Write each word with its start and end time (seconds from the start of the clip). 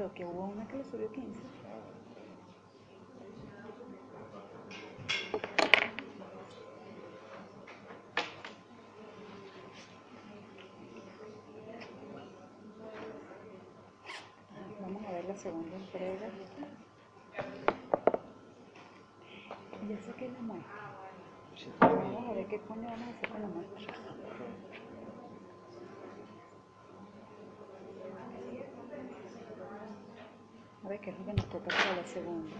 Creo 0.00 0.14
que 0.14 0.24
hubo 0.24 0.46
una 0.46 0.66
que 0.66 0.78
le 0.78 0.84
subió 0.84 1.12
15. 1.12 1.40
Vamos 14.80 15.04
a 15.06 15.10
ver 15.10 15.24
la 15.26 15.36
segunda 15.36 15.76
entrega. 15.76 16.30
Ya 19.86 19.98
sé 19.98 20.12
que 20.14 20.24
es 20.24 20.32
la 20.32 20.40
muestra. 20.40 20.72
Vamos 21.78 22.30
a 22.30 22.32
ver 22.32 22.46
qué 22.46 22.58
coño 22.60 22.88
vamos 22.88 23.06
a 23.06 23.10
hacer 23.10 23.28
con 23.28 23.42
la 23.42 23.48
muestra. 23.48 23.94
Qué 31.02 31.10
es 31.10 31.16
que 31.16 31.32
nos 31.32 31.46
toca 31.46 31.68
para 31.70 31.96
la 31.96 32.06
segunda. 32.06 32.56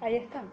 Ahí 0.00 0.16
están. 0.16 0.50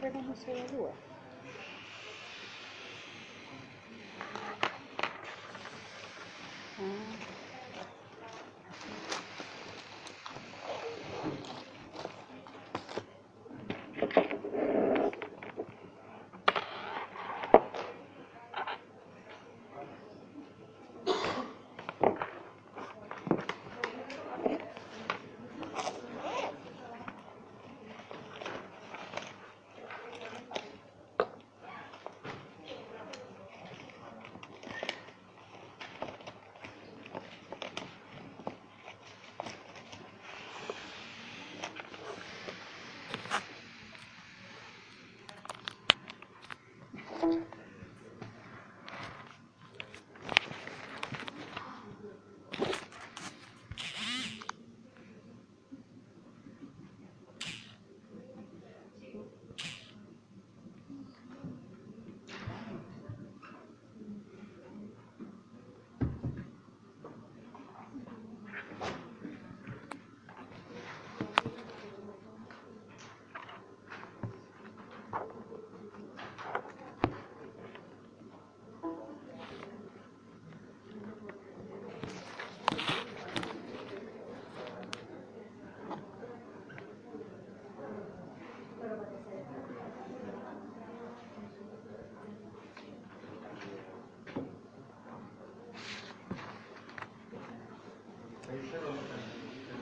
Esta 0.00 0.17
segunda 0.34 0.34
entrega 0.34 0.34
no 0.34 0.34
se 0.36 0.50
evalúa. 0.52 0.92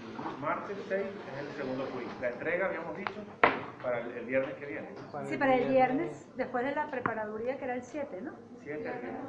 Ah, 0.08 0.55
El 0.55 0.55
martes 0.66 0.84
6 0.88 1.00
es 1.00 1.38
el 1.38 1.52
segundo 1.56 1.84
quiz. 1.90 2.08
La 2.20 2.30
entrega, 2.30 2.66
habíamos 2.66 2.96
dicho, 2.96 3.20
para 3.82 4.00
el, 4.00 4.10
el 4.12 4.26
viernes 4.26 4.54
que 4.54 4.66
viene. 4.66 4.88
Sí, 5.28 5.36
para 5.36 5.54
el 5.56 5.68
viernes, 5.68 6.26
después 6.36 6.64
de 6.64 6.74
la 6.74 6.90
preparaduría, 6.90 7.56
que 7.56 7.64
era 7.64 7.74
el 7.74 7.82
7, 7.82 8.20
¿no? 8.22 8.32
7 8.62 8.72
el 8.74 8.82
viernes. 8.82 9.20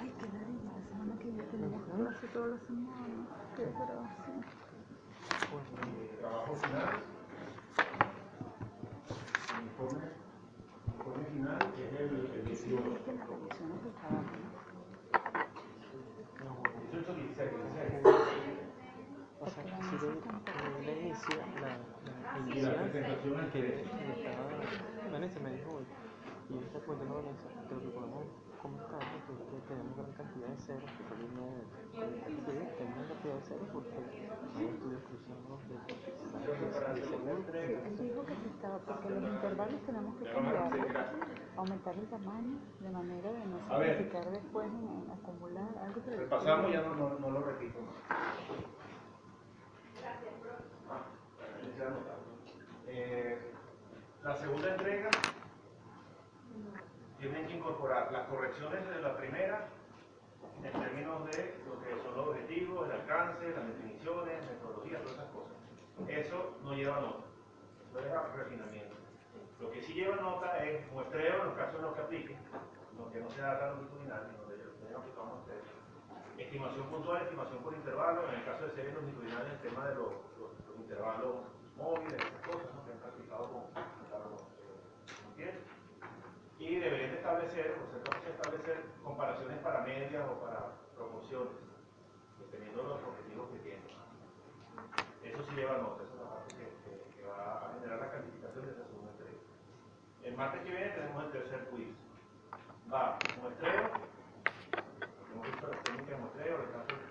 Ay, 0.00 0.12
qué 0.18 0.26
la 0.26 0.82
semana 0.88 1.14
que 1.18 1.24
viene 1.24 1.44
tenemos 1.44 1.82
clase 1.84 2.26
toda 2.32 2.48
la 2.48 2.58
semana. 2.58 3.26
Qué 3.56 3.62
gracia. 3.62 3.86
Trabajo 6.20 6.56
final. 6.56 7.02
Informe, 9.62 10.04
informe 10.98 11.24
final, 11.26 11.58
que 11.76 11.82
es 11.86 11.92
el, 12.00 12.30
el 12.34 12.44
18. 12.44 12.96
Es 12.96 13.02
que 13.02 13.12
las 13.12 13.28
revisiones 13.28 13.78
del 13.84 13.92
trabajo, 13.92 14.34
¿no? 14.42 14.66
18, 16.92 17.14
16, 17.14 17.50
16. 17.50 18.16
O 19.38 19.48
sea, 19.48 19.62
si 19.62 19.94
le, 20.02 20.10
le 20.86 20.92
inicia 21.00 21.36
la, 21.60 21.68
la 21.68 22.38
Y 22.48 22.50
presentación 23.34 24.06
que 25.02 25.10
Vanessa 25.10 25.40
me 25.40 25.50
dijo 25.50 25.70
hoy, 25.72 25.84
y 26.48 26.58
esta 26.62 26.78
cuenta 26.80 27.04
no 27.06 27.14
Vanessa, 27.16 27.48
que 27.68 27.74
lo 27.74 27.80
que 27.80 27.88
podemos 27.88 28.24
comentar 28.62 29.02
es 29.02 29.22
que, 29.26 29.34
que 29.34 29.58
tenemos 29.66 29.96
gran 29.96 30.12
cantidad 30.12 30.48
de 30.48 30.56
ceros, 30.62 30.90
que 30.90 31.02
por 31.04 31.18
tenemos 31.18 31.42
una 31.90 33.08
cantidad 33.08 33.34
de 33.34 33.42
ceros 33.42 33.68
porque 33.72 33.90
hay 33.90 34.66
estudios 34.66 35.02
cruzados 35.06 35.58
de, 35.66 35.74
dijo 38.02 38.24
que 38.26 38.34
se 38.34 38.46
estaba, 38.46 38.78
porque 38.78 39.10
los 39.10 39.22
intervalos 39.22 39.80
tenemos 39.86 40.16
que 40.16 40.24
cambiarlos, 40.30 40.86
aumentar 41.56 41.94
el 41.94 42.06
tamaño, 42.06 42.58
de 42.80 42.90
manera 42.90 43.32
de 43.32 43.46
no 43.46 43.58
simplificar 43.58 44.30
después 44.30 44.66
en, 44.66 45.10
acumular 45.10 45.68
algo 45.82 46.02
que 46.02 46.10
Repasamos, 46.16 46.72
ya 46.72 46.82
no, 46.82 46.94
no, 46.94 47.18
no 47.18 47.30
lo 47.30 47.40
repito 47.42 47.80
más. 47.80 47.96
Ah, 50.88 51.02
ya 51.76 51.86
anotado. 51.88 52.25
Eh, 52.98 53.38
la 54.24 54.34
segunda 54.36 54.70
entrega 54.74 55.10
tienen 57.18 57.46
que 57.46 57.52
incorporar 57.52 58.10
las 58.10 58.26
correcciones 58.26 58.88
de 58.88 59.02
la 59.02 59.18
primera 59.18 59.68
en 60.64 60.72
términos 60.72 61.26
de 61.26 61.60
lo 61.68 61.78
que 61.82 62.02
son 62.02 62.16
los 62.16 62.28
objetivos, 62.28 62.88
el 62.88 62.92
alcance, 62.92 63.50
las 63.50 63.66
definiciones, 63.66 64.50
metodología, 64.50 64.98
todas 65.00 65.12
esas 65.12 65.28
cosas. 65.28 65.52
eso 66.08 66.56
no 66.62 66.72
lleva 66.72 67.00
nota. 67.00 67.24
Eso 67.90 67.98
es 67.98 68.32
refinamiento. 68.34 68.96
Lo 69.60 69.70
que 69.70 69.82
sí 69.82 69.92
lleva 69.92 70.16
nota 70.16 70.64
es 70.64 70.90
muestreo 70.90 71.42
en 71.42 71.46
los 71.48 71.54
casos 71.54 71.76
en 71.76 71.82
los 71.82 71.94
que 71.94 72.00
aplique, 72.00 72.36
los 72.96 73.12
que 73.12 73.20
no 73.20 73.28
sea 73.28 73.44
data 73.44 73.74
longitudinal, 73.74 74.34
donde 74.38 74.56
yo 74.90 74.98
aplicado 74.98 75.26
muestreo. 75.26 75.60
Estimación 76.38 76.86
puntual, 76.88 77.22
estimación 77.22 77.62
por 77.62 77.74
intervalo, 77.74 78.26
en 78.28 78.36
el 78.36 78.44
caso 78.46 78.64
de 78.64 78.72
series 78.72 78.94
longitudinales, 78.94 79.52
el 79.52 79.70
tema 79.70 79.86
de 79.86 79.94
los, 79.96 80.08
los, 80.40 80.76
intervalos 80.76 81.56
móviles, 81.76 82.14
esas 82.14 82.46
cosas 82.46 82.74
¿no? 82.74 82.85
Eh, 85.38 85.64
Y 86.58 86.80
deberían 86.80 87.14
establecer, 87.16 87.72
o 87.78 87.90
sea, 87.90 88.30
establecer 88.30 88.84
comparaciones 89.02 89.58
para 89.62 89.82
medias 89.82 90.28
o 90.30 90.40
para 90.40 90.72
proporciones, 90.94 91.54
dependiendo 92.38 92.82
de 92.82 92.88
los 92.88 93.04
objetivos 93.04 93.50
que 93.52 93.58
tienen. 93.60 93.88
Eso 95.22 95.44
sí 95.44 95.54
lleva 95.54 95.78
nota, 95.78 96.04
esa 96.04 96.14
es 96.14 96.20
la 96.20 96.30
parte 96.30 96.52
que, 96.52 97.24
va 97.24 97.70
a 97.70 97.74
generar 97.74 98.00
la 98.00 98.12
calificación 98.12 98.66
de 98.66 98.72
esa 98.72 98.86
segunda 98.86 99.10
entrega. 99.12 99.38
El 100.22 100.36
martes 100.36 100.62
que 100.62 100.70
viene 100.70 100.90
tenemos 100.90 101.24
el 101.24 101.32
tercer 101.32 101.68
quiz. 101.70 101.96
Va 102.92 103.32
muestreo, 103.36 104.08
hemos 105.32 105.46
visto 105.46 105.66
las 105.68 105.82
técnicas 105.82 106.08
de 106.10 106.16
muestreo, 106.16 106.62
el 106.62 106.72
caso 106.72 106.96
de, 106.96 107.02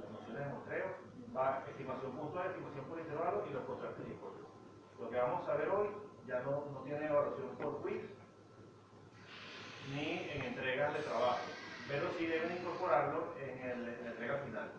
las 0.00 0.10
nociones 0.10 0.44
de 0.46 0.52
muestreo, 0.54 0.96
va 1.36 1.64
estimación 1.68 2.16
puntual, 2.16 2.50
estimación 2.50 2.84
por 2.86 3.00
intervalo 3.00 3.46
y 3.46 3.50
los 3.52 3.64
y 3.64 4.12
hipótesis. 4.12 4.35
Lo 5.00 5.10
que 5.10 5.16
vamos 5.16 5.48
a 5.48 5.54
ver 5.56 5.68
hoy 5.68 5.88
ya 6.26 6.40
no, 6.40 6.66
no 6.72 6.80
tiene 6.82 7.06
evaluación 7.06 7.56
por 7.56 7.82
quiz 7.82 8.02
ni 9.86 10.30
en 10.30 10.42
entregas 10.42 10.94
de 10.94 11.02
trabajo 11.02 11.56
pero 11.86 12.12
sí 12.18 12.26
deben 12.26 12.58
incorporarlo 12.58 13.34
en, 13.38 13.58
el, 13.60 13.84
la 14.04 14.10
entrega 14.10 14.38
final. 14.44 14.72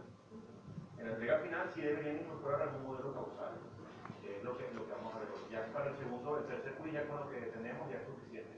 En 0.98 1.06
la 1.08 1.14
entrega 1.14 1.40
final 1.40 1.72
sí 1.74 1.81
deberían 1.81 2.22
incorporar 2.22 2.62
algún 2.64 2.84
modelo 2.84 3.14
causal, 3.14 3.60
que 4.22 4.38
es 4.38 4.44
lo 4.44 4.58
que, 4.58 4.72
lo 4.74 4.86
que 4.86 4.92
vamos 4.94 5.16
a 5.16 5.19
ver 5.19 5.30
hoy. 5.30 5.52
Ya 5.52 5.72
para 5.74 5.92
el 5.92 5.98
segundo, 5.98 6.38
el 6.40 6.48
tercer 6.48 6.74
quiz, 6.75 6.94
ya 6.94 7.08
con 7.08 7.22
lo 7.22 7.30
que 7.30 7.38
tenemos 7.42 7.90
ya 7.90 7.98
es 7.98 8.06
suficiente. 8.08 8.58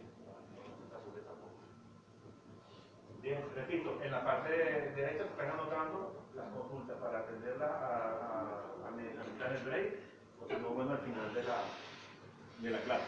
Bien, 3.22 3.44
repito, 3.56 4.02
en 4.02 4.12
la 4.12 4.24
parte 4.26 4.50
derecha 4.50 5.26
se 5.26 5.30
están 5.32 5.52
anotando 5.52 6.26
las 6.36 6.50
consultas 6.54 6.98
para 6.98 7.20
atenderlas 7.20 7.72
a, 7.72 7.98
a, 8.86 8.88
a, 8.88 8.92
mitad 8.92 9.50
del 9.52 9.64
break, 9.66 10.09
al 10.52 10.98
final 11.00 11.34
de 11.34 11.44
la, 11.44 11.64
de 12.60 12.70
la 12.72 12.82
clase. 12.82 13.06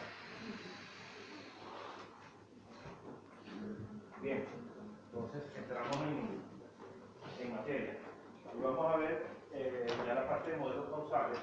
Bien. 4.21 4.45
Entonces 5.11 5.43
entramos 5.55 5.97
en, 7.41 7.55
materia. 7.55 7.97
Y 8.55 8.61
vamos 8.61 8.93
a 8.93 8.97
ver 8.97 9.25
eh, 9.53 9.87
ya 10.05 10.13
la 10.13 10.29
parte 10.29 10.51
de 10.51 10.57
modelos 10.57 10.89
causales, 10.89 11.39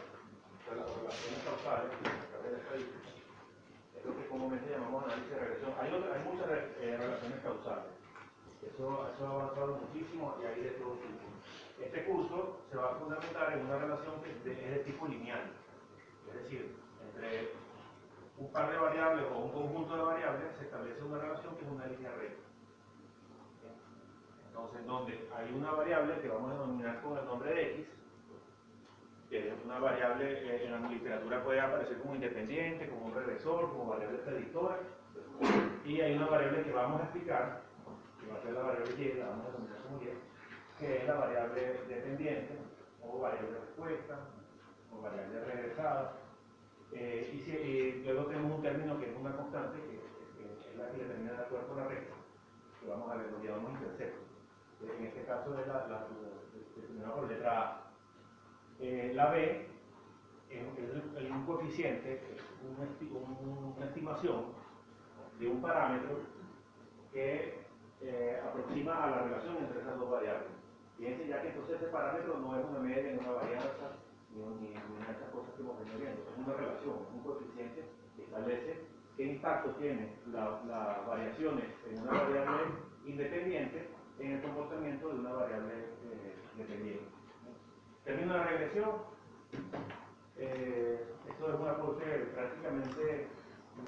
las 0.68 0.96
relaciones 0.96 1.42
causales, 1.44 1.90
es 3.96 4.04
lo 4.04 4.16
que 4.16 4.28
comúnmente 4.28 4.70
llamamos 4.70 5.04
análisis 5.04 5.30
de 5.30 5.38
regresión. 5.38 5.72
Hay, 5.80 5.90
hay 5.90 6.22
muchas 6.24 6.48
eh, 6.48 6.96
relaciones 6.96 7.40
causales. 7.42 7.90
Eso, 8.62 9.10
eso, 9.14 9.26
ha 9.26 9.30
avanzado 9.30 9.80
muchísimo 9.82 10.36
y 10.40 10.46
hay 10.46 10.60
de 10.62 10.70
todo 10.70 10.92
tipo. 10.94 11.26
Este 11.82 12.04
curso 12.04 12.60
se 12.70 12.76
va 12.76 12.92
a 12.92 12.94
fundamentar 12.94 13.52
en 13.52 13.66
una 13.66 13.78
relación 13.78 14.22
que 14.22 14.30
es 14.30 14.44
de 14.44 14.84
tipo 14.84 15.06
lineal. 15.06 15.50
Es 16.28 16.42
decir, 16.42 16.76
entre 17.00 17.52
un 18.38 18.52
par 18.52 18.70
de 18.70 18.78
variables 18.78 19.26
o 19.32 19.38
un 19.38 19.52
conjunto 19.52 19.96
de 19.96 20.02
variables 20.02 20.56
se 20.56 20.64
establece 20.64 21.02
una 21.02 21.18
relación 21.18 21.56
que 21.56 21.64
es 21.64 21.70
una 21.70 21.86
línea 21.86 22.12
recta. 22.12 22.42
Entonces, 24.48 24.86
donde 24.86 25.28
hay 25.34 25.52
una 25.54 25.70
variable 25.72 26.20
que 26.20 26.28
vamos 26.28 26.50
a 26.50 26.54
denominar 26.54 27.02
con 27.02 27.18
el 27.18 27.24
nombre 27.24 27.54
de 27.54 27.72
x, 27.72 27.86
que 29.30 29.48
es 29.48 29.54
una 29.64 29.78
variable 29.78 30.24
eh, 30.32 30.64
en 30.64 30.72
la 30.72 30.88
literatura 30.88 31.44
puede 31.44 31.60
aparecer 31.60 31.98
como 31.98 32.14
independiente, 32.14 32.88
como 32.88 33.06
un 33.06 33.14
regresor, 33.14 33.68
como 33.70 33.86
variable 33.86 34.18
predictora, 34.18 34.78
y 35.84 36.00
hay 36.00 36.16
una 36.16 36.26
variable 36.26 36.62
que 36.64 36.72
vamos 36.72 37.00
a 37.00 37.04
explicar, 37.04 37.62
que 38.20 38.32
va 38.32 38.38
a 38.38 38.42
ser 38.42 38.52
la 38.52 38.62
variable 38.62 38.94
y, 38.98 39.18
la 39.18 39.28
vamos 39.28 39.46
a 39.46 39.50
denominar 39.50 39.82
como 39.82 40.02
y, 40.02 40.06
que 40.78 40.96
es 40.96 41.06
la 41.06 41.14
variable 41.14 41.80
dependiente, 41.88 42.58
o 43.02 43.18
variable 43.18 43.58
respuesta, 43.60 44.18
o 44.92 45.02
variable 45.02 45.44
regresada. 45.44 46.16
Eh, 46.92 47.30
y, 47.34 47.38
si, 47.40 48.02
luego 48.04 48.26
tenemos 48.26 48.56
un 48.56 48.62
término 48.62 48.98
que 48.98 49.10
es 49.10 49.16
una 49.16 49.36
constante, 49.36 49.78
que, 49.78 49.96
es 50.44 50.76
la 50.76 50.90
que 50.90 50.98
determina 50.98 51.32
de 51.32 51.38
acuerdo 51.38 51.68
con 51.68 51.76
la 51.76 51.88
recta, 51.88 52.14
que 52.80 52.88
vamos 52.88 53.10
a 53.10 53.16
ver, 53.16 53.30
lo 53.30 53.42
llamamos 53.42 53.72
intercepto 53.72 54.28
en 54.82 55.06
este 55.06 55.24
caso 55.24 55.58
es 55.58 55.66
la, 55.66 55.86
la, 55.88 57.14
por 57.14 57.28
letra 57.28 57.60
A. 57.60 57.90
Eh, 58.78 59.12
la 59.14 59.30
B 59.30 59.66
es, 60.50 61.30
un 61.30 61.46
coeficiente, 61.46 62.20
una 62.62 63.84
estimación 63.86 64.52
de 65.38 65.48
un 65.48 65.60
parámetro 65.60 66.20
que 67.12 67.66
eh, 68.00 68.42
aproxima 68.46 69.04
a 69.04 69.10
la 69.10 69.22
relación 69.22 69.56
entre 69.56 69.80
esas 69.80 69.98
dos 69.98 70.10
variables. 70.10 70.48
Fíjense 70.96 71.28
ya 71.28 71.42
que 71.42 71.48
entonces 71.48 71.76
ese 71.76 71.90
parámetro 71.90 72.38
no 72.38 72.58
es 72.58 72.64
una 72.64 72.78
media 72.80 73.12
ni 73.12 73.18
una 73.18 73.32
varianza, 73.32 73.96
ni, 74.34 74.40
ni, 74.40 74.76
una 74.76 75.06
de 75.06 75.12
esas 75.12 75.30
cosas 75.30 75.54
que 75.54 75.62
hemos 75.62 75.78
venido 75.78 75.98
viendo, 75.98 76.22
es 76.22 76.38
una 76.38 76.54
relación, 76.54 76.96
un 77.14 77.20
coeficiente 77.22 77.84
que 78.16 78.22
establece 78.24 78.84
qué 79.16 79.24
impacto 79.24 79.70
tiene 79.72 80.14
las 80.32 81.06
variaciones 81.06 81.64
en 81.90 82.02
una 82.02 82.12
variable 82.22 82.62
independiente 83.04 83.88
en 84.18 84.32
el 84.32 84.42
comportamiento 84.42 85.08
de 85.08 85.14
una 85.20 85.32
variable 85.32 85.74
eh, 85.74 86.34
dependiente. 86.56 87.04
Termino 88.04 88.36
la 88.36 88.44
regresión. 88.44 88.90
Eh, 90.36 91.04
esto 91.28 91.48
es 91.52 91.60
un 91.60 91.68
aporte 91.68 92.04
prácticamente 92.34 93.28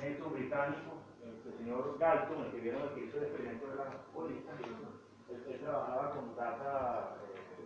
neto 0.00 0.30
británico. 0.30 0.98
El 1.22 1.58
señor 1.58 1.96
Galton, 1.98 2.44
el 2.46 2.52
que 2.52 2.60
vieron 2.60 2.82
el 2.82 2.94
que 2.94 3.04
hizo 3.04 3.18
el 3.18 3.24
experimento 3.24 3.68
de 3.68 3.76
la 3.76 3.84
bolita, 4.12 4.52
él, 5.30 5.60
trabajaba 5.60 6.10
con 6.10 6.34
data 6.34 7.16
eh, 7.22 7.64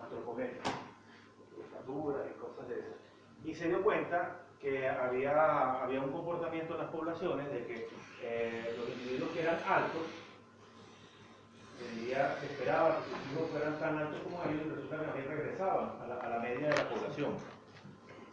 antropométrica, 0.00 0.70
y 1.84 2.40
cosas 2.40 2.68
de 2.68 2.80
esas. 2.80 2.96
Y 3.44 3.54
se 3.54 3.68
dio 3.68 3.82
cuenta 3.82 4.42
que 4.60 4.88
había, 4.88 5.82
había 5.82 6.00
un 6.00 6.12
comportamiento 6.12 6.74
en 6.74 6.80
las 6.80 6.90
poblaciones 6.90 7.50
de 7.50 7.66
que 7.66 7.88
eh, 8.22 8.74
los 8.78 8.88
individuos 8.90 9.30
que 9.30 9.42
eran 9.42 9.58
altos 9.66 10.06
día 11.96 12.36
se 12.40 12.46
esperaba 12.46 12.98
que 12.98 13.10
sus 13.10 13.32
hijos 13.32 13.50
fueran 13.50 13.78
tan 13.78 13.98
altos 13.98 14.20
como 14.22 14.42
ellos 14.44 14.66
y 14.66 14.70
resulta 14.70 14.98
que 14.98 15.04
también 15.06 15.28
regresaban 15.28 15.90
a 16.02 16.06
la, 16.06 16.14
a 16.16 16.28
la 16.28 16.38
media 16.40 16.68
de 16.68 16.76
la 16.76 16.88
población. 16.88 17.34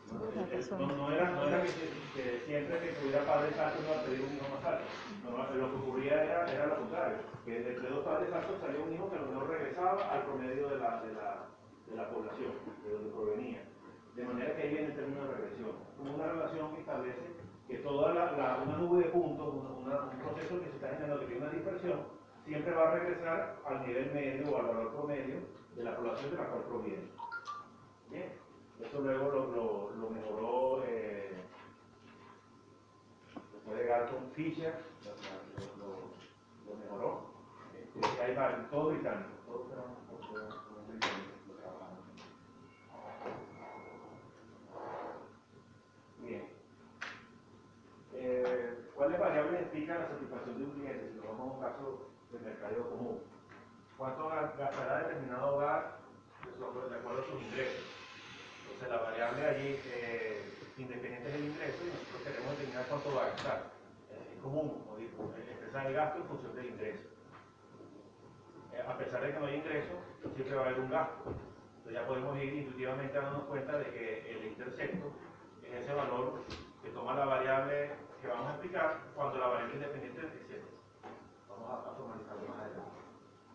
No, 0.08 0.88
no, 0.88 1.12
era, 1.12 1.32
no 1.32 1.48
era 1.48 1.64
que, 1.64 1.72
que, 2.16 2.42
siempre 2.46 2.80
que 2.80 2.94
tuviera 2.94 3.26
padres 3.26 3.58
altos 3.60 3.84
no 3.84 3.94
a 3.94 4.04
pedir 4.04 4.22
un 4.22 4.36
hijo 4.36 4.48
más 4.56 4.64
alto. 4.64 4.86
No, 5.24 5.56
lo 5.56 5.70
que 5.70 5.76
ocurría 5.76 6.24
era, 6.24 6.52
era 6.52 6.68
lo 6.68 6.76
contrario, 6.78 7.18
que 7.44 7.58
entre 7.58 7.90
dos 7.90 8.06
padres 8.06 8.34
altos 8.34 8.56
salía 8.62 8.80
un 8.80 8.94
hijo 8.94 9.10
que 9.12 9.18
a 9.18 9.22
lo 9.22 9.28
mejor 9.28 9.50
regresaba 9.50 10.12
al 10.12 10.24
promedio 10.24 10.70
de 10.70 10.80
la, 10.80 11.02
de 11.02 11.14
la, 11.14 11.46
de 11.90 11.96
la 11.96 12.10
población, 12.10 12.52
de 12.84 12.94
donde 12.94 13.12
provenía. 13.12 13.64
De 14.16 14.24
manera 14.24 14.56
que 14.56 14.62
ahí 14.62 14.70
viene 14.70 14.88
el 14.88 14.96
término 14.96 15.26
de 15.26 15.36
regresión, 15.36 15.72
como 15.98 16.16
una 16.16 16.28
relación 16.28 16.74
que 16.74 16.82
establece 16.82 17.38
que 17.68 17.78
toda 17.80 18.14
la, 18.14 18.32
la, 18.32 18.64
una 18.64 18.78
nube 18.78 19.04
de 19.04 19.10
puntos, 19.10 19.54
una, 19.54 20.04
un 20.04 20.20
proceso 20.20 20.60
que 20.60 20.70
se 20.70 20.76
está 20.76 20.90
generando 20.90 21.20
que 21.20 21.26
tiene 21.26 21.42
una 21.42 21.52
dispersión, 21.52 22.00
siempre 22.46 22.74
va 22.74 22.90
a 22.90 22.96
regresar 22.96 23.58
al 23.66 23.86
nivel 23.86 24.14
medio 24.14 24.50
o 24.50 24.58
al 24.58 24.68
valor 24.68 24.94
promedio 24.94 25.40
de 25.76 25.84
la 25.84 25.96
población 25.98 26.32
de 26.32 26.38
la 26.38 26.48
cual 26.48 26.64
proviene. 26.64 27.08
Bien, 28.10 28.34
esto 28.80 29.02
luego 29.02 29.30
lo, 29.30 29.52
lo, 29.52 29.92
lo 29.98 30.10
mejoró 30.10 30.84
eh, 30.86 31.44
después 33.54 33.78
de 33.78 34.32
Fisher, 34.34 34.74
lo, 35.78 36.76
mejoró. 36.78 37.28
Este, 37.76 38.22
hay 38.22 38.36
varios, 38.36 38.70
todo 38.70 38.90
británico, 38.90 39.30
todos 39.46 39.72
eran, 39.72 39.86
británicos 40.88 41.28
Bien. 41.28 41.37
Eh, 48.48 48.92
¿Cuáles 48.96 49.20
variables 49.20 49.62
explican 49.62 50.00
la 50.02 50.10
satisfacción 50.10 50.60
de 50.60 50.66
un 50.66 50.72
cliente? 50.74 51.10
Si 51.12 51.18
lo 51.18 51.24
vamos 51.30 51.52
a 51.52 51.56
un 51.56 51.62
caso 51.62 52.12
del 52.32 52.42
mercado 52.44 52.90
común. 52.90 53.24
¿Cuánto 53.98 54.30
gastará 54.30 55.00
determinado 55.08 55.56
hogar 55.58 56.00
de 56.46 56.96
acuerdo 56.98 57.22
a 57.24 57.28
sus 57.32 57.42
ingresos? 57.44 57.86
Entonces 58.62 58.90
la 58.90 58.98
variable 59.02 59.46
allí 59.46 59.82
eh, 59.86 60.60
independiente 60.78 61.30
del 61.30 61.46
ingreso 61.46 61.86
y 61.86 61.92
nosotros 61.92 62.24
queremos 62.24 62.52
determinar 62.52 62.88
cuánto 62.90 63.14
va 63.14 63.26
a 63.26 63.30
gastar. 63.30 63.74
Es 64.10 64.40
común, 64.42 64.70
como 64.84 64.98
digo, 64.98 65.34
expresar 65.38 65.88
el 65.88 65.94
gasto 65.96 66.20
en 66.20 66.28
función 66.28 66.56
del 66.56 66.68
ingreso. 66.68 67.10
Eh, 68.74 68.82
a 68.88 68.98
pesar 68.98 69.22
de 69.22 69.34
que 69.34 69.40
no 69.40 69.48
hay 69.48 69.56
ingreso, 69.58 70.06
siempre 70.36 70.56
va 70.56 70.64
a 70.64 70.66
haber 70.68 70.82
un 70.82 70.92
gasto. 70.92 71.26
Entonces 71.78 71.94
ya 71.94 72.08
podemos 72.08 72.38
ir 72.40 72.54
intuitivamente 72.54 73.14
dándonos 73.18 73.46
cuenta 73.48 73.78
de 73.80 73.92
que 73.92 74.32
el 74.32 74.46
intercepto 74.48 75.14
es 75.64 75.74
ese 75.84 75.94
valor 75.94 76.44
que 76.88 76.94
toma 76.94 77.16
la 77.16 77.26
variable 77.26 77.92
que 78.22 78.28
vamos 78.28 78.48
a 78.48 78.52
explicar 78.52 79.00
cuando 79.14 79.38
la 79.38 79.48
variable 79.48 79.76
independiente 79.76 80.22
del 80.22 80.32
a, 81.68 81.74
a 81.74 81.96
formalizarlo 81.96 82.48
más 82.48 82.60
adelante. 82.60 82.92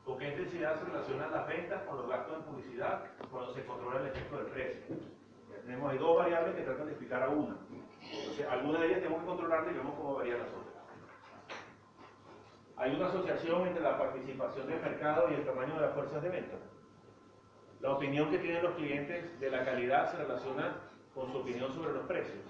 ¿Con 0.04 0.18
qué 0.18 0.28
periodicidad 0.32 0.78
se 0.78 0.84
relacionan 0.84 1.32
las 1.32 1.46
ventas 1.46 1.82
con 1.84 1.96
los 1.96 2.08
gastos 2.08 2.36
en 2.36 2.42
publicidad 2.42 3.04
cuando 3.30 3.54
se 3.54 3.64
controla 3.64 4.00
el 4.00 4.08
efecto 4.08 4.36
del 4.36 4.46
precio. 4.46 4.96
Ya 5.50 5.62
tenemos 5.62 5.90
ahí 5.90 5.98
dos 5.98 6.16
variables 6.18 6.54
que 6.56 6.62
tratan 6.62 6.86
de 6.86 6.92
explicar 6.92 7.22
a 7.22 7.28
una. 7.30 7.56
Entonces, 8.02 8.46
alguna 8.48 8.80
de 8.80 8.86
ellas 8.86 8.98
tenemos 8.98 9.20
que 9.20 9.26
controlarla 9.26 9.70
y 9.70 9.74
vemos 9.74 9.94
cómo 9.94 10.14
varían 10.14 10.38
las 10.40 10.48
otras. 10.48 10.84
Hay 12.76 12.94
una 12.94 13.06
asociación 13.06 13.68
entre 13.68 13.82
la 13.82 13.96
participación 13.96 14.66
del 14.66 14.80
mercado 14.80 15.30
y 15.30 15.34
el 15.34 15.46
tamaño 15.46 15.74
de 15.74 15.80
las 15.80 15.94
fuerzas 15.94 16.22
de 16.22 16.28
venta. 16.28 16.56
La 17.80 17.92
opinión 17.92 18.30
que 18.30 18.38
tienen 18.38 18.62
los 18.62 18.74
clientes 18.74 19.40
de 19.40 19.50
la 19.50 19.64
calidad 19.64 20.10
se 20.10 20.18
relaciona 20.18 20.76
con 21.14 21.30
su 21.32 21.38
opinión 21.38 21.72
sobre 21.72 21.92
los 21.92 22.04
precios. 22.06 22.42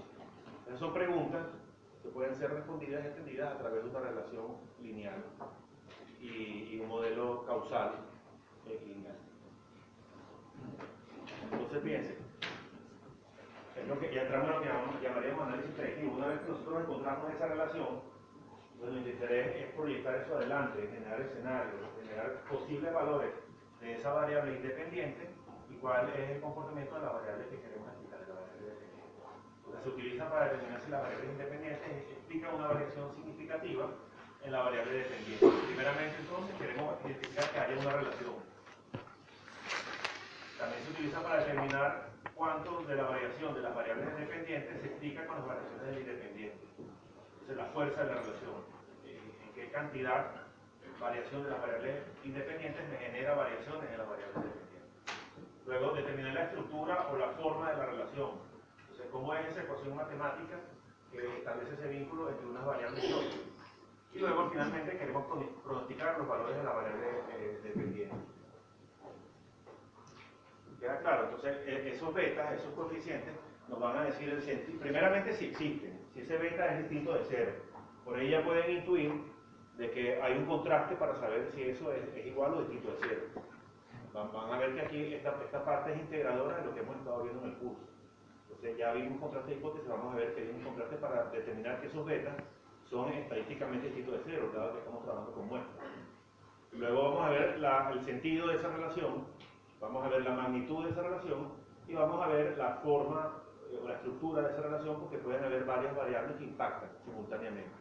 Esas 0.72 0.80
son 0.80 0.94
preguntas 0.94 1.46
que 2.02 2.08
pueden 2.08 2.34
ser 2.34 2.50
respondidas 2.50 3.04
y 3.04 3.08
entendidas 3.08 3.52
a 3.52 3.58
través 3.58 3.84
de 3.84 3.90
una 3.90 4.00
relación 4.00 4.56
lineal 4.80 5.22
y, 6.18 6.80
un 6.80 6.88
modelo 6.88 7.44
causal 7.44 7.96
eh, 8.66 8.82
lineal. 8.86 9.18
Entonces 11.52 11.78
piensen, 11.82 12.16
es 13.76 13.86
lo 13.86 14.00
que 14.00 14.14
ya 14.14 14.22
entramos 14.22 14.48
en 14.48 14.94
lo 14.94 14.98
que 14.98 15.06
llamaríamos 15.06 15.46
análisis 15.46 15.74
predictivo. 15.74 16.16
Una 16.16 16.28
vez 16.28 16.40
que 16.40 16.52
nosotros 16.52 16.84
encontramos 16.84 17.34
esa 17.34 17.48
relación, 17.48 18.00
pues 18.80 18.92
nuestro 18.92 19.12
interés 19.12 19.56
es 19.56 19.74
proyectar 19.74 20.14
eso 20.14 20.36
adelante, 20.36 20.88
generar 20.90 21.20
escenarios, 21.20 21.82
generar 22.00 22.44
posibles 22.44 22.94
valores 22.94 23.34
de 23.82 23.98
esa 23.98 24.10
variable 24.14 24.56
independiente 24.56 25.28
y 25.68 25.74
cuál 25.74 26.08
es 26.08 26.30
el 26.30 26.40
comportamiento 26.40 26.94
de 26.94 27.02
la 27.02 27.12
variable 27.12 27.48
que 27.48 27.60
queremos 27.60 27.88
explicar, 27.88 28.20
de 28.20 28.28
la 28.28 28.40
variable 28.40 28.66
dependiente. 28.68 28.92
Entonces 29.58 29.70
se 29.82 29.88
utiliza 29.88 30.30
para 30.30 30.44
determinar 30.44 30.80
si 30.80 30.90
la 30.90 31.00
variable 31.00 31.32
independiente 31.32 31.86
explica 32.12 32.50
una 32.50 32.68
variación 32.68 33.14
significativa 33.14 33.88
en 34.44 34.52
la 34.52 34.62
variable 34.62 34.92
dependiente. 34.92 35.46
Primeramente 35.66 36.16
entonces 36.20 36.56
queremos 36.56 36.94
identificar 37.04 37.50
que 37.50 37.58
haya 37.58 37.80
una 37.80 37.90
relación. 37.90 38.34
También 40.58 40.84
se 40.84 40.90
utiliza 40.90 41.22
para 41.22 41.44
determinar 41.44 42.10
cuánto 42.34 42.82
de 42.84 42.94
la 42.96 43.02
variación 43.04 43.54
de 43.54 43.60
las 43.60 43.74
variables 43.74 44.16
dependientes 44.16 44.80
se 44.80 44.86
explica 44.86 45.26
con 45.26 45.38
las 45.38 45.46
variaciones 45.46 45.86
del 45.86 45.98
independiente. 45.98 46.66
Entonces 46.78 47.56
la 47.56 47.66
fuerza 47.66 48.04
de 48.04 48.14
la 48.14 48.20
relación. 48.22 48.72
En 49.06 49.52
qué 49.54 49.70
cantidad 49.70 50.42
variación 51.02 51.42
de 51.42 51.50
las 51.50 51.60
variables 51.60 51.96
independientes 52.22 52.88
me 52.88 52.96
genera 52.96 53.34
variaciones 53.34 53.90
en 53.90 53.98
las 53.98 54.08
variables 54.08 54.36
dependientes. 54.36 54.72
Luego 55.66 55.92
determinar 55.92 56.34
la 56.34 56.44
estructura 56.44 57.08
o 57.10 57.18
la 57.18 57.28
forma 57.30 57.70
de 57.70 57.76
la 57.76 57.86
relación. 57.86 58.51
Entonces, 58.92 59.10
cómo 59.10 59.34
es 59.34 59.48
esa 59.48 59.62
ecuación 59.62 59.96
matemática 59.96 60.60
que 61.10 61.38
establece 61.38 61.72
ese 61.72 61.88
vínculo 61.88 62.28
entre 62.28 62.46
unas 62.46 62.66
variables 62.66 63.08
y 63.08 63.12
otras. 63.12 63.40
Y 64.12 64.18
luego, 64.18 64.50
finalmente, 64.50 64.98
queremos 64.98 65.24
pronosticar 65.64 66.18
los 66.18 66.28
valores 66.28 66.58
de 66.58 66.62
la 66.62 66.72
variable 66.72 67.06
eh, 67.32 67.60
dependiente. 67.62 68.16
¿Queda 70.78 70.98
claro? 70.98 71.24
Entonces, 71.24 71.56
e, 71.66 71.88
esos 71.88 72.12
betas, 72.12 72.52
esos 72.60 72.74
coeficientes, 72.74 73.34
nos 73.68 73.80
van 73.80 73.96
a 73.96 74.04
decir 74.04 74.28
el 74.28 74.42
sentido. 74.42 74.80
Primeramente, 74.80 75.32
si 75.32 75.46
existen, 75.46 75.98
si 76.12 76.20
ese 76.20 76.36
beta 76.36 76.74
es 76.74 76.80
distinto 76.80 77.14
de 77.14 77.24
cero. 77.30 77.52
Por 78.04 78.18
ahí 78.18 78.28
ya 78.28 78.44
pueden 78.44 78.70
intuir 78.78 79.10
de 79.78 79.90
que 79.90 80.20
hay 80.20 80.36
un 80.36 80.44
contraste 80.44 80.96
para 80.96 81.14
saber 81.14 81.50
si 81.54 81.62
eso 81.62 81.90
es, 81.92 82.14
es 82.14 82.26
igual 82.26 82.52
o 82.52 82.60
distinto 82.60 82.90
de 82.90 82.96
cero. 83.00 83.22
Van, 84.12 84.30
van, 84.30 84.52
a 84.52 84.58
ver 84.58 84.74
que 84.74 84.80
aquí 84.82 85.14
esta, 85.14 85.42
esta 85.42 85.64
parte 85.64 85.94
es 85.94 86.00
integradora 86.00 86.58
de 86.58 86.66
lo 86.66 86.74
que 86.74 86.80
hemos 86.80 86.96
estado 86.96 87.22
viendo 87.22 87.42
en 87.44 87.50
el 87.52 87.56
curso. 87.56 87.91
Entonces 88.52 88.78
ya 88.78 88.92
vimos 88.92 89.20
contraste 89.20 89.50
de 89.50 89.56
hipótesis, 89.56 89.88
vamos 89.88 90.12
a 90.12 90.16
ver 90.16 90.34
que 90.34 90.42
hay 90.42 90.50
un 90.50 90.62
contraste 90.62 90.96
para 90.96 91.24
determinar 91.30 91.80
que 91.80 91.86
esos 91.88 92.04
betas 92.06 92.34
son 92.84 93.10
estadísticamente 93.12 93.86
distintos 93.86 94.14
de 94.14 94.20
cero, 94.24 94.50
dado 94.54 94.72
que 94.72 94.78
estamos 94.80 95.02
trabajando 95.02 95.32
con 95.32 95.48
muestras. 95.48 95.86
Luego 96.72 97.02
vamos 97.02 97.26
a 97.26 97.30
ver 97.30 97.60
el 97.92 98.04
sentido 98.04 98.48
de 98.48 98.56
esa 98.56 98.68
relación, 98.68 99.26
vamos 99.80 100.04
a 100.04 100.08
ver 100.08 100.22
la 100.22 100.34
magnitud 100.34 100.84
de 100.84 100.90
esa 100.90 101.02
relación 101.02 101.52
y 101.88 101.94
vamos 101.94 102.22
a 102.22 102.28
ver 102.28 102.56
la 102.56 102.76
forma 102.76 103.42
eh, 103.70 103.78
o 103.82 103.88
la 103.88 103.94
estructura 103.94 104.42
de 104.42 104.52
esa 104.52 104.62
relación 104.62 105.00
porque 105.00 105.18
pueden 105.18 105.44
haber 105.44 105.64
varias 105.64 105.96
variables 105.96 106.36
que 106.36 106.44
impactan 106.44 106.90
simultáneamente 107.04 107.72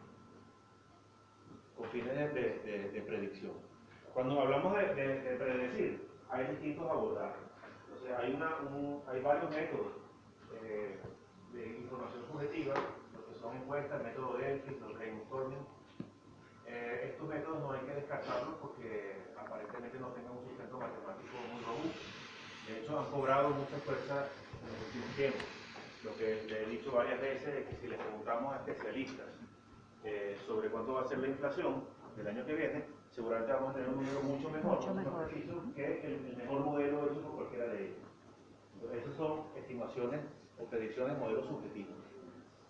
con 1.78 1.90
fines 1.90 2.34
de, 2.34 2.60
de, 2.60 2.92
de 2.92 3.02
predicción. 3.02 3.54
Cuando 4.14 4.42
hablamos 4.42 4.76
de, 4.78 4.84
predecir, 5.40 6.10
hay 6.30 6.46
distintos 6.48 6.90
abordajes. 6.90 7.44
Entonces, 7.88 8.12
hay, 8.18 8.34
una, 8.34 8.58
un, 8.58 9.02
hay 9.08 9.22
varios 9.22 9.50
métodos 9.52 10.01
eh, 10.64 11.00
de 11.54 11.68
información 11.80 12.26
subjetiva 12.32 12.74
son 13.42 13.58
encuestas, 13.58 14.00
el 14.00 14.08
método 14.08 14.38
Delphi, 14.38 14.78
el 14.86 14.94
brainstorming. 14.94 15.66
Eh, 16.68 17.12
estos 17.12 17.28
métodos 17.28 17.60
no 17.60 17.72
hay 17.72 17.82
que 17.82 17.96
descartarlos 17.96 18.56
porque 18.62 19.18
aparentemente 19.36 20.00
no 20.00 20.08
tengan 20.10 20.38
un 20.38 20.46
sustento 20.48 20.78
matemático 20.78 21.36
muy 21.52 21.64
robusto. 21.66 22.00
De 22.68 22.80
hecho, 22.80 23.00
han 23.00 23.12
cobrado 23.12 23.50
mucha 23.50 23.78
fuerza 23.80 24.28
en 24.62 24.70
el 24.70 24.86
último 24.86 25.06
tiempo. 25.16 25.40
Lo 26.04 26.16
que 26.16 26.44
le 26.48 26.64
he 26.64 26.70
dicho 26.70 26.92
varias 26.92 27.20
veces 27.20 27.48
es 27.48 27.66
que 27.68 27.76
si 27.82 27.88
le 27.88 27.98
preguntamos 27.98 28.54
a 28.54 28.58
especialistas 28.58 29.28
eh, 30.04 30.38
sobre 30.46 30.70
cuánto 30.70 30.94
va 30.94 31.02
a 31.02 31.08
ser 31.08 31.20
la 31.20 31.28
inflación 31.28 31.84
del 32.16 32.28
año 32.28 32.46
que 32.46 32.56
viene, 32.56 32.86
seguramente 33.10 33.54
vamos 33.54 33.72
a 33.72 33.74
tener 33.74 33.90
un 33.90 33.96
número 33.98 34.22
mucho 34.22 34.50
mejor, 34.50 34.80
mucho 34.80 34.94
mejor. 34.94 35.30
que 35.76 36.06
el, 36.06 36.26
el, 36.26 36.38
mejor 36.38 36.60
modelo 36.62 37.12
hecho 37.12 37.22
por 37.22 37.36
cualquiera 37.36 37.66
de 37.68 37.86
ellos. 37.86 37.98
Entonces, 38.76 39.04
esas 39.04 39.16
son 39.16 39.44
estimaciones 39.58 40.22
o 40.62 40.66
predicciones, 40.66 41.18
modelos 41.18 41.46
subjetivos. 41.48 41.96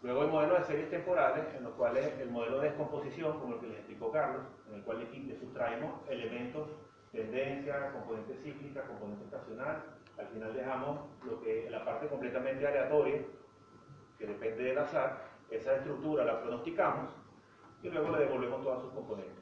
Luego 0.01 0.21
hay 0.21 0.27
modelos 0.29 0.59
de 0.59 0.65
series 0.65 0.89
temporales, 0.89 1.45
en 1.55 1.63
los 1.63 1.73
cuales 1.73 2.19
el 2.19 2.31
modelo 2.31 2.59
de 2.59 2.69
descomposición, 2.69 3.39
como 3.39 3.55
el 3.55 3.59
que 3.59 3.67
les 3.67 3.77
explicó 3.77 4.11
Carlos, 4.11 4.43
en 4.69 4.75
el 4.75 4.83
cual 4.83 4.99
le 4.99 5.39
sustraemos 5.39 5.93
elementos, 6.09 6.69
tendencia, 7.11 7.91
componente 7.91 8.35
cíclica, 8.43 8.81
componente 8.87 9.25
estacional, 9.25 9.83
al 10.17 10.27
final 10.27 10.53
dejamos 10.53 10.99
lo 11.23 11.41
que 11.41 11.69
la 11.69 11.85
parte 11.85 12.07
completamente 12.07 12.65
aleatoria, 12.65 13.21
que 14.17 14.25
depende 14.25 14.63
del 14.63 14.77
azar, 14.79 15.29
esa 15.49 15.75
estructura 15.75 16.23
la 16.23 16.41
pronosticamos 16.41 17.11
y 17.83 17.89
luego 17.89 18.11
le 18.11 18.25
devolvemos 18.25 18.63
todas 18.63 18.81
sus 18.81 18.93
componentes. 18.93 19.40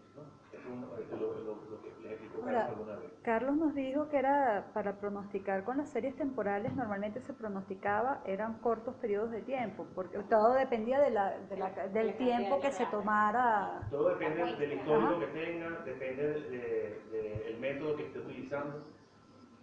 Es 0.69 1.11
un, 1.11 1.19
lo, 1.19 1.33
lo, 1.41 1.81
que 1.81 1.89
les 2.03 2.11
explico 2.11 2.43
Ahora, 2.43 2.67
alguna 2.67 2.95
vez. 2.97 3.11
Carlos 3.23 3.55
nos 3.55 3.73
dijo 3.73 4.09
que 4.09 4.17
era 4.17 4.71
para 4.73 4.99
pronosticar 4.99 5.63
con 5.63 5.77
las 5.77 5.89
series 5.89 6.15
temporales, 6.15 6.75
normalmente 6.75 7.21
se 7.21 7.33
pronosticaba, 7.33 8.21
eran 8.25 8.59
cortos 8.59 8.95
periodos 8.95 9.31
de 9.31 9.41
tiempo, 9.41 9.87
porque 9.95 10.19
todo 10.29 10.53
dependía 10.53 10.99
de 10.99 11.11
la, 11.11 11.37
de 11.37 11.57
la, 11.57 11.69
del 11.87 12.15
tiempo 12.17 12.59
que 12.59 12.71
se 12.71 12.85
tomara. 12.87 13.87
Todo 13.89 14.09
depende 14.09 14.55
del 14.57 14.73
histórico 14.73 15.19
que 15.19 15.27
tenga, 15.27 15.69
depende 15.85 16.27
del 16.27 16.51
de, 16.51 17.01
de, 17.11 17.57
método 17.59 17.95
que 17.95 18.05
esté 18.05 18.19
utilizando, 18.19 18.83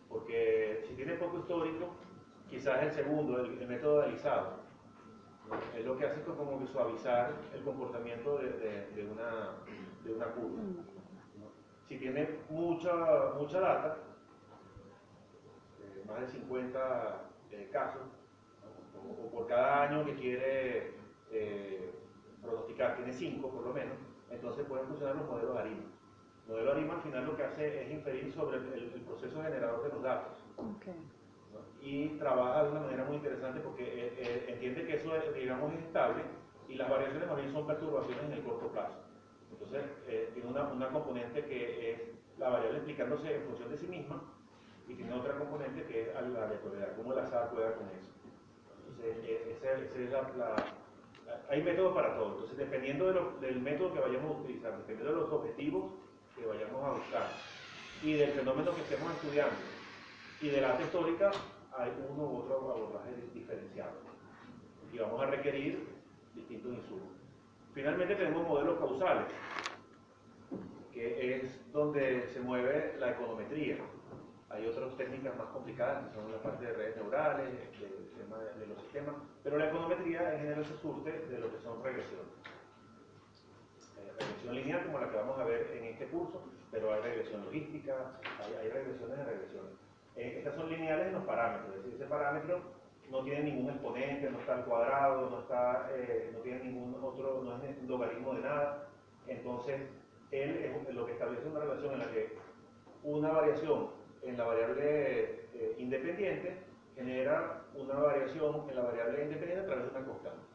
porque 0.09 0.83
si 0.89 0.95
tiene 0.95 1.15
poco 1.15 1.39
histórico, 1.39 1.95
quizás 2.49 2.83
el 2.83 2.93
segundo, 2.93 3.41
el, 3.41 3.63
el 3.63 3.69
método 3.69 4.01
de 4.01 4.07
alisado, 4.07 4.67
es 5.77 5.85
lo 5.85 5.97
que 5.97 6.07
hace 6.07 6.21
como 6.23 6.59
que 6.59 6.67
suavizar 6.67 7.33
el 7.55 7.63
comportamiento 7.63 8.39
de, 8.39 8.51
de, 8.51 8.87
de 8.91 9.07
una, 9.11 9.53
de 10.05 10.13
una 10.13 10.27
curva. 10.27 10.63
Si 11.89 11.99
tiene 11.99 12.41
mucha, 12.51 12.93
mucha 13.39 13.61
data, 13.61 13.99
eh, 15.81 16.05
más 16.07 16.21
de 16.21 16.27
50 16.27 17.23
eh, 17.53 17.69
casos, 17.73 18.03
o, 18.97 19.27
o, 19.27 19.31
por 19.31 19.47
cada 19.47 19.83
año 19.83 20.05
que 20.05 20.15
quiere 20.15 20.95
eh, 21.31 21.95
pronosticar, 22.43 22.97
tiene 22.97 23.13
5 23.13 23.49
por 23.51 23.63
lo 23.65 23.73
menos, 23.73 23.97
entonces 24.31 24.67
pueden 24.67 24.87
funcionar 24.87 25.17
los 25.17 25.29
modelos 25.29 25.57
ARIMA. 25.57 25.85
El 26.47 26.53
modelo 26.53 26.73
ARIMA 26.73 26.95
al 26.95 27.03
final 27.03 27.27
lo 27.27 27.37
que 27.37 27.45
hace 27.45 27.85
es 27.85 27.91
inferir 27.93 28.33
sobre 28.33 28.59
el, 28.59 29.03
proceso 29.07 29.43
generador 29.43 29.83
de 29.85 29.89
los 29.91 30.03
datos. 30.03 30.45
Okay 30.77 30.95
y 31.81 32.09
trabaja 32.19 32.65
de 32.65 32.71
una 32.71 32.81
manera 32.81 33.05
muy 33.05 33.17
interesante 33.17 33.61
porque 33.61 34.45
entiende 34.49 34.85
que 34.87 34.97
eso, 34.97 35.13
digamos, 35.35 35.73
es 35.75 35.85
estable 35.85 36.23
y 36.69 36.75
las 36.75 36.91
variaciones 36.91 37.37
bien 37.37 37.53
son 37.53 37.67
perturbaciones 37.67 38.25
en 38.25 38.33
el 38.33 38.43
corto 38.43 38.69
plazo. 38.73 38.99
Entonces, 39.51 39.85
eh, 40.09 40.31
tiene 40.35 40.49
una, 40.49 40.65
una, 40.65 40.91
componente 40.91 41.45
que 41.45 41.93
es 41.93 42.01
la 42.39 42.51
variable 42.51 42.79
explicándose 42.79 43.35
en 43.35 43.43
función 43.45 43.71
de 43.71 43.79
sí 43.79 43.87
misma 43.87 44.23
y 44.89 44.95
tiene 44.95 45.13
otra 45.15 45.39
componente 45.39 45.85
que 45.85 46.03
es 46.03 46.15
la 46.15 46.45
aleatoriedad, 46.45 46.97
cómo 46.97 47.13
el 47.13 47.19
azar 47.21 47.51
juega 47.53 47.75
con 47.77 47.89
eso. 47.89 48.13
Entonces, 48.89 49.17
esa, 49.63 49.73
es 49.73 50.37
la, 50.37 50.57
hay 51.49 51.63
métodos 51.63 51.95
para 51.95 52.17
todo. 52.17 52.33
Entonces, 52.33 52.57
dependiendo 52.57 53.13
del 53.41 53.61
método 53.61 53.93
que 53.93 54.01
vayamos 54.01 54.37
a 54.37 54.41
utilizar, 54.41 54.77
dependiendo 54.79 55.15
de 55.15 55.21
los 55.21 55.33
objetivos 55.33 55.93
que 56.37 56.47
vayamos 56.47 56.85
a 56.85 56.93
buscar 56.93 57.29
y 58.03 58.13
del 58.15 58.31
fenómeno 58.31 58.75
que 58.75 58.83
estemos 58.83 59.11
estudiando 59.13 59.57
y 60.41 60.49
de 60.49 60.61
la 60.61 60.69
data 60.69 61.31
hay 61.79 61.93
uno 62.11 62.23
u 62.23 62.37
otro 62.39 62.57
abordaje 62.71 63.13
diferenciado 63.35 63.93
y 64.93 64.99
vamos 64.99 65.21
a 65.23 65.27
requerir 65.27 65.87
distintos 66.35 66.73
insumos. 66.73 67.16
Finalmente 67.77 68.17
tenemos 68.17 68.49
modelos 68.49 68.79
causales, 68.79 69.27
que 70.95 71.37
es 71.37 71.73
donde 71.73 72.27
se 72.31 72.41
mueve 72.41 72.97
la 72.99 73.11
econometría. 73.11 73.77
Hay 74.49 74.67
otras 74.67 74.97
técnicas 74.97 75.37
más 75.37 75.49
complicadas, 75.49 76.09
que 76.09 76.15
son 76.15 76.33
la 76.33 76.41
parte 76.41 76.65
de 76.65 76.73
redes 76.73 76.97
neurales, 76.97 77.51
el 77.51 78.13
tema 78.17 78.39
de 78.39 78.67
los 78.67 78.81
sistemas, 78.81 79.17
pero 79.45 79.59
la 79.59 79.69
econometría 79.69 80.33
en 80.33 80.41
general 80.41 80.65
se 80.65 80.75
surte 80.79 81.11
de 81.11 81.39
lo 81.39 81.53
que 81.53 81.61
son 81.61 81.85
regresiones. 81.85 82.33
Eh, 83.99 84.13
regresión 84.21 84.55
lineal 84.55 84.87
como 84.87 84.99
la 84.99 85.11
que 85.11 85.17
vamos 85.19 85.39
a 85.39 85.45
ver 85.45 85.71
en 85.77 85.85
este 85.85 86.07
curso, 86.07 86.45
pero 86.71 86.95
hay 86.95 87.03
regresión 87.03 87.45
logística, 87.45 88.19
hay, 88.41 88.71
regresiones 88.71 89.19
de 89.19 89.25
regresiones. 89.27 89.73
Eh, 90.17 90.37
estas 90.39 90.55
son 90.55 90.71
lineales 90.71 91.09
en 91.09 91.13
los 91.13 91.25
parámetros, 91.25 91.77
es 91.77 91.85
decir, 91.85 92.01
ese 92.01 92.07
parámetro 92.07 92.63
no 93.11 93.23
tiene 93.23 93.45
ningún 93.45 93.71
exponente, 93.71 94.31
no 94.31 94.41
está 94.41 94.55
al 94.55 94.65
cuadrado, 94.65 95.31
no, 95.31 95.41
está, 95.41 95.89
eh, 95.93 96.31
no 96.33 96.41
tiene 96.41 96.65
ningún 96.65 96.95
otro, 97.03 97.43
no 97.43 97.63
es 97.63 97.83
logaritmo 97.83 98.35
de 98.35 98.41
nada. 98.43 98.89
Entonces, 99.27 99.81
él 100.31 100.57
es 100.57 100.95
lo 100.95 101.07
que 101.07 101.13
establece 101.13 101.47
una 101.47 101.61
relación 101.61 101.95
en 101.95 101.99
la 102.01 102.11
que 102.11 102.37
una 103.03 103.31
variación 103.31 103.91
en 104.23 104.37
la 104.37 104.45
variable 104.45 105.47
eh, 105.55 105.77
independiente 105.79 106.59
genera 106.97 107.63
una 107.75 107.95
variación 107.95 108.69
en 108.69 108.77
la 108.77 108.83
variable 108.83 109.25
independiente 109.25 109.63
a 109.63 109.67
través 109.67 109.85
de 109.85 109.99
una 109.99 110.07
constante. 110.07 110.47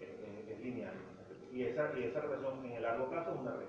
es 0.00 0.60
lineal. 0.60 0.94
Y 1.52 1.64
esa, 1.64 1.98
y 1.98 2.04
esa 2.04 2.20
relación 2.20 2.64
en 2.64 2.72
el 2.72 2.82
largo 2.82 3.10
plazo 3.10 3.32
es 3.32 3.40
una 3.40 3.56
red. 3.56 3.66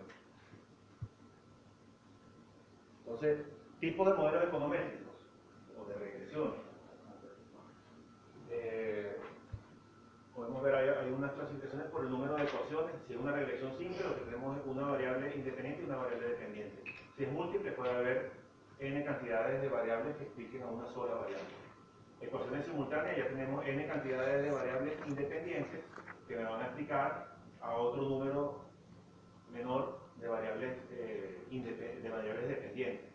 Entonces, 2.99 3.45
tipos 3.79 4.07
de 4.07 4.13
modelos 4.13 4.43
econométricos 4.45 5.15
o 5.77 5.85
de 5.85 5.95
regresiones. 5.95 6.70
Eh, 8.51 9.15
podemos 10.35 10.61
ver, 10.61 10.75
hay, 10.75 11.11
unas 11.11 11.31
clasificaciones 11.31 11.87
por 11.87 12.03
el 12.03 12.11
número 12.11 12.35
de 12.35 12.43
ecuaciones. 12.43 12.95
Si 13.07 13.13
es 13.13 13.19
una 13.19 13.31
regresión 13.31 13.77
simple, 13.77 14.03
lo 14.03 14.15
que 14.15 14.25
tenemos 14.25 14.57
es 14.57 14.65
una 14.65 14.87
variable 14.87 15.35
independiente 15.35 15.81
y 15.81 15.85
una 15.85 15.97
variable 15.97 16.27
dependiente. 16.27 16.83
Si 17.15 17.23
es 17.23 17.31
múltiple, 17.31 17.71
puede 17.71 17.91
haber 17.91 18.31
n 18.79 19.05
cantidades 19.05 19.61
de 19.61 19.69
variables 19.69 20.17
que 20.17 20.23
expliquen 20.23 20.63
a 20.63 20.67
una 20.67 20.85
sola 20.87 21.15
variable. 21.15 21.55
Ecuaciones 22.19 22.65
simultáneas, 22.65 23.17
ya 23.17 23.27
tenemos 23.29 23.65
n 23.65 23.87
cantidades 23.87 24.43
de 24.43 24.51
variables 24.51 24.93
independientes 25.07 25.81
que 26.27 26.35
me 26.35 26.43
van 26.43 26.61
a 26.61 26.65
explicar 26.65 27.35
a 27.61 27.73
otro 27.75 28.01
número 28.03 28.65
menor 29.51 29.99
de 30.17 30.27
variables, 30.27 30.77
eh, 30.91 31.47
de 31.49 32.09
variables 32.09 32.47
dependientes. 32.47 33.11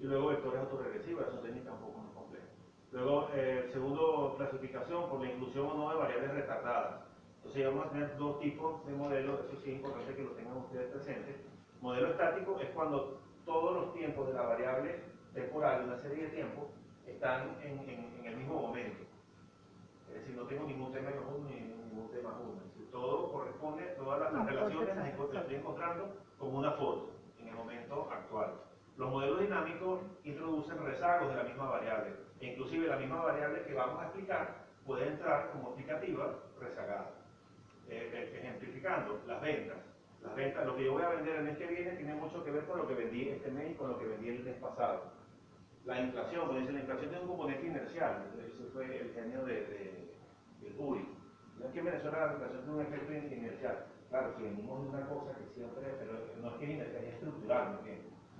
Y 0.00 0.04
luego 0.04 0.28
vectores 0.28 0.60
autorregresivos, 0.60 1.26
son 1.26 1.42
técnicas 1.42 1.74
un 1.74 1.80
poco 1.80 1.98
más 1.98 2.12
complejas. 2.14 2.61
Luego, 2.92 3.28
eh, 3.32 3.70
segundo 3.72 4.34
clasificación 4.36 5.08
por 5.08 5.20
la 5.20 5.32
inclusión 5.32 5.66
o 5.66 5.74
no 5.74 5.90
de 5.90 5.96
variables 5.96 6.34
retardadas. 6.34 7.00
Entonces 7.36 7.66
vamos 7.66 7.86
a 7.86 7.90
tener 7.90 8.16
dos 8.18 8.38
tipos 8.38 8.86
de 8.86 8.92
modelos, 8.92 9.40
eso 9.46 9.60
sí 9.62 9.70
es 9.70 9.76
importante 9.76 10.14
que 10.14 10.22
lo 10.22 10.32
tengan 10.32 10.58
ustedes 10.58 10.90
presentes. 10.92 11.36
Modelo 11.80 12.08
estático 12.08 12.60
es 12.60 12.68
cuando 12.70 13.18
todos 13.46 13.74
los 13.74 13.94
tiempos 13.94 14.28
de 14.28 14.34
la 14.34 14.42
variable 14.42 15.00
temporal 15.32 15.84
una 15.84 15.96
serie 15.96 16.24
de 16.24 16.30
tiempos 16.30 16.66
están 17.06 17.56
en, 17.62 17.78
en, 17.88 18.26
el 18.26 18.36
mismo 18.36 18.60
momento. 18.60 19.04
Es 20.08 20.14
decir, 20.14 20.36
no 20.36 20.44
tengo 20.44 20.64
ningún 20.66 20.92
tema 20.92 21.10
más 21.10 21.34
uno 21.34 21.48
ni 21.48 21.60
ningún 21.60 22.10
tema 22.10 22.30
más 22.30 22.40
uno. 22.42 22.60
Es 22.60 22.74
decir, 22.74 22.90
todo 22.92 23.32
corresponde, 23.32 23.84
todas 23.96 24.20
las, 24.20 24.32
las 24.34 24.46
relaciones 24.46 24.96
las, 24.96 25.08
estoy 25.08 25.54
encontrando 25.54 26.14
como 26.38 26.58
una 26.58 26.72
foto 26.72 27.10
en 27.40 27.48
el 27.48 27.54
momento 27.54 28.08
actual. 28.12 28.52
Los 28.96 29.10
modelos 29.10 29.40
dinámicos 29.40 30.00
introducen 30.24 30.84
rezagos 30.84 31.30
de 31.30 31.36
la 31.36 31.44
misma 31.44 31.70
variable. 31.70 32.10
E 32.40 32.46
inclusive 32.52 32.88
la 32.88 32.96
misma 32.96 33.22
variable 33.22 33.64
que 33.64 33.74
vamos 33.74 34.00
a 34.00 34.04
explicar 34.04 34.66
puede 34.84 35.08
entrar 35.08 35.50
como 35.52 35.68
explicativa 35.68 36.38
rezagada. 36.60 37.10
Eh, 37.88 38.10
eh, 38.12 38.38
ejemplificando, 38.40 39.20
las 39.26 39.40
ventas. 39.40 39.78
Las 40.22 40.34
ventas, 40.36 40.66
lo 40.66 40.76
que 40.76 40.84
yo 40.84 40.92
voy 40.92 41.02
a 41.02 41.08
vender 41.10 41.36
el 41.36 41.44
mes 41.44 41.58
que 41.58 41.66
viene 41.66 41.90
tiene 41.92 42.14
mucho 42.14 42.44
que 42.44 42.50
ver 42.50 42.64
con 42.66 42.78
lo 42.78 42.86
que 42.86 42.94
vendí 42.94 43.28
este 43.28 43.50
mes 43.50 43.72
y 43.72 43.74
con 43.74 43.90
lo 43.90 43.98
que 43.98 44.06
vendí 44.06 44.28
el 44.28 44.44
mes 44.44 44.56
pasado. 44.56 45.12
La 45.84 46.00
inflación, 46.00 46.46
cuando 46.46 46.60
dice 46.60 46.72
la 46.72 46.80
inflación 46.80 47.10
tiene 47.10 47.24
un 47.24 47.28
componente 47.28 47.66
inercial, 47.66 48.30
ese 48.38 48.70
fue 48.72 48.84
el 48.84 49.12
genio 49.14 49.44
de, 49.44 49.54
de, 49.54 50.14
del 50.60 50.74
URI. 50.78 51.08
No 51.58 51.66
es 51.66 51.72
que 51.72 51.78
en 51.80 51.84
Venezuela 51.86 52.26
la 52.26 52.32
inflación 52.34 52.62
tiene 52.62 52.78
un 52.78 52.86
efecto 52.86 53.12
inercial. 53.12 53.86
Claro, 54.10 54.34
si 54.36 54.42
venimos 54.42 54.82
de 54.82 54.88
una 54.90 55.08
cosa 55.08 55.32
que 55.34 55.54
siempre, 55.54 55.82
pero 55.98 56.12
no 56.40 56.48
es 56.50 56.54
que 56.58 56.64
es 56.64 56.70
inercial, 56.70 57.04
es 57.04 57.14
estructural, 57.14 57.80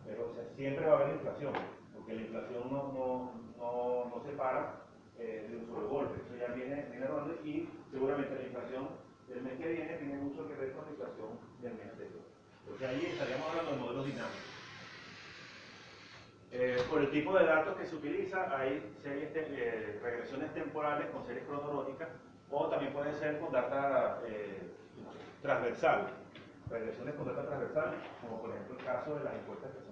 Pero 0.04 0.34
siempre 0.56 0.86
va 0.86 0.92
a 0.92 0.96
haber 1.00 1.14
inflación, 1.14 1.52
porque 1.94 2.14
la 2.14 2.22
inflación 2.22 2.62
no, 2.70 2.92
no, 2.92 3.32
no, 3.58 4.10
no 4.10 4.22
se 4.24 4.32
para 4.32 4.82
eh, 5.18 5.46
de 5.48 5.56
un 5.56 5.66
solo 5.66 5.88
golpe. 5.88 6.20
Eso 6.20 6.36
ya 6.36 6.52
viene, 6.54 6.86
viene 6.90 7.06
rodando 7.06 7.34
y 7.44 7.68
seguramente 7.90 8.34
la 8.34 8.42
inflación 8.42 8.88
del 9.28 9.42
mes 9.42 9.58
que 9.58 9.72
viene 9.72 9.96
tiene 9.96 10.16
mucho 10.16 10.48
que 10.48 10.54
ver 10.54 10.72
con 10.72 10.84
la 10.84 10.90
inflación 10.90 11.28
del 11.60 11.74
mes 11.74 11.90
anterior. 11.90 12.22
Porque 12.66 12.86
ahí 12.86 13.06
estaríamos 13.06 13.48
hablando 13.48 13.70
de 13.72 13.76
modelos 13.78 14.06
dinámicos. 14.06 14.52
Eh, 16.54 16.76
por 16.90 17.00
el 17.00 17.10
tipo 17.10 17.32
de 17.38 17.46
datos 17.46 17.76
que 17.76 17.86
se 17.86 17.96
utiliza, 17.96 18.54
hay 18.54 18.94
series 19.02 19.30
eh, 19.34 19.98
regresiones 20.02 20.52
temporales 20.52 21.08
con 21.10 21.24
series 21.24 21.46
cronológicas 21.46 22.08
o 22.50 22.68
también 22.68 22.92
pueden 22.92 23.14
ser 23.14 23.40
con 23.40 23.50
data 23.52 24.20
eh, 24.26 24.60
transversal, 25.40 26.08
regresiones 26.68 27.14
con 27.14 27.26
data 27.26 27.46
transversal, 27.46 27.94
como 28.20 28.42
por 28.42 28.50
ejemplo 28.50 28.78
el 28.78 28.84
caso 28.84 29.14
de 29.14 29.24
las 29.24 29.34
encuestas 29.34 29.70
que 29.70 29.78
investigación 29.78 29.91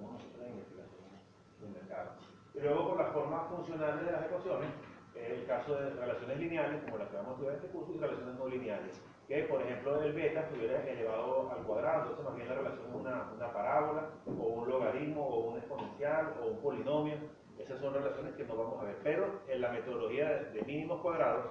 Y 2.54 2.60
luego 2.60 2.88
por 2.88 2.98
las 2.98 3.12
formas 3.12 3.48
funcionales 3.48 4.04
de 4.04 4.12
las 4.12 4.26
ecuaciones, 4.26 4.68
el 5.14 5.46
caso 5.46 5.74
de 5.74 5.90
relaciones 5.90 6.38
lineales, 6.38 6.82
como 6.84 6.98
las 6.98 7.08
que 7.08 7.16
vamos 7.16 7.30
a 7.30 7.32
estudiar 7.34 7.54
en 7.54 7.60
este 7.60 7.72
curso, 7.72 7.92
y 7.94 7.98
relaciones 7.98 8.34
no 8.36 8.48
lineales 8.48 9.00
que 9.30 9.44
por 9.44 9.62
ejemplo 9.62 10.02
el 10.02 10.12
beta 10.12 10.40
estuviera 10.40 10.82
elevado 10.82 11.52
al 11.52 11.62
cuadrado, 11.62 12.00
entonces 12.00 12.24
más 12.24 12.34
bien 12.34 12.48
la 12.48 12.54
relación 12.56 12.88
es 12.88 12.94
una, 12.96 13.30
una 13.32 13.52
parábola, 13.52 14.10
o 14.26 14.30
un 14.30 14.68
logaritmo, 14.68 15.24
o 15.24 15.50
un 15.50 15.58
exponencial, 15.58 16.34
o 16.42 16.48
un 16.48 16.58
polinomio, 16.58 17.14
esas 17.56 17.78
son 17.78 17.94
relaciones 17.94 18.34
que 18.34 18.44
no 18.44 18.56
vamos 18.56 18.80
a 18.80 18.86
ver, 18.86 18.96
pero 19.04 19.40
en 19.46 19.60
la 19.60 19.70
metodología 19.70 20.28
de, 20.52 20.62
mínimos 20.62 21.00
cuadrados, 21.00 21.46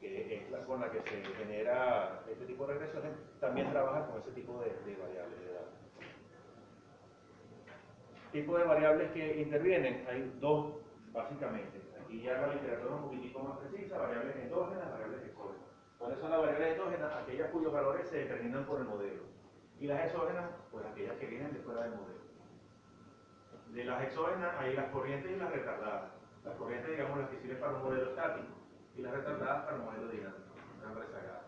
que 0.00 0.36
es 0.36 0.50
la 0.52 0.60
con 0.60 0.80
la 0.80 0.92
que 0.92 1.00
se 1.02 1.24
genera 1.34 2.22
este 2.30 2.46
tipo 2.46 2.64
de 2.68 2.74
regresiones, 2.74 3.10
también 3.40 3.68
trabaja 3.72 4.06
con 4.06 4.20
ese 4.20 4.30
tipo 4.30 4.60
de, 4.60 4.70
de 4.70 4.96
variables 5.02 5.40
de 5.40 5.52
datos. 5.52 5.89
Tipo 8.32 8.56
de 8.56 8.64
variables 8.64 9.10
que 9.10 9.40
intervienen, 9.40 10.06
hay 10.08 10.32
dos 10.38 10.76
básicamente. 11.12 11.80
Aquí 12.00 12.22
ya 12.22 12.40
la 12.40 12.54
literatura 12.54 12.94
es 12.94 13.00
un 13.00 13.08
poquitico 13.08 13.40
más 13.40 13.58
precisa, 13.58 13.98
variables 13.98 14.36
endógenas, 14.36 14.92
variables 14.92 15.24
exógenas. 15.24 15.66
¿Cuáles 15.98 16.18
son 16.20 16.30
las 16.30 16.40
variables 16.40 16.72
endógenas? 16.72 17.12
Aquellas 17.12 17.50
cuyos 17.50 17.72
valores 17.72 18.08
se 18.08 18.18
determinan 18.18 18.64
por 18.66 18.80
el 18.80 18.86
modelo. 18.86 19.22
Y 19.80 19.88
las 19.88 20.06
exógenas, 20.06 20.44
pues 20.70 20.86
aquellas 20.86 21.16
que 21.16 21.26
vienen 21.26 21.52
de 21.52 21.58
fuera 21.58 21.82
del 21.82 21.94
modelo. 21.96 22.20
De 23.72 23.84
las 23.84 24.02
exógenas 24.04 24.54
hay 24.60 24.74
las 24.74 24.90
corrientes 24.90 25.32
y 25.32 25.36
las 25.36 25.50
retardadas. 25.50 26.12
Las 26.44 26.54
corrientes, 26.54 26.90
digamos, 26.90 27.18
las 27.18 27.30
que 27.30 27.38
sirven 27.38 27.60
para 27.60 27.74
un 27.74 27.82
modelo 27.82 28.10
estático 28.10 28.54
y 28.96 29.02
las 29.02 29.12
retardadas 29.12 29.64
para 29.64 29.76
un 29.76 29.84
modelo 29.86 30.08
dinámico, 30.08 30.54
están 30.76 30.94
rezagadas. 30.94 31.44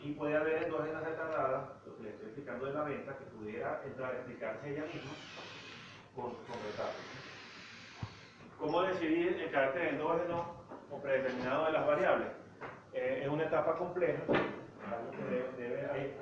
Y 0.00 0.12
puede 0.12 0.36
haber 0.36 0.62
endógenas 0.62 1.04
retardadas, 1.04 1.86
lo 1.86 1.96
que 1.96 2.02
les 2.04 2.12
estoy 2.14 2.28
explicando 2.28 2.66
de 2.66 2.72
la 2.74 2.84
venta, 2.84 3.18
que 3.18 3.24
pudiera 3.24 3.82
entrar 3.84 4.12
a 4.12 4.16
explicarse 4.18 4.70
ella 4.70 4.84
misma 4.84 5.10
con, 6.14 6.24
con 6.24 6.56
retardo. 6.66 6.98
¿Cómo 8.58 8.82
decidir 8.82 9.40
el 9.40 9.50
carácter 9.50 9.88
endógeno 9.88 10.54
o 10.90 11.00
predeterminado 11.00 11.66
de 11.66 11.72
las 11.72 11.86
variables? 11.86 12.28
Eh, 12.92 13.22
es 13.22 13.28
una 13.28 13.44
etapa 13.44 13.76
compleja. 13.76 14.22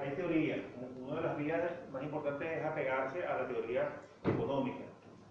hay, 0.01 0.11
teoría. 0.17 0.65
Una 1.01 1.17
de 1.17 1.23
las 1.23 1.37
vías 1.37 1.61
más 1.93 2.03
importantes 2.03 2.49
es 2.49 2.65
apegarse 2.65 3.27
a 3.27 3.43
la 3.43 3.49
teoría 3.49 3.93
económica 4.25 4.85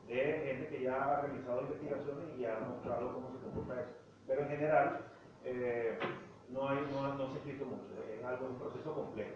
de 0.08 0.16
gente 0.46 0.68
que 0.68 0.84
ya 0.84 0.96
ha 0.96 1.22
realizado 1.22 1.62
investigaciones 1.62 2.38
y 2.38 2.46
ha 2.46 2.60
mostrado 2.60 3.14
cómo 3.14 3.32
se 3.32 3.44
comporta 3.44 3.82
eso. 3.82 3.92
Pero 4.28 4.42
en 4.42 4.50
general 4.50 5.00
eh, 5.46 5.98
no, 6.50 6.68
hay, 6.68 6.78
no, 6.92 7.14
no, 7.16 7.28
se 7.28 7.34
ha 7.34 7.38
escrito 7.38 7.66
mucho. 7.66 7.86
Es 8.12 8.24
algo, 8.26 8.48
un 8.48 8.60
proceso 8.60 8.94
complejo. 8.94 9.36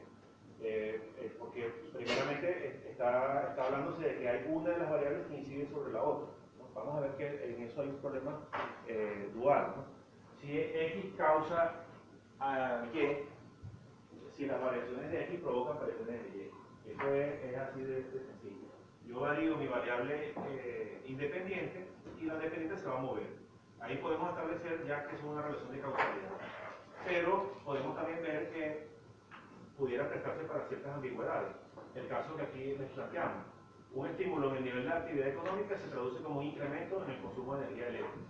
Eh, 0.64 1.36
porque 1.38 1.72
primeramente 1.94 2.82
está, 2.90 3.50
está 3.50 3.66
hablándose 3.66 4.04
de 4.04 4.20
que 4.20 4.30
hay 4.30 4.46
una 4.48 4.70
de 4.70 4.78
las 4.80 4.90
variables 4.90 5.28
que 5.28 5.38
incide 5.38 5.68
sobre 5.68 5.94
la 5.94 6.04
otra. 6.04 6.30
Vamos 6.74 6.96
a 6.96 7.02
ver 7.02 7.12
que 7.18 7.54
en 7.54 7.62
eso 7.62 7.82
hay 7.82 7.90
un 7.90 7.98
problema 7.98 8.48
dual. 9.34 9.86
Si 10.42 10.58
X 10.58 11.14
causa 11.18 11.84
que 12.92 13.28
si 14.36 14.46
las 14.46 14.62
variaciones 14.62 15.12
de 15.12 15.24
X 15.26 15.40
provocan 15.42 15.80
variaciones 15.80 16.24
de 16.24 16.38
Y. 16.38 16.52
Eso 16.92 17.14
es, 17.14 17.58
así 17.58 17.82
de, 17.82 18.04
sencillo. 18.04 18.68
Yo 19.06 19.20
varío 19.20 19.58
mi 19.58 19.68
variable 19.68 20.34
eh, 20.50 21.02
independiente 21.06 21.88
y 22.20 22.26
la 22.26 22.36
dependiente 22.36 22.78
se 22.78 22.88
va 22.88 22.98
a 22.98 23.02
mover. 23.02 23.28
Ahí 23.80 23.98
podemos 23.98 24.30
establecer 24.30 24.86
ya 24.88 25.08
que 25.08 25.16
es 25.16 25.24
una 25.24 25.42
relación 25.42 25.72
de 25.72 25.80
causalidad. 25.82 26.32
Pero 27.06 27.54
podemos 27.64 27.96
también 27.96 28.22
ver 28.22 28.52
que 28.52 28.93
pudiera 29.78 30.08
prestarse 30.10 30.44
para 30.44 30.68
ciertas 30.68 30.94
ambigüedades. 30.94 31.56
El 31.96 32.08
caso 32.08 32.36
que 32.36 32.44
aquí 32.44 32.76
les 32.78 32.90
planteamos. 32.92 33.46
Un 33.94 34.08
estímulo 34.08 34.50
en 34.50 34.58
el 34.58 34.64
nivel 34.64 34.86
de 34.86 34.92
actividad 34.92 35.28
económica 35.28 35.78
se 35.78 35.88
traduce 35.90 36.24
como 36.24 36.40
un 36.40 36.46
incremento 36.46 37.04
en 37.04 37.12
el 37.12 37.22
consumo 37.22 37.56
de 37.56 37.66
energía 37.66 37.88
eléctrica. 37.90 38.28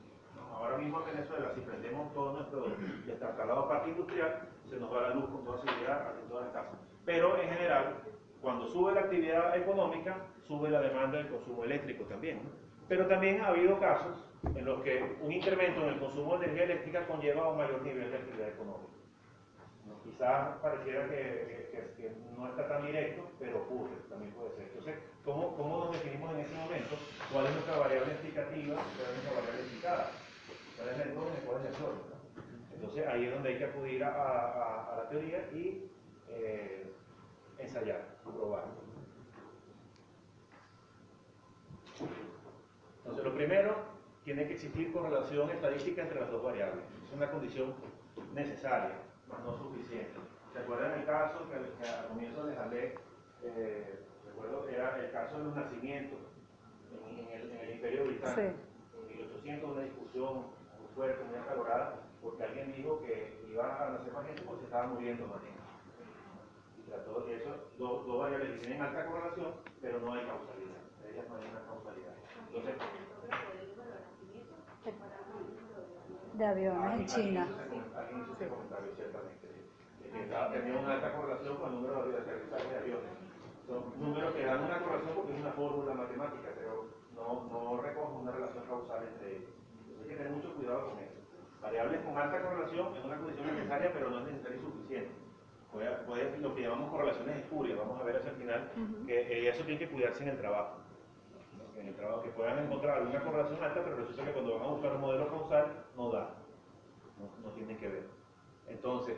Ahora 0.53 0.77
mismo 0.77 0.99
en 0.99 1.15
Venezuela, 1.15 1.51
si 1.55 1.61
prendemos 1.61 2.13
todo 2.13 2.33
nuestro 2.33 2.67
destartalado 3.05 3.67
parque 3.67 3.91
industrial, 3.91 4.49
se 4.69 4.77
nos 4.77 4.93
va 4.93 5.09
la 5.09 5.15
luz 5.15 5.25
con 5.29 5.43
toda 5.43 5.57
seguridad 5.59 6.13
en 6.21 6.29
todas 6.29 6.45
las 6.45 6.53
casas. 6.53 6.79
Pero 7.05 7.37
en 7.41 7.49
general, 7.49 7.95
cuando 8.41 8.67
sube 8.67 8.93
la 8.93 9.01
actividad 9.01 9.57
económica, 9.57 10.17
sube 10.45 10.69
la 10.69 10.81
demanda 10.81 11.17
del 11.17 11.29
consumo 11.29 11.63
eléctrico 11.63 12.03
también. 12.05 12.41
Pero 12.87 13.07
también 13.07 13.41
ha 13.41 13.47
habido 13.47 13.79
casos 13.79 14.23
en 14.43 14.65
los 14.65 14.81
que 14.81 15.17
un 15.21 15.31
incremento 15.31 15.81
en 15.81 15.93
el 15.93 15.99
consumo 15.99 16.37
de 16.37 16.45
energía 16.45 16.65
eléctrica 16.65 17.07
conlleva 17.07 17.49
un 17.49 17.57
mayor 17.57 17.81
nivel 17.81 18.11
de 18.11 18.17
actividad 18.17 18.49
económica. 18.49 18.93
Quizás 20.03 20.57
pareciera 20.61 21.07
que, 21.07 21.71
no 22.37 22.47
está 22.49 22.67
tan 22.67 22.85
directo, 22.85 23.29
pero 23.39 23.63
ocurre, 23.63 23.95
también 24.09 24.33
puede 24.33 24.51
ser. 24.55 24.67
Entonces, 24.67 24.95
¿cómo, 25.23 25.55
¿cómo, 25.55 25.85
nos 25.85 25.93
definimos 25.93 26.33
en 26.33 26.39
ese 26.41 26.55
momento? 26.55 26.95
¿Cuál 27.31 27.45
es 27.45 27.51
nuestra 27.53 27.77
variable 27.77 28.11
explicativa? 28.11 28.75
¿Cuál 28.75 29.07
es 29.07 29.13
nuestra 29.13 29.33
variable 29.39 29.61
explicada? 29.61 30.11
¿Cuál 30.75 30.89
es 30.89 30.95
el 30.95 31.07
entorno 31.07 31.31
y 31.31 31.45
cuál 31.45 31.57
es 31.57 31.65
el 31.67 31.73
entorno? 31.73 32.01
Entonces, 32.73 33.07
ahí 33.07 33.25
es 33.25 33.33
donde 33.33 33.49
hay 33.49 33.57
que 33.57 33.65
acudir 33.65 34.03
a, 34.03 34.95
la 34.97 35.09
teoría 35.09 35.39
y 35.53 35.89
eh, 36.27 36.91
ensayar, 37.57 38.17
probar. 38.23 38.65
Entonces, 42.97 43.23
lo 43.23 43.33
primero, 43.35 43.75
tiene 44.25 44.47
que 44.47 44.53
existir 44.53 44.91
correlación 44.91 45.49
estadística 45.49 46.01
entre 46.01 46.19
las 46.19 46.29
dos 46.29 46.43
variables. 46.43 46.83
Es 47.05 47.13
una 47.13 47.31
condición 47.31 47.73
necesaria, 48.33 48.95
no 49.39 49.57
suficiente. 49.57 50.19
¿Se 50.53 50.59
acuerdan 50.59 50.99
el 50.99 51.05
caso 51.05 51.49
que, 51.49 51.55
al 51.55 52.07
comienzo 52.07 52.45
les 52.45 52.57
hablé? 52.57 52.95
Eh, 53.43 53.99
recuerdo, 54.27 54.67
era 54.69 54.99
el 54.99 55.11
caso 55.11 55.37
de 55.37 55.43
los 55.45 55.55
nacimientos 55.55 56.19
en, 57.09 57.59
el, 57.59 57.71
Imperio 57.75 58.05
Británico. 58.05 58.57
En 59.09 59.17
1800, 59.17 59.71
una 59.71 59.81
discusión 59.83 60.33
muy 60.79 60.87
fuerte, 60.95 61.23
muy 61.23 61.37
acalorada, 61.37 61.99
porque 62.21 62.43
alguien 62.43 62.73
dijo 62.73 63.01
que 63.01 63.41
iba 63.49 63.65
a 63.65 63.89
nacer 63.91 64.13
más 64.13 64.25
gente 64.25 64.41
porque 64.43 64.61
se 64.61 64.65
estaba 64.65 64.87
muriendo 64.87 65.27
más 65.27 65.41
gente. 65.41 65.61
Y 66.77 66.89
trató 66.89 67.21
de 67.21 67.35
eso, 67.35 67.49
dos, 67.77 68.05
dos 68.05 68.19
variables 68.19 68.51
que 68.51 68.67
tienen 68.67 68.81
alta 68.81 69.05
correlación, 69.05 69.53
pero 69.81 69.99
no 69.99 70.13
hay 70.13 70.25
causalidad. 70.25 70.81
De 71.01 71.11
ellas 71.11 71.25
no 71.29 71.35
hay 71.35 71.49
una 71.49 71.65
causalidad. 71.65 72.13
Entonces, 72.47 72.75
de 76.33 76.45
aviones 76.45 76.99
en 76.99 77.05
China. 77.05 77.47
Tenía 80.51 80.79
una 80.79 80.93
alta 80.93 81.13
correlación 81.13 81.57
con 81.57 81.69
el 81.69 81.81
número 81.81 82.07
de 82.07 82.17
aterrizajes 82.17 82.69
de 82.69 82.77
aviones. 82.77 83.11
Son 83.67 83.83
números 83.99 84.33
que 84.33 84.45
dan 84.45 84.63
una 84.63 84.79
correlación 84.79 85.15
porque 85.15 85.33
es 85.33 85.39
una 85.39 85.51
fórmula 85.51 85.93
matemática, 85.93 86.49
pero 86.55 86.87
no, 87.15 87.49
no 87.49 87.81
recoge 87.81 88.13
una 88.17 88.31
relación 88.31 88.63
causal 88.65 89.03
entre 89.07 89.37
ellos. 89.37 89.49
Entonces 89.79 90.03
hay 90.03 90.09
que 90.09 90.15
tener 90.15 90.31
mucho 90.33 90.53
cuidado 90.55 90.89
con 90.89 90.99
eso. 90.99 91.13
Variables 91.61 92.01
con 92.01 92.17
alta 92.17 92.41
correlación 92.41 92.95
es 92.97 93.05
una 93.05 93.17
condición 93.17 93.55
necesaria, 93.55 93.91
pero 93.93 94.09
no 94.09 94.19
es 94.19 94.25
necesaria 94.25 94.57
y 94.57 94.61
suficiente. 94.61 95.11
Puede, 95.71 95.89
puede 96.05 96.37
lo 96.37 96.53
que 96.53 96.61
llamamos 96.61 96.91
correlaciones 96.91 97.37
espurias, 97.37 97.79
vamos 97.79 97.99
a 97.99 98.03
ver 98.03 98.17
hacia 98.17 98.29
el 98.29 98.35
final, 98.35 98.69
que 99.07 99.49
eso 99.49 99.63
tiene 99.63 99.79
que 99.79 99.89
cuidarse 99.89 100.21
en 100.21 100.29
el 100.29 100.37
trabajo 100.37 100.82
en 101.83 101.89
el 101.89 101.95
trabajo 101.95 102.23
que 102.23 102.29
puedan 102.29 102.59
encontrar 102.59 103.01
una 103.01 103.21
correlación 103.21 103.61
alta, 103.61 103.83
pero 103.83 103.97
resulta 103.97 104.23
que 104.23 104.31
cuando 104.31 104.55
van 104.55 104.63
a 104.63 104.71
buscar 104.71 104.95
un 104.95 105.01
modelo 105.01 105.27
causal 105.27 105.85
no 105.97 106.11
da, 106.11 106.35
no, 107.19 107.45
no 107.45 107.53
tienen 107.53 107.77
que 107.77 107.89
ver. 107.89 108.07
Entonces, 108.67 109.17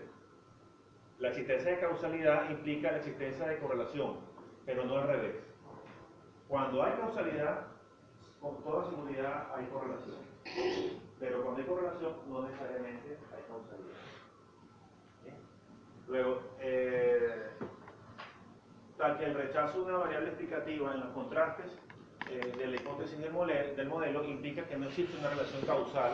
la 1.19 1.29
existencia 1.29 1.71
de 1.71 1.79
causalidad 1.79 2.49
implica 2.49 2.91
la 2.91 2.97
existencia 2.97 3.47
de 3.47 3.59
correlación, 3.59 4.17
pero 4.65 4.83
no 4.83 4.97
al 4.97 5.07
revés. 5.07 5.35
Cuando 6.47 6.83
hay 6.83 6.93
causalidad, 6.93 7.67
con 8.41 8.63
toda 8.63 8.89
seguridad 8.89 9.55
hay 9.55 9.65
correlación. 9.67 10.17
Pero 11.19 11.43
cuando 11.43 11.61
hay 11.61 11.67
correlación, 11.67 12.13
no 12.27 12.47
necesariamente 12.47 13.19
hay 13.35 13.43
causalidad. 13.47 13.95
Luego, 16.07 16.41
eh, 16.59 17.49
tal 18.97 19.17
que 19.17 19.25
el 19.25 19.35
rechazo 19.35 19.79
de 19.79 19.85
una 19.85 19.97
variable 19.99 20.29
explicativa 20.29 20.93
en 20.93 20.99
los 20.99 21.09
contrastes 21.09 21.84
eh, 22.31 22.53
de 22.57 22.67
la 22.67 22.75
hipótesis 22.75 23.19
del 23.19 23.31
modelo, 23.31 23.75
del 23.75 23.87
modelo 23.87 24.23
implica 24.23 24.63
que 24.65 24.77
no 24.77 24.87
existe 24.87 25.17
una 25.17 25.29
relación 25.29 25.61
causal 25.61 26.13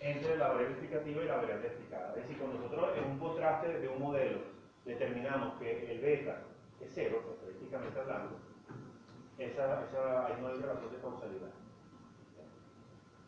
entre 0.00 0.36
la 0.36 0.48
variable 0.48 0.74
explicativa 0.74 1.22
y 1.22 1.26
la 1.26 1.36
variable 1.36 1.66
explicada. 1.66 2.10
Es 2.10 2.22
decir, 2.22 2.38
cuando 2.38 2.58
nosotros 2.58 2.90
en 2.96 3.10
un 3.10 3.18
contraste 3.18 3.80
de 3.80 3.88
un 3.88 4.00
modelo 4.00 4.38
determinamos 4.84 5.58
que 5.58 5.90
el 5.90 6.00
beta 6.00 6.42
es 6.80 6.90
cero, 6.94 7.22
estadísticamente 7.34 7.98
hablando, 7.98 8.36
esa, 9.38 9.84
esa, 9.84 10.26
ahí 10.26 10.34
no 10.40 10.48
hay 10.48 10.60
relación 10.60 10.92
de 10.92 11.00
causalidad. 11.00 11.50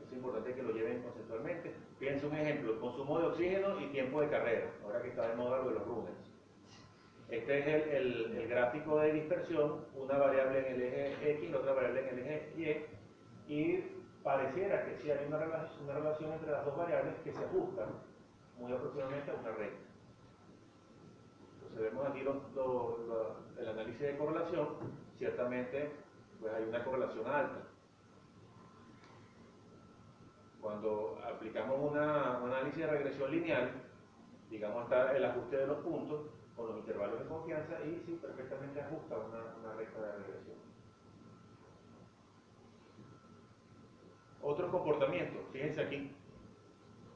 Es 0.01 0.13
importante 0.13 0.55
que 0.55 0.63
lo 0.63 0.73
lleven 0.73 1.03
conceptualmente. 1.03 1.75
Piensa 1.99 2.27
un 2.27 2.37
ejemplo, 2.37 2.81
consumo 2.81 3.19
de 3.19 3.27
oxígeno 3.27 3.81
y 3.81 3.87
tiempo 3.89 4.21
de 4.21 4.31
carrera, 4.31 4.71
ahora 4.85 5.03
que 5.03 5.09
está 5.09 5.29
de 5.29 5.35
moda 5.35 5.59
lo 5.59 5.69
de 5.69 5.75
los 5.75 5.87
runners. 5.87 6.28
Este 7.31 7.59
es 7.59 7.87
el, 7.93 8.49
gráfico 8.49 8.99
de 9.01 9.13
dispersión, 9.13 9.85
una 9.95 10.17
variable 10.17 10.61
en 10.61 10.75
el 10.75 10.83
eje 10.83 11.33
X 11.33 11.51
y 11.51 11.55
otra 11.55 11.75
variable 11.75 12.09
en 12.09 12.09
el 12.09 12.19
eje 12.21 12.95
Y, 13.47 13.55
y 13.55 14.03
pareciera 14.23 14.87
que 14.87 14.97
sí 14.97 15.11
hay 15.11 15.27
una 15.27 15.37
relación, 15.39 16.33
entre 16.33 16.51
las 16.51 16.65
dos 16.65 16.77
variables 16.77 17.15
que 17.25 17.33
se 17.33 17.45
ajustan 17.45 17.89
muy 18.59 18.73
aproximadamente 18.73 19.31
a 19.31 19.35
una 19.35 19.51
recta. 19.53 19.79
Entonces 21.55 21.81
vemos 21.83 22.07
aquí 22.09 22.21
el 23.59 23.69
análisis 23.69 24.01
de 24.01 24.17
correlación, 24.17 24.69
ciertamente 25.19 25.93
pues 26.41 26.55
hay 26.55 26.65
una 26.65 26.83
correlación 26.83 27.27
alta. 27.27 27.61
Cuando 30.63 31.19
aplicamos 31.25 31.93
un 31.93 31.99
análisis 31.99 32.79
de 32.79 32.87
regresión 32.87 33.31
lineal, 33.31 33.71
digamos 34.49 34.85
hasta 34.85 35.15
el 35.15 35.25
ajuste 35.27 35.59
de 35.59 35.67
los 35.67 35.79
puntos, 35.79 36.38
con 36.59 36.67
los 36.67 36.79
intervalos 36.79 37.21
de 37.21 37.27
confianza 37.27 37.75
y 37.85 38.03
sí 38.05 38.19
perfectamente 38.21 38.81
ajusta 38.81 39.17
una, 39.17 39.39
una 39.63 39.75
recta 39.77 40.01
de 40.01 40.13
regresión. 40.13 40.59
Otros 44.43 44.71
comportamientos, 44.71 45.41
fíjense 45.53 45.81
aquí. 45.81 46.13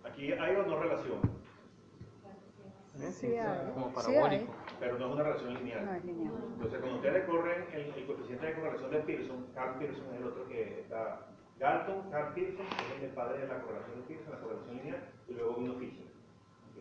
Aquí 0.05 0.33
hay 0.33 0.57
o 0.57 0.63
no 0.63 0.79
relación. 0.81 1.21
Sí, 3.11 3.35
hay. 3.37 3.71
Como 3.73 3.93
parabólico. 3.93 4.55
Pero 4.79 4.99
no 4.99 5.07
es 5.07 5.15
una 5.15 5.23
relación 5.25 5.55
lineal. 5.55 5.87
No 5.87 5.95
es 5.95 6.05
lineal. 6.05 6.35
Entonces, 6.55 6.81
cuando 6.81 6.97
ustedes 6.97 7.27
corren 7.27 7.67
el, 7.73 7.95
el, 7.95 8.07
coeficiente 8.07 8.47
de 8.47 8.55
correlación 8.55 8.91
de 8.91 8.99
Pearson, 8.99 9.47
Carl 9.55 9.79
Pearson 9.79 10.07
es 10.13 10.21
el 10.21 10.27
otro 10.27 10.49
que 10.49 10.81
está. 10.81 11.27
Galton, 11.59 12.11
Carl 12.11 12.35
Pearson, 12.35 12.67
es 12.97 13.03
el 13.03 13.11
padre 13.11 13.39
de 13.39 13.49
la 13.49 13.63
correlación 13.63 14.01
de 14.01 14.07
Pearson, 14.07 14.33
la 14.33 14.41
correlación 14.41 14.77
lineal, 14.77 15.09
y 15.29 15.35
luego 15.35 15.55
vino 15.55 15.75
Fisher, 15.75 16.12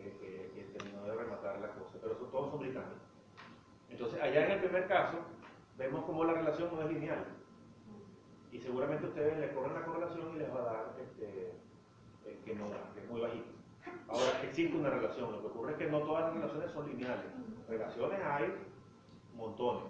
que, 0.02 0.10
que, 0.18 0.50
que 0.54 0.78
terminó 0.78 1.02
de 1.04 1.14
rematar 1.14 1.60
la 1.60 1.68
cosa. 1.68 1.98
Pero 2.00 2.18
son, 2.18 2.30
todos 2.30 2.50
son 2.50 2.60
británicos. 2.60 2.98
Entonces, 3.88 4.20
allá 4.20 4.46
en 4.46 4.52
el 4.52 4.60
primer 4.60 4.88
caso, 4.88 5.18
vemos 5.78 6.04
cómo 6.04 6.24
la 6.24 6.34
relación 6.34 6.70
no 6.74 6.82
es 6.82 6.92
lineal 6.92 7.24
y 8.52 8.58
seguramente 8.60 9.06
ustedes 9.06 9.38
le 9.38 9.52
corren 9.54 9.74
la 9.74 9.84
correlación 9.84 10.34
y 10.34 10.38
les 10.38 10.54
va 10.54 10.60
a 10.60 10.64
dar 10.64 10.94
este, 11.00 11.52
eh, 12.26 12.40
que 12.44 12.54
no 12.54 12.68
da, 12.68 12.92
que 12.94 13.00
es 13.00 13.08
muy 13.08 13.22
bajito. 13.22 13.46
Ahora, 14.08 14.42
existe 14.44 14.76
una 14.76 14.90
relación, 14.90 15.32
lo 15.32 15.40
que 15.40 15.46
ocurre 15.46 15.72
es 15.72 15.78
que 15.78 15.90
no 15.90 16.00
todas 16.00 16.24
las 16.24 16.34
relaciones 16.34 16.70
son 16.70 16.86
lineales. 16.86 17.24
Relaciones 17.66 18.20
hay 18.22 18.54
montones. 19.34 19.84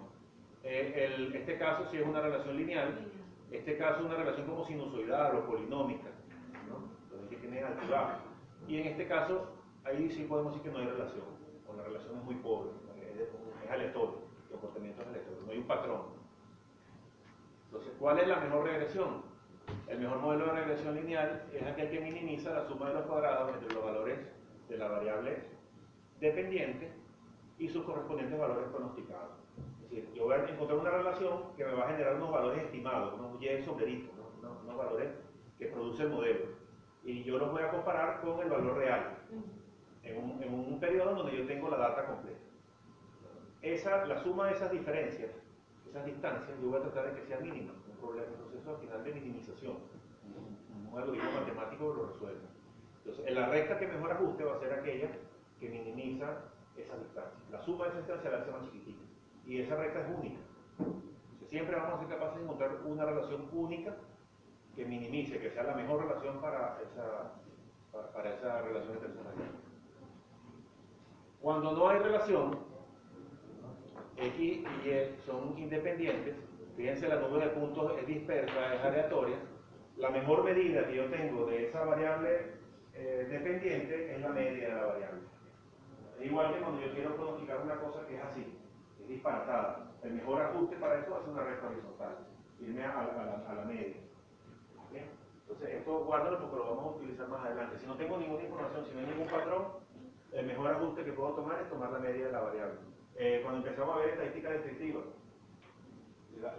Eh, 0.63 1.29
este 1.33 1.57
caso 1.57 1.85
sí 1.91 1.97
es 1.97 2.07
una 2.07 2.21
relación 2.21 2.55
lineal, 2.55 3.11
este 3.51 3.77
caso 3.77 3.99
es 3.99 4.05
una 4.05 4.15
relación 4.15 4.47
como 4.47 4.63
sinusoidal 4.65 5.35
o 5.35 5.45
polinómica, 5.45 6.07
¿no? 6.69 6.87
Entonces 7.03 7.29
que 7.29 7.35
tiene 7.35 7.61
altura. 7.61 8.19
Y 8.65 8.79
en 8.79 8.87
este 8.87 9.07
caso, 9.07 9.49
ahí 9.85 10.09
sí 10.09 10.23
podemos 10.23 10.53
decir 10.53 10.71
que 10.71 10.77
no 10.77 10.83
hay 10.83 10.91
relación, 10.91 11.25
o 11.67 11.73
la 11.75 11.83
relación 11.83 12.17
es 12.17 12.23
muy 12.23 12.35
pobre, 12.35 12.71
es, 13.17 13.71
aleatorio, 13.71 14.19
el 14.45 14.51
comportamiento 14.51 15.01
es 15.01 15.07
aleatorio, 15.07 15.41
no 15.45 15.51
hay 15.51 15.57
un 15.57 15.67
patrón. 15.67 16.01
Entonces, 17.65 17.93
¿cuál 17.99 18.19
es 18.19 18.27
la 18.27 18.39
mejor 18.39 18.65
regresión? 18.65 19.23
El 19.87 19.99
mejor 19.99 20.19
modelo 20.19 20.45
de 20.45 20.51
regresión 20.51 20.95
lineal 20.95 21.47
es 21.53 21.63
aquel 21.63 21.89
que 21.89 21.99
minimiza 21.99 22.53
la 22.53 22.67
suma 22.67 22.89
de 22.89 22.95
los 22.95 23.05
cuadrados 23.05 23.53
entre 23.53 23.73
los 23.73 23.83
valores 23.83 24.19
de 24.69 24.77
la 24.77 24.87
variable 24.87 25.43
dependiente 26.19 26.91
y 27.57 27.67
sus 27.67 27.83
correspondientes 27.83 28.39
valores 28.39 28.69
pronosticados. 28.69 29.37
Es 29.57 29.89
decir, 29.89 30.13
yo 30.13 30.25
voy 30.25 30.35
a 30.35 30.49
encontrar 30.49 30.79
una 30.79 30.91
relación 30.91 31.55
que 31.55 31.65
me 31.65 31.73
va 31.73 31.85
a 31.85 31.91
generar 31.91 32.15
unos 32.15 32.31
valores 32.31 32.63
estimados, 32.63 33.13
unos 33.13 33.41
Y 33.41 33.61
sobre 33.63 34.03
¿no? 34.41 34.57
unos 34.63 34.77
valores 34.77 35.09
que 35.57 35.67
produce 35.67 36.03
el 36.03 36.09
modelo. 36.09 36.45
Y 37.03 37.23
yo 37.23 37.37
los 37.37 37.51
voy 37.51 37.61
a 37.61 37.71
comparar 37.71 38.21
con 38.21 38.39
el 38.39 38.49
valor 38.49 38.77
real, 38.77 39.17
en 40.03 40.53
un, 40.53 40.79
periodo 40.79 41.15
donde 41.15 41.37
yo 41.37 41.47
tengo 41.47 41.69
la 41.69 41.77
data 41.77 42.05
completa. 42.05 42.39
Esa, 43.61 44.05
la 44.05 44.21
suma 44.21 44.47
de 44.47 44.53
esas 44.53 44.71
diferencias 44.71 45.31
esas 45.93 46.05
distancias, 46.05 46.59
yo 46.59 46.69
voy 46.69 46.79
a 46.79 46.81
tratar 46.81 47.13
de 47.13 47.21
que 47.21 47.27
sea 47.27 47.39
mínima, 47.39 47.71
un 47.87 47.97
problema, 47.97 48.27
un 48.31 48.49
proceso 48.49 48.71
al 48.71 48.77
final 48.77 49.03
de 49.03 49.13
minimización, 49.13 49.77
un, 50.25 50.97
algoritmo 50.97 51.31
matemático 51.31 51.93
lo 51.93 52.07
resuelve. 52.07 52.41
Entonces, 52.97 53.27
en 53.27 53.35
la 53.35 53.49
recta 53.49 53.77
que 53.77 53.87
mejor 53.87 54.11
ajuste 54.11 54.43
va 54.43 54.55
a 54.55 54.59
ser 54.59 54.73
aquella 54.73 55.09
que 55.59 55.69
minimiza 55.69 56.45
esa 56.75 56.97
distancia. 56.97 57.39
La 57.51 57.61
suma 57.61 57.85
de 57.85 57.89
esa 57.91 57.99
distancia 57.99 58.31
la 58.31 58.37
hace 58.39 58.51
más 58.51 58.63
chiquitita. 58.65 59.03
Y 59.45 59.61
esa 59.61 59.75
recta 59.75 60.01
es 60.01 60.17
única. 60.17 60.39
Siempre 61.49 61.75
vamos 61.75 61.93
a 61.93 61.99
ser 61.99 62.07
capaces 62.09 62.37
de 62.37 62.43
encontrar 62.43 62.79
una 62.85 63.05
relación 63.05 63.49
única 63.51 63.95
que 64.75 64.85
minimice, 64.85 65.39
que 65.39 65.51
sea 65.51 65.63
la 65.63 65.75
mejor 65.75 66.07
relación 66.07 66.41
para 66.41 66.79
esa, 66.81 67.33
para, 67.91 68.11
para 68.11 68.33
esa 68.33 68.61
relación 68.61 68.93
entre 68.93 69.11
esas 69.11 69.25
Cuando 71.43 71.73
no 71.73 71.89
hay 71.89 71.99
relación, 71.99 72.57
X 74.15 74.39
y 74.39 74.89
Y 74.89 75.17
son 75.25 75.57
independientes, 75.57 76.37
fíjense 76.77 77.09
la 77.09 77.17
nube 77.17 77.43
de 77.43 77.47
puntos 77.47 77.97
es 77.99 78.07
dispersa, 78.07 78.75
es 78.75 78.81
aleatoria, 78.81 79.35
la 79.97 80.09
mejor 80.09 80.45
medida 80.45 80.87
que 80.87 80.95
yo 80.95 81.09
tengo 81.09 81.45
de 81.47 81.67
esa 81.67 81.83
variable 81.83 82.53
eh, 82.93 83.27
dependiente 83.29 84.15
es 84.15 84.21
la 84.21 84.29
media 84.29 84.69
de 84.69 84.73
la 84.73 84.85
variable. 84.85 85.21
Es 86.17 86.25
igual 86.27 86.53
que 86.53 86.61
cuando 86.61 86.81
yo 86.81 86.93
quiero 86.93 87.13
pronosticar 87.17 87.59
una 87.61 87.75
cosa 87.75 88.07
que 88.07 88.15
es 88.15 88.23
así, 88.23 88.57
es 89.01 89.07
disparatada. 89.09 89.91
El 90.01 90.13
mejor 90.13 90.43
ajuste 90.43 90.77
para 90.77 91.01
eso 91.01 91.19
es 91.21 91.27
una 91.27 91.43
recta 91.43 91.67
horizontal, 91.67 92.19
irme 92.61 92.85
a, 92.85 93.03
la, 93.03 93.43
a 93.49 93.53
la 93.53 93.65
media. 93.65 93.97
Entonces, 95.41 95.75
esto 95.75 96.05
guárdalo 96.05 96.39
porque 96.39 96.55
lo 96.55 96.75
vamos 96.77 96.85
a 96.85 96.97
utilizar 96.99 97.27
más 97.27 97.45
adelante. 97.45 97.79
Si 97.79 97.85
no 97.85 97.97
tengo 97.97 98.17
ninguna 98.17 98.43
información, 98.43 98.85
si 98.85 98.93
no 98.93 98.99
hay 99.01 99.07
ningún 99.07 99.27
patrón, 99.27 99.83
el 100.33 100.47
mejor 100.47 100.71
ajuste 100.71 101.03
que 101.03 101.13
puedo 101.13 101.33
tomar 101.33 101.61
es 101.61 101.69
tomar 101.69 101.91
la 101.91 101.99
media 101.99 102.25
de 102.25 102.31
la 102.31 102.41
variable. 102.41 102.79
Eh, 103.15 103.39
cuando 103.43 103.59
empezamos 103.59 103.95
a 103.95 103.99
ver 103.99 104.09
estadística 104.09 104.49
descriptiva, 104.49 105.01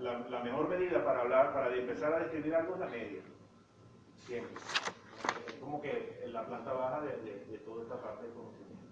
la, 0.00 0.42
mejor 0.42 0.68
medida 0.68 1.04
para 1.04 1.22
hablar, 1.22 1.52
para 1.52 1.74
empezar 1.74 2.14
a 2.14 2.20
describir 2.20 2.54
algo 2.54 2.74
es 2.74 2.80
la 2.80 2.86
media. 2.86 3.22
Siempre. 4.14 4.62
Es 5.48 5.54
como 5.54 5.82
que 5.82 6.24
la 6.28 6.46
planta 6.46 6.72
baja 6.72 7.00
de, 7.02 7.44
de, 7.50 7.58
toda 7.58 7.82
esta 7.82 8.00
parte 8.00 8.24
del 8.24 8.34
conocimiento. 8.34 8.84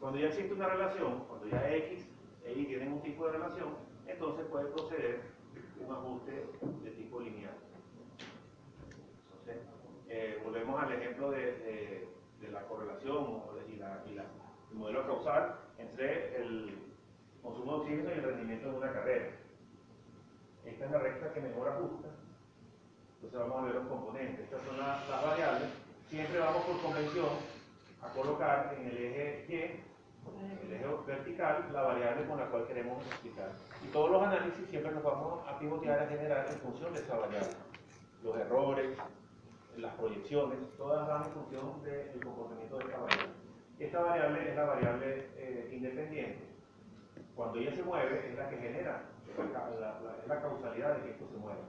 Cuando 0.00 0.18
ya 0.18 0.28
existe 0.28 0.54
una 0.54 0.68
relación, 0.68 1.24
cuando 1.26 1.46
ya 1.46 1.70
X 1.76 2.08
e 2.44 2.52
Y 2.52 2.66
tienen 2.66 2.92
un 2.92 3.02
tipo 3.02 3.26
de 3.26 3.32
relación, 3.32 3.76
entonces 4.06 4.46
puede 4.46 4.70
proceder 4.70 5.20
un 5.78 5.92
ajuste 5.92 6.48
de 6.82 6.90
tipo 6.92 7.20
lineal. 7.20 7.54
Entonces, 9.30 9.68
eh, 10.08 10.40
volvemos 10.42 10.82
al 10.82 10.92
ejemplo 10.92 11.30
de, 11.30 12.08
de 12.40 12.48
la 12.50 12.62
correlación 12.66 13.42
y, 13.67 13.67
la, 13.78 14.02
el 14.70 14.76
modelo 14.76 15.06
causal 15.06 15.56
entre 15.78 16.36
el 16.36 16.78
consumo 17.42 17.72
de 17.72 17.78
oxígeno 17.78 18.10
y 18.10 18.18
el 18.18 18.22
rendimiento 18.22 18.70
de 18.70 18.76
una 18.76 18.92
carrera. 18.92 19.30
Esta 20.64 20.84
es 20.84 20.90
la 20.90 20.98
recta 20.98 21.32
que 21.32 21.40
mejor 21.40 21.68
ajusta. 21.68 22.08
Entonces 23.14 23.40
vamos 23.40 23.58
a 23.58 23.66
ver 23.66 23.74
los 23.76 23.88
componentes. 23.88 24.44
Estas 24.44 24.62
son 24.62 24.78
las, 24.78 25.08
variables. 25.08 25.68
Siempre 26.08 26.38
vamos 26.38 26.62
por 26.64 26.80
convención 26.82 27.28
a 28.02 28.08
colocar 28.10 28.74
en 28.78 28.86
el 28.86 28.96
eje 28.96 29.44
Y, 29.48 29.54
en 30.44 30.58
el 30.66 30.72
eje 30.72 30.86
vertical, 31.06 31.70
la 31.72 31.82
variable 31.82 32.26
con 32.26 32.38
la 32.38 32.46
cual 32.46 32.66
queremos 32.66 33.04
explicar. 33.06 33.52
Y 33.84 33.88
todos 33.88 34.10
los 34.10 34.22
análisis 34.22 34.68
siempre 34.68 34.92
nos 34.92 35.02
vamos 35.02 35.46
a 35.48 35.58
pivotear 35.58 36.00
a 36.00 36.06
generar 36.06 36.46
en 36.50 36.58
función 36.58 36.92
de 36.92 37.00
esa 37.00 37.16
variable. 37.16 37.54
Los 38.22 38.36
errores, 38.36 38.98
las 39.76 39.94
proyecciones, 39.94 40.58
todas 40.76 41.08
van 41.08 41.24
en 41.24 41.30
función 41.30 41.82
del 41.82 42.20
comportamiento 42.22 42.78
de 42.78 42.84
esta 42.84 42.98
variable. 42.98 43.47
Esta 43.78 44.00
variable 44.00 44.50
es 44.50 44.56
la 44.56 44.64
variable 44.64 45.26
eh, 45.36 45.70
independiente. 45.72 46.44
Cuando 47.36 47.58
ella 47.58 47.72
se 47.72 47.82
mueve, 47.82 48.28
es 48.28 48.36
la 48.36 48.48
que 48.50 48.56
genera, 48.56 49.02
es 49.28 50.28
la, 50.28 50.40
causalidad 50.42 50.96
de 50.96 51.02
que 51.02 51.10
esto 51.10 51.28
se 51.28 51.36
mueva. 51.36 51.60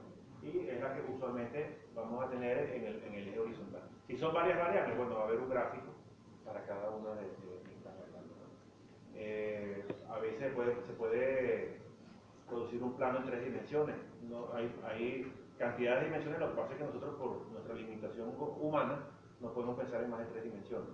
Y 0.42 0.70
es 0.70 0.82
la 0.82 0.96
que 0.96 1.02
usualmente 1.12 1.82
vamos 1.94 2.26
a 2.26 2.30
tener 2.30 2.58
en 2.58 2.86
el, 2.86 3.28
eje 3.28 3.40
horizontal. 3.40 3.84
Si 4.08 4.18
son 4.18 4.34
varias 4.34 4.58
variables, 4.58 4.98
bueno, 4.98 5.16
va 5.16 5.22
a 5.22 5.28
haber 5.28 5.40
un 5.40 5.50
gráfico 5.50 5.94
para 6.44 6.66
cada 6.66 6.90
una 6.90 7.14
de, 7.14 7.28
estas 7.28 7.94
variables. 8.00 8.34
Eh, 9.14 9.86
a 10.10 10.18
veces 10.20 10.54
se 10.88 10.94
puede 10.94 11.78
producir 12.48 12.82
un 12.82 12.96
plano 12.96 13.20
en 13.20 13.26
tres 13.26 13.46
dimensiones. 13.46 13.96
Hay, 14.54 14.76
hay 14.84 15.34
cantidad 15.60 16.00
de 16.00 16.06
dimensiones, 16.06 16.40
lo 16.40 16.50
que 16.50 16.56
pasa 16.56 16.72
es 16.72 16.78
que 16.80 16.86
nosotros 16.86 17.16
por 17.16 17.52
nuestra 17.52 17.76
limitación 17.76 18.34
humana 18.38 19.06
no 19.40 19.54
podemos 19.54 19.78
pensar 19.78 20.04
en 20.04 20.10
más 20.10 20.20
de 20.20 20.26
tres 20.26 20.44
dimensiones, 20.46 20.90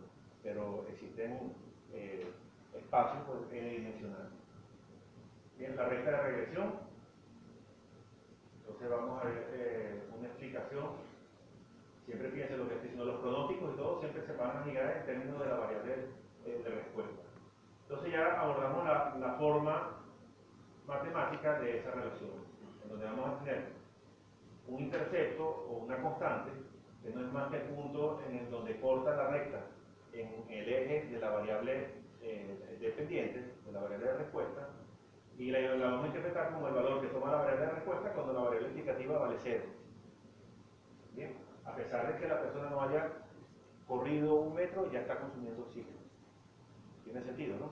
pero 0.45 0.85
existen 0.89 1.53
eh, 1.91 2.31
espacios 2.75 3.23
pues, 3.25 3.49
dimensionales. 3.49 4.31
Bien, 5.57 5.75
la 5.75 5.85
recta 5.85 6.11
de 6.11 6.21
regresión, 6.21 6.73
entonces 8.59 8.89
vamos 8.89 9.21
a 9.21 9.25
ver 9.25 9.49
eh, 9.53 10.03
una 10.15 10.27
explicación. 10.27 10.85
Siempre 12.05 12.29
fíjense 12.29 12.57
lo 12.57 12.67
que 12.67 12.75
estoy 12.75 12.89
diciendo, 12.89 13.11
los 13.11 13.21
pronósticos 13.21 13.73
y 13.73 13.77
todo 13.77 13.99
siempre 13.99 14.25
se 14.27 14.33
van 14.33 14.57
a 14.57 14.63
girar 14.63 14.97
en 14.97 15.05
términos 15.07 15.39
de 15.39 15.49
la 15.49 15.57
variable 15.57 15.93
eh, 16.45 16.61
de 16.63 16.69
respuesta. 16.69 17.23
Entonces 17.81 18.13
ya 18.13 18.39
abordamos 18.39 18.85
la 19.19 19.35
forma 19.39 19.97
matemática 20.85 21.59
de 21.59 21.79
esa 21.79 21.91
relación, 21.91 22.31
en 22.83 22.89
donde 22.89 23.05
vamos 23.05 23.29
a 23.29 23.43
tener 23.43 23.65
un 24.67 24.79
intercepto 24.79 25.43
o 25.43 25.77
una 25.85 25.99
constante, 26.01 26.51
que 27.01 27.09
no 27.09 27.25
es 27.25 27.33
más 27.33 27.49
que 27.49 27.57
el 27.57 27.63
punto 27.69 28.21
en 28.27 28.37
el 28.37 28.51
donde 28.51 28.79
corta 28.79 29.15
la 29.15 29.27
recta 29.29 29.74
en 30.21 30.45
el 30.49 30.69
eje 30.69 31.07
de 31.09 31.19
la 31.19 31.29
variable 31.29 31.87
eh, 32.21 32.77
dependiente, 32.79 33.53
de 33.65 33.71
la 33.71 33.81
variable 33.81 34.07
de 34.07 34.17
respuesta, 34.17 34.69
y 35.37 35.51
la, 35.51 35.59
vamos 35.75 36.05
a 36.05 36.07
interpretar 36.07 36.53
como 36.53 36.67
el 36.67 36.73
valor 36.73 37.01
que 37.01 37.07
toma 37.07 37.31
la 37.31 37.37
variable 37.37 37.65
de 37.65 37.71
respuesta 37.73 38.13
cuando 38.13 38.33
la 38.33 38.41
variable 38.41 38.67
explicativa 38.67 39.19
vale 39.19 39.35
cero. 39.43 39.63
Bien, 41.13 41.35
a 41.65 41.75
pesar 41.75 42.13
de 42.13 42.19
que 42.19 42.27
la 42.27 42.41
persona 42.41 42.69
no 42.69 42.81
haya 42.81 43.11
corrido 43.87 44.35
un 44.35 44.55
metro, 44.55 44.91
ya 44.91 45.01
está 45.01 45.19
consumiendo 45.19 45.63
oxígeno. 45.63 45.99
¿Tiene 47.03 47.21
sentido, 47.21 47.57
no? 47.57 47.71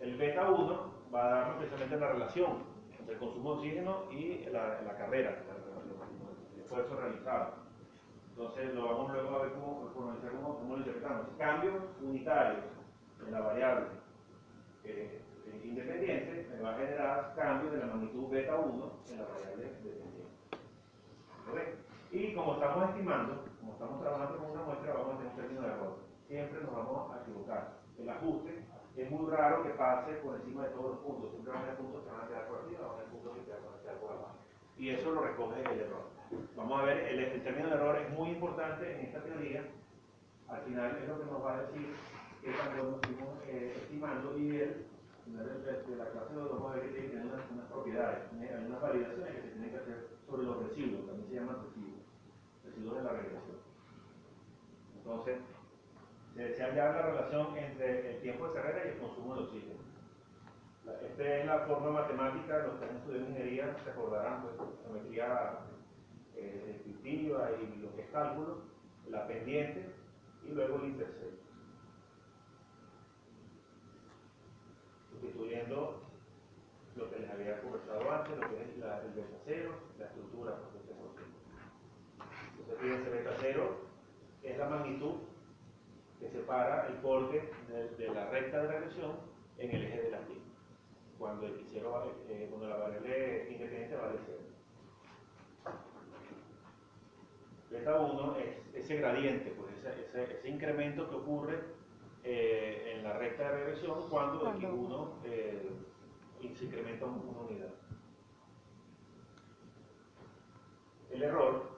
El 0.00 0.16
beta 0.16 0.50
1 0.50 0.94
va 1.14 1.26
a 1.26 1.30
darnos 1.30 1.56
precisamente 1.58 1.96
la 1.96 2.12
relación 2.12 2.76
el 3.08 3.18
consumo 3.18 3.52
de 3.52 3.58
oxígeno 3.58 4.10
y 4.10 4.44
la, 4.50 4.82
la 4.82 4.96
carrera, 4.96 5.42
el 6.54 6.60
esfuerzo 6.60 6.96
realizado. 6.96 7.65
Entonces 8.36 8.74
lo 8.74 8.84
vamos 8.84 9.12
luego 9.14 9.36
a 9.36 9.42
ver 9.44 9.52
cómo, 9.52 9.90
cómo, 9.94 10.12
cómo 10.58 10.74
lo 10.74 10.78
interpretamos. 10.78 11.26
Cambios 11.38 11.74
unitarios 12.02 12.64
en 13.26 13.32
la 13.32 13.40
variable 13.40 13.86
eh, 14.84 15.22
independiente 15.64 16.46
me 16.52 16.60
va 16.60 16.74
a 16.74 16.78
generar 16.78 17.34
cambios 17.34 17.72
de 17.72 17.78
la 17.78 17.86
magnitud 17.86 18.28
beta 18.28 18.56
1 18.56 18.92
en 19.10 19.18
la 19.18 19.24
variable 19.24 19.64
dependiente. 19.64 20.26
Y 22.12 22.34
como 22.34 22.54
estamos 22.54 22.90
estimando, 22.90 23.44
como 23.58 23.72
estamos 23.72 24.02
trabajando 24.02 24.36
con 24.36 24.50
una 24.50 24.62
muestra, 24.64 24.92
vamos 24.92 25.14
a 25.14 25.16
tener 25.16 25.32
un 25.32 25.36
término 25.36 25.60
de 25.62 25.68
error. 25.68 25.96
Siempre 26.28 26.60
nos 26.60 26.72
vamos 26.72 27.16
a 27.16 27.22
equivocar. 27.22 27.72
El 27.96 28.08
ajuste 28.10 28.64
es 28.96 29.10
muy 29.10 29.30
raro 29.30 29.62
que 29.62 29.70
pase 29.70 30.12
por 30.16 30.36
encima 30.36 30.64
de 30.64 30.70
todos 30.70 30.90
los 30.90 30.98
puntos. 31.00 31.30
Siempre 31.30 31.52
van 31.52 31.62
a 31.62 31.64
haber 31.64 31.76
puntos 31.78 32.04
que 32.04 32.10
van 32.10 32.20
a 32.20 32.28
quedar 32.28 32.48
por 32.48 32.58
arriba, 32.58 32.80
van 32.80 32.90
a 32.90 32.94
haber 33.00 33.08
puntos 33.08 33.32
que 33.32 33.50
van 33.50 33.60
a 33.64 33.80
quedar 33.80 33.96
por 33.96 34.10
abajo. 34.12 34.45
Y 34.78 34.90
eso 34.90 35.10
lo 35.10 35.22
recoge 35.22 35.60
el 35.60 35.80
error. 35.80 36.10
Vamos 36.56 36.80
a 36.80 36.84
ver, 36.84 36.98
el, 36.98 37.42
término 37.42 37.68
de 37.68 37.74
error 37.74 37.96
es 37.96 38.10
muy 38.10 38.30
importante 38.30 38.92
en 38.92 39.06
esta 39.06 39.22
teoría. 39.22 39.64
Al 40.48 40.60
final 40.62 40.98
es 41.02 41.08
lo 41.08 41.18
que 41.18 41.26
nos 41.26 41.44
va 41.44 41.54
a 41.54 41.62
decir 41.62 41.94
tan 42.52 42.76
bueno 42.76 42.98
estuvimos 43.02 43.38
eh, 43.48 43.72
estimando 43.76 44.38
y 44.38 44.56
él, 44.56 44.86
de, 45.26 45.96
la 45.96 46.10
clase 46.10 46.34
lo 46.34 46.48
vamos 46.50 46.72
a 46.72 46.74
ver 46.76 46.92
que 46.92 47.00
tiene 47.00 47.26
unas, 47.26 47.50
unas 47.50 47.66
propiedades, 47.66 48.18
hay 48.32 48.66
unas 48.66 48.80
validaciones 48.80 49.34
que 49.34 49.42
se 49.42 49.48
tienen 49.48 49.70
que 49.70 49.76
hacer 49.76 50.08
sobre 50.28 50.44
los 50.44 50.62
residuos, 50.62 51.06
también 51.06 51.28
se 51.28 51.34
llaman 51.34 51.56
residuos, 51.64 52.02
residuos 52.64 52.96
de 52.96 53.02
la 53.02 53.10
regresión. 53.10 53.42
Entonces, 54.96 55.38
se 56.34 56.42
desea 56.42 56.66
hallar 56.66 56.94
la 56.94 57.02
relación 57.02 57.56
entre 57.56 58.14
el 58.14 58.20
tiempo 58.20 58.48
de 58.48 58.54
carrera 58.54 58.84
y 58.84 58.88
el 58.90 58.98
consumo 58.98 59.34
de 59.34 59.42
oxígeno. 59.42 59.85
Esta 60.86 61.36
es 61.36 61.46
la 61.46 61.60
forma 61.60 61.90
matemática, 61.90 62.58
los 62.58 62.78
que 62.78 62.84
han 62.84 62.96
estudiado 62.96 63.26
ingeniería 63.28 63.76
se 63.82 63.90
acordarán, 63.90 64.42
pues, 64.42 64.54
geometría 64.82 65.58
eh, 66.36 66.64
descriptiva 66.66 67.50
y 67.52 67.76
lo 67.80 67.94
que 67.96 68.02
es 68.02 68.10
cálculo, 68.10 68.62
la 69.08 69.26
pendiente 69.26 69.92
y 70.44 70.52
luego 70.52 70.76
el 70.76 70.90
intercepto. 70.90 71.44
Sustituyendo 75.10 76.02
lo 76.96 77.10
que 77.10 77.18
les 77.18 77.30
había 77.30 77.60
conversado 77.62 78.10
antes, 78.10 78.38
lo 78.38 78.48
que 78.48 78.62
es 78.62 78.78
la, 78.78 79.02
el 79.02 79.12
beta 79.12 79.36
cero, 79.44 79.72
la 79.98 80.06
estructura 80.06 80.52
de 80.52 80.78
este 80.78 80.92
Entonces, 82.52 82.78
fíjense, 82.80 83.10
beta 83.10 83.36
cero 83.40 83.86
es 84.42 84.58
la 84.58 84.68
magnitud 84.68 85.14
que 86.20 86.30
separa 86.30 86.86
el 86.88 86.96
corte 87.02 87.50
de, 87.98 88.08
la 88.08 88.30
recta 88.30 88.62
de 88.62 88.68
regresión 88.68 89.16
en 89.58 89.70
el 89.70 89.84
eje 89.84 90.02
de 90.02 90.10
la 90.10 90.20
Y, 90.20 90.55
cuando, 91.18 91.46
el 91.46 91.64
cero, 91.70 92.14
eh, 92.28 92.46
cuando 92.50 92.68
la 92.68 92.76
variable 92.76 93.48
independiente 93.50 93.96
vale 93.96 94.18
0. 94.26 94.38
Beta 97.70 98.00
1 98.00 98.36
es 98.36 98.74
ese 98.74 98.96
gradiente, 98.96 99.50
pues 99.50 99.74
ese, 99.78 100.22
ese, 100.22 100.48
incremento 100.48 101.08
que 101.08 101.16
ocurre 101.16 101.60
eh, 102.22 102.94
en 102.96 103.04
la 103.04 103.14
recta 103.14 103.44
de 103.44 103.58
regresión 103.58 104.08
cuando 104.08 104.50
el 104.50 104.58
X1 104.58 105.08
eh, 105.24 105.70
se 106.54 106.64
incrementa 106.64 107.06
una 107.06 107.40
unidad. 107.40 107.74
El 111.10 111.22
error 111.22 111.70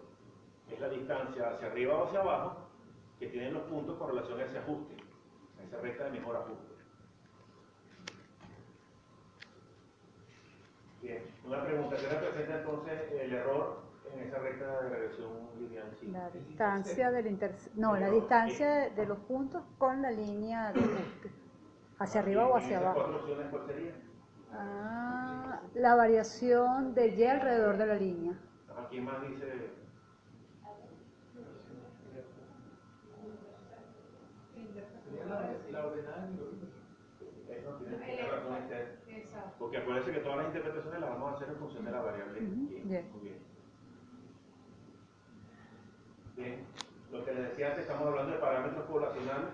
es 0.71 0.81
la 0.81 0.89
distancia 0.89 1.51
hacia 1.51 1.69
arriba 1.69 1.95
o 1.95 2.07
hacia 2.07 2.21
abajo 2.21 2.69
que 3.19 3.29
tienen 3.29 3.55
los 3.55 3.63
puntos 3.65 3.97
con 3.99 4.09
relación 4.09 4.39
a 4.41 4.45
ese 4.45 4.59
ajuste, 4.59 4.97
a 5.59 5.65
esa 5.65 5.81
recta 5.81 6.05
de 6.05 6.11
mejor 6.11 6.37
ajuste. 6.37 6.78
Bien, 11.03 11.23
una 11.45 11.65
pregunta, 11.65 11.97
¿qué 11.97 12.09
representa 12.09 12.59
entonces 12.59 13.13
el 13.13 13.33
error 13.33 13.83
en 14.13 14.21
esa 14.21 14.39
recta 14.39 14.81
de 14.83 14.89
regresión 14.89 15.31
lineal? 15.59 15.87
La 16.13 16.31
distancia 16.31 17.11
del 17.11 17.27
inter... 17.27 17.55
No, 17.77 17.97
la 17.97 18.11
distancia 18.11 18.91
de 18.91 19.07
los 19.07 19.19
puntos 19.19 19.63
con 19.79 20.03
la 20.03 20.11
línea 20.11 20.73
de 20.73 20.81
ajuste. 20.81 21.31
¿Hacia 21.99 22.21
arriba 22.21 22.47
o 22.49 22.57
hacia 22.57 22.79
abajo? 22.79 22.95
cuatro 23.01 23.17
opciones 23.21 23.47
cuál 23.51 23.67
sería? 23.67 23.93
Ah, 24.53 25.61
la 25.75 25.95
variación 25.95 26.95
de 26.95 27.09
Y 27.09 27.25
alrededor 27.25 27.77
de 27.77 27.87
la 27.87 27.95
línea. 27.95 28.33
Aquí 28.77 29.01
más 29.01 29.21
dice 29.23 29.47
la, 35.29 35.55
la 35.71 35.87
ordenada 35.87 36.27
en 36.27 36.35
el 36.35 36.41
oído. 36.41 36.67
Eso 37.51 37.71
tiene 37.79 37.97
tiene 37.99 38.23
razón 38.31 38.53
usted. 38.63 38.85
Exacto. 39.09 39.58
Porque 39.69 39.83
acuérdense 39.85 40.13
que 40.13 40.21
todas 40.21 40.39
las 40.39 40.47
interpretaciones 40.49 41.01
las 41.01 41.11
vamos 41.11 41.33
a 41.33 41.37
hacer 41.37 41.49
en 41.51 41.59
función 41.59 41.85
de 41.85 41.91
la 41.93 42.01
variable 42.01 42.41
bien. 42.41 42.95
Muy 43.13 43.21
bien. 43.21 43.47
Bien, 46.37 46.67
lo 47.11 47.25
que 47.25 47.35
les 47.35 47.51
decía 47.51 47.69
antes, 47.69 47.83
estamos 47.85 48.09
hablando 48.09 48.33
de 48.33 48.39
parámetros 48.39 48.87
poblacionales. 48.87 49.51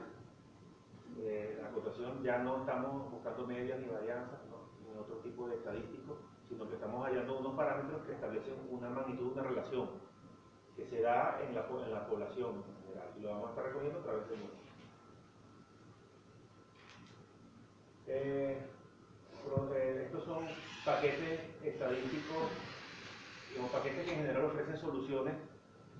Eh, 1.18 1.58
la 1.60 1.68
acotación 1.68 2.22
ya 2.22 2.38
no 2.38 2.60
estamos 2.60 3.10
buscando 3.10 3.46
medias 3.46 3.80
ni 3.80 3.88
varianzas, 3.88 4.40
¿no? 4.50 4.70
ni 4.80 4.96
otro 4.98 5.16
tipo 5.18 5.48
de 5.48 5.56
estadístico, 5.56 6.18
sino 6.48 6.68
que 6.68 6.76
estamos 6.76 7.04
hallando 7.06 7.40
unos 7.40 7.56
parámetros 7.56 8.06
que 8.06 8.12
establecen 8.14 8.68
una 8.70 8.90
magnitud, 8.90 9.32
una 9.32 9.44
relación 9.44 9.90
que 10.76 10.88
se 10.90 11.02
da 11.02 11.40
en 11.42 11.54
la, 11.56 11.68
po- 11.68 11.82
en 11.84 11.92
la 11.92 12.06
población 12.08 12.64
en 12.68 12.82
general. 12.84 13.14
Y 13.16 13.20
lo 13.22 13.30
vamos 13.30 13.46
a 13.46 13.50
estar 13.50 13.64
recogiendo 13.66 14.00
a 14.00 14.04
través 14.04 14.28
de 14.30 14.36
pro- 14.36 14.50
eh, 18.06 18.70
estos 20.04 20.24
son 20.24 20.46
paquetes 20.84 21.40
estadísticos, 21.62 22.48
digamos, 23.50 23.70
paquetes 23.72 24.04
que 24.04 24.12
en 24.12 24.18
general 24.18 24.44
ofrecen 24.46 24.76
soluciones 24.78 25.34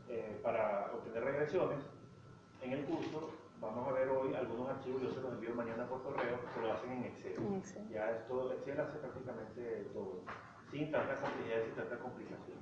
eh, 0.09 0.39
para 0.43 0.93
obtener 0.95 1.25
regresiones. 1.25 1.79
En 2.63 2.73
el 2.73 2.85
curso 2.85 3.31
vamos 3.61 3.89
a 3.89 3.93
ver 3.93 4.09
hoy 4.09 4.35
algunos 4.35 4.69
archivos, 4.71 5.03
yo 5.03 5.11
se 5.11 5.21
los 5.21 5.33
envío 5.33 5.55
mañana 5.55 5.87
por 5.87 6.03
correo, 6.03 6.39
que 6.55 6.61
lo 6.61 6.73
hacen 6.73 6.93
en 6.93 7.05
Excel. 7.05 7.37
En 7.37 7.55
Excel. 7.57 7.89
Ya 7.89 8.11
esto, 8.11 8.53
Excel 8.53 8.81
hace 8.81 8.99
prácticamente 8.99 9.91
todo, 9.93 10.21
sin 10.71 10.91
tanta 10.91 11.21
complejidad 11.21 11.61
y 11.61 11.65
sin 11.67 11.75
tanta 11.75 11.99
complicación. 11.99 12.59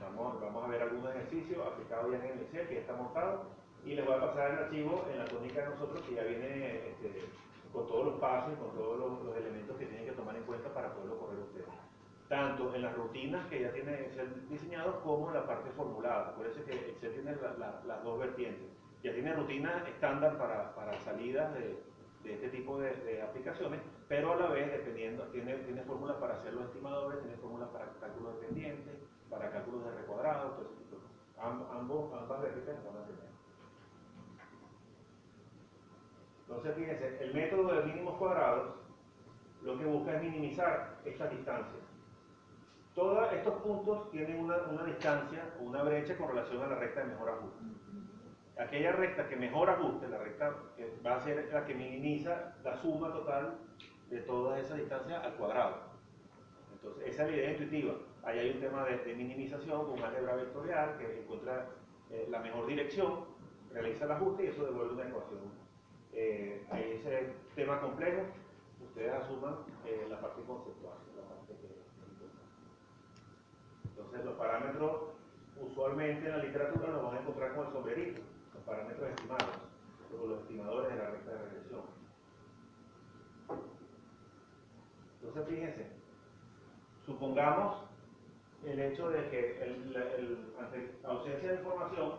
Vamos, 0.00 0.40
vamos 0.40 0.64
a 0.64 0.68
ver 0.68 0.82
algunos 0.82 1.10
ejercicios 1.10 1.66
aplicados 1.66 2.12
ya 2.12 2.18
en 2.18 2.32
el 2.32 2.40
Excel, 2.40 2.68
que 2.68 2.74
ya 2.74 2.80
está 2.80 2.94
montado, 2.94 3.50
y 3.84 3.94
les 3.94 4.04
voy 4.04 4.14
a 4.14 4.20
pasar 4.20 4.50
el 4.50 4.58
archivo 4.64 5.06
en 5.10 5.18
la 5.18 5.24
tónica 5.26 5.62
de 5.62 5.70
nosotros, 5.70 6.00
que 6.02 6.14
ya 6.14 6.22
viene 6.22 6.88
este, 6.88 7.24
con 7.76 7.86
todos 7.86 8.06
los 8.06 8.14
pasos 8.14 8.54
con 8.58 8.72
todos 8.72 8.98
los, 8.98 9.36
elementos 9.36 9.76
que 9.76 9.84
tienen 9.84 10.06
que 10.06 10.12
tomar 10.12 10.34
en 10.34 10.44
cuenta 10.44 10.72
para 10.72 10.94
poderlo 10.94 11.18
correr 11.18 11.40
ustedes. 11.40 11.68
Tanto 12.26 12.74
en 12.74 12.80
las 12.80 12.96
rutinas 12.96 13.46
que 13.48 13.60
ya 13.60 13.70
tiene 13.70 14.00
Excel 14.06 14.48
diseñado, 14.48 15.02
como 15.02 15.28
en 15.28 15.34
la 15.34 15.46
parte 15.46 15.68
formulada. 15.72 16.30
Acuérdense 16.30 16.64
que 16.64 16.72
Excel 16.72 17.12
tiene 17.12 17.36
la- 17.36 17.52
la- 17.58 17.82
las 17.86 18.02
dos 18.02 18.18
vertientes. 18.18 18.66
Ya 19.02 19.12
tiene 19.12 19.34
rutinas 19.34 19.86
estándar 19.88 20.38
para, 20.38 20.98
salidas 21.00 21.52
de, 21.52 21.78
este 22.24 22.48
tipo 22.48 22.78
de, 22.78 23.22
aplicaciones, 23.22 23.82
pero 24.08 24.32
a 24.32 24.36
la 24.36 24.48
vez, 24.48 24.72
dependiendo, 24.72 25.24
tiene, 25.24 25.54
fórmulas 25.86 26.16
para 26.16 26.36
hacer 26.38 26.54
los 26.54 26.64
estimadores, 26.64 27.20
tiene 27.20 27.36
fórmulas 27.36 27.68
para 27.68 27.92
cálculos 28.00 28.40
de 28.40 28.46
pendientes, 28.46 28.94
para 29.28 29.50
cálculos 29.50 29.84
de 29.84 29.90
recuadrado, 29.92 30.50
todo 30.52 30.62
ese 30.64 30.74
tipo 30.76 30.96
ambos, 31.38 32.12
ambas 32.14 32.40
vertientes 32.40 32.74
van 32.84 32.96
a 32.96 33.06
tener. 33.06 33.25
Entonces, 36.48 36.76
fíjense, 36.76 37.18
el 37.22 37.34
método 37.34 37.74
de 37.74 37.84
mínimos 37.84 38.16
cuadrados 38.18 38.76
lo 39.62 39.78
que 39.78 39.84
busca 39.84 40.14
es 40.14 40.22
minimizar 40.22 40.96
estas 41.04 41.30
distancias. 41.30 41.82
Todos 42.94 43.32
estos 43.32 43.54
puntos 43.62 44.10
tienen 44.10 44.38
una, 44.38 44.84
distancia 44.84 45.42
o 45.60 45.64
una 45.64 45.82
brecha 45.82 46.16
con 46.16 46.28
relación 46.28 46.62
a 46.62 46.68
la 46.68 46.76
recta 46.76 47.00
de 47.00 47.06
mejor 47.06 47.30
ajuste. 47.30 47.64
Aquella 48.58 48.92
recta 48.92 49.28
que 49.28 49.36
mejor 49.36 49.68
ajuste, 49.68 50.08
la 50.08 50.18
recta 50.18 50.54
que 50.76 50.96
va 51.04 51.16
a 51.16 51.20
ser 51.20 51.50
la 51.52 51.66
que 51.66 51.74
minimiza 51.74 52.54
la 52.64 52.76
suma 52.76 53.12
total 53.12 53.58
de 54.08 54.20
todas 54.20 54.60
esas 54.60 54.78
distancias 54.78 55.22
al 55.22 55.34
cuadrado. 55.34 55.76
Entonces, 56.72 57.08
esa 57.08 57.24
es 57.24 57.30
la 57.30 57.36
idea 57.36 57.50
intuitiva. 57.50 57.94
Ahí 58.22 58.38
hay 58.38 58.50
un 58.52 58.60
tema 58.60 58.84
de, 58.84 58.98
de 58.98 59.14
minimización 59.14 59.90
con 59.90 60.02
álgebra 60.02 60.36
vectorial 60.36 60.96
que 60.96 61.20
encuentra 61.20 61.66
eh, 62.10 62.26
la 62.30 62.38
mejor 62.38 62.66
dirección, 62.66 63.24
realiza 63.72 64.04
el 64.04 64.12
ajuste 64.12 64.44
y 64.44 64.46
eso 64.46 64.64
devuelve 64.64 64.94
una 64.94 65.08
ecuación. 65.08 65.65
Eh, 66.18 66.66
ahí 66.70 66.92
ese 66.98 67.34
tema 67.54 67.78
complejo, 67.78 68.22
ustedes 68.80 69.12
asuman 69.12 69.56
eh, 69.84 70.06
la 70.08 70.18
parte 70.18 70.42
conceptual, 70.44 70.96
la 71.14 71.22
parte 71.28 71.52
que. 71.60 71.86
Entonces, 73.90 74.24
los 74.24 74.34
parámetros 74.36 75.02
usualmente 75.60 76.26
en 76.26 76.32
la 76.38 76.44
literatura 76.44 76.88
los 76.88 77.02
van 77.02 77.16
a 77.16 77.20
encontrar 77.20 77.54
con 77.54 77.66
el 77.66 77.72
sombrerito, 77.72 78.22
los 78.54 78.62
parámetros 78.64 79.10
estimados, 79.10 79.56
o 80.22 80.26
los 80.26 80.40
estimadores 80.42 80.90
de 80.92 80.96
la 80.96 81.10
recta 81.10 81.32
de 81.32 81.38
regresión. 81.50 81.82
Entonces, 85.20 85.54
fíjense, 85.54 85.86
supongamos 87.04 87.82
el 88.64 88.80
hecho 88.80 89.10
de 89.10 89.28
que 89.30 89.92
la- 89.92 91.10
ausencia 91.10 91.50
de 91.52 91.56
información, 91.58 92.12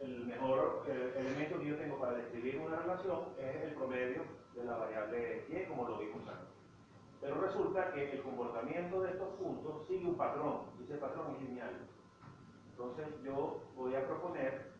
el 0.00 0.26
mejor 0.26 0.84
eh, 0.88 1.14
elemento 1.16 1.58
que 1.58 1.66
yo 1.66 1.76
tengo 1.78 1.98
para 1.98 2.14
describir 2.18 2.58
una 2.58 2.76
relación 2.76 3.34
es 3.38 3.56
el 3.64 3.74
promedio 3.74 4.24
de 4.54 4.64
la 4.64 4.76
variable 4.76 5.46
y, 5.48 5.64
como 5.66 5.88
lo 5.88 5.98
vimos 5.98 6.26
antes. 6.28 6.48
Pero 7.20 7.40
resulta 7.40 7.92
que 7.92 8.12
el 8.12 8.22
comportamiento 8.22 9.00
de 9.02 9.10
estos 9.12 9.34
puntos 9.36 9.86
sigue 9.88 10.06
un 10.06 10.16
patrón, 10.16 10.70
y 10.78 10.84
ese 10.84 10.96
patrón 10.98 11.34
es 11.36 11.42
lineal. 11.42 11.88
Entonces 12.70 13.08
yo 13.22 13.62
voy 13.74 13.94
a 13.94 14.06
proponer 14.06 14.72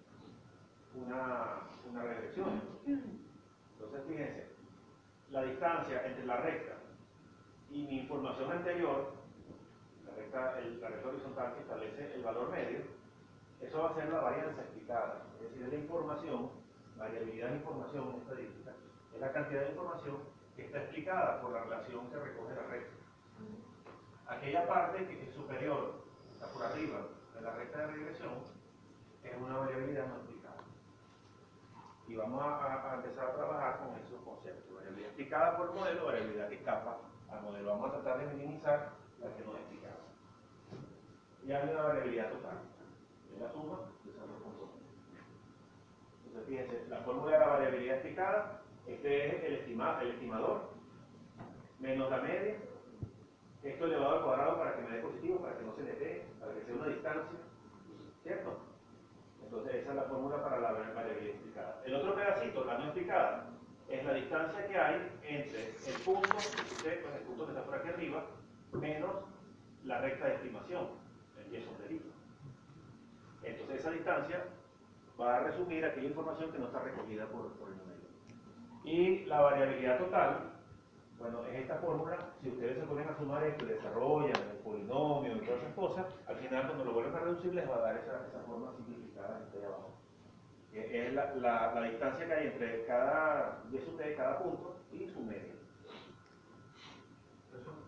una, 0.95 1.71
una 1.85 2.03
regresión. 2.03 2.63
Entonces 3.73 4.03
fíjense, 4.07 4.49
la 5.31 5.43
distancia 5.45 6.07
entre 6.07 6.27
la 6.27 6.37
recta 6.39 6.77
y 7.71 7.83
mi 7.85 7.99
información 8.01 8.53
anterior, 8.53 9.13
la 10.05 10.13
recta, 10.15 10.59
el- 10.61 10.81
la 10.81 10.89
recta 10.91 11.09
horizontal 11.09 11.55
que 11.55 11.61
establece 11.61 12.15
el 12.15 12.23
valor 12.23 12.51
medio, 12.51 12.81
eso 13.67 13.83
va 13.83 13.91
a 13.91 13.95
ser 13.95 14.09
la 14.11 14.21
varianza 14.21 14.63
explicada. 14.63 15.27
Es 15.37 15.51
decir, 15.51 15.69
la 15.69 15.75
información, 15.75 16.51
variabilidad 16.97 17.49
de 17.49 17.57
información 17.57 18.17
estadística, 18.21 18.73
es 19.15 19.21
la 19.21 19.33
cantidad 19.33 19.63
de 19.63 19.71
información 19.71 20.19
que 20.57 20.67
está 20.67 20.79
explicada 20.83 21.41
por 21.41 21.53
la 21.53 21.65
relación 21.65 22.11
que 22.11 22.17
recoge 22.17 22.55
la 22.55 22.63
recta. 22.63 22.97
Aquella 24.27 24.67
parte 24.67 25.07
que 25.07 25.29
es 25.29 25.35
superior, 25.35 26.05
está 26.35 26.53
por 26.53 26.65
arriba 26.65 27.09
de 27.35 27.41
la 27.41 27.55
recta 27.55 27.79
de 27.79 27.87
regresión, 27.89 28.35
es 29.23 29.37
una 29.37 29.59
variabilidad 29.59 30.07
no 30.09 30.17
explicada. 30.17 30.65
Y 32.07 32.17
vamos 32.17 32.43
a, 32.43 32.95
empezar 32.97 33.31
a 33.31 33.35
trabajar 33.35 33.79
con 33.79 33.97
esos 33.97 34.21
conceptos. 34.23 34.75
Variabilidad 34.75 35.09
explicada 35.09 35.57
por 35.57 35.69
el 35.69 35.75
modelo, 35.75 36.07
variabilidad 36.07 36.49
que 36.49 36.57
escapa 36.57 37.01
al 37.31 37.43
modelo. 37.43 37.71
Vamos 37.71 37.89
a 37.89 37.93
tratar 37.95 38.19
de 38.21 38.35
minimizar 38.35 38.93
la 39.21 39.35
que 39.35 39.45
no 39.45 39.57
es. 39.57 39.65
Y 41.45 41.53
hay 41.53 41.69
una 41.69 41.83
variabilidad 41.83 42.33
total. 42.33 42.74
La 43.39 43.53
suma 43.53 43.91
de 44.05 44.13
esas 44.13 44.29
dos. 44.29 44.71
Entonces, 46.25 46.49
fíjense, 46.49 46.89
la 46.89 47.03
fórmula 47.05 47.33
de 47.33 47.39
la 47.41 47.49
variabilidad 47.49 47.97
explicada, 47.97 48.63
este 48.87 49.29
es 49.29 49.45
el, 49.45 49.55
estima- 49.67 50.01
el 50.03 50.13
estimador, 50.13 50.75
menos 51.79 52.11
la 52.11 52.23
media, 52.23 52.63
esto 53.63 53.87
elevado 53.87 54.17
al 54.19 54.25
cuadrado 54.25 54.59
para 54.59 54.77
que 54.77 54.83
me 54.83 54.97
dé 54.97 55.03
positivo, 55.03 55.41
para 55.43 55.59
que 55.59 55.65
no 55.65 55.77
se 55.77 55.85
le 55.85 55.97
dé, 55.97 56.37
para 56.41 56.55
que 56.55 56.65
sea 56.65 56.75
una 56.77 56.89
distancia, 56.89 57.41
¿cierto? 58.23 58.67
Entonces 59.41 59.75
esa 59.77 59.91
es 59.91 59.97
la 59.97 60.05
fórmula 60.09 60.43
para 60.43 60.61
la 60.61 60.73
variabilidad 60.73 61.35
explicada. 61.37 61.83
El 61.85 61.95
otro 61.97 62.17
pedacito, 62.17 62.65
la 62.65 62.79
no 62.79 62.85
explicada, 62.87 63.59
es 63.89 64.05
la 64.05 64.15
distancia 64.15 64.67
que 64.69 64.79
hay 64.79 65.19
entre 65.23 65.81
el 65.85 66.03
punto, 66.05 66.63
pues 66.81 67.17
el 67.17 67.25
punto 67.25 67.47
que 67.47 67.53
está 67.53 67.67
por 67.67 67.77
aquí 67.77 67.89
arriba, 67.91 68.31
menos 68.73 69.25
la 69.85 70.01
recta 70.03 70.27
de 70.29 70.37
estimación, 70.37 71.01
el 71.37 71.55
y 71.55 71.65
sombrerito. 71.67 72.14
Entonces 73.45 73.81
esa 73.81 73.91
distancia 73.91 74.45
va 75.21 75.37
a 75.37 75.41
resumir 75.41 75.85
aquella 75.85 76.09
información 76.09 76.51
que 76.53 76.59
no 76.59 76.67
está 76.67 76.81
recogida 76.81 77.27
por, 77.27 77.53
por 77.59 77.69
el 77.71 77.79
número. 77.79 78.01
Y 78.85 79.25
la 79.27 79.41
variabilidad 79.41 79.99
total, 79.99 80.53
bueno, 81.19 81.45
es 81.47 81.61
esta 81.61 81.77
fórmula, 81.77 82.19
si 82.43 82.51
ustedes 82.51 82.79
se 82.79 82.85
ponen 82.85 83.09
a 83.09 83.17
sumar 83.17 83.45
esto 83.45 83.65
y 83.65 83.69
desarrollan 83.69 84.51
el 84.51 84.59
polinomio 84.59 85.37
y 85.37 85.41
todas 85.47 85.63
esas 85.63 85.75
cosas, 85.75 86.07
al 86.27 86.37
final 86.37 86.67
cuando 86.67 86.85
lo 86.85 86.93
vuelven 86.93 87.15
a 87.15 87.21
reducir 87.21 87.55
les 87.55 87.69
va 87.69 87.77
a 87.77 87.81
dar 87.81 87.97
esa, 87.97 88.27
esa 88.27 88.41
forma 88.43 88.73
simplificada 88.77 89.39
que 89.39 89.45
está 89.45 89.59
ahí 89.59 89.65
abajo. 89.65 89.91
Que 90.73 91.07
es 91.07 91.15
la, 91.15 91.35
la, 91.37 91.75
la 91.75 91.83
distancia 91.83 92.27
que 92.27 92.33
hay 92.33 92.47
entre 92.49 92.85
cada, 92.87 93.63
sub 93.85 93.97
de 93.97 94.17
cada 94.17 94.43
punto 94.43 94.81
y 94.91 95.09
su 95.09 95.21
media. 95.21 95.55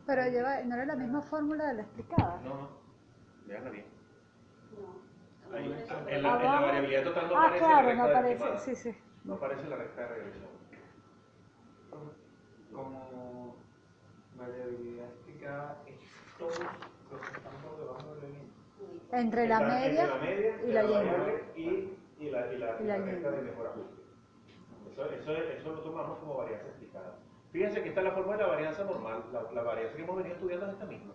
Pero 0.07 0.23
lleva, 0.31 0.61
no 0.63 0.77
era 0.77 0.87
la 0.87 0.95
misma 0.95 1.21
fórmula 1.23 1.67
de 1.67 1.75
la 1.75 1.83
explicada. 1.83 2.41
No, 2.45 2.55
no, 2.55 2.69
veanla 3.47 3.71
bien. 3.71 3.96
Ahí, 5.55 5.65
en, 5.65 5.87
la, 5.87 6.11
en 6.17 6.23
la 6.23 6.33
Abajo. 6.35 6.67
variabilidad 6.67 7.05
total 7.05 7.29
no 7.29 7.37
ah, 7.37 7.45
aparece 7.47 7.61
la 7.63 7.69
claro, 7.69 7.89
recta 7.89 8.03
no 8.03 8.09
de 8.09 8.15
aparece. 8.15 8.33
estimada. 8.35 8.59
Sí, 8.59 8.75
sí. 8.77 8.95
No 9.25 9.35
aparece 9.35 9.69
la 9.69 9.77
recta 9.77 10.01
de 10.03 10.09
regresión. 10.09 10.47
Como 12.73 13.57
variabilidad 14.37 15.07
explicada 15.07 15.83
es 15.87 15.95
todos 16.39 16.59
los 16.61 17.21
que 17.21 17.37
están 17.37 17.53
por 17.63 17.79
debajo 17.81 18.15
de 18.17 18.21
la 18.23 18.27
línea. 18.29 18.43
Entre 19.13 19.47
la 19.49 19.55
Está 19.55 19.69
media, 19.69 20.03
entre 20.03 20.07
la 20.09 20.17
media 20.17 20.63
y 20.63 20.73
la 20.73 20.83
de 20.83 20.89
y. 20.89 20.93
variable 20.93 21.45
y, 21.57 21.63
y 22.19 22.31
la, 22.31 22.53
y 22.53 22.59
la, 22.59 22.77
Y 22.81 22.85
la 22.85 22.99
la 22.99 23.05
recta 23.05 23.31
de 23.31 23.43
mejor 23.43 23.67
ajuste. 23.69 24.03
Eso, 24.93 25.05
eso, 25.11 25.33
eso 25.33 25.73
lo 25.75 25.81
tomamos 25.81 26.19
como 26.19 26.37
varianza 26.39 26.67
explicada. 26.69 27.15
Fíjense 27.53 27.83
que 27.83 27.89
esta 27.91 28.01
es 28.01 28.07
la 28.07 28.13
forma 28.13 28.33
de 28.37 28.43
la 28.43 28.49
varianza 28.49 28.85
normal. 28.85 29.25
La, 29.33 29.43
la 29.53 29.63
varianza 29.63 29.97
que 29.97 30.03
hemos 30.03 30.17
venido 30.17 30.35
estudiando 30.35 30.67
es 30.67 30.73
esta 30.73 30.85
misma. 30.87 31.13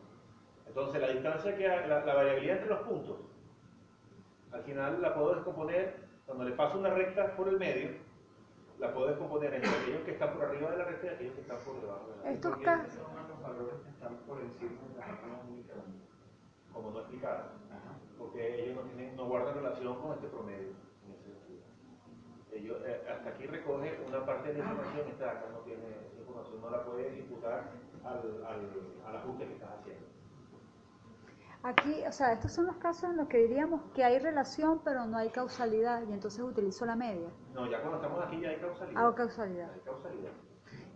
Entonces, 0.68 1.02
la 1.02 1.08
distancia 1.10 1.56
que 1.58 1.68
hay, 1.70 1.88
la, 1.90 2.06
la 2.06 2.14
variabilidad 2.14 2.56
entre 2.58 2.70
los 2.70 2.80
puntos, 2.88 3.18
al 4.52 4.64
final 4.64 5.02
la 5.02 5.14
puedo 5.14 5.36
descomponer 5.36 5.95
cuando 6.26 6.43
le 6.43 6.52
paso 6.56 6.78
una 6.80 6.89
recta 6.89 7.36
por 7.36 7.47
el 7.47 7.58
medio. 7.58 7.89
la 8.80 8.93
puedo 8.93 9.08
descomponer 9.08 9.54
entre 9.54 9.70
aquellos 9.70 10.02
que 10.02 10.12
están 10.12 10.34
por 10.34 10.43
arriba 10.43 10.72
de 10.72 10.78
la 10.78 10.86
recta 10.86 11.06
y 11.06 11.10
aquellos 11.10 11.36
que 11.36 11.41
están 11.41 11.58
por 11.60 11.80
debajo 11.82 12.08
de 12.08 12.16
la 12.18 12.24
recta. 12.24 12.32
Estos 12.32 12.58
casos, 12.58 12.93
son 12.93 13.28
los 13.28 13.41
valores 13.41 13.76
que 13.84 13.89
están 13.89 14.16
por 14.28 14.41
encima 14.41 14.82
de 14.89 14.97
la 14.97 15.41
única. 15.47 15.74
como 16.74 16.91
no 16.91 16.99
explicaron, 16.99 17.45
porque 18.18 18.64
ellos 18.64 18.76
no, 18.78 18.82
tienen, 18.84 19.16
no 19.16 19.26
guardan 19.28 19.56
relación 19.56 20.02
con 20.02 20.14
este 20.14 20.28
promedio. 20.28 20.72
en 21.06 21.12
ese 21.14 21.30
sentido. 21.32 21.62
Ellos, 22.52 22.78
eh, 22.86 23.02
hasta 23.12 23.30
aquí 23.30 23.45
recoge 23.45 23.99
una 24.08 24.26
parte 24.26 24.47
de 24.49 24.54
la 24.56 24.60
información, 24.66 25.08
esta 25.10 25.32
acá 25.32 25.45
no 25.52 25.60
tiene 25.60 25.86
información, 26.18 26.62
no 26.62 26.70
la 26.70 26.84
puedes 26.84 27.18
imputar 27.20 27.70
al, 28.04 28.45
al, 28.45 28.70
al 29.06 29.16
ajuste 29.16 29.45
que 29.45 29.54
estás 29.54 29.70
haciendo. 29.80 30.08
Aquí, 31.64 32.03
o 32.07 32.12
sea, 32.12 32.34
estos 32.34 32.51
son 32.51 32.66
los 32.68 32.76
casos 32.78 33.09
en 33.09 33.18
los 33.18 33.28
que 33.28 33.38
diríamos 33.39 33.82
que 33.93 34.03
hay 34.03 34.20
relación 34.20 34.82
pero 34.84 35.05
no 35.05 35.18
hay 35.18 35.30
causalidad 35.30 36.01
y 36.07 36.14
entonces 36.14 36.41
utilizo 36.41 36.86
la 36.86 36.95
media. 36.95 37.30
No, 37.53 37.70
ya 37.70 37.80
cuando 37.82 37.97
estamos 37.97 38.24
aquí 38.26 38.39
ya 38.41 38.49
hay 38.49 38.57
causalidad. 38.57 39.01
Hago 39.03 39.16
causalidad. 39.16 39.72
Hay 39.74 39.80
causalidad. 39.82 40.32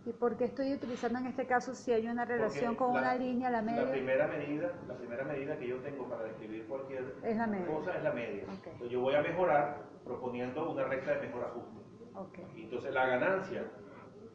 ¿Y 0.04 0.12
por 0.12 0.36
qué 0.36 0.44
estoy 0.44 0.72
utilizando 0.72 1.18
en 1.18 1.26
este 1.26 1.46
caso 1.46 1.74
si 1.74 1.92
hay 1.92 2.06
una 2.06 2.24
relación 2.24 2.76
Porque 2.76 2.92
con 2.92 2.94
la- 2.94 3.00
una 3.00 3.14
línea, 3.16 3.50
la 3.50 3.60
La 3.60 3.72
media? 3.72 3.90
primera 3.90 4.28
medida, 4.28 4.72
la 4.86 4.94
primera 4.96 5.24
medida 5.24 5.58
que 5.58 5.66
yo 5.66 5.78
tengo 5.78 6.08
para 6.08 6.22
describir 6.24 6.66
cualquier 6.68 7.16
Es 7.24 7.36
la 7.36 7.46
media. 7.48 7.66
cosa 7.66 7.96
es 7.96 8.02
la 8.04 8.12
media. 8.12 8.44
Ok. 8.44 8.66
Entonces 8.66 8.90
yo 8.90 9.00
voy 9.00 9.14
a 9.16 9.22
mejorar 9.22 9.78
proponiendo 10.04 10.70
una 10.70 10.84
recta 10.84 11.10
de 11.14 11.26
mejor 11.26 11.44
ajuste. 11.44 11.80
Ok, 12.14 12.38
Y 12.54 12.62
entonces 12.64 12.94
la 12.94 13.06
ganancia 13.06 13.64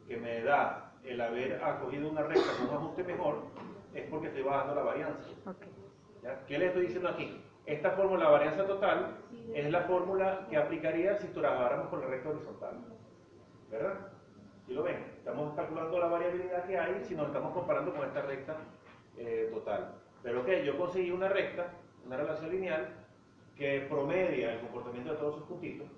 que 0.06 0.16
me 0.18 0.42
da 0.42 0.92
el 1.04 1.20
haber 1.20 1.64
acogido 1.64 2.10
una 2.10 2.22
recta 2.22 2.52
con 2.58 2.68
un 2.68 2.74
ajuste 2.76 3.02
mejor 3.04 3.42
es 3.94 4.10
porque 4.10 4.26
estoy 4.28 4.42
bajando 4.42 4.74
la 4.74 4.82
varianza. 4.82 5.26
ok. 5.46 5.62
¿Ya? 6.22 6.44
¿Qué 6.46 6.58
le 6.58 6.66
estoy 6.66 6.82
diciendo 6.86 7.08
aquí? 7.08 7.40
Esta 7.66 7.92
fórmula, 7.92 8.24
la 8.24 8.30
varianza 8.30 8.66
total, 8.66 9.16
es 9.54 9.70
la 9.70 9.82
fórmula 9.82 10.46
que 10.50 10.56
aplicaría 10.56 11.16
si 11.18 11.28
trabajáramos 11.28 11.88
con 11.88 12.00
la 12.00 12.06
recta 12.06 12.30
horizontal. 12.30 12.84
¿Verdad? 13.70 13.94
¿Sí 14.66 14.74
lo 14.74 14.82
ven? 14.82 14.96
Estamos 15.18 15.54
calculando 15.54 15.98
la 15.98 16.06
variabilidad 16.06 16.64
que 16.66 16.78
hay 16.78 17.04
si 17.04 17.14
nos 17.14 17.28
estamos 17.28 17.52
comparando 17.52 17.94
con 17.94 18.06
esta 18.06 18.22
recta 18.22 18.56
eh, 19.16 19.48
total. 19.52 19.94
Pero 20.22 20.44
que 20.44 20.64
yo 20.64 20.76
conseguí 20.76 21.10
una 21.10 21.28
recta, 21.28 21.72
una 22.04 22.16
relación 22.16 22.50
lineal, 22.50 22.88
que 23.56 23.86
promedia 23.88 24.54
el 24.54 24.60
comportamiento 24.60 25.12
de 25.12 25.18
todos 25.18 25.36
sus 25.36 25.44
puntitos, 25.44 25.88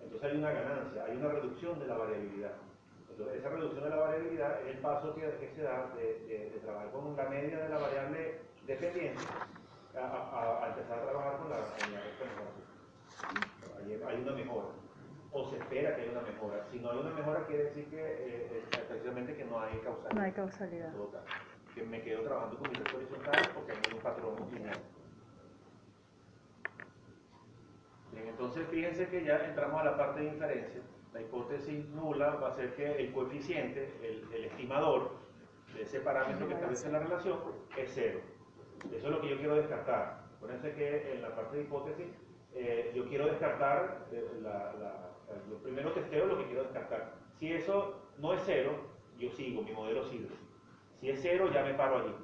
entonces 0.00 0.30
hay 0.32 0.38
una 0.38 0.50
ganancia, 0.50 1.04
hay 1.04 1.16
una 1.16 1.28
reducción 1.28 1.78
de 1.78 1.86
la 1.86 1.96
variabilidad. 1.96 2.52
Entonces 3.10 3.36
esa 3.38 3.48
reducción 3.50 3.84
de 3.84 3.90
la 3.90 3.96
variabilidad 3.96 4.60
es 4.62 4.74
el 4.76 4.78
paso 4.82 5.14
que, 5.14 5.20
que 5.20 5.50
se 5.54 5.62
da 5.62 5.92
de, 5.94 6.20
de- 6.26 6.50
de 6.50 6.58
trabajar 6.60 6.90
con 6.90 7.16
la 7.16 7.28
media 7.28 7.58
de 7.58 7.68
la 7.68 7.78
variable 7.78 8.38
dependiente 8.66 9.20
a, 9.96 10.00
a- 10.00 10.64
a 10.64 10.68
empezar 10.68 10.98
a 10.98 11.02
trabajar 11.02 11.38
con 11.38 11.50
la, 11.50 11.56
mejor. 11.56 11.72
Hay, 14.08 14.22
una 14.22 14.32
mejora 14.32 14.66
o 15.32 15.50
se 15.50 15.56
espera 15.58 15.94
que 15.96 16.02
haya 16.02 16.12
una 16.12 16.20
mejora. 16.22 16.64
Si 16.70 16.78
no 16.78 16.90
hay 16.90 16.98
una 16.98 17.10
mejora, 17.10 17.44
quiere 17.46 17.64
decir 17.64 17.86
que 17.88 18.00
eh, 18.00 18.48
eh, 18.52 18.64
precisamente 18.88 19.34
que 19.36 19.44
no 19.44 19.60
hay 19.60 19.76
causalidad. 19.78 20.12
No 20.14 20.20
hay 20.22 20.32
causalidad. 20.32 20.92
Que 21.74 21.82
me 21.84 22.02
quedo 22.02 22.22
trabajando 22.22 22.58
con 22.58 22.70
mi 22.70 22.76
recta 22.76 22.96
horizontal 22.96 23.50
porque 23.54 23.72
hay 23.72 23.94
un 23.94 24.00
patrón 24.00 24.36
lineal. 24.52 24.78
Bien, 28.12 28.28
entonces 28.28 28.66
fíjense 28.68 29.08
que 29.08 29.24
ya 29.24 29.36
entramos 29.38 29.80
a 29.80 29.84
la 29.84 29.96
parte 29.96 30.20
de 30.20 30.26
inferencia. 30.26 30.82
La 31.14 31.20
hipótesis 31.22 31.86
nula 31.90 32.34
va 32.36 32.48
a 32.48 32.52
ser 32.52 32.74
que 32.74 32.90
el 32.92 33.12
coeficiente, 33.12 33.90
el, 34.02 34.30
el 34.34 34.44
estimador 34.46 35.12
de 35.74 35.82
ese 35.82 36.00
parámetro 36.00 36.46
que 36.46 36.54
establece 36.54 36.90
la 36.90 36.98
relación 36.98 37.38
es 37.76 37.90
cero. 37.94 38.20
Eso 38.90 39.06
es 39.06 39.10
lo 39.12 39.20
que 39.20 39.28
yo 39.30 39.36
quiero 39.38 39.56
descartar. 39.56 40.22
Acuérdense 40.36 40.74
que 40.74 41.14
en 41.14 41.22
la 41.22 41.34
parte 41.34 41.56
de 41.56 41.62
hipótesis 41.62 42.06
eh, 42.54 42.92
yo 42.94 43.08
quiero 43.08 43.26
descartar, 43.26 44.06
eh, 44.12 44.38
la, 44.42 44.72
la- 44.74 45.08
yo 45.48 45.56
primero 45.62 45.92
testeo 45.92 46.26
lo 46.26 46.38
que 46.38 46.46
quiero 46.46 46.64
descartar. 46.64 47.14
Si 47.38 47.52
eso 47.52 48.10
no 48.18 48.34
es 48.34 48.42
cero, 48.44 48.72
yo 49.18 49.30
sigo, 49.30 49.62
mi 49.62 49.72
modelo 49.72 50.04
sigue. 50.04 50.28
Si 51.00 51.08
es 51.10 51.20
cero, 51.22 51.48
ya 51.52 51.62
me 51.62 51.74
paro 51.74 51.98
allí. 51.98 52.14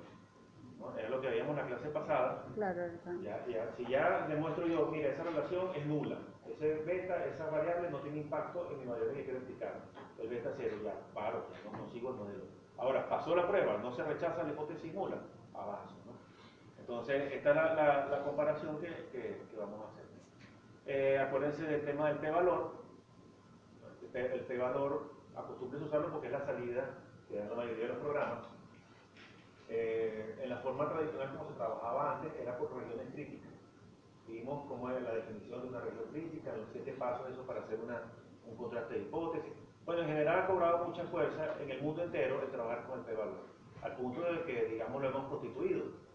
¿no? 0.78 0.96
Era 0.98 1.08
lo 1.08 1.20
que 1.20 1.28
veíamos 1.28 1.50
en 1.52 1.62
la 1.62 1.66
clase 1.66 1.88
pasada. 1.88 2.44
Claro. 2.54 2.82
Ya, 3.22 3.44
ya, 3.46 3.72
si 3.76 3.86
ya 3.86 4.26
demuestro 4.28 4.66
yo, 4.66 4.86
mira, 4.86 5.08
esa 5.08 5.24
relación 5.24 5.70
es 5.74 5.86
nula, 5.86 6.18
ese 6.46 6.74
beta, 6.84 7.24
esa 7.24 7.48
variable 7.50 7.90
no 7.90 7.98
tiene 8.00 8.18
impacto 8.18 8.70
en 8.70 8.80
mi 8.80 8.84
variable 8.86 9.14
que 9.14 9.24
quiero 9.24 9.38
explicar. 9.38 9.80
El 10.18 10.28
beta 10.28 10.52
cero, 10.56 10.76
ya, 10.84 10.94
paro, 11.14 11.46
ya, 11.52 11.70
no, 11.70 11.78
no 11.78 11.88
sigo 11.88 12.10
el 12.10 12.16
modelo. 12.16 12.44
Ahora, 12.76 13.08
pasó 13.08 13.34
la 13.34 13.48
prueba, 13.48 13.78
no 13.78 13.90
se 13.92 14.04
rechaza 14.04 14.42
la 14.44 14.50
hipótesis 14.52 14.92
nula, 14.94 15.16
avanzo. 15.54 15.94
Entonces, 16.88 17.34
esta 17.34 17.50
es 17.50 18.10
la, 18.10 18.22
comparación 18.24 18.80
que, 18.80 19.42
vamos 19.58 19.80
a 19.84 19.88
hacer. 19.90 20.04
Eh, 20.86 21.18
acuérdense 21.18 21.62
del 21.64 21.84
tema 21.84 22.08
del 22.08 22.16
p-valor. 22.16 22.78
El 24.14 24.40
p-valor, 24.40 25.12
acostúmbrense 25.36 25.84
usarlo 25.84 26.10
porque 26.10 26.28
es 26.28 26.32
la 26.32 26.46
salida 26.46 26.94
que 27.28 27.36
dan 27.36 27.50
la 27.50 27.56
mayoría 27.56 27.84
de 27.84 27.92
los 27.92 27.98
programas. 27.98 28.46
Eh, 29.68 30.38
en 30.42 30.48
la 30.48 30.56
forma 30.60 30.88
tradicional 30.88 31.36
como 31.36 31.50
se 31.50 31.56
trabajaba 31.56 32.16
antes 32.16 32.32
era 32.40 32.56
por 32.56 32.74
regiones 32.74 33.12
críticas. 33.12 33.52
Vimos 34.26 34.66
cómo 34.66 34.90
es 34.90 35.02
la 35.02 35.12
definición 35.12 35.60
de 35.60 35.68
una 35.68 35.80
región 35.80 36.04
crítica, 36.10 36.56
los 36.56 36.70
siete 36.72 36.92
pasos 36.92 37.28
eso 37.30 37.42
para 37.42 37.60
hacer 37.60 37.78
un 38.46 38.56
contraste 38.56 38.94
de 38.94 39.00
hipótesis. 39.00 39.52
Bueno, 39.84 40.02
en 40.02 40.08
general 40.08 40.38
ha 40.38 40.46
cobrado 40.46 40.86
mucha 40.86 41.04
fuerza 41.04 41.54
en 41.60 41.70
el 41.70 41.82
mundo 41.82 42.02
entero 42.02 42.40
el 42.42 42.50
trabajar 42.50 42.86
con 42.86 43.00
el 43.00 43.04
p-valor, 43.04 43.44
al 43.82 43.96
punto 43.96 44.22
de 44.22 44.42
que, 44.44 44.64
digamos, 44.64 45.02
lo 45.02 45.08
hemos 45.08 45.28
constituido, 45.28 46.07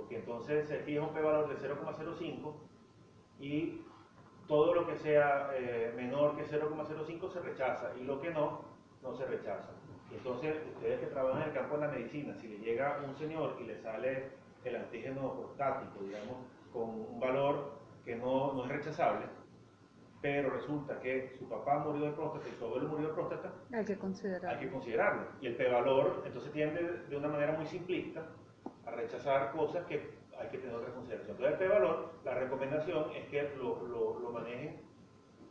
porque 0.00 0.16
entonces 0.16 0.66
se 0.66 0.78
fija 0.78 1.02
un 1.02 1.12
p-valor 1.12 1.48
de 1.48 1.56
0,05 1.68 2.54
y 3.38 3.82
todo 4.48 4.74
lo 4.74 4.86
que 4.86 4.96
sea 4.96 5.50
eh, 5.54 5.92
menor 5.94 6.36
que 6.36 6.44
0,05 6.44 7.28
se 7.30 7.40
rechaza 7.40 7.92
y 8.00 8.04
lo 8.04 8.18
que 8.20 8.30
no, 8.30 8.62
no 9.02 9.12
se 9.14 9.26
rechaza. 9.26 9.70
Entonces, 10.10 10.56
ustedes 10.74 11.00
que 11.00 11.06
trabajan 11.06 11.42
en 11.42 11.48
el 11.48 11.54
campo 11.54 11.76
de 11.76 11.86
la 11.86 11.92
medicina, 11.92 12.34
si 12.34 12.48
le 12.48 12.58
llega 12.58 13.00
un 13.06 13.14
señor 13.14 13.56
y 13.60 13.64
le 13.64 13.76
sale 13.76 14.30
el 14.64 14.76
antígeno 14.76 15.34
prostático, 15.34 16.02
digamos, 16.02 16.36
con 16.72 16.88
un 16.90 17.20
valor 17.20 17.74
que 18.04 18.16
no, 18.16 18.52
no 18.54 18.64
es 18.64 18.70
rechazable, 18.70 19.26
pero 20.20 20.50
resulta 20.50 20.98
que 21.00 21.36
su 21.38 21.48
papá 21.48 21.78
murió 21.78 22.06
de 22.06 22.12
próstata 22.12 22.48
y 22.48 22.58
su 22.58 22.64
abuelo 22.64 22.88
murió 22.88 23.08
de 23.08 23.14
próstata, 23.14 23.52
Hay 23.72 23.84
que 23.84 23.96
considerar. 23.96 24.54
hay 24.54 24.60
que 24.66 24.70
considerarlo. 24.72 25.22
Y 25.40 25.46
el 25.46 25.56
p-valor, 25.56 26.22
entonces 26.26 26.50
tiende 26.52 26.82
de 27.08 27.16
una 27.16 27.28
manera 27.28 27.52
muy 27.52 27.66
simplista 27.66 28.26
a 28.92 28.96
rechazar 28.96 29.52
cosas 29.52 29.84
que 29.86 30.18
hay 30.38 30.48
que 30.48 30.58
tener 30.58 30.74
otra 30.74 30.92
consideración. 30.94 31.36
Entonces 31.36 31.60
el 31.60 31.68
p-valor, 31.68 32.12
la 32.24 32.34
recomendación 32.34 33.10
es 33.14 33.26
que 33.28 33.42
lo, 33.56 33.86
lo, 33.86 34.18
lo 34.20 34.30
manejen 34.30 34.80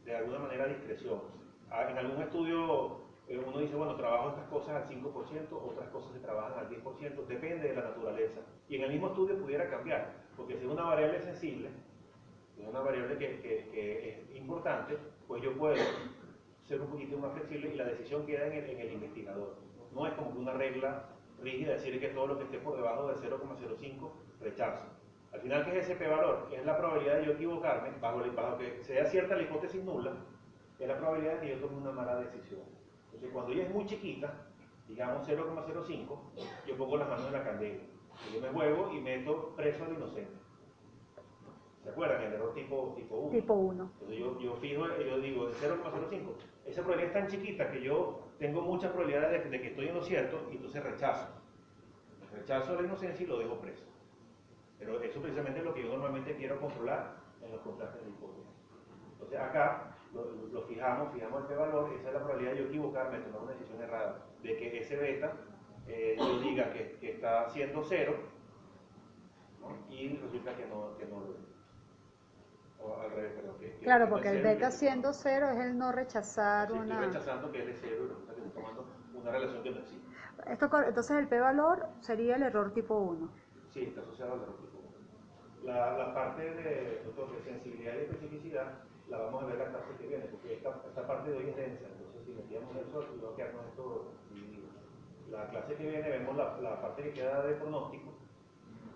de 0.05 0.15
alguna 0.15 0.39
manera 0.39 0.65
a 0.65 0.67
discreción. 0.67 1.21
Ah, 1.69 1.87
En 1.89 1.97
algún 1.97 2.21
estudio 2.21 3.01
eh, 3.27 3.37
uno 3.45 3.59
dice, 3.59 3.75
bueno, 3.75 3.95
trabajo 3.95 4.29
estas 4.29 4.47
cosas 4.49 4.69
al 4.75 4.89
5%, 4.89 5.03
otras 5.51 5.89
cosas 5.89 6.11
se 6.13 6.19
trabajan 6.19 6.57
al 6.57 6.69
10%, 6.69 7.25
depende 7.27 7.67
de 7.69 7.75
la 7.75 7.83
naturaleza. 7.83 8.41
Y 8.67 8.77
en 8.77 8.83
el 8.83 8.91
mismo 8.91 9.07
estudio 9.09 9.37
pudiera 9.39 9.69
cambiar, 9.69 10.13
porque 10.35 10.55
si 10.57 10.65
es 10.65 10.71
una 10.71 10.83
variable 10.83 11.21
sensible, 11.21 11.69
es 12.59 12.67
una 12.67 12.79
variable 12.79 13.17
que, 13.17 13.39
que- 13.41 13.69
que 13.71 14.09
es 14.09 14.35
importante, 14.35 14.97
pues 15.27 15.43
yo 15.43 15.53
puedo 15.57 15.75
ser 16.67 16.81
un 16.81 16.87
poquito 16.87 17.17
más 17.17 17.33
flexible 17.33 17.73
y 17.73 17.77
la 17.77 17.85
decisión 17.85 18.25
queda 18.25 18.47
en 18.47 18.53
el, 18.53 18.69
en 18.71 18.79
el 18.79 18.93
investigador. 18.93 19.55
No 19.93 20.07
es 20.07 20.13
como 20.13 20.31
que 20.33 20.39
una 20.39 20.53
regla 20.53 21.05
rígida 21.41 21.73
decir 21.73 21.99
que 21.99 22.09
todo 22.09 22.27
lo 22.27 22.37
que 22.37 22.43
esté 22.45 22.59
por 22.59 22.75
debajo 22.75 23.07
de 23.07 23.15
0,05 23.15 24.11
rechazo. 24.41 24.85
Al 25.31 25.41
final, 25.41 25.63
¿qué 25.65 25.77
es 25.77 25.85
ese 25.85 25.95
p-valor? 25.95 26.47
Es 26.51 26.65
la 26.65 26.77
probabilidad 26.77 27.17
de 27.19 27.25
yo 27.25 27.31
equivocarme, 27.33 27.91
bajo, 28.01 28.23
el- 28.23 28.31
bajo 28.31 28.57
que 28.57 28.83
sea 28.83 29.05
cierta 29.05 29.35
la 29.35 29.43
hipótesis 29.43 29.83
nula, 29.83 30.13
es 30.79 30.87
la 30.87 30.97
probabilidad 30.97 31.35
de 31.35 31.39
que 31.41 31.49
yo 31.55 31.65
tome 31.67 31.77
una 31.77 31.91
mala 31.91 32.15
decisión. 32.21 32.61
Entonces, 33.05 33.29
cuando 33.31 33.51
ella 33.53 33.63
es 33.63 33.73
muy 33.73 33.85
chiquita, 33.85 34.33
digamos 34.87 35.27
0,05, 35.27 36.19
yo 36.65 36.77
pongo 36.77 36.97
las 36.97 37.09
manos 37.09 37.27
en 37.27 37.33
la 37.33 37.43
candela. 37.43 37.83
Y 38.29 38.33
yo 38.35 38.41
me 38.41 38.49
juego 38.49 38.91
y 38.93 38.99
meto 39.01 39.53
preso 39.55 39.83
al 39.85 39.93
inocente. 39.93 40.33
¿Se 41.83 41.89
acuerdan? 41.89 42.21
El 42.23 42.33
error 42.33 42.53
tipo, 42.53 42.93
tipo 42.95 43.15
1. 43.15 43.31
Tipo 43.31 43.53
1. 43.53 43.89
Entonces 43.93 44.17
yo, 44.19 44.39
yo 44.39 44.55
fijo, 44.55 44.85
yo 44.97 45.19
digo 45.19 45.47
de 45.47 45.53
0,05. 45.53 46.33
Esa 46.65 46.81
probabilidad 46.81 47.15
es 47.17 47.21
tan 47.21 47.27
chiquita 47.31 47.71
que 47.71 47.81
yo 47.81 48.28
tengo 48.39 48.61
muchas 48.61 48.91
probabilidades 48.91 49.43
de, 49.43 49.49
de 49.49 49.61
que 49.61 49.67
estoy 49.69 49.87
en 49.89 49.95
lo 49.95 50.01
cierto 50.03 50.47
y 50.51 50.55
entonces 50.55 50.83
rechazo. 50.83 51.27
Rechazo 52.33 52.75
la 52.75 52.87
inocencia 52.87 53.23
y 53.23 53.27
lo 53.27 53.39
dejo 53.39 53.59
preso. 53.59 53.83
Pero 54.79 55.01
eso 55.01 55.21
precisamente 55.21 55.59
es 55.59 55.65
lo 55.65 55.73
que 55.73 55.83
yo 55.83 55.89
normalmente 55.89 56.35
quiero 56.35 56.59
controlar 56.59 57.17
en 57.41 57.51
los 57.51 57.61
contrastes 57.61 58.01
de 58.03 58.09
hipótesis. 58.09 58.45
Entonces 59.13 59.39
acá 59.39 59.95
lo, 60.13 60.23
lo 60.53 60.61
fijamos, 60.63 61.13
fijamos 61.13 61.41
el 61.41 61.47
p-valor, 61.47 61.93
esa 61.99 62.07
es 62.07 62.13
la 62.13 62.19
probabilidad 62.19 62.53
de 62.53 62.59
yo 62.59 62.65
equivocarme, 62.65 63.17
de 63.19 63.25
tomar 63.25 63.41
una 63.41 63.51
decisión 63.51 63.81
errada, 63.81 64.25
de 64.41 64.55
que 64.57 64.77
ese 64.79 64.95
beta 64.95 65.33
eh, 65.87 66.15
yo 66.17 66.39
diga 66.39 66.71
que, 66.71 66.97
que 67.01 67.11
está 67.11 67.49
siendo 67.49 67.83
cero 67.83 68.15
¿no? 69.59 69.75
y 69.93 70.15
resulta 70.17 70.55
que 70.55 70.65
no, 70.67 70.95
que 70.97 71.05
no 71.07 71.19
lo 71.19 71.31
es. 71.33 71.49
O 72.81 72.95
al 73.01 73.11
revés, 73.11 73.33
perdón. 73.33 73.57
que- 73.59 73.73
Claro, 73.79 74.07
porque 74.09 74.29
el 74.29 74.35
cero 74.37 74.49
beta 74.49 74.71
siendo 74.71 75.11
cero 75.13 75.49
es 75.49 75.59
el 75.59 75.77
no 75.77 75.91
rechazar 75.91 76.67
estoy 76.71 76.79
una... 76.79 77.01
rechazando 77.01 77.51
que 77.51 77.69
es 77.69 77.77
cero 77.81 78.03
y 78.05 78.07
resulta 78.07 78.28
que 78.28 78.28
estoy 78.49 78.63
tomando 78.63 78.85
una 79.13 79.31
relación 79.31 79.63
que 79.63 79.71
no 79.71 79.79
existe. 79.79 80.07
Esto, 80.47 80.65
entonces 80.87 81.17
el 81.17 81.27
p-valor 81.27 81.87
sería 82.01 82.35
el 82.35 82.43
error 82.43 82.73
tipo 82.73 82.97
1. 82.97 83.29
Sí, 83.69 83.83
está 83.83 84.01
asociado 84.01 84.33
al 84.33 84.41
error 84.41 84.57
tipo 84.57 84.79
uno. 84.79 84.89
La, 85.63 85.97
la 85.97 86.13
parte 86.13 86.41
de, 86.41 87.03
doctor, 87.05 87.31
de 87.35 87.43
sensibilidad 87.43 87.93
y 87.95 88.03
especificidad 88.03 88.83
la 89.09 89.17
vamos 89.17 89.43
a 89.43 89.45
ver 89.47 89.57
la 89.57 89.69
clase 89.69 89.95
que 89.99 90.07
viene, 90.07 90.25
porque 90.25 90.53
esta, 90.53 90.81
esta 90.87 91.07
parte 91.07 91.31
de 91.31 91.37
hoy 91.37 91.49
es 91.49 91.55
densa, 91.55 91.85
entonces 91.87 92.25
si 92.25 92.31
metíamos 92.31 92.75
eso, 92.77 92.99
a 93.01 93.35
quedarnos 93.35 93.65
esto 93.65 94.11
dividido. 94.31 94.67
La 95.29 95.49
clase 95.49 95.75
que 95.75 95.89
viene 95.89 96.09
vemos 96.09 96.37
la, 96.37 96.57
la 96.61 96.81
parte 96.81 97.03
que 97.03 97.13
queda 97.13 97.43
de 97.43 97.55
pronóstico 97.55 98.13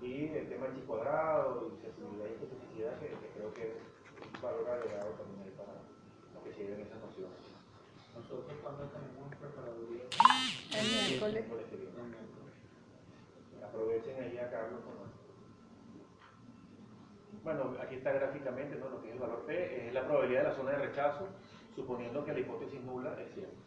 y 0.01 0.27
el 0.27 0.49
tema 0.49 0.67
del 0.67 0.75
chi 0.75 0.81
cuadrado 0.81 1.67
y 1.67 1.81
sensibilidad 1.81 2.25
y 2.27 2.33
especificidad, 2.33 2.99
que, 2.99 3.07
que 3.07 3.27
creo 3.35 3.53
que 3.53 3.67
es 3.71 4.35
un 4.35 4.41
valor 4.41 4.69
agregado 4.69 5.11
también 5.11 5.41
ahí 5.43 5.53
para 5.57 5.73
que 6.43 6.53
se 6.53 6.63
lleven 6.63 6.81
esas 6.81 6.99
nociones. 7.01 7.52
Nosotros 8.16 8.53
cuando 8.61 8.84
tenemos 8.86 9.36
preparaduría, 9.36 10.03
El 10.78 11.09
miércoles. 11.09 11.45
Aprovechen 13.64 14.24
ahí 14.24 14.38
a 14.38 14.51
Carlos. 14.51 14.82
¿no? 14.86 15.03
Bueno, 17.43 17.76
aquí 17.82 17.95
está 17.95 18.11
gráficamente 18.14 18.76
¿no? 18.78 18.89
lo 18.89 19.01
que 19.01 19.09
es 19.09 19.14
el 19.16 19.20
valor 19.20 19.45
P, 19.45 19.88
es 19.88 19.93
la 19.93 20.05
probabilidad 20.05 20.43
de 20.43 20.49
la 20.49 20.55
zona 20.55 20.72
de 20.72 20.78
rechazo, 20.88 21.28
suponiendo 21.76 22.24
que 22.24 22.34
la 22.34 22.39
hipótesis 22.39 22.82
nula 22.82 23.20
es 23.20 23.34
cierta. 23.34 23.57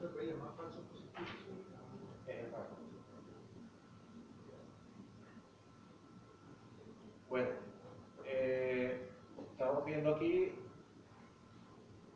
se 0.00 0.06
puede 0.08 0.28
llamar 0.28 0.54
falso 0.56 0.80
positivo. 0.88 1.26
Es 2.26 2.44
el 2.44 2.50
valor. 2.50 2.68
Bueno, 7.28 7.50
eh, 8.24 9.10
estamos 9.52 9.79
viendo 9.90 10.14
aquí 10.16 10.54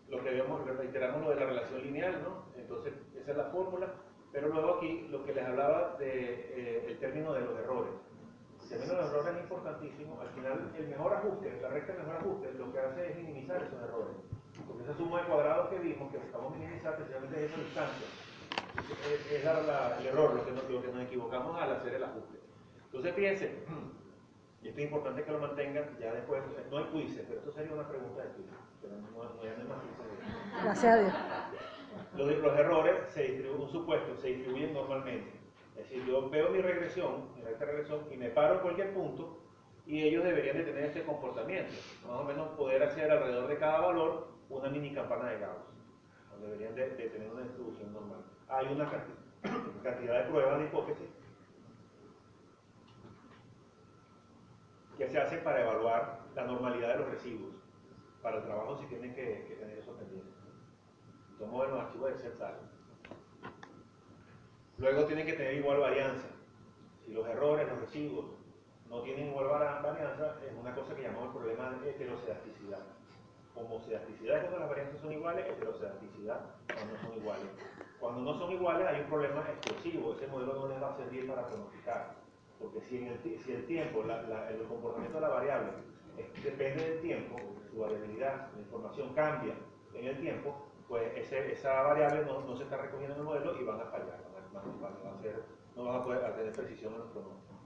lo 0.08 0.22
que 0.22 0.30
vemos, 0.30 0.64
reiteramos 0.66 1.22
lo 1.22 1.30
de 1.30 1.36
la 1.36 1.46
relación 1.46 1.82
lineal, 1.82 2.22
¿no? 2.22 2.44
Entonces, 2.56 2.92
esa 3.16 3.30
es 3.30 3.36
la 3.36 3.44
fórmula, 3.50 3.92
pero 4.32 4.48
luego 4.48 4.74
aquí 4.76 5.06
lo 5.10 5.24
que 5.24 5.32
les 5.34 5.44
hablaba 5.44 5.96
de 5.98 6.08
eh, 6.10 6.86
el 6.88 6.98
término 6.98 7.32
de 7.32 7.40
los 7.40 7.58
errores. 7.58 7.92
El 8.62 8.68
término 8.68 8.94
de 8.94 9.02
los 9.02 9.10
errores 9.12 9.34
es 9.36 9.42
importantísimo. 9.42 10.20
Al 10.20 10.28
final, 10.30 10.72
el 10.76 10.88
mejor 10.88 11.12
ajuste, 11.14 11.58
la 11.60 11.68
recta 11.68 11.92
de 11.92 11.98
mejor 11.98 12.16
ajuste, 12.16 12.52
lo 12.54 12.72
que 12.72 12.78
hace 12.80 13.10
es 13.10 13.16
minimizar 13.16 13.62
esos 13.62 13.82
errores. 13.82 14.16
Porque 14.66 14.84
esa 14.84 14.96
suma 14.96 15.22
de 15.22 15.28
cuadrados 15.28 15.68
que 15.68 15.78
vimos, 15.78 16.10
que 16.12 16.18
buscamos 16.18 16.56
minimizar, 16.56 16.96
precisamente 16.96 17.44
es 17.44 17.50
esa 17.50 17.60
distancia. 17.60 18.06
Es, 19.06 19.32
es 19.32 19.44
la- 19.44 19.60
la- 19.62 19.98
el 19.98 20.06
error, 20.06 20.34
lo 20.34 20.44
que, 20.44 20.52
nos, 20.52 20.70
lo 20.70 20.82
que 20.82 20.88
nos 20.88 21.02
equivocamos 21.02 21.60
al 21.60 21.72
hacer 21.72 21.94
el 21.94 22.04
ajuste. 22.04 22.38
Entonces, 22.86 23.14
fíjense, 23.14 23.64
y 24.64 24.68
esto 24.68 24.80
es 24.80 24.86
importante 24.86 25.22
que 25.22 25.30
lo 25.30 25.38
mantengan, 25.38 25.96
ya 26.00 26.12
después, 26.14 26.42
no 26.70 26.78
hay 26.78 26.84
quizzes, 26.86 27.24
pero 27.28 27.38
esto 27.40 27.52
sería 27.52 27.74
una 27.74 27.86
pregunta 27.86 28.22
de 28.22 28.30
quiz, 28.30 28.46
pero 28.80 28.94
no, 28.96 29.10
no, 29.34 29.40
hay 29.42 29.68
más 29.68 29.78
quizzes. 29.82 30.64
Gracias 30.64 30.92
a 30.92 30.98
Dios. 31.00 31.14
Los, 32.16 32.38
los 32.38 32.58
errores 32.58 32.94
se 33.10 33.22
distribuyen, 33.22 33.60
un 33.62 33.70
supuesto, 33.70 34.16
se 34.16 34.28
distribuyen 34.28 34.72
normalmente. 34.74 35.30
Es 35.76 35.88
decir, 35.90 36.04
yo 36.06 36.28
veo 36.30 36.50
mi 36.50 36.60
regresión, 36.60 37.34
mi 37.36 37.42
recta 37.42 37.66
regresión, 37.66 38.00
y 38.10 38.16
me 38.16 38.30
paro 38.30 38.54
en 38.54 38.60
cualquier 38.60 38.94
punto, 38.94 39.38
y 39.86 40.02
ellos 40.02 40.24
deberían 40.24 40.56
de 40.56 40.64
tener 40.64 40.84
este 40.84 41.04
comportamiento. 41.04 41.72
Más 42.06 42.20
o 42.20 42.24
menos 42.24 42.48
poder 42.56 42.82
hacer 42.82 43.10
alrededor 43.10 43.46
de 43.48 43.58
cada 43.58 43.80
valor 43.80 44.28
una 44.48 44.68
mini 44.70 44.94
campana 44.94 45.28
de 45.30 45.40
Gauss. 45.40 45.66
Deberían 46.40 46.74
de, 46.74 46.90
de 46.90 47.08
tener 47.10 47.30
una 47.30 47.42
distribución 47.42 47.92
normal. 47.92 48.24
Hay 48.48 48.66
una 48.72 48.90
canti- 48.90 49.82
cantidad 49.82 50.24
de 50.24 50.30
pruebas 50.30 50.58
de 50.58 50.64
hipótesis 50.64 51.08
que 54.96 55.08
se 55.08 55.20
hacen 55.20 55.42
para 55.42 55.62
evaluar 55.62 56.20
la 56.34 56.44
normalidad 56.44 56.88
de 56.88 56.98
los 56.98 57.10
residuos. 57.10 57.54
Para 58.22 58.38
el 58.38 58.44
trabajo 58.44 58.78
si 58.78 58.86
tienen 58.86 59.14
que, 59.14 59.56
tener 59.58 59.78
eso 59.78 59.92
pendiente. 59.96 60.30
Tomo 61.38 61.64
en 61.64 61.74
archivos 61.74 62.08
de 62.08 62.28
Excel. 62.28 62.54
Luego 64.78 65.04
tienen 65.04 65.26
que 65.26 65.34
tener 65.34 65.54
igual 65.54 65.78
varianza. 65.78 66.28
Si 67.04 67.12
los 67.12 67.26
errores, 67.26 67.68
los 67.68 67.80
residuos 67.80 68.26
no 68.88 69.02
tienen 69.02 69.28
igual 69.28 69.48
varianza, 69.48 70.36
es 70.44 70.52
una 70.58 70.74
cosa 70.74 70.94
que 70.94 71.02
llamamos 71.02 71.26
el 71.26 71.32
problema 71.32 71.70
de 71.70 71.90
heterocedasticidad. 71.90 72.80
Homocedasticidad 73.56 74.36
es 74.36 74.42
cuando 74.42 74.60
las 74.60 74.68
varianzas 74.68 75.00
son 75.00 75.12
iguales, 75.12 75.46
heterocedasticidad 75.46 76.40
cuando 76.74 76.94
no 76.94 77.00
son 77.00 77.16
iguales. 77.16 77.46
Cuando 78.00 78.20
no 78.20 78.38
son 78.38 78.52
iguales 78.52 78.86
hay 78.86 79.00
un 79.00 79.06
problema 79.06 79.40
explosivo, 79.48 80.14
ese 80.14 80.26
modelo 80.26 80.54
no 80.54 80.68
les 80.68 80.82
va 80.82 80.92
a 80.92 80.96
servir 80.96 81.26
para 81.28 81.46
pronosticar. 81.46 82.23
Porque 82.64 82.80
si, 82.80 82.96
el, 82.96 83.66
tiempo, 83.66 84.02
el 84.02 84.66
comportamiento 84.66 85.18
de 85.18 85.20
la 85.20 85.28
variable 85.28 85.72
depende 86.42 86.90
del 86.90 87.00
tiempo, 87.02 87.36
su 87.70 87.78
variabilidad, 87.78 88.48
la 88.54 88.60
información 88.60 89.12
cambia 89.12 89.54
en 89.92 90.06
el 90.06 90.18
tiempo, 90.18 90.56
pues 90.88 91.12
esa 91.14 91.82
variable 91.82 92.24
no, 92.24 92.56
se 92.56 92.62
está 92.62 92.78
recogiendo 92.78 93.14
en 93.14 93.20
el 93.20 93.26
modelo 93.26 93.60
y 93.60 93.64
van 93.64 93.80
a 93.80 93.84
fallar, 93.86 94.18
no 95.76 95.84
van 95.84 95.96
a 95.96 96.04
poder 96.04 96.34
tener 96.36 96.52
precisión 96.52 96.94
en 96.94 97.00
los 97.00 97.08
pronósticos. 97.08 97.56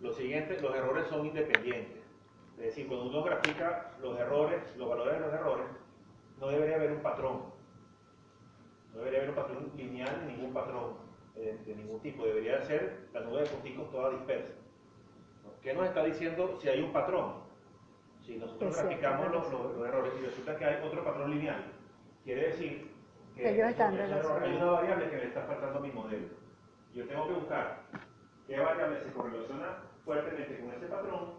Lo 0.00 0.12
siguiente, 0.12 0.60
los 0.60 0.74
errores 0.76 1.08
son 1.08 1.26
independientes. 1.26 2.04
Es 2.58 2.66
decir, 2.66 2.86
cuando 2.86 3.06
uno 3.06 3.24
grafica 3.24 3.96
los 4.00 4.16
errores, 4.18 4.76
los 4.76 4.88
valores 4.88 5.14
de 5.14 5.20
los 5.20 5.32
errores, 5.32 5.66
no 6.38 6.48
debería 6.48 6.76
haber 6.76 6.92
un 6.92 7.02
patrón. 7.02 7.42
No 8.92 8.98
debería 8.98 9.20
haber 9.20 9.30
un 9.30 9.36
patrón 9.36 9.72
lineal 9.76 10.26
ni 10.26 10.34
ningún 10.34 10.52
patrón 10.52 11.09
eh, 11.40 11.58
de 11.66 11.74
ningún 11.74 12.00
tipo. 12.00 12.24
Debería 12.24 12.62
ser 12.66 13.08
la 13.12 13.20
nube 13.20 13.42
de 13.42 13.48
punticos 13.48 13.90
toda 13.90 14.10
dispersa. 14.10 14.52
¿Qué 15.62 15.74
nos 15.74 15.86
está 15.88 16.04
diciendo 16.04 16.58
si 16.60 16.68
hay 16.68 16.82
un 16.82 16.92
patrón? 16.92 17.44
Si 18.24 18.36
nosotros 18.36 18.72
graficamos 18.82 19.26
los, 19.32 19.52
los- 19.52 19.76
los 19.76 19.88
errores 19.88 20.12
y 20.20 20.24
resulta 20.26 20.56
que 20.56 20.64
hay 20.64 20.86
otro 20.86 21.04
patrón 21.04 21.30
lineal, 21.30 21.64
quiere 22.24 22.48
decir 22.48 22.90
que 23.34 23.42
hay 24.44 24.56
una 24.56 24.66
variable 24.72 25.10
que 25.10 25.16
le 25.16 25.26
está 25.28 25.42
faltando 25.46 25.78
a 25.78 25.82
mi 25.82 25.90
modelo. 25.92 26.28
Yo 26.94 27.06
tengo 27.08 27.26
que 27.28 27.34
buscar 27.34 27.86
qué 28.46 28.58
variable 28.58 29.00
se 29.00 29.12
correlaciona 29.12 29.82
fuertemente 30.04 30.60
con 30.60 30.72
ese 30.72 30.86
patrón 30.86 31.34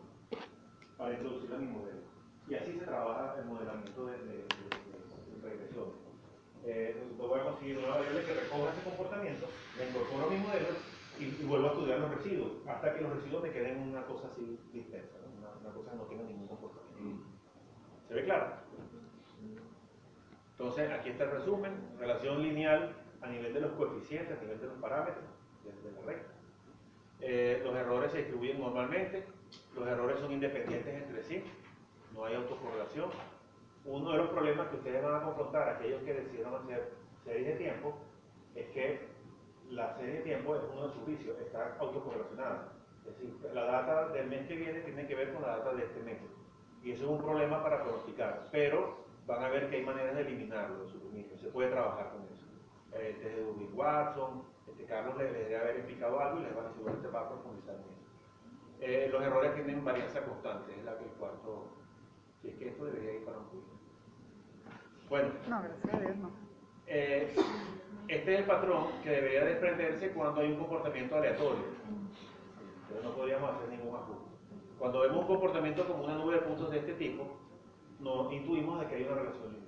para 0.97 1.13
introducirlo 1.13 1.55
en 1.57 1.61
mi 1.65 1.71
modelo. 1.77 2.01
Y 2.47 2.55
así 2.55 2.73
se 2.79 2.85
trabaja 2.85 3.35
el 3.39 3.45
modelamiento 3.45 4.05
de, 4.07 4.17
de, 4.17 4.25
de- 4.25 5.41
de 5.41 5.49
regresiones. 5.49 5.93
Eh, 6.65 6.95
yo 7.17 7.27
voy 7.27 7.39
a 7.39 7.43
conseguir 7.43 7.77
una 7.79 7.87
variable 7.89 8.23
que 8.23 8.33
recoja 8.33 8.71
ese 8.73 8.83
comportamiento, 8.83 9.47
la 9.77 9.85
incorporo 9.85 10.27
a 10.27 10.29
mi 10.29 10.37
modelo 10.37 10.67
y, 11.19 11.23
y 11.25 11.45
vuelvo 11.45 11.67
a 11.67 11.71
estudiar 11.71 11.99
los 11.99 12.15
residuos, 12.15 12.51
hasta 12.67 12.93
que 12.93 13.01
los 13.01 13.13
residuos 13.15 13.43
me 13.43 13.51
queden 13.51 13.79
una 13.79 14.05
cosa 14.05 14.27
así 14.27 14.59
dispersa, 14.71 15.17
¿no? 15.25 15.39
una, 15.39 15.49
una 15.59 15.73
cosa 15.73 15.91
que 15.91 15.97
no 15.97 16.03
tenga 16.03 16.23
ningún 16.23 16.47
comportamiento. 16.47 17.25
¿Se 18.07 18.13
ve 18.13 18.23
claro? 18.25 18.53
Entonces, 20.51 20.91
aquí 20.91 21.09
está 21.09 21.23
el 21.23 21.31
resumen, 21.31 21.73
relación 21.99 22.43
lineal 22.43 22.93
a 23.21 23.27
nivel 23.27 23.53
de 23.53 23.61
los 23.61 23.71
coeficientes, 23.71 24.37
a 24.37 24.41
nivel 24.41 24.59
de 24.61 24.67
los 24.67 24.77
parámetros, 24.77 25.25
de, 25.63 25.89
de 25.89 25.95
la 25.95 26.05
recta. 26.05 26.31
Eh, 27.21 27.61
los 27.63 27.75
errores 27.75 28.11
se 28.11 28.19
distribuyen 28.19 28.59
normalmente, 28.59 29.25
los 29.75 29.87
errores 29.87 30.19
son 30.19 30.31
independientes 30.31 31.03
entre 31.03 31.23
sí, 31.23 31.43
no 32.13 32.25
hay 32.25 32.35
autocorrelación. 32.35 33.09
Uno 33.85 34.11
de 34.11 34.17
los 34.17 34.29
problemas 34.29 34.67
que 34.67 34.77
ustedes 34.77 35.03
van 35.03 35.15
a 35.15 35.23
confrontar, 35.23 35.69
aquellos 35.69 36.03
que 36.03 36.13
decidieron 36.13 36.55
hacer 36.55 36.93
series 37.23 37.47
de 37.47 37.55
tiempo, 37.55 37.97
es 38.55 38.67
que 38.69 39.07
la 39.69 39.95
serie 39.97 40.15
de 40.15 40.21
tiempo 40.21 40.55
es 40.55 40.61
uno 40.71 40.87
de 40.87 40.93
sus 40.93 41.05
vicios, 41.05 41.39
está 41.39 41.75
autocorrelacionada. 41.79 42.73
Es 42.99 43.17
decir, 43.17 43.35
la 43.53 43.63
data 43.65 44.09
del 44.09 44.27
mes 44.27 44.47
que 44.47 44.55
viene 44.55 44.81
tiene 44.81 45.07
que 45.07 45.15
ver 45.15 45.33
con 45.33 45.41
la 45.41 45.57
data 45.57 45.73
de 45.73 45.83
este 45.83 46.01
mes. 46.03 46.19
Y 46.83 46.91
eso 46.91 47.05
es 47.05 47.09
un 47.09 47.21
problema 47.21 47.63
para 47.63 47.83
pronosticar, 47.83 48.47
pero 48.51 49.05
van 49.25 49.43
a 49.43 49.49
ver 49.49 49.69
que 49.69 49.77
hay 49.77 49.85
maneras 49.85 50.15
de 50.15 50.21
eliminarlo, 50.21 50.85
de. 50.85 51.37
Se 51.37 51.47
puede 51.49 51.69
trabajar 51.69 52.11
con 52.11 52.23
eso. 52.23 52.45
Eh, 52.93 53.17
desde 53.23 53.43
Dublin 53.43 53.71
Watson, 53.73 54.43
este 54.67 54.85
Carlos 54.85 55.17
les 55.17 55.31
debe 55.31 55.57
haber 55.57 55.77
explicado 55.77 56.19
algo 56.19 56.39
y 56.39 56.43
les 56.43 56.55
van 56.55 56.65
a 56.65 56.71
seguramente 56.73 57.07
va 57.07 57.21
a 57.21 57.29
profundizar 57.29 57.75
en 57.75 57.81
eso. 57.81 58.01
Eh, 58.81 59.09
los 59.11 59.21
errores 59.23 59.53
tienen 59.53 59.85
varianza 59.85 60.23
constante, 60.25 60.73
es 60.77 60.83
la 60.83 60.97
que 60.97 61.05
el 61.05 61.11
cuarto, 61.11 61.77
si 62.41 62.49
es 62.49 62.55
que 62.57 62.69
esto 62.69 62.85
debería 62.85 63.13
ir 63.13 63.25
para 63.25 63.37
un 63.37 63.45
quiz. 63.49 63.61
Bueno, 65.09 65.29
No, 65.49 65.61
gracias 65.61 65.93
a 65.93 65.99
Dios 65.99 66.17
no. 66.17 66.31
eh, 66.87 67.35
este 68.07 68.33
es 68.33 68.39
el 68.39 68.45
patrón 68.45 68.87
que 69.03 69.09
debería 69.09 69.45
desprenderse 69.45 70.11
cuando 70.13 70.41
hay 70.41 70.51
un 70.51 70.59
comportamiento 70.59 71.15
aleatorio. 71.15 71.63
Entonces 72.81 73.03
no 73.03 73.15
podríamos 73.15 73.51
hacer 73.55 73.69
ningún 73.69 73.95
ajuste. 73.95 74.31
Cuando 74.79 75.01
vemos 75.01 75.17
un 75.21 75.27
comportamiento 75.27 75.87
como 75.87 76.03
una 76.05 76.15
nube 76.15 76.35
de 76.35 76.41
puntos 76.41 76.71
de 76.71 76.79
este 76.79 76.93
tipo, 76.95 77.37
nos 77.99 78.33
intuimos 78.33 78.79
de 78.81 78.87
que 78.87 78.95
hay 78.95 79.03
una 79.03 79.15
relación 79.15 79.53
lineal. 79.53 79.67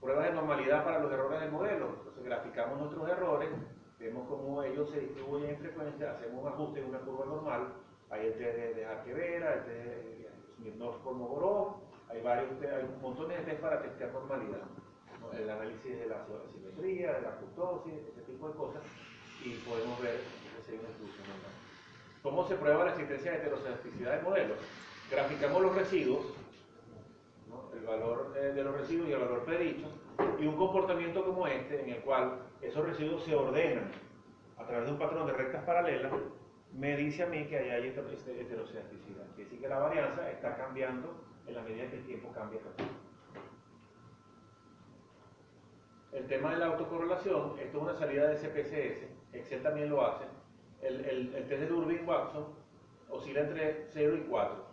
Pruebas 0.00 0.26
de 0.26 0.32
normalidad 0.34 0.84
para 0.84 1.00
los 1.00 1.12
errores 1.12 1.40
del 1.40 1.50
modelo. 1.50 1.88
Entonces 1.98 2.24
graficamos 2.24 2.78
nuestros 2.78 3.08
errores, 3.08 3.50
vemos 3.98 4.28
cómo 4.28 4.62
ellos 4.62 4.88
se 4.90 5.00
distribuyen 5.00 5.50
en 5.50 5.58
frecuencia, 5.58 6.12
hacemos 6.12 6.42
un 6.42 6.48
ajuste 6.48 6.80
en 6.80 6.88
una 6.90 7.00
curva 7.00 7.24
normal. 7.26 7.72
Hay 8.10 8.26
el 8.26 8.34
test 8.34 8.56
de, 8.56 8.74
de 8.74 8.86
Arquevera, 8.86 9.54
el 9.54 9.64
test 9.64 9.84
de 9.84 10.28
Smirnov 10.56 11.02
Kolmogorov, 11.02 11.74
hay 12.08 12.22
varios, 12.22 12.50
hay 12.62 12.84
un 12.84 13.00
montón 13.00 13.28
de 13.28 13.36
test 13.38 13.60
para 13.60 13.82
testear 13.82 14.12
normalidad. 14.12 14.62
¿no? 15.20 15.32
El 15.36 15.50
análisis 15.50 15.98
de 15.98 16.06
la 16.06 16.24
simetría, 16.52 17.14
de 17.14 17.22
la 17.22 17.32
fructosis, 17.32 17.92
ese 18.12 18.22
tipo 18.22 18.48
de 18.48 18.54
cosas, 18.54 18.82
y 19.44 19.54
podemos 19.68 20.00
ver 20.00 20.14
que 20.16 20.62
sería 20.64 20.80
una 20.80 20.88
distribución 20.88 21.26
normal. 21.28 21.52
¿Cómo 22.22 22.48
se 22.48 22.56
prueba 22.56 22.84
la 22.84 22.90
existencia 22.90 23.32
de 23.32 23.38
heterocedasticidad 23.38 24.16
del 24.16 24.24
modelo? 24.24 24.54
Graficamos 25.10 25.62
los 25.62 25.74
residuos, 25.74 26.26
el 27.72 27.86
valor 27.86 28.34
eh, 28.36 28.52
de 28.52 28.64
los 28.64 28.76
residuos 28.76 29.08
y 29.08 29.12
el 29.12 29.20
valor 29.20 29.44
predicho, 29.44 29.86
y 30.38 30.46
un 30.46 30.56
comportamiento 30.56 31.24
como 31.24 31.46
este, 31.46 31.82
en 31.82 31.90
el 31.90 32.00
cual 32.00 32.38
esos 32.60 32.84
residuos 32.84 33.22
se 33.24 33.34
ordenan 33.34 33.90
a 34.58 34.66
través 34.66 34.86
de 34.86 34.92
un 34.92 34.98
patrón 34.98 35.26
de 35.26 35.34
rectas 35.34 35.64
paralelas, 35.64 36.12
me 36.76 36.96
dice 36.96 37.22
a 37.22 37.26
mí 37.26 37.46
que 37.46 37.58
ahí 37.58 37.70
hay 37.70 37.90
heter- 37.90 38.12
este- 38.12 38.40
heteroscedasticidad. 38.40 39.24
Quiere 39.34 39.44
decir 39.44 39.60
que 39.60 39.68
la 39.68 39.78
varianza 39.78 40.30
está 40.30 40.56
cambiando 40.56 41.08
en 41.46 41.54
la 41.54 41.62
medida 41.62 41.88
que 41.90 41.96
el 41.96 42.04
tiempo 42.06 42.30
cambia. 42.32 42.60
El 46.12 46.26
tema 46.26 46.52
de 46.52 46.58
la 46.58 46.66
autocorrelación, 46.66 47.58
esto 47.58 47.76
es 47.78 47.82
una 47.82 47.94
salida 47.94 48.26
de 48.28 48.36
SPSS, 48.36 49.08
Excel 49.32 49.62
también 49.62 49.90
lo 49.90 50.04
hace. 50.06 50.24
El, 50.82 51.04
el, 51.04 51.34
el 51.34 51.48
test 51.48 51.60
de 51.62 51.66
Durbin-Watson 51.68 52.46
oscila 53.10 53.40
entre 53.40 53.86
0 53.90 54.16
y 54.16 54.20
4. 54.28 54.64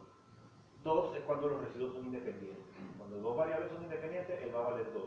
2 0.83 1.15
es 1.15 1.21
cuando 1.23 1.47
los 1.49 1.61
residuos 1.65 1.93
son 1.93 2.05
independientes. 2.05 2.63
Cuando 2.97 3.17
dos 3.19 3.37
variables 3.37 3.69
son 3.71 3.83
independientes, 3.83 4.41
él 4.41 4.53
va 4.53 4.59
a 4.67 4.69
valer 4.71 4.91
2. 4.93 5.03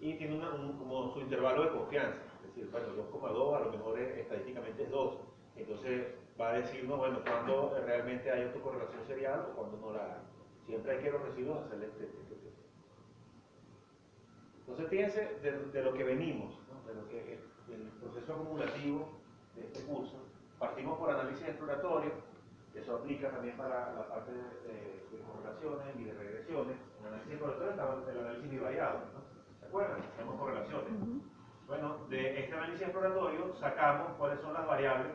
Y 0.00 0.14
tiene 0.14 0.36
una- 0.36 0.50
un- 0.54 0.76
como 0.78 1.12
su 1.12 1.20
intervalo 1.20 1.64
de 1.64 1.70
confianza. 1.70 2.18
Es 2.42 2.48
decir, 2.48 2.68
bueno, 2.70 2.88
2,2 2.94 3.54
a 3.56 3.60
lo 3.60 3.70
mejor 3.72 3.98
es- 4.00 4.18
estadísticamente 4.18 4.82
es 4.84 4.90
2. 4.90 5.18
Entonces 5.56 6.06
va 6.40 6.50
a 6.50 6.52
decirnos, 6.54 6.98
bueno, 6.98 7.20
cuándo 7.24 7.74
realmente 7.86 8.30
hay 8.30 8.44
autocorrelación 8.44 9.04
serial 9.06 9.46
o 9.52 9.56
cuándo 9.56 9.76
no 9.78 9.92
la 9.92 10.04
hay. 10.04 10.20
Siempre 10.66 10.92
hay 10.96 11.02
que 11.02 11.10
los 11.10 11.22
residuos 11.22 11.64
hacerle 11.66 11.86
este, 11.86 12.04
este 12.04 12.34
test. 12.36 12.56
Entonces 14.60 14.88
fíjense 14.88 15.38
de, 15.42 15.52
de 15.72 15.82
lo 15.82 15.92
que 15.92 16.04
venimos, 16.04 16.54
¿no? 16.72 16.88
de 16.88 16.94
lo 17.00 17.08
que 17.08 17.38
el 17.72 17.88
proceso 18.00 18.32
acumulativo 18.34 19.08
de 19.56 19.62
este 19.66 19.82
curso. 19.84 20.16
Partimos 20.58 20.98
por 20.98 21.10
análisis 21.10 21.46
exploratorio, 21.48 22.12
eso 22.74 22.96
aplica 22.96 23.30
también 23.30 23.56
para 23.56 23.92
la 23.94 24.08
parte 24.08 24.32
de, 24.32 24.38
de- 24.38 25.02
de 25.12 25.18
correlaciones 25.26 25.96
y 25.98 26.04
de 26.04 26.14
regresiones. 26.14 26.76
En 27.00 27.06
el 27.06 27.12
análisis 27.12 27.32
exploratorio 27.32 27.70
estaba 27.72 28.02
el 28.10 28.18
análisis 28.18 28.50
bivariado, 28.50 28.98
¿no? 29.12 29.20
¿se 29.60 29.66
acuerdan? 29.66 30.02
Hacemos 30.02 30.36
correlaciones. 30.38 30.92
Bueno, 31.66 32.06
de 32.08 32.40
este 32.40 32.54
análisis 32.54 32.82
exploratorio 32.82 33.54
sacamos 33.56 34.12
cuáles 34.18 34.40
son 34.40 34.52
las 34.54 34.66
variables 34.66 35.12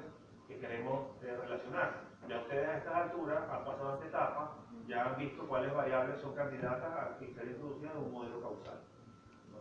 que 0.47 0.57
queremos 0.59 1.21
eh, 1.23 1.35
relacionar. 1.35 2.07
Ya 2.27 2.39
ustedes 2.39 2.67
a 2.67 2.77
estas 2.77 2.93
alturas 2.93 3.49
han 3.49 3.65
pasado 3.65 3.95
esta 3.95 4.07
etapa, 4.07 4.57
ya 4.87 5.05
han 5.05 5.17
visto 5.17 5.47
cuáles 5.47 5.73
variables 5.73 6.19
son 6.21 6.35
candidatas 6.35 6.91
a 6.91 7.17
que 7.19 7.33
ser 7.33 7.47
introducidas 7.47 7.95
en 7.95 8.03
un 8.03 8.11
modelo 8.11 8.41
causal. 8.41 8.81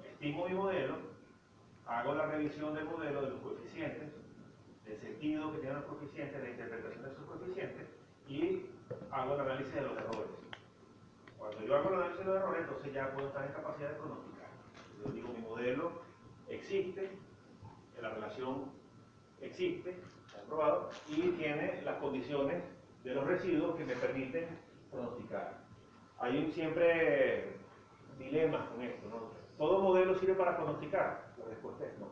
Estimo 0.04 0.48
mi 0.48 0.54
modelo, 0.54 0.96
hago 1.86 2.14
la 2.14 2.26
revisión 2.26 2.74
del 2.74 2.86
modelo 2.86 3.22
de 3.22 3.30
los 3.30 3.40
coeficientes, 3.40 4.08
del 4.84 4.98
sentido 4.98 5.52
que 5.52 5.58
tienen 5.58 5.80
los 5.80 5.86
coeficientes, 5.86 6.42
la 6.42 6.50
interpretación 6.50 7.02
de 7.02 7.10
esos 7.10 7.24
coeficientes 7.26 7.86
y 8.28 8.66
hago 9.10 9.34
el 9.34 9.40
análisis 9.40 9.74
de 9.74 9.80
los 9.82 9.96
errores. 9.96 10.30
Cuando 11.38 11.62
yo 11.62 11.76
hago 11.76 11.88
el 11.90 11.94
análisis 11.96 12.18
de 12.18 12.24
los 12.24 12.36
errores, 12.36 12.62
entonces 12.62 12.92
ya 12.92 13.12
puedo 13.12 13.28
estar 13.28 13.46
en 13.46 13.52
capacidad 13.52 13.90
de 13.90 13.94
pronosticar. 13.96 14.48
Yo 15.04 15.12
digo, 15.12 15.28
mi 15.28 15.40
modelo 15.42 15.92
existe, 16.48 17.10
la 18.00 18.10
relación 18.10 18.72
existe, 19.40 20.00
se 20.46 20.52
ha 20.52 20.56
probado, 20.56 20.90
y 21.08 21.32
tiene 21.32 21.82
las 21.82 21.96
condiciones 21.98 22.62
de 23.04 23.14
los 23.14 23.26
residuos 23.26 23.76
que 23.76 23.84
me 23.84 23.94
permiten 23.96 24.48
pronosticar. 24.90 25.64
Hay 26.18 26.50
siempre 26.52 27.56
dilemas 28.18 28.68
con 28.68 28.82
esto, 28.82 29.08
¿no? 29.08 29.30
¿Todo 29.58 29.80
modelo 29.80 30.14
sirve 30.18 30.34
para 30.34 30.56
pronosticar? 30.56 31.34
La 31.38 31.44
respuesta 31.46 31.84
es 31.86 31.98
no. 31.98 32.06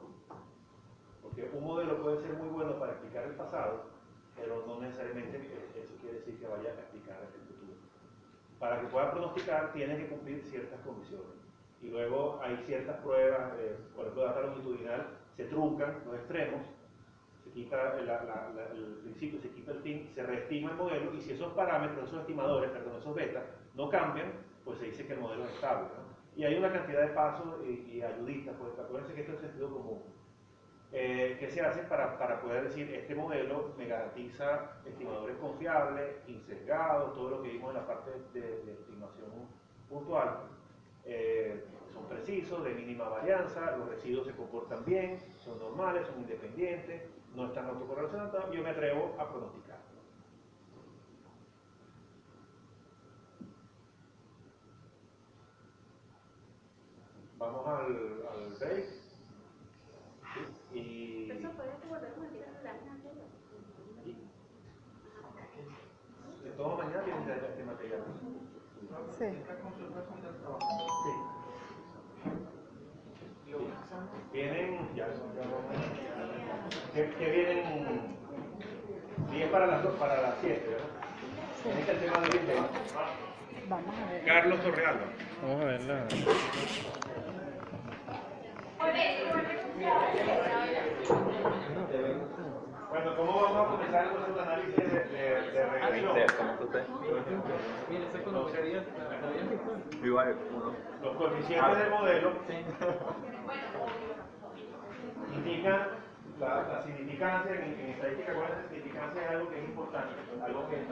Porque 1.22 1.50
un 1.52 1.64
modelo 1.64 2.02
puede 2.02 2.20
ser 2.20 2.34
muy 2.34 2.48
bueno 2.48 2.78
para 2.78 2.92
explicar 2.92 3.24
el 3.24 3.34
pasado, 3.34 3.86
pero 4.36 4.64
no 4.66 4.80
necesariamente 4.80 5.38
eso 5.76 5.94
quiere 6.00 6.18
decir 6.18 6.38
que 6.38 6.46
vaya 6.46 6.70
a 6.70 6.80
explicar 6.80 7.18
el 7.22 7.46
futuro. 7.46 7.72
Para 8.58 8.80
que 8.80 8.86
pueda 8.88 9.10
pronosticar, 9.10 9.72
tiene 9.72 9.96
que 9.96 10.08
cumplir 10.08 10.42
ciertas 10.44 10.80
condiciones. 10.80 11.26
Y 11.82 11.88
luego 11.88 12.40
hay 12.42 12.56
ciertas 12.66 12.96
pruebas, 13.00 13.52
eh, 13.58 13.76
por 13.94 14.04
ejemplo, 14.04 14.24
data 14.24 14.40
longitudinal, 14.40 15.18
se 15.36 15.44
truncan 15.44 16.02
los 16.06 16.14
extremos, 16.16 16.62
se 17.44 17.50
quita 17.50 17.96
el 17.98 19.00
principio, 19.02 19.38
se 19.40 19.50
quita 19.50 19.72
el 19.72 19.80
fin, 19.80 20.10
se 20.14 20.22
reestima 20.22 20.70
el 20.70 20.76
modelo, 20.76 21.14
y 21.14 21.20
si 21.20 21.32
esos 21.32 21.52
parámetros, 21.52 22.08
esos 22.08 22.20
estimadores, 22.20 22.70
perdón, 22.70 22.96
esos 22.98 23.14
betas, 23.14 23.44
no 23.74 23.88
cambian, 23.90 24.32
pues 24.64 24.78
se 24.78 24.86
dice 24.86 25.06
que 25.06 25.12
el 25.12 25.20
modelo 25.20 25.44
es 25.44 25.52
estable. 25.52 25.88
Y 26.36 26.44
hay 26.44 26.56
una 26.56 26.72
cantidad 26.72 27.02
de 27.02 27.08
pasos 27.08 27.60
y, 27.64 27.96
y 27.96 28.02
ayuditas, 28.02 28.56
pues 28.58 28.78
acuérdense 28.78 29.14
que 29.14 29.20
esto 29.20 29.34
es 29.34 29.40
sentido 29.40 29.70
común. 29.70 30.02
Eh, 30.92 31.36
¿Qué 31.38 31.50
se 31.50 31.60
hace 31.60 31.82
para, 31.82 32.16
para 32.18 32.40
poder 32.40 32.64
decir, 32.64 32.88
este 32.94 33.14
modelo 33.14 33.74
me 33.76 33.86
garantiza 33.86 34.80
estimadores 34.84 35.36
confiables, 35.38 36.16
insesgados, 36.28 37.14
todo 37.14 37.30
lo 37.30 37.42
que 37.42 37.50
vimos 37.50 37.70
en 37.70 37.80
la 37.80 37.86
parte 37.86 38.10
de, 38.32 38.40
de 38.64 38.72
estimación 38.72 39.30
puntual? 39.88 40.38
Eh, 41.04 41.64
son 41.92 42.06
precisos, 42.08 42.64
de 42.64 42.74
mínima 42.74 43.08
varianza, 43.08 43.76
los 43.76 43.88
residuos 43.88 44.26
se 44.26 44.34
comportan 44.34 44.84
bien, 44.84 45.18
son 45.38 45.58
normales, 45.58 46.06
son 46.06 46.20
independientes, 46.20 47.02
no 47.34 47.46
están 47.46 47.66
autocorrelacionados, 47.66 48.52
yo 48.52 48.62
me 48.62 48.70
atrevo 48.70 49.16
a 49.18 49.28
pronosticar. 49.28 49.78
Vamos 57.38 57.66
al, 57.66 58.26
al 58.28 58.54
break. 58.58 58.86
Y, 60.72 61.30
Eso 61.30 61.48
de 66.42 66.50
todo 66.50 66.76
mañana 66.76 67.02
este 67.48 67.64
material. 67.64 68.00
Sí. 69.18 69.24
Sí. 71.04 71.12
Vienen, 74.32 74.94
ya, 74.94 75.06
ya 75.08 75.14
vamos. 75.14 76.33
Que, 76.94 77.10
que 77.18 77.30
vienen 77.30 78.16
10 79.30 79.50
para 79.50 79.66
las, 79.66 79.82
dos- 79.82 79.94
para 79.96 80.20
las 80.22 80.34
7, 80.40 80.64
¿verdad? 80.68 80.86
Este 81.64 81.80
es 81.82 81.88
el 81.88 81.98
tema 82.00 82.20
del 82.20 82.38
video. 82.38 82.68
Vamos 83.68 83.94
a 83.98 84.12
ver. 84.12 84.24
Carlos 84.24 84.62
Torrealba. 84.62 85.04
Vamos 85.42 85.60
a 85.62 85.64
verla. 85.64 86.06
Bueno, 92.90 93.16
¿cómo 93.16 93.42
vamos 93.42 93.66
a 93.66 93.70
comenzar 93.72 94.04
entonces 94.06 94.34
el 94.34 94.40
análisis 94.40 94.76
de, 94.76 94.84
de, 94.84 95.50
de 95.52 95.66
regresión? 95.66 96.14
La 98.96 99.08
la 99.20 99.28
habían 99.28 99.50
visto. 99.50 100.06
Igual, 100.06 100.36
uno. 100.54 100.72
Los 101.02 101.16
coeficientes 101.16 101.78
del 101.78 101.90
modelo 101.90 102.32
indican 105.34 105.80
la, 106.38 106.66
significancia, 106.84 107.52
en, 107.54 107.80
en 107.80 107.90
estadística, 107.92 108.34
¿cuál 108.34 108.52
es 108.52 108.58
la 108.58 108.68
significancia? 108.68 109.22
Es 109.24 109.30
algo 109.30 109.50
que 109.50 109.58
es 109.58 109.64
importante, 109.64 110.22
algo 110.40 110.68
que 110.68 110.76
es 110.82 110.88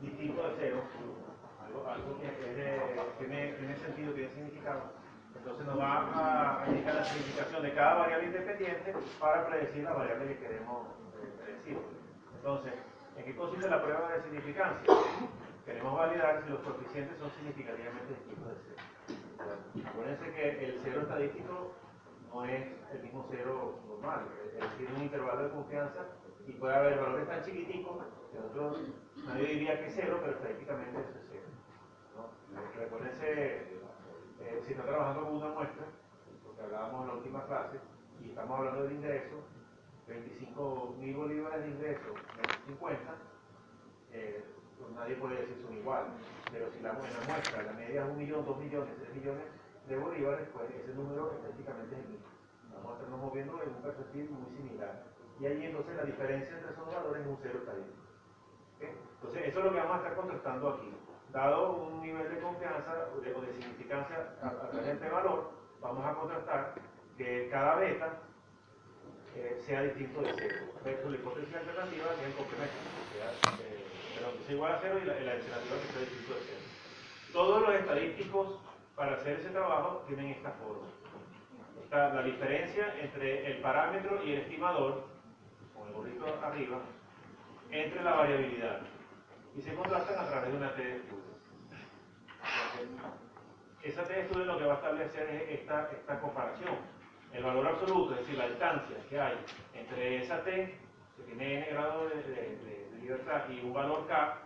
distinto 0.00 0.42
de 0.44 0.54
cero, 0.58 0.90
algo, 1.58 1.86
algo 1.88 2.18
que 2.20 2.28
es 2.28 2.56
de- 2.56 3.14
tiene, 3.18 3.54
tiene 3.54 3.80
sentido, 3.80 4.14
tiene 4.14 4.34
significado. 4.34 4.94
Entonces 5.34 5.66
nos 5.66 5.78
va 5.78 6.62
a 6.62 6.68
indicar 6.68 6.94
la 6.94 7.08
significación 7.08 7.62
de 7.62 7.74
cada 7.74 7.94
variable 7.96 8.26
independiente 8.28 9.02
para 9.18 9.46
predecir 9.48 9.84
la 9.84 9.94
variable 9.94 10.28
que 10.28 10.38
queremos 10.40 10.88
eh, 11.14 11.34
predecir. 11.36 11.86
Entonces, 12.34 12.74
¿en 13.16 13.24
qué 13.24 13.36
consiste 13.36 13.68
la 13.68 13.82
prueba 13.82 14.12
de 14.12 14.22
significancia? 14.24 14.90
Queremos 15.64 15.96
validar 15.96 16.42
si 16.44 16.50
los 16.50 16.60
coeficientes 16.62 17.18
son 17.18 17.32
significativamente 17.34 18.14
distintos 18.14 18.48
de 18.48 18.56
cero. 18.66 18.82
Acuérdense 19.84 20.32
que 20.32 20.64
el 20.66 20.80
cero 20.82 21.02
estadístico 21.02 21.81
no 22.32 22.44
es 22.44 22.66
el 22.92 23.02
mismo 23.02 23.26
cero 23.30 23.78
normal, 23.86 24.26
él 24.54 24.64
tiene 24.78 24.94
un 24.94 25.02
intervalo 25.02 25.44
de 25.44 25.50
confianza 25.50 26.06
y 26.46 26.52
puede 26.52 26.74
haber 26.74 26.98
valores 26.98 27.28
tan 27.28 27.42
chiquiticos 27.44 28.04
que 28.32 28.38
nosotros 28.38 28.78
nadie 29.26 29.46
diría 29.46 29.78
que 29.78 29.86
es 29.86 29.94
cero, 29.94 30.18
pero 30.20 30.32
estadísticamente 30.32 31.00
eso 31.00 31.10
es 31.10 31.26
cero. 31.30 31.46
¿no? 32.16 32.80
Recuérdense, 32.80 33.62
eh, 34.40 34.62
si 34.66 34.72
está 34.72 34.84
trabajando 34.84 35.24
con 35.24 35.36
una 35.36 35.48
muestra, 35.48 35.86
porque 36.44 36.62
hablábamos 36.62 37.02
en 37.02 37.08
la 37.08 37.14
última 37.14 37.46
clase, 37.46 37.78
y 38.20 38.30
estamos 38.30 38.58
hablando 38.58 38.82
del 38.84 38.92
ingreso, 38.92 39.36
25 40.08 40.96
mil 40.98 41.16
bolívares 41.16 41.62
de 41.62 41.70
ingreso 41.70 42.14
menos 42.36 42.56
50, 42.66 43.14
eh, 44.12 44.44
pues 44.78 44.90
nadie 44.92 45.16
puede 45.16 45.36
decir 45.36 45.62
son 45.64 45.76
iguales. 45.76 46.12
Pero 46.50 46.70
si 46.72 46.80
la, 46.80 46.90
en 46.90 46.96
la 46.98 47.24
muestra 47.28 47.62
la 47.62 47.72
media 47.72 48.02
es 48.02 48.08
1 48.08 48.14
millón, 48.14 48.44
2 48.44 48.58
millones, 48.58 48.94
3 48.98 49.14
millones 49.14 49.44
de 49.86 49.96
bolívares, 49.98 50.50
pues 50.52 50.70
ese 50.74 50.94
número 50.94 51.32
estadísticamente 51.34 51.96
es 51.96 52.02
el 52.02 52.08
mismo. 52.10 52.28
Vamos 52.70 52.92
a 52.92 52.96
estarnos 52.96 53.20
moviendo 53.20 53.62
en 53.62 53.70
un 53.76 53.82
percentil 53.82 54.30
muy 54.30 54.50
similar. 54.56 55.06
Y 55.38 55.46
ahí 55.46 55.66
entonces 55.66 55.96
la 55.96 56.04
diferencia 56.04 56.56
entre 56.56 56.72
esos 56.72 56.86
valores 56.86 57.22
es 57.22 57.28
un 57.28 57.38
cero 57.42 57.60
estadístico. 57.60 58.08
¿Ok? 58.76 58.82
Entonces 58.82 59.42
eso 59.46 59.58
es 59.60 59.64
lo 59.66 59.72
que 59.72 59.78
vamos 59.78 59.94
a 59.94 59.98
estar 59.98 60.16
contrastando 60.16 60.68
aquí. 60.70 61.04
Dado 61.28 61.76
un 61.78 62.02
nivel 62.02 62.30
de 62.30 62.40
confianza 62.42 63.10
o 63.14 63.20
de, 63.20 63.32
de 63.34 63.54
significancia 63.54 64.38
a, 64.42 64.68
través 64.70 64.86
de 64.86 64.92
este 64.94 65.10
valor, 65.10 65.52
vamos 65.80 66.04
a 66.06 66.14
contrastar 66.14 66.82
que 67.16 67.48
cada 67.50 67.76
beta 67.76 68.28
eh, 69.34 69.62
sea 69.66 69.82
distinto 69.82 70.22
de 70.22 70.36
cero. 70.38 70.74
Versus 70.82 71.12
la 71.12 71.18
hipótesis 71.18 71.54
alternativa 71.54 72.16
que 72.16 72.22
es 72.22 72.28
el 72.28 72.36
complemento, 72.36 72.96
que 72.96 73.06
sea, 73.06 73.42
eh, 73.58 74.02
que 74.36 74.44
sea 74.44 74.54
igual 74.54 74.74
a 74.74 74.80
cero 74.82 74.98
y 75.00 75.06
la, 75.06 75.20
la 75.20 75.32
alternativa 75.32 75.82
que 75.82 75.92
sea 75.92 76.00
distinto 76.02 76.34
de 76.34 76.42
cero. 76.46 76.66
Todos 77.32 77.62
los 77.62 77.74
estadísticos 77.76 78.62
para 78.96 79.14
hacer 79.16 79.38
ese 79.40 79.50
trabajo 79.50 80.04
tienen 80.06 80.28
esta 80.28 80.50
forma. 80.52 80.86
Está 81.84 82.14
la 82.14 82.22
diferencia 82.22 82.94
entre 83.00 83.50
el 83.52 83.62
parámetro 83.62 84.22
y 84.24 84.32
el 84.32 84.40
estimador, 84.42 85.04
con 85.74 85.88
el 85.88 85.94
gorrito 85.94 86.26
arriba, 86.42 86.80
entre 87.70 88.02
la 88.02 88.14
variabilidad 88.14 88.80
y 89.56 89.62
se 89.62 89.74
contrastan 89.74 90.18
a 90.18 90.28
través 90.28 90.50
de 90.52 90.56
una 90.56 90.74
T 90.74 90.82
de 90.82 90.96
estudio. 90.96 91.22
Esa 93.82 94.06
T 94.06 94.12
de 94.14 94.20
estudio 94.22 94.44
lo 94.44 94.58
que 94.58 94.64
va 94.66 94.74
a 94.74 94.76
establecer 94.76 95.28
es 95.28 95.60
esta, 95.60 96.20
comparación. 96.20 96.76
El 97.32 97.42
valor 97.44 97.66
absoluto, 97.66 98.14
es 98.14 98.20
decir, 98.20 98.38
la 98.38 98.48
distancia 98.48 98.96
que 99.08 99.20
hay 99.20 99.34
entre 99.74 100.22
esa 100.22 100.44
T, 100.44 100.78
que 101.16 101.22
tiene 101.24 101.58
n 101.58 101.70
grado 101.72 102.08
de- 102.08 102.22
de- 102.22 102.56
de 102.58 102.98
libertad, 103.00 103.48
y 103.50 103.60
un 103.60 103.72
valor 103.72 104.06
K, 104.06 104.38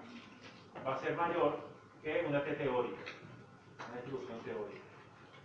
va 0.86 0.94
a 0.94 0.98
ser 1.00 1.16
mayor 1.16 1.58
que 2.02 2.24
una 2.28 2.42
T 2.44 2.52
teórica, 2.54 3.02
una 3.86 3.96
distribución 3.96 4.40
teórica. 4.40 4.80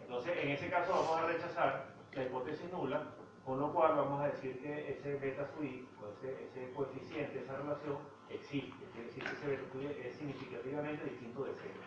Entonces, 0.03 0.37
en 0.37 0.49
ese 0.49 0.69
caso 0.69 0.91
vamos 0.91 1.17
a 1.17 1.27
rechazar 1.27 1.85
la 2.13 2.23
hipótesis 2.23 2.71
nula, 2.71 3.03
con 3.45 3.59
lo 3.59 3.71
cual 3.71 3.95
vamos 3.95 4.21
a 4.21 4.27
decir 4.27 4.61
que 4.61 4.91
ese 4.91 5.15
beta 5.15 5.47
sub 5.47 5.63
i, 5.63 5.87
o 6.01 6.09
ese, 6.09 6.73
coeficiente, 6.73 7.39
esa 7.39 7.55
relación, 7.55 7.97
existe. 8.29 8.85
Quiere 8.91 9.07
decir 9.07 9.23
que 9.23 9.31
ese 9.31 9.47
beta 9.47 9.71
sub 9.71 9.81
i 9.81 9.85
es 9.87 10.15
significativamente 10.15 11.05
distinto 11.05 11.43
de 11.45 11.51
cero. 11.61 11.81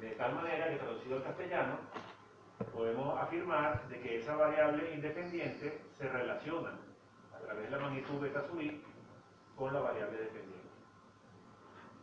De 0.00 0.10
tal 0.10 0.34
manera 0.34 0.68
que 0.68 0.76
traducido 0.76 1.16
al 1.16 1.24
castellano, 1.24 1.78
podemos 2.72 3.20
afirmar 3.20 3.88
de 3.88 4.00
que 4.00 4.18
esa 4.18 4.36
variable 4.36 4.94
independiente 4.94 5.80
se 5.92 6.08
relaciona 6.08 6.78
a 7.34 7.38
través 7.38 7.64
de 7.64 7.70
la 7.76 7.82
magnitud 7.82 8.20
beta 8.20 8.46
sub 8.46 8.60
i 8.60 8.82
con 9.56 9.72
la 9.72 9.80
variable 9.80 10.18
dependiente. 10.18 10.64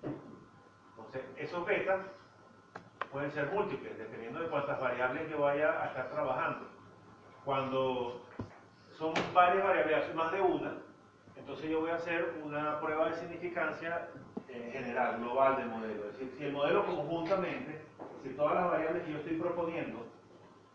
Entonces, 0.03 1.23
esos 1.37 1.65
betas 1.65 2.05
pueden 3.11 3.31
ser 3.31 3.51
múltiples, 3.51 3.97
dependiendo 3.97 4.39
de 4.39 4.47
cuántas 4.49 4.79
variables 4.79 5.29
yo 5.29 5.41
vaya 5.41 5.81
a 5.81 5.87
estar 5.87 6.09
trabajando. 6.09 6.67
Cuando 7.43 8.21
son 8.91 9.13
varias 9.33 9.63
variables, 9.63 10.15
más 10.15 10.31
de 10.31 10.41
una, 10.41 10.77
entonces 11.35 11.69
yo 11.69 11.81
voy 11.81 11.91
a 11.91 11.95
hacer 11.95 12.35
una 12.43 12.79
prueba 12.79 13.09
de 13.09 13.15
significancia 13.15 14.09
eh, 14.47 14.69
general, 14.71 15.17
global 15.19 15.57
del 15.57 15.67
modelo. 15.67 16.05
Es 16.05 16.13
decir, 16.13 16.33
si 16.37 16.45
el 16.45 16.53
modelo 16.53 16.85
conjuntamente, 16.85 17.81
si 18.23 18.29
todas 18.29 18.55
las 18.55 18.71
variables 18.71 19.03
que 19.03 19.11
yo 19.11 19.17
estoy 19.17 19.37
proponiendo, 19.37 20.05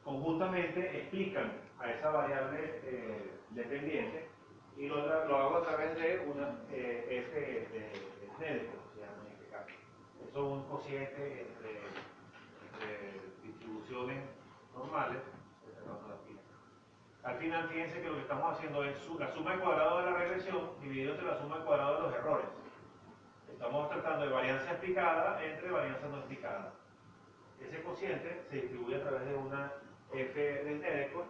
conjuntamente 0.05 1.01
explican 1.01 1.53
a 1.79 1.91
esa 1.91 2.11
variable 2.11 2.81
eh, 2.85 3.31
dependiente, 3.51 4.29
y 4.77 4.89
lo, 4.89 5.07
lo 5.27 5.37
hago 5.37 5.57
a 5.57 5.63
través 5.63 5.95
de 5.95 6.27
una 6.27 6.59
eh, 6.71 7.25
F 7.29 7.41
de, 7.41 7.79
de 7.79 8.35
Snedeker, 8.37 8.79
se 8.95 9.01
llama 9.01 9.23
en 9.25 9.33
este 9.33 9.47
caso. 9.49 9.71
Eso 10.29 10.39
es 10.39 10.53
un 10.53 10.69
cociente 10.69 11.47
entre 11.49 11.86
normales. 13.91 15.23
pila. 16.27 16.41
Al 17.23 17.39
final, 17.39 17.69
fíjense 17.69 18.01
que 18.01 18.09
lo 18.09 18.15
que 18.15 18.23
estamos 18.23 18.57
haciendo 18.57 18.85
es 18.85 18.97
la 19.19 19.33
suma 19.33 19.53
al 19.53 19.61
cuadrado 19.61 19.99
de 19.99 20.11
la 20.11 20.17
regresión 20.17 20.71
dividido 20.81 21.13
entre 21.13 21.27
la 21.27 21.39
suma 21.39 21.57
al 21.57 21.65
cuadrado 21.65 21.97
de 21.97 22.03
los 22.03 22.15
errores. 22.15 22.47
Estamos 23.51 23.89
tratando 23.89 24.27
de 24.27 24.33
varianza 24.33 24.71
explicada 24.71 25.43
entre 25.45 25.71
varianza 25.71 26.09
no 26.09 26.19
explicada. 26.19 26.73
Ese 27.61 27.83
cociente 27.83 28.45
se 28.51 28.57
distribuye 28.57 28.97
a 28.97 29.03
través 29.03 29.25
de 29.25 29.35
una 29.35 29.73
f 30.13 30.41
de 30.41 30.79
Snedeker 30.79 31.25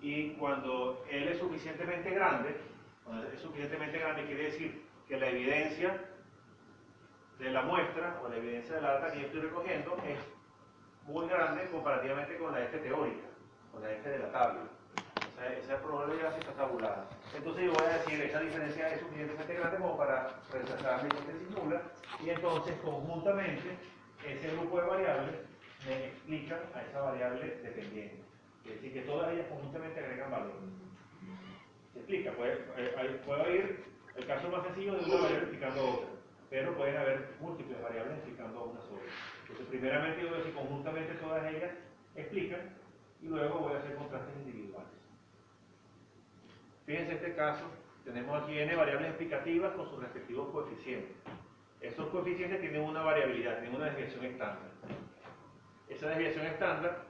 y 0.00 0.34
cuando 0.34 1.04
L 1.08 1.32
es 1.32 1.38
suficientemente 1.38 2.10
grande, 2.10 2.56
cuando 3.04 3.26
es 3.28 3.40
suficientemente 3.40 3.98
grande 3.98 4.26
quiere 4.26 4.44
decir 4.44 4.84
que 5.08 5.16
la 5.16 5.28
evidencia 5.28 6.04
de 7.38 7.50
la 7.50 7.62
muestra 7.62 8.20
o 8.22 8.28
la 8.28 8.36
evidencia 8.36 8.76
de 8.76 8.82
la 8.82 8.94
data 8.94 9.12
que 9.12 9.20
yo 9.20 9.26
estoy 9.26 9.40
recogiendo 9.40 9.96
es 10.06 10.33
muy 11.06 11.28
grande 11.28 11.68
comparativamente 11.70 12.36
con 12.38 12.52
la 12.52 12.64
F 12.64 12.78
teórica, 12.78 13.26
con 13.72 13.82
la 13.82 13.92
F 13.92 14.08
de 14.08 14.18
la 14.18 14.32
tabla. 14.32 14.62
Esa, 15.28 15.52
esa 15.52 15.82
probabilidad 15.82 16.38
está 16.38 16.52
tabulada. 16.52 17.08
Entonces 17.34 17.64
yo 17.64 17.72
voy 17.72 17.84
a 17.84 17.98
decir 17.98 18.20
esa 18.20 18.40
diferencia 18.40 18.88
es 18.88 19.00
suficientemente 19.00 19.54
grande 19.54 19.78
como 19.78 19.96
para 19.96 20.40
rechazar 20.52 21.02
la 21.02 21.06
hipótesis 21.06 21.50
nula 21.50 21.82
y 22.22 22.30
entonces 22.30 22.76
conjuntamente 22.82 23.76
ese 24.26 24.56
grupo 24.56 24.80
de 24.80 24.86
variables 24.86 25.34
me 25.86 26.06
explican 26.06 26.60
a 26.74 26.82
esa 26.82 27.00
variable 27.00 27.46
dependiente. 27.62 28.22
Es 28.64 28.74
decir, 28.76 28.92
que 28.94 29.02
todas 29.02 29.32
ellas 29.32 29.46
conjuntamente 29.48 30.00
agregan 30.00 30.30
valor. 30.30 30.54
¿Se 31.92 31.98
explica? 31.98 32.32
Puede, 32.32 32.54
eh, 32.76 33.20
puede 33.26 33.42
haber 33.42 33.84
el 34.16 34.26
caso 34.26 34.48
más 34.48 34.64
sencillo 34.64 34.94
de 34.94 35.04
una 35.04 35.22
variable 35.22 35.38
explicando 35.38 35.90
otra, 35.90 36.08
pero 36.48 36.74
pueden 36.76 36.96
haber 36.96 37.34
múltiples 37.40 37.82
variables 37.82 38.16
explicando 38.18 38.64
una 38.64 38.80
sola. 38.80 39.02
Entonces, 39.54 39.78
primeramente 39.78 40.20
yo 40.20 40.30
voy 40.30 40.34
a 40.34 40.38
decir 40.38 40.54
conjuntamente 40.54 41.14
todas 41.14 41.54
ellas 41.54 41.70
explican 42.16 42.74
y 43.22 43.28
luego 43.28 43.60
voy 43.60 43.74
a 43.74 43.78
hacer 43.78 43.94
contrastes 43.94 44.34
individuales. 44.44 44.90
Fíjense 46.84 47.14
este 47.14 47.36
caso, 47.36 47.70
tenemos 48.04 48.42
aquí 48.42 48.58
n 48.58 48.74
variables 48.74 49.10
explicativas 49.10 49.72
con 49.74 49.88
sus 49.88 50.00
respectivos 50.00 50.50
coeficientes. 50.50 51.16
Estos 51.80 52.08
coeficientes 52.08 52.60
tienen 52.62 52.80
una 52.80 53.02
variabilidad, 53.02 53.60
tienen 53.60 53.76
una 53.76 53.90
desviación 53.90 54.24
estándar. 54.24 54.70
Esa 55.88 56.08
desviación 56.08 56.46
estándar 56.46 57.04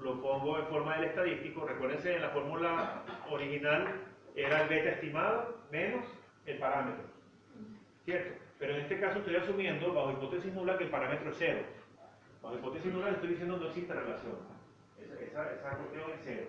lo 0.00 0.20
pongo 0.20 0.58
en 0.58 0.66
forma 0.66 0.96
del 0.96 1.04
estadístico. 1.10 1.64
Recuérdense, 1.64 2.16
en 2.16 2.22
la 2.22 2.30
fórmula 2.30 3.04
original 3.30 3.86
era 4.34 4.62
el 4.62 4.68
beta 4.68 4.90
estimado 4.90 5.58
menos 5.70 6.04
el 6.44 6.58
parámetro. 6.58 7.04
¿Cierto? 8.04 8.47
Pero 8.58 8.74
en 8.74 8.80
este 8.80 8.98
caso 9.00 9.18
estoy 9.18 9.36
asumiendo, 9.36 9.92
bajo 9.94 10.12
hipótesis 10.12 10.52
nula, 10.52 10.76
que 10.76 10.84
el 10.84 10.90
parámetro 10.90 11.30
es 11.30 11.36
cero. 11.38 11.60
Bajo 12.42 12.56
hipótesis 12.56 12.92
nula 12.92 13.10
estoy 13.10 13.28
diciendo 13.30 13.56
no 13.56 13.66
existe 13.66 13.92
relación. 13.94 14.36
Esa, 15.00 15.20
esa, 15.20 15.52
esa 15.54 15.76
cuestión 15.76 16.10
es 16.10 16.20
cero. 16.24 16.46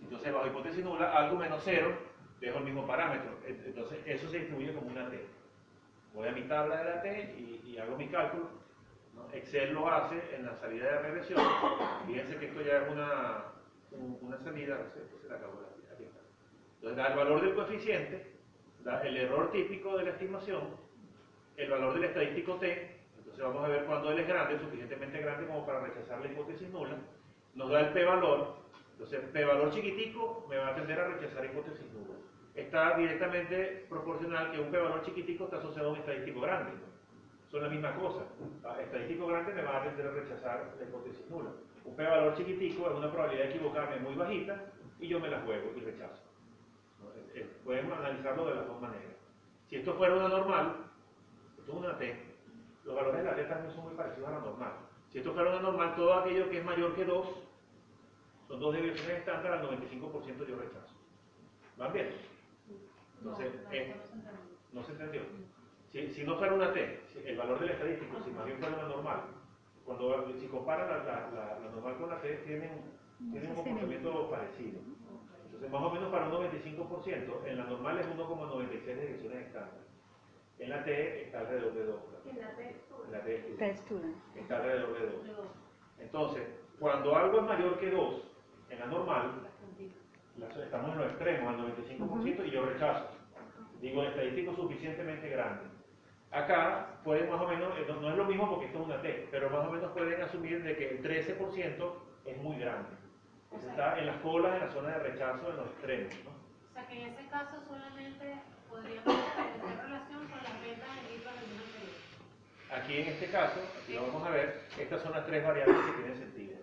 Entonces, 0.00 0.32
bajo 0.32 0.46
hipótesis 0.46 0.84
nula, 0.84 1.12
algo 1.16 1.36
menos 1.38 1.60
cero, 1.64 1.96
dejo 2.40 2.58
el 2.58 2.64
mismo 2.64 2.86
parámetro. 2.86 3.38
Entonces, 3.46 3.98
eso 4.06 4.28
se 4.28 4.38
distribuye 4.38 4.72
como 4.74 4.88
una 4.90 5.08
T. 5.10 5.24
Voy 6.14 6.28
a 6.28 6.32
mi 6.32 6.42
tabla 6.42 6.76
de 6.76 6.84
la 6.84 7.02
T 7.02 7.34
y, 7.38 7.62
y 7.70 7.78
hago 7.78 7.96
mi 7.96 8.08
cálculo. 8.08 8.48
¿no? 9.14 9.28
Excel 9.32 9.74
lo 9.74 9.88
hace 9.90 10.20
en 10.34 10.46
la 10.46 10.54
salida 10.56 10.84
de 10.92 10.98
regresión. 11.00 11.40
Fíjense 12.06 12.36
que 12.36 12.46
esto 12.46 12.60
ya 12.62 12.82
es 12.82 12.90
una, 12.90 13.44
un- 13.92 14.18
una 14.22 14.38
salida, 14.38 14.76
pues 14.92 15.24
la- 15.28 15.36
aquí 15.36 16.04
está. 16.04 16.20
Entonces 16.76 16.96
da 16.96 17.06
el 17.08 17.16
valor 17.16 17.40
del 17.42 17.54
coeficiente, 17.54 18.32
da 18.84 19.02
el 19.02 19.16
error 19.16 19.50
típico 19.52 19.96
de 19.96 20.04
la 20.04 20.10
estimación, 20.10 20.80
el 21.56 21.70
valor 21.70 21.94
del 21.94 22.04
estadístico 22.04 22.56
T, 22.56 22.96
entonces 23.18 23.42
vamos 23.42 23.64
a 23.64 23.68
ver 23.68 23.84
cuando 23.84 24.10
él 24.10 24.18
es 24.18 24.28
grande, 24.28 24.58
suficientemente 24.58 25.20
grande 25.20 25.46
como 25.46 25.66
para 25.66 25.80
rechazar 25.80 26.20
la 26.20 26.26
hipótesis 26.26 26.68
nula, 26.70 26.96
nos 27.54 27.70
da 27.70 27.80
el 27.80 27.92
p-valor, 27.92 28.56
entonces 28.92 29.20
p-valor 29.32 29.70
chiquitico 29.70 30.46
me 30.48 30.56
va 30.56 30.68
a 30.68 30.74
tender 30.74 31.00
a 31.00 31.08
rechazar 31.08 31.44
hipótesis 31.44 31.86
nula. 31.92 32.14
Está 32.54 32.96
directamente 32.96 33.86
proporcional 33.88 34.52
que 34.52 34.60
un 34.60 34.70
p-valor 34.70 35.02
chiquitico 35.02 35.44
está 35.44 35.56
asociado 35.56 35.88
a 35.88 35.92
un 35.92 35.98
estadístico 35.98 36.40
grande. 36.40 36.72
Son 37.50 37.62
la 37.62 37.68
misma 37.68 37.94
cosa. 37.96 38.24
Ah, 38.64 38.76
Estadístico 38.80 39.26
grande 39.26 39.52
me 39.54 39.62
va 39.62 39.78
a 39.78 39.84
tender 39.84 40.06
a 40.06 40.10
rechazar 40.10 40.72
la 40.78 40.84
hipótesis 40.84 41.28
nula. 41.30 41.50
Un 41.84 41.96
p-valor 41.96 42.34
chiquitico 42.36 42.90
es 42.90 42.96
una 42.96 43.10
probabilidad 43.10 43.44
de 43.44 43.50
equivocarme 43.50 43.96
muy 44.00 44.14
bajita 44.14 44.64
y 45.00 45.08
yo 45.08 45.18
me 45.18 45.28
la 45.28 45.40
juego 45.40 45.72
y 45.76 45.80
rechazo. 45.80 46.22
Podemos 47.64 47.98
analizarlo 47.98 48.46
de 48.46 48.54
las 48.54 48.66
dos 48.66 48.80
maneras. 48.80 49.16
Si 49.68 49.76
esto 49.76 49.94
fuera 49.94 50.14
una 50.14 50.28
normal, 50.28 50.76
esto 51.62 51.72
es 51.72 51.78
una 51.78 51.96
T, 51.96 52.16
los 52.84 52.94
valores 52.96 53.22
de 53.22 53.30
la 53.30 53.36
T 53.36 53.44
también 53.44 53.72
son 53.74 53.84
muy 53.84 53.94
parecidos 53.94 54.28
a 54.28 54.32
la 54.32 54.40
normal. 54.40 54.72
Si 55.10 55.18
esto 55.18 55.32
fuera 55.32 55.50
una 55.50 55.60
normal, 55.60 55.94
todo 55.94 56.14
aquello 56.14 56.50
que 56.50 56.58
es 56.58 56.64
mayor 56.64 56.94
que 56.96 57.04
2, 57.04 57.26
son 58.48 58.60
dos 58.60 58.74
desviaciones 58.74 59.18
estándar, 59.18 59.52
al 59.52 59.62
95% 59.68 60.46
yo 60.48 60.56
rechazo. 60.56 60.94
¿Van 61.76 61.92
bien? 61.92 62.08
Entonces, 63.18 63.52
eh, 63.70 63.94
no 64.72 64.82
se 64.82 64.92
entendió. 64.92 65.20
Si, 65.92 66.12
si 66.12 66.24
no 66.24 66.36
fuera 66.36 66.54
una 66.54 66.72
T, 66.72 67.00
el 67.24 67.36
valor 67.36 67.60
del 67.60 67.70
estadístico, 67.70 68.16
si 68.24 68.30
más 68.32 68.44
bien 68.46 68.58
fuera 68.58 68.74
una 68.74 68.88
normal, 68.88 69.20
cuando 69.84 70.32
si 70.40 70.46
comparan 70.48 70.88
la, 70.88 70.98
la- 71.04 71.30
la- 71.30 71.58
la 71.60 71.70
normal 71.70 71.96
con 71.98 72.10
la 72.10 72.20
T, 72.20 72.28
tienen, 72.46 72.70
tienen 73.30 73.50
un 73.50 73.56
comportamiento 73.56 74.30
parecido. 74.30 74.80
Entonces, 75.44 75.70
más 75.70 75.82
o 75.82 75.90
menos 75.92 76.10
para 76.10 76.26
un 76.26 76.32
95%, 76.32 77.46
en 77.46 77.56
la 77.58 77.64
normal 77.64 77.98
es 77.98 78.06
1,96 78.06 78.84
desviaciones 78.84 79.46
estándar. 79.46 79.91
En 80.62 80.70
la 80.70 80.84
T 80.84 81.22
está 81.24 81.40
alrededor 81.40 81.74
de 81.74 81.84
2. 81.86 82.00
En 82.30 82.38
la 82.40 82.54
T. 82.54 82.76
En 83.06 83.12
la 83.12 83.20
T 83.20 83.76
student. 83.78 84.16
está 84.36 84.56
alrededor 84.58 84.98
de 84.98 85.06
2. 85.06 85.14
Entonces, 85.98 86.42
cuando 86.78 87.16
algo 87.16 87.38
es 87.38 87.44
mayor 87.44 87.78
que 87.80 87.90
2, 87.90 88.22
en 88.70 88.78
la 88.78 88.86
normal, 88.86 89.42
la- 90.38 90.64
estamos 90.64 90.92
en 90.92 90.98
los 90.98 91.06
extremos, 91.08 91.48
al 91.48 91.58
95%, 91.58 92.44
y 92.44 92.50
yo 92.50 92.64
rechazo. 92.64 93.08
Digo, 93.80 94.02
el 94.02 94.08
estadístico 94.08 94.54
suficientemente 94.54 95.28
grande. 95.30 95.64
Acá 96.30 97.00
pueden 97.04 97.28
más 97.28 97.40
o 97.42 97.48
menos, 97.48 97.76
eh, 97.78 97.84
no, 97.88 98.00
no 98.00 98.10
es 98.10 98.16
lo 98.16 98.24
mismo 98.24 98.48
porque 98.48 98.66
esto 98.66 98.78
es 98.80 98.84
una 98.86 99.02
T, 99.02 99.28
pero 99.30 99.50
más 99.50 99.66
o 99.66 99.70
menos 99.72 99.90
pueden 99.92 100.22
asumir 100.22 100.62
de 100.62 100.76
que 100.76 100.90
el 100.90 101.02
13% 101.02 101.96
es 102.24 102.36
muy 102.38 102.56
grande. 102.58 102.88
Eso 103.50 103.68
está 103.68 103.98
en 103.98 104.06
las 104.06 104.16
colas, 104.22 104.54
en 104.54 104.60
la 104.60 104.70
zona 104.70 104.88
de 104.90 104.98
rechazo, 105.10 105.50
en 105.50 105.56
los 105.56 105.66
extremos. 105.72 106.14
¿no? 106.24 106.30
O 106.30 106.72
sea 106.72 106.86
que 106.86 107.02
en 107.02 107.08
ese 107.12 107.28
caso 107.28 107.60
solamente 107.68 108.40
podríamos 108.72 109.14
establecer 109.14 109.84
relación 109.84 110.20
con 110.28 110.38
las 110.42 110.56
ventas 110.64 110.96
libros 111.12 111.34
anterior. 111.36 111.92
Aquí 112.72 112.96
en 113.02 113.06
este 113.08 113.26
caso, 113.30 113.60
aquí 113.82 113.92
lo 113.94 114.02
vamos 114.06 114.26
a 114.26 114.30
ver, 114.30 114.60
estas 114.80 115.02
son 115.02 115.12
las 115.12 115.26
tres 115.26 115.44
variables 115.44 115.76
que 115.86 115.92
tienen 115.92 116.16
sentido. 116.16 116.56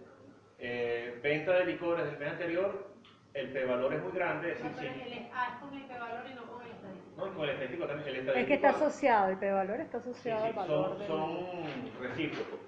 Eh, 0.58 1.20
venta 1.24 1.54
de 1.60 1.66
licores 1.66 2.06
del 2.06 2.18
mes 2.20 2.30
anterior 2.32 2.90
el 3.36 3.54
p-valor 3.54 3.94
es 3.94 4.02
muy 4.04 4.12
grande, 4.12 4.52
es 4.52 4.60
No, 4.60 4.70
decir, 4.70 4.90
pero 4.92 5.06
el 5.06 5.14
A 5.32 5.48
es 5.54 5.54
con 5.62 5.74
el 5.78 5.86
p-valor 5.86 6.26
y 6.30 6.34
no 6.34 6.42
con 6.52 6.62
el 6.66 6.72
estadístico. 6.72 7.16
no, 7.26 7.34
con 7.36 7.44
el 7.44 7.50
estadístico 7.52 7.86
también, 7.88 8.10
el 8.10 8.16
Es 8.16 8.20
estadístico... 8.22 8.48
que 8.48 8.54
está 8.56 8.70
asociado, 8.70 9.30
el 9.30 9.38
p-valor 9.38 9.80
está 9.82 10.00
sí, 10.02 10.10
asociado 10.10 10.42
sí, 10.42 10.48
al 10.48 10.54
valor 10.56 10.90
son, 10.90 10.98
del 11.00 11.08
son 11.08 12.02
recíprocos. 12.02 12.60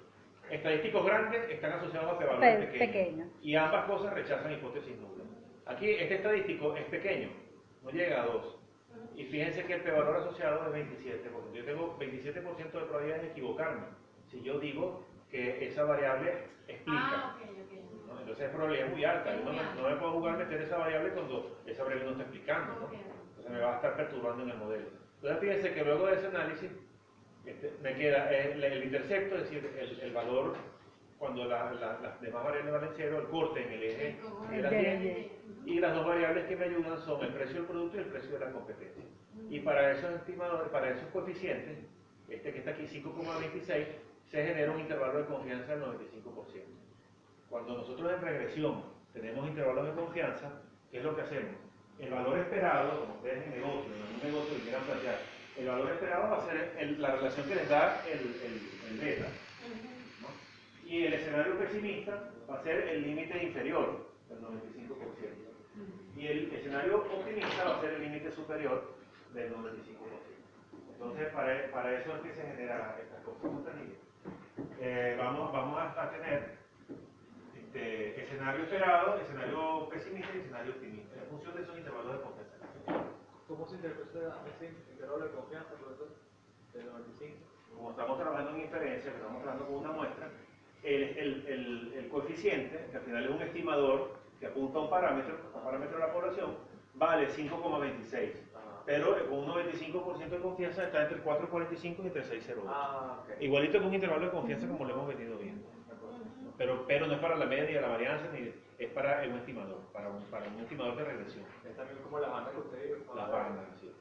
Estadísticos 0.51 1.05
grandes 1.05 1.49
están 1.49 1.71
asociados 1.73 2.11
a 2.13 2.19
Pe- 2.19 2.25
p-valores 2.25 2.65
pequeños. 2.67 2.87
pequeño. 2.87 3.25
Y 3.41 3.55
ambas 3.55 3.85
cosas 3.85 4.13
rechazan 4.13 4.51
hipótesis 4.53 4.97
nulas. 4.97 5.27
Aquí 5.65 5.89
este 5.89 6.15
estadístico 6.15 6.75
es 6.75 6.85
pequeño, 6.85 7.29
no 7.81 7.89
llega 7.89 8.21
a 8.21 8.25
2. 8.25 8.60
Y 9.15 9.25
fíjense 9.25 9.65
que 9.65 9.73
el 9.73 9.81
p-valor 9.81 10.17
asociado 10.17 10.73
es 10.73 10.87
27%. 10.87 11.53
Yo 11.53 11.65
tengo 11.65 11.97
27% 11.99 12.33
de 12.71 12.85
probabilidad 12.85 13.21
de 13.21 13.27
equivocarme 13.27 13.87
si 14.29 14.41
yo 14.41 14.59
digo 14.59 15.05
que 15.29 15.65
esa 15.67 15.83
variable 15.83 16.47
explica. 16.67 17.01
Ah, 17.01 17.35
ok, 17.35 17.49
ok. 17.49 18.07
¿no? 18.07 18.19
Entonces 18.19 18.45
es 18.45 18.51
probabilidad 18.51 18.89
muy 18.89 19.03
alta. 19.03 19.35
Yo 19.35 19.43
no, 19.43 19.51
me, 19.51 19.63
no 19.75 19.89
me 19.89 19.95
puedo 19.97 20.11
jugar 20.13 20.37
meter 20.37 20.61
esa 20.61 20.77
variable 20.77 21.11
cuando 21.11 21.61
esa 21.65 21.83
variable 21.83 22.05
no 22.05 22.11
está 22.11 22.23
explicando. 22.23 22.79
¿no? 22.79 22.89
Entonces 22.91 23.51
me 23.51 23.59
va 23.59 23.73
a 23.73 23.75
estar 23.75 23.97
perturbando 23.97 24.43
en 24.43 24.49
el 24.51 24.57
modelo. 24.57 24.87
Entonces 25.15 25.39
fíjense 25.39 25.73
que 25.73 25.83
luego 25.83 26.07
de 26.07 26.15
ese 26.15 26.27
análisis 26.27 26.71
este, 27.45 27.73
me 27.81 27.95
queda 27.95 28.31
el, 28.31 28.63
el 28.63 28.83
intercepto, 28.85 29.35
es 29.35 29.43
decir, 29.43 29.69
el, 29.77 29.99
el 29.99 30.13
valor 30.13 30.55
cuando 31.21 31.45
la- 31.45 31.71
la- 31.73 31.99
las 32.01 32.19
demás 32.19 32.43
variables 32.43 32.73
valen 32.73 32.89
cero, 32.97 33.19
el 33.21 33.27
corte 33.27 33.61
en 33.63 33.71
el 33.73 33.83
eje 33.83 34.17
de 34.49 34.61
10, 34.71 34.99
de- 34.99 35.31
y 35.67 35.79
las 35.79 35.93
dos 35.93 36.03
variables 36.07 36.45
que 36.45 36.55
me 36.55 36.65
ayudan 36.65 36.97
son 36.97 37.23
el 37.23 37.31
precio 37.31 37.57
del 37.57 37.65
producto 37.67 37.97
y 37.97 37.99
el 37.99 38.07
precio 38.07 38.39
de 38.39 38.39
la 38.45 38.51
competencia. 38.51 39.03
Y 39.47 39.59
para 39.59 39.91
esos 39.91 40.09
estimadores, 40.15 40.69
para 40.71 40.89
esos 40.89 41.07
coeficientes, 41.09 41.77
este 42.27 42.51
que 42.51 42.57
está 42.57 42.71
aquí 42.71 42.87
5,26, 42.87 43.85
se 44.25 44.43
genera 44.47 44.71
un 44.71 44.79
intervalo 44.79 45.19
de 45.19 45.25
confianza 45.25 45.73
del 45.75 45.81
95%. 45.83 46.65
Cuando 47.49 47.77
nosotros 47.77 48.11
en 48.13 48.21
regresión 48.21 48.83
tenemos 49.13 49.47
intervalos 49.47 49.85
de 49.89 49.93
confianza, 49.93 50.63
¿qué 50.89 50.97
es 50.97 51.03
lo 51.03 51.15
que 51.15 51.21
hacemos? 51.21 51.51
El 51.99 52.09
valor 52.09 52.39
esperado, 52.39 53.01
como 53.01 53.15
ustedes 53.17 53.45
en 53.45 53.51
negocio, 53.61 53.93
en 53.95 54.01
un 54.15 54.19
negocio 54.23 54.55
que 54.55 54.61
quieran 54.63 54.85
plantear, 54.87 55.29
el 55.55 55.67
valor 55.67 55.91
esperado 55.91 56.31
va 56.31 56.37
a 56.37 56.45
ser 56.49 56.75
el- 56.79 56.99
la 56.99 57.11
relación 57.15 57.47
que 57.47 57.55
les 57.55 57.69
da 57.69 58.03
el, 58.07 58.41
el- 58.41 58.81
el 58.87 58.97
beta. 58.97 59.33
Y 60.91 61.05
el 61.05 61.13
escenario 61.13 61.57
pesimista 61.57 62.21
va 62.49 62.59
a 62.59 62.63
ser 62.63 62.85
el 62.89 63.03
límite 63.03 63.41
inferior 63.41 64.09
del 64.27 64.41
95%. 64.41 64.51
Y 66.17 66.27
el 66.27 66.53
escenario 66.53 66.97
optimista 66.97 67.63
va 67.63 67.77
a 67.77 67.79
ser 67.79 67.93
el 67.93 68.01
límite 68.01 68.29
superior 68.33 68.93
del 69.33 69.55
95%. 69.55 69.71
Entonces, 70.91 71.29
para, 71.29 71.71
para 71.71 71.97
eso 71.97 72.13
es 72.13 72.21
que 72.23 72.33
se 72.33 72.41
generan 72.41 72.95
estas 72.99 73.23
cosas. 73.23 73.73
Eh, 74.81 75.15
vamos, 75.17 75.53
vamos 75.53 75.79
a, 75.79 76.03
a 76.03 76.11
tener 76.11 76.57
este, 77.55 78.23
escenario 78.25 78.63
esperado, 78.65 79.17
escenario 79.21 79.87
pesimista 79.87 80.35
y 80.35 80.39
escenario 80.39 80.73
optimista, 80.73 81.15
en 81.15 81.29
función 81.29 81.55
de 81.55 81.61
esos 81.61 81.77
intervalos 81.77 82.17
de 82.17 82.21
compensación. 82.21 82.67
¿Cómo 83.47 83.65
se 83.65 83.75
interpreta 83.75 84.43
ese 84.57 84.73
intervalo 84.91 85.23
de 85.23 85.31
confianza, 85.35 85.73
profesor? 85.75 86.09
Del 86.73 86.85
95. 86.85 87.37
como 87.77 87.91
estamos 87.91 88.19
trabajando 88.19 88.51
en 88.51 88.59
inferencia, 88.59 89.09
que 89.09 89.17
estamos 89.17 89.41
trabajando 89.41 89.67
con 89.67 89.85
una 89.85 89.91
muestra, 89.93 90.29
el, 90.83 91.03
el- 91.17 91.45
el- 91.47 91.93
el 91.97 92.09
coeficiente, 92.09 92.87
que 92.91 92.97
al 92.97 93.03
final 93.03 93.23
es 93.25 93.29
un 93.29 93.41
estimador 93.41 94.13
que 94.39 94.47
apunta 94.47 94.79
a 94.79 94.81
un 94.81 94.89
parámetro, 94.89 95.37
a 95.53 95.57
un 95.57 95.63
parámetro 95.63 95.97
de 95.99 96.05
la 96.07 96.13
población, 96.13 96.55
vale 96.95 97.27
5,26. 97.29 98.31
Pero 98.85 99.15
con 99.29 99.39
un 99.39 99.45
95% 99.47 100.29
de 100.29 100.39
confianza 100.41 100.83
está 100.83 101.03
entre 101.03 101.17
el 101.17 101.23
4,45 101.23 102.03
y 102.03 102.07
entre 102.07 102.23
6,08. 102.23 102.63
Ah, 102.67 103.19
ok. 103.23 103.41
Igualito 103.41 103.79
que 103.79 103.85
un 103.85 103.93
intervalo 103.93 104.25
de 104.25 104.31
confianza 104.31 104.67
como 104.67 104.85
lo 104.85 104.93
hemos 104.93 105.07
venido 105.07 105.37
viendo. 105.37 105.67
Pero, 106.57 106.85
pero 106.87 107.07
no 107.07 107.13
es 107.13 107.19
para 107.19 107.35
la 107.37 107.45
media, 107.45 107.81
la 107.81 107.87
varianza, 107.89 108.25
ni 108.33 108.51
es 108.77 108.89
para 108.91 109.23
un 109.27 109.37
estimador, 109.37 109.79
para 109.93 110.09
un, 110.09 110.23
para 110.25 110.47
un 110.47 110.59
estimador 110.59 110.95
de 110.95 111.03
regresión. 111.05 111.43
Es 111.67 111.75
también 111.75 111.99
como 112.03 112.19
la 112.19 112.27
banda 112.29 112.51
que 112.51 112.59
usted 112.59 112.97
dijo. 112.99 113.13
Las 113.15 113.31
bandas, 113.31 113.65
sí. 113.79 113.91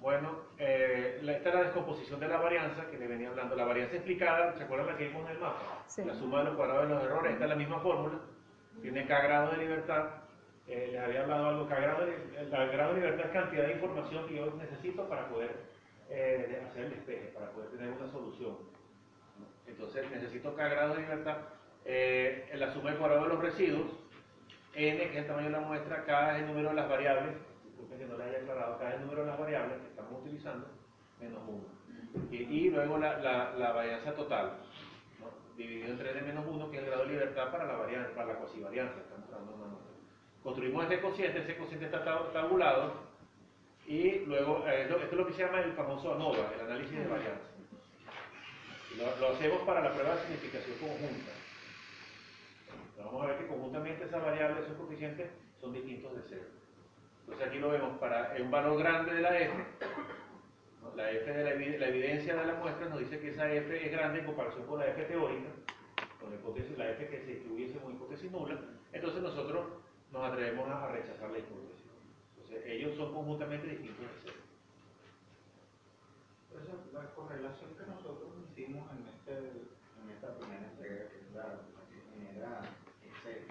Bueno, 0.00 0.30
eh, 0.58 1.20
la- 1.22 1.32
esta 1.32 1.48
es 1.48 1.54
la 1.54 1.62
descomposición 1.62 2.20
de 2.20 2.28
la 2.28 2.36
varianza 2.38 2.86
que 2.90 2.98
le 2.98 3.06
venía 3.08 3.28
hablando. 3.30 3.56
La 3.56 3.64
varianza 3.64 3.96
explicada, 3.96 4.52
¿se 4.56 4.64
acuerdan 4.64 4.88
la 4.88 4.96
que 4.96 5.08
vimos 5.08 5.24
en 5.24 5.32
el 5.36 5.38
mapa? 5.38 5.84
Sí. 5.86 6.04
La 6.04 6.14
suma 6.14 6.38
de 6.40 6.44
los 6.46 6.56
cuadrados 6.56 6.88
de 6.88 6.94
los 6.94 7.04
errores, 7.04 7.32
esta 7.32 7.44
es 7.44 7.50
la 7.50 7.56
misma 7.56 7.80
fórmula. 7.80 8.18
Tiene 8.82 9.06
K 9.06 9.20
grado 9.22 9.50
de 9.52 9.56
libertad. 9.56 10.04
Eh, 10.68 10.88
les 10.92 11.00
había 11.00 11.22
hablado 11.22 11.46
algo, 11.48 11.68
K 11.68 11.76
grado 11.80 12.04
de, 12.06 12.14
el 12.38 12.50
grado 12.50 12.94
de 12.94 13.00
libertad 13.00 13.26
es 13.26 13.32
cantidad 13.32 13.64
de 13.66 13.72
información 13.72 14.26
que 14.28 14.34
yo 14.36 14.52
necesito 14.56 15.08
para 15.08 15.28
poder 15.28 15.50
eh, 16.10 16.62
hacer 16.68 16.84
el 16.84 16.90
despeje, 16.90 17.28
para 17.28 17.50
poder 17.50 17.70
tener 17.70 17.90
una 17.90 18.10
solución. 18.10 18.58
Entonces 19.66 20.10
necesito 20.10 20.54
K 20.54 20.68
grado 20.68 20.94
de 20.94 21.00
libertad. 21.02 21.38
Eh, 21.84 22.48
en 22.52 22.60
la 22.60 22.72
suma 22.72 22.90
de 22.90 22.96
cuadrados 22.96 23.28
de 23.28 23.34
los 23.34 23.42
residuos, 23.42 23.90
n, 24.74 24.98
que 24.98 25.10
es 25.10 25.16
el 25.16 25.26
tamaño 25.26 25.46
de 25.46 25.52
la 25.52 25.60
muestra, 25.60 26.04
K 26.04 26.36
es 26.36 26.42
el 26.42 26.48
número 26.48 26.70
de 26.70 26.74
las 26.74 26.88
variables, 26.88 27.34
que 27.94 28.06
no 28.06 28.16
les 28.18 28.26
haya 28.26 28.38
aclarado, 28.38 28.80
el 28.82 29.00
número 29.02 29.20
de 29.22 29.26
las 29.30 29.38
variables 29.38 29.78
que 29.80 29.88
estamos 29.88 30.20
utilizando, 30.20 30.66
menos 31.20 31.40
1. 31.46 32.30
Y, 32.32 32.70
luego 32.70 32.98
la, 32.98 33.18
la, 33.18 33.52
la 33.52 33.72
varianza 33.72 34.14
total, 34.14 34.58
¿no? 35.20 35.30
dividido 35.56 35.88
entre 35.88 36.10
n 36.12 36.22
menos 36.22 36.44
1, 36.46 36.70
que 36.70 36.76
es 36.78 36.82
el 36.82 36.88
grado 36.90 37.04
de 37.06 37.12
libertad 37.12 37.50
para 37.50 37.64
la 37.66 37.76
varianza, 37.76 38.14
para 38.14 38.34
la 38.34 38.38
cosivarianza, 38.40 39.00
estamos 39.00 39.30
dando 39.30 39.54
una 39.54 39.66
muestra. 39.66 39.92
Construimos 40.42 40.84
este 40.84 41.00
cociente, 41.00 41.38
ese 41.40 41.56
cociente 41.56 41.86
está 41.86 42.04
tab- 42.04 42.32
tabulado, 42.32 42.92
y 43.86 44.20
luego, 44.26 44.66
eh, 44.66 44.82
esto 44.82 44.96
es 44.96 45.12
lo 45.12 45.26
que 45.26 45.32
se 45.34 45.42
llama 45.44 45.60
el 45.60 45.72
famoso 45.74 46.14
ANOVA, 46.14 46.52
el 46.54 46.60
análisis 46.66 46.98
de 46.98 47.06
varianza. 47.06 47.46
Lo, 48.98 49.16
lo 49.20 49.34
hacemos 49.34 49.60
para 49.62 49.80
la 49.82 49.92
prueba 49.92 50.14
de 50.16 50.22
significación 50.22 50.78
conjunta. 50.78 51.32
Vamos 52.98 53.22
a 53.22 53.26
ver 53.26 53.38
que 53.38 53.46
conjuntamente 53.46 54.04
esas 54.04 54.22
variables, 54.22 54.64
esos 54.64 54.76
coeficientes, 54.78 55.30
son 55.60 55.72
distintos 55.72 56.14
de 56.16 56.22
cero. 56.28 56.44
Aquí 57.46 57.58
lo 57.58 57.70
vemos 57.70 57.98
para 57.98 58.34
un 58.40 58.50
valor 58.50 58.78
grande 58.78 59.14
de 59.14 59.20
la 59.22 59.38
F. 59.38 59.54
La 60.96 61.10
F 61.10 61.30
de 61.32 61.44
la, 61.44 61.54
evi- 61.54 61.78
la 61.78 61.88
evidencia 61.88 62.34
de 62.34 62.46
la 62.46 62.54
muestra 62.54 62.88
nos 62.88 63.00
dice 63.00 63.20
que 63.20 63.28
esa 63.30 63.50
F 63.52 63.86
es 63.86 63.92
grande 63.92 64.20
en 64.20 64.26
comparación 64.26 64.66
con 64.66 64.78
la 64.80 64.86
F 64.88 65.02
teórica, 65.04 65.50
con 66.20 66.30
la, 66.30 66.36
hipótesis, 66.36 66.76
la 66.78 66.90
F 66.92 67.06
que 67.08 67.18
se 67.20 67.26
distribuyese 67.26 67.78
como 67.78 67.94
hipótesis 67.94 68.30
nula. 68.32 68.58
Entonces 68.92 69.22
nosotros 69.22 69.66
nos 70.10 70.24
atrevemos 70.24 70.68
a 70.68 70.88
rechazar 70.92 71.30
la 71.30 71.38
hipótesis. 71.38 71.84
Entonces 72.36 72.62
ellos 72.66 72.96
son 72.96 73.12
conjuntamente 73.12 73.66
distintos 73.66 74.00
de 74.00 74.12
cero. 74.24 74.36
Esa, 76.56 76.98
la 76.98 77.10
correlación 77.14 77.74
que 77.76 77.84
nosotros 77.86 78.30
hicimos 78.50 78.90
en, 78.92 79.06
este, 79.08 79.36
en 79.36 80.10
esta 80.14 80.34
primera 80.38 80.64
entrega, 80.64 81.08
que 81.10 81.16
es 81.18 81.32
la, 81.34 81.42
la 81.44 81.82
que 81.90 82.00
genera 82.16 82.60
Excel, 83.04 83.44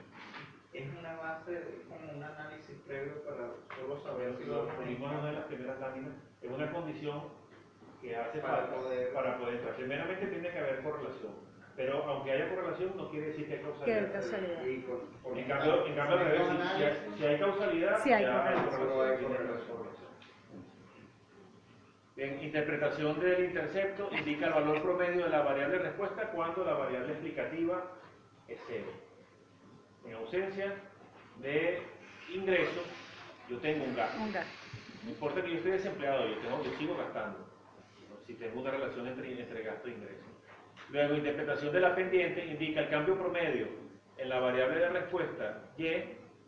es 0.77 0.97
una 0.99 1.15
base, 1.15 1.51
de- 1.51 1.81
como 1.87 2.11
un 2.11 2.23
análisis 2.23 2.75
previo 2.85 3.23
para 3.23 3.49
solo 3.75 3.99
saber 4.01 4.35
si 4.37 4.45
Lo 4.45 4.67
pusimos 4.67 5.11
en 5.11 5.17
una 5.19 5.27
de 5.27 5.33
las 5.33 5.45
primeras 5.45 5.79
láminas, 5.79 6.13
es 6.41 6.51
una 6.51 6.71
condición 6.71 7.23
que 8.01 8.15
hace 8.15 8.39
Para 8.39 8.57
falta 8.57 8.75
poder- 8.75 9.13
para 9.13 9.37
poder 9.37 9.55
entrar. 9.55 9.75
Primeramente 9.75 10.27
tiene 10.27 10.51
que 10.51 10.59
haber 10.59 10.83
correlación, 10.83 11.33
pero 11.75 12.03
aunque 12.03 12.31
haya 12.31 12.49
correlación 12.49 12.93
no 12.97 13.09
quiere 13.09 13.27
decir 13.27 13.47
que 13.47 13.53
hay 13.53 13.59
Que 13.59 13.65
causalidad. 13.65 14.05
hay 14.05 14.11
causalidad. 14.11 14.65
Y 14.65 14.77
por, 14.79 14.99
por 15.23 15.37
En 15.37 15.47
cambio, 15.47 15.85
en 15.85 15.95
cambio 15.95 16.17
al 16.17 16.25
revés, 16.25 16.41
si- 16.41 16.55
si, 16.55 16.59
hay, 16.59 16.83
análisis, 16.83 17.17
si 17.17 17.25
hay 17.25 17.39
causalidad, 17.39 18.03
Sí 18.03 18.11
hay 18.13 18.23
ya 18.23 18.45
hay 18.45 18.55
correlación. 18.55 19.85
Bien, 22.15 22.41
interpretación 22.41 23.19
del 23.19 23.43
intercepto 23.45 24.09
indica 24.11 24.47
el 24.47 24.53
valor 24.53 24.81
promedio 24.81 25.25
de 25.25 25.29
la 25.29 25.41
variable 25.41 25.79
respuesta 25.79 26.31
cuando 26.31 26.63
la 26.63 26.73
variable 26.73 27.11
explicativa 27.11 27.91
es 28.47 28.57
cero. 28.67 28.87
En 30.05 30.13
ausencia 30.13 30.73
de 31.41 31.79
ingreso, 32.29 32.81
yo 33.49 33.57
tengo 33.59 33.85
un 33.85 33.95
gasto. 33.95 34.21
Un 34.21 34.31
gasto. 34.31 34.51
No 35.03 35.09
importa 35.11 35.41
que 35.43 35.51
yo 35.51 35.57
esté 35.57 35.71
desempleado, 35.71 36.27
yo, 36.27 36.35
tengo, 36.39 36.63
yo 36.63 36.77
sigo 36.77 36.97
gastando. 36.97 37.39
¿no? 38.09 38.15
Si 38.25 38.33
tengo 38.35 38.61
una 38.61 38.71
relación 38.71 39.07
entre, 39.07 39.39
entre 39.39 39.63
gasto 39.63 39.87
e 39.87 39.91
ingreso. 39.91 40.25
Luego, 40.91 41.15
interpretación 41.15 41.73
de 41.73 41.79
la 41.79 41.95
pendiente 41.95 42.45
indica 42.45 42.81
el 42.81 42.89
cambio 42.89 43.17
promedio 43.17 43.67
en 44.17 44.29
la 44.29 44.39
variable 44.39 44.79
de 44.79 44.89
respuesta 44.89 45.71
y 45.77 45.87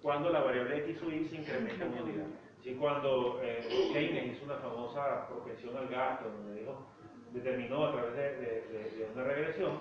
cuando 0.01 0.29
la 0.29 0.41
variable 0.41 0.77
x 0.89 1.01
o 1.03 1.11
y 1.11 1.25
se 1.27 1.35
incrementa 1.37 1.85
en 1.85 1.93
unidad. 2.01 2.25
Si 2.63 2.73
cuando 2.75 3.39
eh, 3.43 3.89
Keynes 3.93 4.35
hizo 4.35 4.45
una 4.45 4.55
famosa 4.57 5.27
propensión 5.27 5.75
al 5.77 5.87
gasto, 5.87 6.29
donde 6.29 6.59
dijo, 6.59 6.87
determinó 7.31 7.85
a 7.87 7.91
través 7.93 8.15
de, 8.15 8.35
de- 8.37 8.61
de- 8.67 8.91
de 8.97 9.09
una 9.13 9.23
regresión 9.23 9.79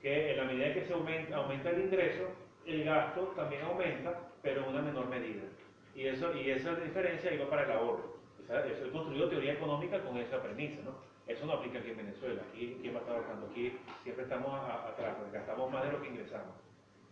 que 0.00 0.30
en 0.32 0.36
la 0.36 0.44
medida 0.44 0.74
que 0.74 0.84
se 0.86 0.92
aumenta, 0.92 1.36
aumenta 1.36 1.70
el 1.70 1.80
ingreso, 1.80 2.24
el 2.68 2.84
gasto 2.84 3.32
también 3.36 3.62
aumenta, 3.62 4.20
pero 4.42 4.62
en 4.62 4.68
una 4.68 4.82
menor 4.82 5.08
medida. 5.08 5.42
Y, 5.94 6.06
eso, 6.06 6.34
y 6.36 6.50
esa 6.50 6.74
diferencia 6.76 7.32
iba 7.32 7.48
para 7.48 7.64
el 7.64 7.72
ahorro. 7.72 8.16
O 8.42 8.46
sea, 8.46 8.64
he 8.66 8.90
construido 8.90 9.28
teoría 9.28 9.54
económica 9.54 10.00
con 10.02 10.16
esa 10.18 10.42
premisa. 10.42 10.80
Eso 11.26 11.44
no 11.44 11.52
aplica 11.54 11.78
aquí 11.78 11.90
en 11.90 11.96
Venezuela. 11.98 12.40
Aquí, 12.50 12.78
¿quién 12.80 12.94
va 12.94 12.98
a 12.98 13.02
estar 13.02 13.16
ahorrando? 13.16 13.46
Aquí 13.50 13.76
siempre 14.02 14.24
estamos 14.24 14.52
atrás, 14.70 15.16
gastamos 15.32 15.70
más 15.70 15.84
de 15.84 15.92
lo 15.92 16.00
que 16.02 16.08
ingresamos. 16.08 16.54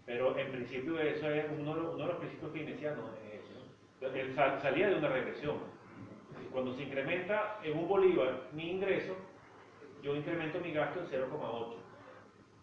Pero 0.06 0.38
en 0.38 0.52
principio 0.52 0.98
eso 1.00 1.28
es 1.30 1.44
uno, 1.58 1.74
de 1.96 2.06
los- 2.06 2.16
principios 2.16 2.52
keynesianos. 2.52 3.10
sal- 4.34 4.60
salía 4.62 4.88
de 4.88 4.94
una 4.96 5.08
regresión. 5.08 5.56
Cuando 6.52 6.72
se 6.74 6.84
incrementa 6.84 7.58
en 7.62 7.76
un 7.76 7.88
bolívar 7.88 8.42
mi 8.52 8.70
ingreso, 8.70 9.14
yo 10.02 10.14
incremento 10.14 10.60
mi 10.60 10.72
gasto 10.72 11.00
en 11.00 11.06
0,8 11.08 11.76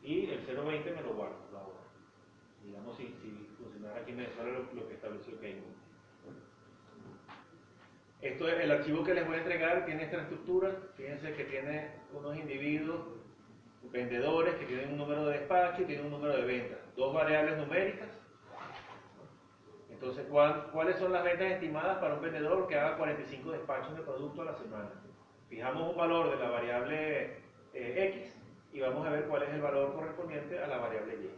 y 0.02 0.30
el 0.32 0.40
0,20 0.48 0.92
me 0.96 1.02
lo 1.02 1.14
guardo. 1.14 1.43
Digamos, 2.66 2.98
si, 2.98 3.08
si 3.22 3.50
funcionara 3.58 4.00
aquí 4.02 4.12
en 4.12 4.18
Venezuela 4.18 4.52
lo, 4.52 4.74
lo 4.74 4.88
que 4.88 4.96
estableció 4.96 5.40
Keynes. 5.40 5.64
Esto 8.22 8.48
es 8.48 8.60
el 8.62 8.72
archivo 8.72 9.04
que 9.04 9.14
les 9.14 9.28
voy 9.28 9.36
a 9.36 9.40
entregar, 9.40 9.86
tiene 9.86 10.04
esta 10.04 10.22
estructura, 10.22 10.72
fíjense 10.96 11.34
que 11.34 11.44
tiene 11.44 11.92
unos 12.14 12.38
individuos, 12.38 13.02
vendedores 13.92 14.56
que 14.56 14.66
tienen 14.66 14.92
un 14.94 14.98
número 14.98 15.26
de 15.26 15.40
despacho 15.40 15.82
y 15.82 15.86
tienen 15.86 16.06
un 16.06 16.12
número 16.14 16.34
de 16.38 16.44
ventas, 16.46 16.80
dos 16.96 17.14
variables 17.14 17.58
numéricas. 17.58 18.08
Entonces, 19.90 20.26
¿cuál- 20.30 20.70
¿cuáles 20.72 20.98
son 20.98 21.12
las 21.12 21.24
ventas 21.24 21.52
estimadas 21.52 21.98
para 22.00 22.16
un 22.16 22.22
vendedor 22.22 22.68
que 22.68 22.78
haga 22.78 22.98
45 22.98 23.52
despachos 23.52 23.96
de 23.96 24.04
producto 24.04 24.42
a 24.42 24.46
la 24.46 24.54
semana? 24.56 24.90
Fijamos 25.50 25.92
un 25.92 25.98
valor 25.98 26.32
de 26.32 26.38
la 26.38 26.50
variable 26.50 27.38
eh, 27.74 28.12
X 28.16 28.34
y 28.72 28.80
vamos 28.80 29.06
a 29.06 29.12
ver 29.12 29.26
cuál 29.26 29.44
es 29.44 29.50
el 29.50 29.62
valor 29.62 29.94
correspondiente 29.94 30.60
a 30.60 30.68
la 30.68 30.78
variable 30.78 31.16
Y, 31.16 31.30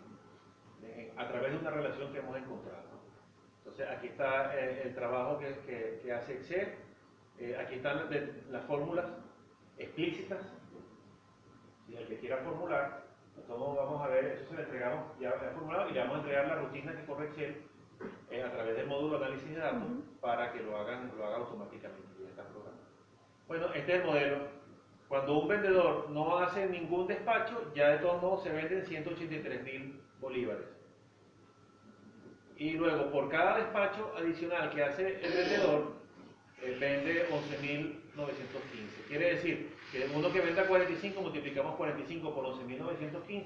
eh, 0.96 1.14
a 1.18 1.28
través 1.28 1.52
de 1.52 1.58
una 1.60 1.72
relación 1.72 2.12
que 2.12 2.20
hemos 2.20 2.38
encontrado. 2.38 2.84
Entonces 3.60 3.88
aquí 3.90 4.08
está 4.08 4.56
eh, 4.58 4.84
el 4.86 4.96
trabajo 4.96 5.38
que, 5.40 5.48
que- 5.66 6.00
que 6.02 6.14
hace 6.14 6.34
Excel, 6.34 6.76
Eh, 7.38 7.58
aquí 7.60 7.76
están 7.76 7.98
las, 7.98 8.10
de- 8.10 8.44
las 8.50 8.64
fórmulas 8.66 9.06
explícitas, 9.78 10.40
si 11.86 11.96
el 11.98 12.08
que 12.08 12.18
quiera 12.20 12.38
formular, 12.38 13.04
entonces 13.36 13.76
vamos 13.78 14.02
a 14.02 14.08
ver, 14.08 14.26
eso 14.26 14.46
se 14.50 14.56
le 14.56 14.62
entregamos 14.64 15.20
ya 15.20 15.32
formulado 15.54 15.90
y 15.90 15.94
le 15.94 16.00
vamos 16.00 16.16
a 16.16 16.20
entregar 16.20 16.48
la 16.48 16.56
rutina 16.56 16.96
que 16.96 17.06
corre 17.06 17.26
Excel 17.28 17.62
a 18.42 18.52
través 18.52 18.76
del 18.78 18.88
módulo 18.88 19.20
de 19.20 19.26
análisis 19.26 19.50
de 19.50 19.58
datos 19.58 19.88
para 20.22 20.54
que 20.54 20.62
lo 20.64 20.78
hagan 20.78 21.12
lo 21.18 21.26
haga 21.26 21.38
automáticamente, 21.38 22.24
ya 22.24 22.30
está 22.30 22.44
programado. 22.44 22.86
Bueno, 23.50 23.66
este 23.74 23.94
es 23.96 24.00
el 24.00 24.06
modelo. 24.08 24.38
Cuando 25.10 25.38
un 25.40 25.48
vendedor 25.50 26.10
no 26.10 26.38
hace 26.38 26.68
ningún 26.68 27.08
despacho, 27.08 27.74
ya 27.76 27.90
de 27.90 27.98
todos 28.00 28.22
modos 28.22 28.44
se 28.44 28.52
venden 28.54 28.86
183 28.86 29.62
mil 29.64 30.02
bolívares. 30.22 30.66
Y 32.58 32.72
luego, 32.72 33.12
por 33.12 33.30
cada 33.30 33.58
despacho 33.58 34.14
adicional 34.18 34.70
que 34.72 34.84
hace 34.84 35.20
el 35.22 35.34
vendedor, 35.34 35.94
eh, 36.62 36.78
vende 36.80 37.28
11.915. 37.30 39.08
Quiere 39.08 39.36
decir 39.36 39.72
que 39.92 40.10
uno 40.16 40.32
que 40.32 40.40
venda 40.40 40.66
45, 40.66 41.22
multiplicamos 41.22 41.76
45 41.76 42.34
por 42.34 42.46
11.915, 42.46 43.44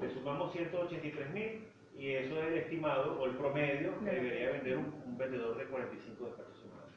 le 0.00 0.10
sumamos 0.10 0.54
183.000 0.54 1.60
y 1.98 2.10
eso 2.12 2.42
es 2.42 2.48
el 2.48 2.58
estimado 2.58 3.20
o 3.20 3.26
el 3.26 3.36
promedio 3.36 3.98
que 4.00 4.10
debería 4.10 4.50
vender 4.52 4.78
un, 4.78 5.02
un 5.06 5.18
vendedor 5.18 5.56
de 5.56 5.64
45 5.64 6.24
despachos 6.24 6.58
semanales. 6.58 6.92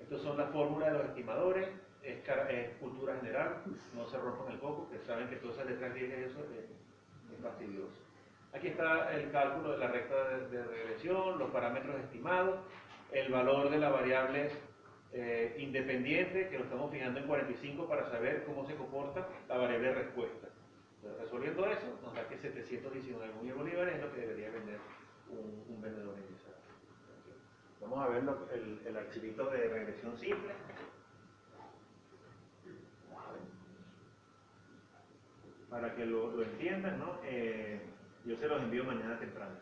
Estas 0.00 0.20
son 0.22 0.36
las 0.36 0.50
fórmulas 0.50 0.92
de 0.92 0.98
los 0.98 1.08
estimadores, 1.08 1.68
es, 2.02 2.76
cultura 2.80 3.16
general, 3.16 3.62
no 3.94 4.06
se 4.06 4.18
rompan 4.18 4.52
el 4.52 4.58
coco, 4.58 4.88
que 4.90 4.98
saben 5.00 5.28
que 5.28 5.36
todas 5.36 5.56
esas 5.56 5.70
letras 5.70 5.94
griegas 5.94 6.18
eso 6.18 6.40
es, 6.40 7.34
es 7.34 7.42
fastidioso. 7.42 8.11
Aquí 8.52 8.68
está 8.68 9.14
el 9.14 9.30
cálculo 9.30 9.72
de 9.72 9.78
la 9.78 9.88
recta 9.88 10.38
de, 10.38 10.62
regresión, 10.64 11.38
los 11.38 11.50
parámetros 11.50 11.98
estimados, 12.00 12.60
el 13.10 13.32
valor 13.32 13.70
de 13.70 13.78
la 13.78 13.88
variable 13.88 14.50
eh, 15.12 15.56
independiente, 15.58 16.48
que 16.48 16.58
lo 16.58 16.64
estamos 16.64 16.90
fijando 16.90 17.18
en 17.18 17.26
45 17.26 17.88
para 17.88 18.10
saber 18.10 18.44
cómo 18.44 18.66
se 18.66 18.74
comporta 18.74 19.26
la 19.48 19.56
variable 19.56 19.94
respuesta. 19.94 20.48
Resolviendo 21.20 21.66
eso, 21.66 21.98
nos 22.02 22.14
da 22.14 22.28
que 22.28 22.36
719 22.36 23.32
mil 23.42 23.54
bolívares 23.54 23.96
es 23.96 24.02
lo 24.02 24.12
que 24.12 24.20
debería 24.20 24.50
vender 24.50 24.78
un, 25.30 25.80
vendedor 25.80 26.14
en. 26.16 26.42
Vamos 27.80 27.98
a 27.98 28.08
ver 28.08 28.22
el, 28.54 28.86
el 28.86 28.96
archivito 28.96 29.50
de 29.50 29.68
regresión 29.68 30.16
simple. 30.18 30.52
Para 35.68 35.94
que 35.96 36.04
lo, 36.04 36.30
lo 36.30 36.42
entiendan, 36.42 36.98
¿no? 37.00 37.18
Eh, 37.24 37.80
yo 38.24 38.36
se 38.36 38.46
los 38.46 38.62
envío 38.62 38.84
mañana 38.84 39.18
temprano. 39.18 39.56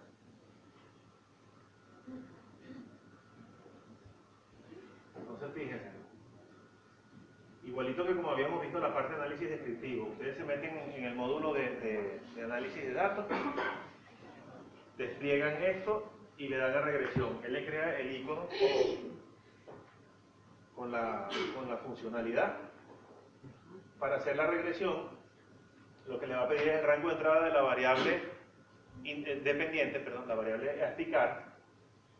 Entonces, 5.17 5.51
fíjense. 5.55 5.91
Igualito 7.65 8.07
que 8.07 8.17
como 8.17 8.31
habíamos 8.31 8.63
visto 8.63 8.81
la 8.81 8.93
parte 8.93 9.15
de 9.15 9.21
análisis 9.21 9.49
descriptivo, 9.49 10.09
ustedes 10.09 10.37
se 10.37 10.45
meten 10.45 10.77
en, 10.77 11.05
el 11.05 11.15
módulo 11.15 11.55
de, 11.55 12.21
análisis 12.43 12.83
de 12.83 12.93
datos, 12.93 13.27
despliegan 14.97 15.63
esto 15.63 16.11
y 16.37 16.49
le 16.49 16.57
dan 16.57 16.75
a 16.75 16.81
regresión. 16.81 17.39
Él 17.45 17.53
le 17.53 17.67
crea 17.67 18.01
el 18.01 18.17
icono 18.17 18.49
con 20.75 20.91
la, 20.91 21.29
con 21.55 21.69
la 21.69 21.77
funcionalidad. 21.79 22.57
Para 23.99 24.17
hacer 24.17 24.37
la 24.37 24.47
regresión, 24.47 25.09
lo 26.09 26.19
que 26.19 26.27
le 26.27 26.35
va 26.35 26.45
a 26.45 26.49
pedir 26.49 26.69
es 26.69 26.81
el 26.81 26.87
rango 26.87 27.09
de 27.09 27.15
entrada 27.15 27.45
de 27.45 27.53
la 27.53 27.63
variable 27.63 28.40
in- 29.05 29.25
eh, 29.27 29.41
dependiente, 29.43 30.01
perdón, 30.01 30.29
la 30.29 30.35
variable 30.35 30.71
a 30.83 30.87
explicar, 30.89 31.55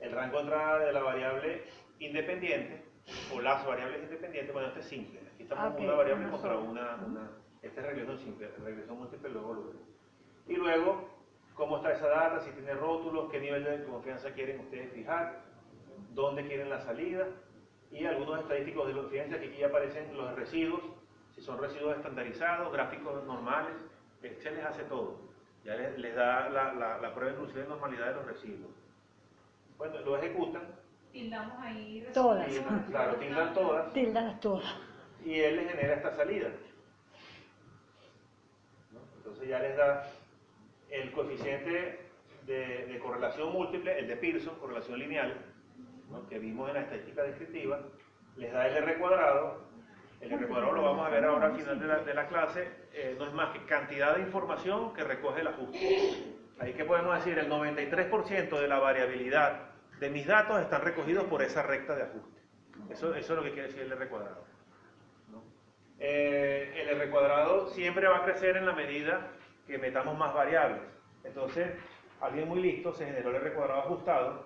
el 0.01 0.13
rango 0.13 0.37
de 0.39 0.43
entrada 0.45 0.79
de 0.87 0.93
la 0.93 1.03
variable 1.03 1.63
independiente 1.99 2.85
o 3.35 3.41
las 3.41 3.67
variables 3.67 4.03
independientes, 4.05 4.53
bueno, 4.53 4.69
este 4.69 4.81
es 4.81 4.87
simple. 4.87 5.21
Aquí 5.35 5.43
estamos 5.43 5.65
Ah, 5.65 5.69
ok, 5.75 5.81
una 5.81 5.93
variable 5.95 6.25
una 6.27 6.33
contra 6.33 6.57
una, 6.59 6.95
una, 7.07 7.31
esta 7.63 7.81
es 7.81 7.87
regresión 7.87 8.19
simple, 8.19 8.51
regresión 8.65 8.99
múltiple, 8.99 9.31
luego 9.31 9.53
luego. 9.55 9.73
Y 10.49 10.55
luego, 10.57 11.09
cómo 11.55 11.77
está 11.77 11.93
esa 11.93 12.09
data, 12.09 12.41
si 12.41 12.51
tiene 12.53 12.73
rótulos, 12.75 13.31
qué 13.31 13.41
nivel 13.41 13.65
de 13.65 13.85
confianza 13.85 14.33
quieren 14.33 14.61
ustedes 14.61 14.93
fijar, 14.93 15.43
dónde 16.15 16.47
quieren 16.47 16.71
la 16.71 16.81
salida 16.81 17.27
y 17.91 18.07
algunos 18.07 18.41
estadísticos 18.41 18.87
de 18.87 18.95
los 18.95 19.11
fíjense 19.11 19.39
que 19.39 19.47
aquí 19.49 19.59
ya 19.59 19.67
aparecen 19.67 20.17
los 20.17 20.35
residuos, 20.35 20.81
si 21.35 21.41
son 21.43 21.59
residuos 21.61 21.97
estandarizados, 21.97 22.73
gráficos 22.73 23.25
normales, 23.27 23.73
Excel 24.23 24.57
les 24.57 24.65
hace 24.65 24.83
todo. 24.85 25.30
Ya 25.65 25.75
les, 25.77 25.99
les 25.99 26.15
da 26.15 26.49
la, 26.49 26.73
la, 26.75 26.99
la 26.99 27.15
prueba 27.15 27.33
inclusive 27.33 27.63
de 27.63 27.69
normalidad 27.69 28.07
de 28.07 28.15
los 28.15 28.27
residuos. 28.27 28.71
Bueno, 29.79 30.01
lo 30.01 30.17
ejecutan 30.19 30.63
Tildamos 31.13 31.59
ahí. 31.61 32.07
Todas. 32.15 32.49
claro, 32.89 33.17
tildan 33.17 33.53
todas 33.53 33.93
Tildas 33.93 34.41
todas. 34.41 34.77
y 35.25 35.41
él 35.41 35.57
les 35.57 35.71
genera 35.71 35.95
esta 35.95 36.17
salida. 36.17 36.49
¿no? 38.93 39.01
Entonces 39.17 39.49
ya 39.49 39.59
les 39.59 39.77
da 39.77 40.07
el 40.91 41.11
coeficiente 41.13 41.99
de, 42.47 42.87
de 42.87 42.99
correlación 43.01 43.53
múltiple, 43.53 43.99
el 43.99 44.07
de 44.09 44.17
Pearson, 44.17 44.55
correlación 44.61 44.99
lineal, 44.99 45.35
¿no? 46.11 46.29
que 46.29 46.39
vimos 46.39 46.69
en 46.69 46.75
la 46.75 46.81
estadística 46.83 47.23
descriptiva, 47.25 47.81
les 48.37 48.53
da 48.53 48.67
el 48.69 48.77
R 48.77 48.99
cuadrado, 48.99 49.65
el 50.21 50.33
R 50.33 50.47
cuadrado 50.47 50.73
lo 50.73 50.83
vamos 50.83 51.07
a 51.07 51.11
ver 51.11 51.25
ahora 51.25 51.47
al 51.47 51.57
final 51.57 52.05
de 52.05 52.15
la, 52.15 52.29
clase, 52.29 52.69
eh, 52.93 53.17
no 53.19 53.27
es 53.27 53.33
más 53.33 53.51
que 53.57 53.65
cantidad 53.65 54.17
de 54.17 54.23
información 54.23 54.93
que 54.93 55.03
recoge 55.03 55.41
el 55.41 55.49
ajuste. 55.49 56.37
Ahí 56.59 56.75
que 56.75 56.85
podemos 56.85 57.17
decir, 57.17 57.39
el 57.39 57.49
93% 57.49 58.61
de 58.61 58.69
la 58.69 58.79
variabilidad 58.79 59.71
de 59.99 60.11
mis 60.11 60.27
datos 60.27 60.61
están 60.61 60.83
recogidos 60.83 61.25
por 61.25 61.43
esa 61.43 61.63
recta 61.63 61.97
de 61.97 62.03
ajuste. 62.03 62.41
Eso, 62.91 63.15
es 63.15 63.29
lo 63.31 63.43
que 63.43 63.53
quiere 63.53 63.69
decir 63.69 63.83
el 63.83 63.93
R 63.93 64.09
cuadrado. 64.09 64.45
Eh, 65.99 66.73
el 66.77 66.89
R 67.01 67.11
cuadrado 67.11 67.69
siempre 67.71 68.07
va 68.07 68.19
a 68.19 68.25
crecer 68.25 68.57
en 68.57 68.67
la 68.67 68.73
medida 68.73 69.29
que 69.67 69.79
metamos 69.79 70.19
más 70.19 70.35
variables. 70.35 70.83
Entonces, 71.25 71.71
alguien 72.21 72.47
muy 72.47 72.61
listo 72.61 72.93
se 72.93 73.07
generó 73.07 73.31
el 73.31 73.37
R 73.37 73.55
cuadrado 73.55 73.81
ajustado, 73.81 74.45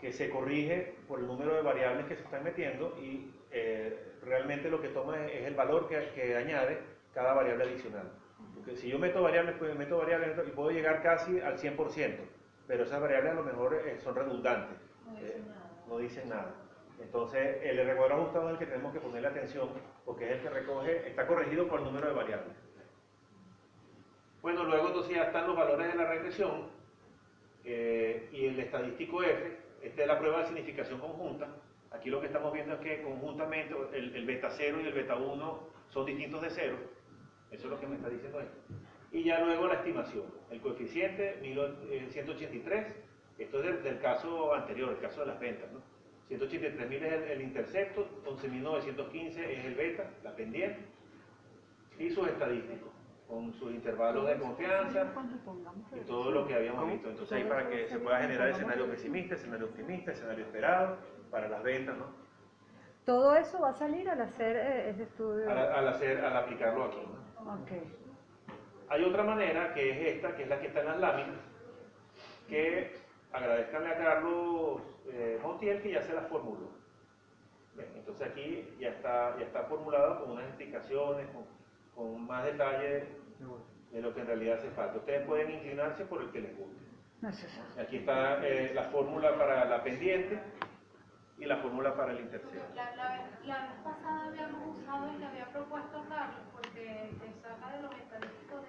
que 0.00 0.12
se 0.12 0.28
corrige 0.28 0.96
por 1.08 1.20
el 1.20 1.26
número 1.26 1.54
de 1.54 1.62
variables 1.62 2.06
que 2.06 2.16
se 2.16 2.24
están 2.24 2.44
metiendo 2.44 2.94
y 3.00 3.30
eh, 3.50 4.13
realmente 4.24 4.70
lo 4.70 4.80
que 4.80 4.88
toma 4.88 5.24
es, 5.26 5.32
es 5.40 5.46
el 5.46 5.54
valor 5.54 5.88
que, 5.88 6.10
que 6.14 6.36
añade 6.36 6.78
cada 7.12 7.34
variable 7.34 7.64
adicional. 7.64 8.10
Porque 8.54 8.76
si 8.76 8.88
yo 8.88 8.98
meto 8.98 9.22
variables, 9.22 9.56
pues 9.58 9.76
meto 9.76 9.98
variables 9.98 10.36
y 10.46 10.50
puedo 10.50 10.70
llegar 10.70 11.02
casi 11.02 11.40
al 11.40 11.58
100%, 11.58 12.16
pero 12.66 12.84
esas 12.84 13.00
variables 13.00 13.32
a 13.32 13.36
lo 13.36 13.42
mejor 13.44 13.74
eh, 13.74 13.98
son 14.00 14.14
redundantes. 14.14 14.78
No 15.06 15.18
Eh, 15.18 15.22
dicen 15.22 15.48
nada. 15.48 15.70
no 15.88 15.98
dicen 15.98 16.28
nada. 16.28 16.54
Entonces, 17.00 17.58
el 17.62 17.78
R 17.78 17.96
cuadrado 17.96 18.22
ajustado 18.22 18.46
es 18.48 18.52
el 18.52 18.58
que 18.58 18.66
tenemos 18.66 18.92
que 18.92 19.00
ponerle 19.00 19.28
atención, 19.28 19.68
porque 20.04 20.26
es 20.26 20.32
el 20.36 20.40
que 20.42 20.50
recoge, 20.50 21.08
está 21.08 21.26
corregido 21.26 21.66
por 21.68 21.80
el 21.80 21.86
número 21.86 22.08
de 22.08 22.14
variables. 22.14 22.56
Bueno, 24.42 24.64
luego 24.64 24.88
entonces 24.88 25.14
ya 25.16 25.24
están 25.24 25.46
los 25.46 25.56
valores 25.56 25.88
de 25.88 25.94
la 25.94 26.06
regresión 26.06 26.68
eh, 27.64 28.28
y 28.32 28.46
el 28.46 28.60
estadístico 28.60 29.22
F, 29.22 29.56
esta 29.82 30.02
es 30.02 30.08
la 30.08 30.18
prueba 30.18 30.40
de 30.40 30.46
significación 30.46 31.00
conjunta. 31.00 31.48
Aquí 31.94 32.10
lo 32.10 32.20
que 32.20 32.26
estamos 32.26 32.52
viendo 32.52 32.74
es 32.74 32.80
que 32.80 33.02
conjuntamente 33.02 33.74
el, 33.92 34.14
el 34.16 34.26
beta 34.26 34.50
0 34.50 34.78
y 34.82 34.86
el 34.86 34.92
beta 34.92 35.16
1 35.16 35.58
son 35.88 36.06
distintos 36.06 36.42
de 36.42 36.50
0. 36.50 36.76
Eso 37.50 37.64
es 37.64 37.70
lo 37.70 37.78
que 37.78 37.86
me 37.86 37.96
está 37.96 38.08
diciendo 38.08 38.40
esto. 38.40 38.56
Y 39.12 39.22
ya 39.22 39.38
luego 39.40 39.68
la 39.68 39.74
estimación. 39.74 40.24
El 40.50 40.60
coeficiente 40.60 41.38
1183, 41.40 42.86
esto 43.38 43.58
es 43.60 43.64
del, 43.64 43.82
del 43.84 44.00
caso 44.00 44.54
anterior, 44.54 44.90
el 44.90 44.98
caso 44.98 45.20
de 45.20 45.26
las 45.26 45.38
ventas. 45.38 45.70
¿no? 45.70 45.80
183.000 46.30 46.92
es 46.92 47.12
el, 47.12 47.22
el 47.30 47.42
intercepto, 47.42 48.08
11.915 48.26 49.38
es 49.38 49.64
el 49.64 49.74
beta, 49.74 50.10
la 50.24 50.34
pendiente, 50.34 50.80
y 51.98 52.10
sus 52.10 52.26
estadísticos, 52.26 52.90
con 53.28 53.52
sus 53.52 53.72
intervalos 53.72 54.26
de 54.26 54.36
confianza 54.36 55.12
y 55.94 56.04
todo 56.06 56.32
lo 56.32 56.46
que 56.46 56.54
habíamos 56.54 56.90
visto. 56.90 57.08
Entonces 57.08 57.32
ahí 57.36 57.44
para 57.44 57.68
que 57.68 57.86
se 57.86 57.98
pueda 58.00 58.20
generar 58.20 58.48
escenario 58.48 58.90
pesimista, 58.90 59.36
escenario 59.36 59.66
optimista, 59.66 60.10
escenario 60.10 60.44
esperado 60.44 60.98
para 61.34 61.48
las 61.48 61.64
ventas, 61.64 61.96
¿no? 61.98 62.06
Todo 63.04 63.34
eso 63.34 63.60
va 63.60 63.70
a 63.70 63.74
salir 63.74 64.08
al 64.08 64.20
hacer 64.20 64.56
eh, 64.56 64.90
ese 64.90 65.02
estudio. 65.02 65.50
Al, 65.50 65.58
al 65.58 65.88
hacer, 65.88 66.24
al 66.24 66.36
aplicarlo 66.36 66.84
aquí. 66.84 67.00
¿no? 67.42 67.54
Ok. 67.54 67.70
Hay 68.88 69.02
otra 69.02 69.24
manera 69.24 69.74
que 69.74 69.90
es 69.90 70.16
esta, 70.16 70.36
que 70.36 70.44
es 70.44 70.48
la 70.48 70.60
que 70.60 70.68
está 70.68 70.80
en 70.80 70.86
las 70.86 71.00
láminas, 71.00 71.40
que 72.48 72.96
agradezcanle 73.32 73.88
a 73.88 73.98
Carlos 73.98 74.80
eh, 75.08 75.40
Montiel 75.42 75.82
que 75.82 75.90
ya 75.90 76.02
se 76.02 76.14
la 76.14 76.22
formuló. 76.22 76.70
Bien, 77.74 77.88
entonces 77.96 78.28
aquí 78.28 78.76
ya 78.78 78.90
está, 78.90 79.36
ya 79.36 79.46
está 79.46 79.64
formulado 79.64 80.20
con 80.20 80.30
unas 80.30 80.46
explicaciones, 80.46 81.26
con, 81.30 81.44
con 81.96 82.24
más 82.28 82.44
detalle 82.44 83.08
de 83.90 84.00
lo 84.00 84.14
que 84.14 84.20
en 84.20 84.26
realidad 84.28 84.58
hace 84.58 84.70
falta. 84.70 84.98
Ustedes 84.98 85.26
pueden 85.26 85.50
inclinarse 85.50 86.04
por 86.04 86.22
el 86.22 86.30
que 86.30 86.42
les 86.42 86.56
guste. 86.56 86.84
Aquí 87.80 87.96
está 87.96 88.46
eh, 88.46 88.70
la 88.72 88.84
fórmula 88.84 89.36
para 89.36 89.64
la 89.64 89.82
pendiente 89.82 90.38
y 91.38 91.44
la 91.46 91.56
fórmula 91.58 91.94
para 91.96 92.12
el 92.12 92.20
intercedo. 92.20 92.62
La, 92.74 92.94
la, 92.96 93.26
la 93.44 93.62
vez 93.62 93.76
pasada 93.82 94.26
habíamos 94.28 94.78
usado 94.78 95.12
y 95.14 95.18
le 95.18 95.26
había 95.26 95.46
propuesto 95.48 95.98
a 95.98 96.08
Carlos, 96.08 96.40
porque 96.52 97.10
te 97.20 97.32
saca 97.42 97.76
de 97.76 97.82
los 97.82 97.94
estadísticos 97.96 98.60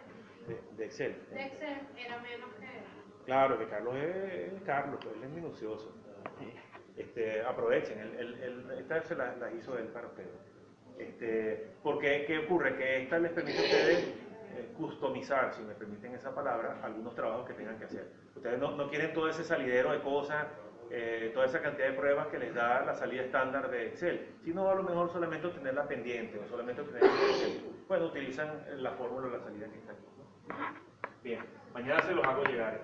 de, 0.47 0.53
De, 0.55 0.61
de 0.77 0.85
Excel. 0.85 1.25
de 1.31 1.43
Excel, 1.45 1.87
era 1.97 2.19
menos 2.19 2.49
que... 2.55 3.25
Claro 3.25 3.57
que 3.57 3.67
Carlos 3.67 3.95
es 3.95 4.61
Carlos, 4.63 4.99
pues, 5.03 5.15
él 5.15 5.23
es 5.23 5.29
minucioso. 5.29 5.91
Este, 6.97 7.41
aprovechen, 7.43 7.99
él, 7.99 8.15
él- 8.19 8.39
él- 8.41 8.71
esta 8.79 9.01
se 9.03 9.15
la, 9.15 9.35
la 9.35 9.51
hizo 9.51 9.77
él 9.77 9.87
para 9.87 10.07
ustedes. 10.07 10.29
Este, 10.97 11.71
porque, 11.83 12.23
¿qué 12.25 12.39
ocurre? 12.39 12.77
Que 12.77 13.03
esta 13.03 13.19
les 13.19 13.31
permite 13.31 13.57
a 13.59 13.63
ustedes 13.63 13.97
eh, 14.55 14.73
customizar, 14.77 15.53
si 15.53 15.61
me 15.63 15.73
permiten 15.73 16.13
esa 16.15 16.33
palabra, 16.33 16.79
algunos 16.83 17.13
trabajos 17.13 17.45
que 17.47 17.53
tengan 17.53 17.77
que 17.77 17.85
hacer. 17.85 18.09
Ustedes 18.35 18.57
no, 18.59 18.71
no 18.77 18.89
quieren 18.89 19.11
todo 19.13 19.27
ese 19.27 19.43
salidero 19.43 19.91
de 19.91 20.01
cosas, 20.01 20.47
eh, 20.97 21.31
toda 21.33 21.45
esa 21.45 21.61
cantidad 21.61 21.89
de 21.89 21.93
pruebas 21.93 22.27
que 22.27 22.39
les 22.39 22.55
da 22.55 22.85
la 22.85 22.95
salida 22.95 23.23
estándar 23.23 23.69
de 23.69 23.87
Excel, 23.87 24.29
sino 24.45 24.69
a 24.69 24.75
lo 24.75 24.83
mejor 24.83 25.11
solamente 25.11 25.45
obtenerla 25.45 25.85
pendiente 25.89 26.39
o 26.39 26.47
solamente 26.47 26.83
obtener 26.83 27.03
Excel. 27.03 27.65
Bueno, 27.89 28.05
utilizan 28.05 28.63
la 28.77 28.91
fórmula 28.91 29.27
de 29.27 29.37
la 29.37 29.43
salida 29.43 29.67
que 29.67 29.77
está 29.77 29.91
aquí. 29.91 30.05
Bien, 31.21 31.41
mañana 31.73 32.01
se 32.01 32.13
los 32.13 32.23
hago 32.23 32.45
llegar. 32.45 32.79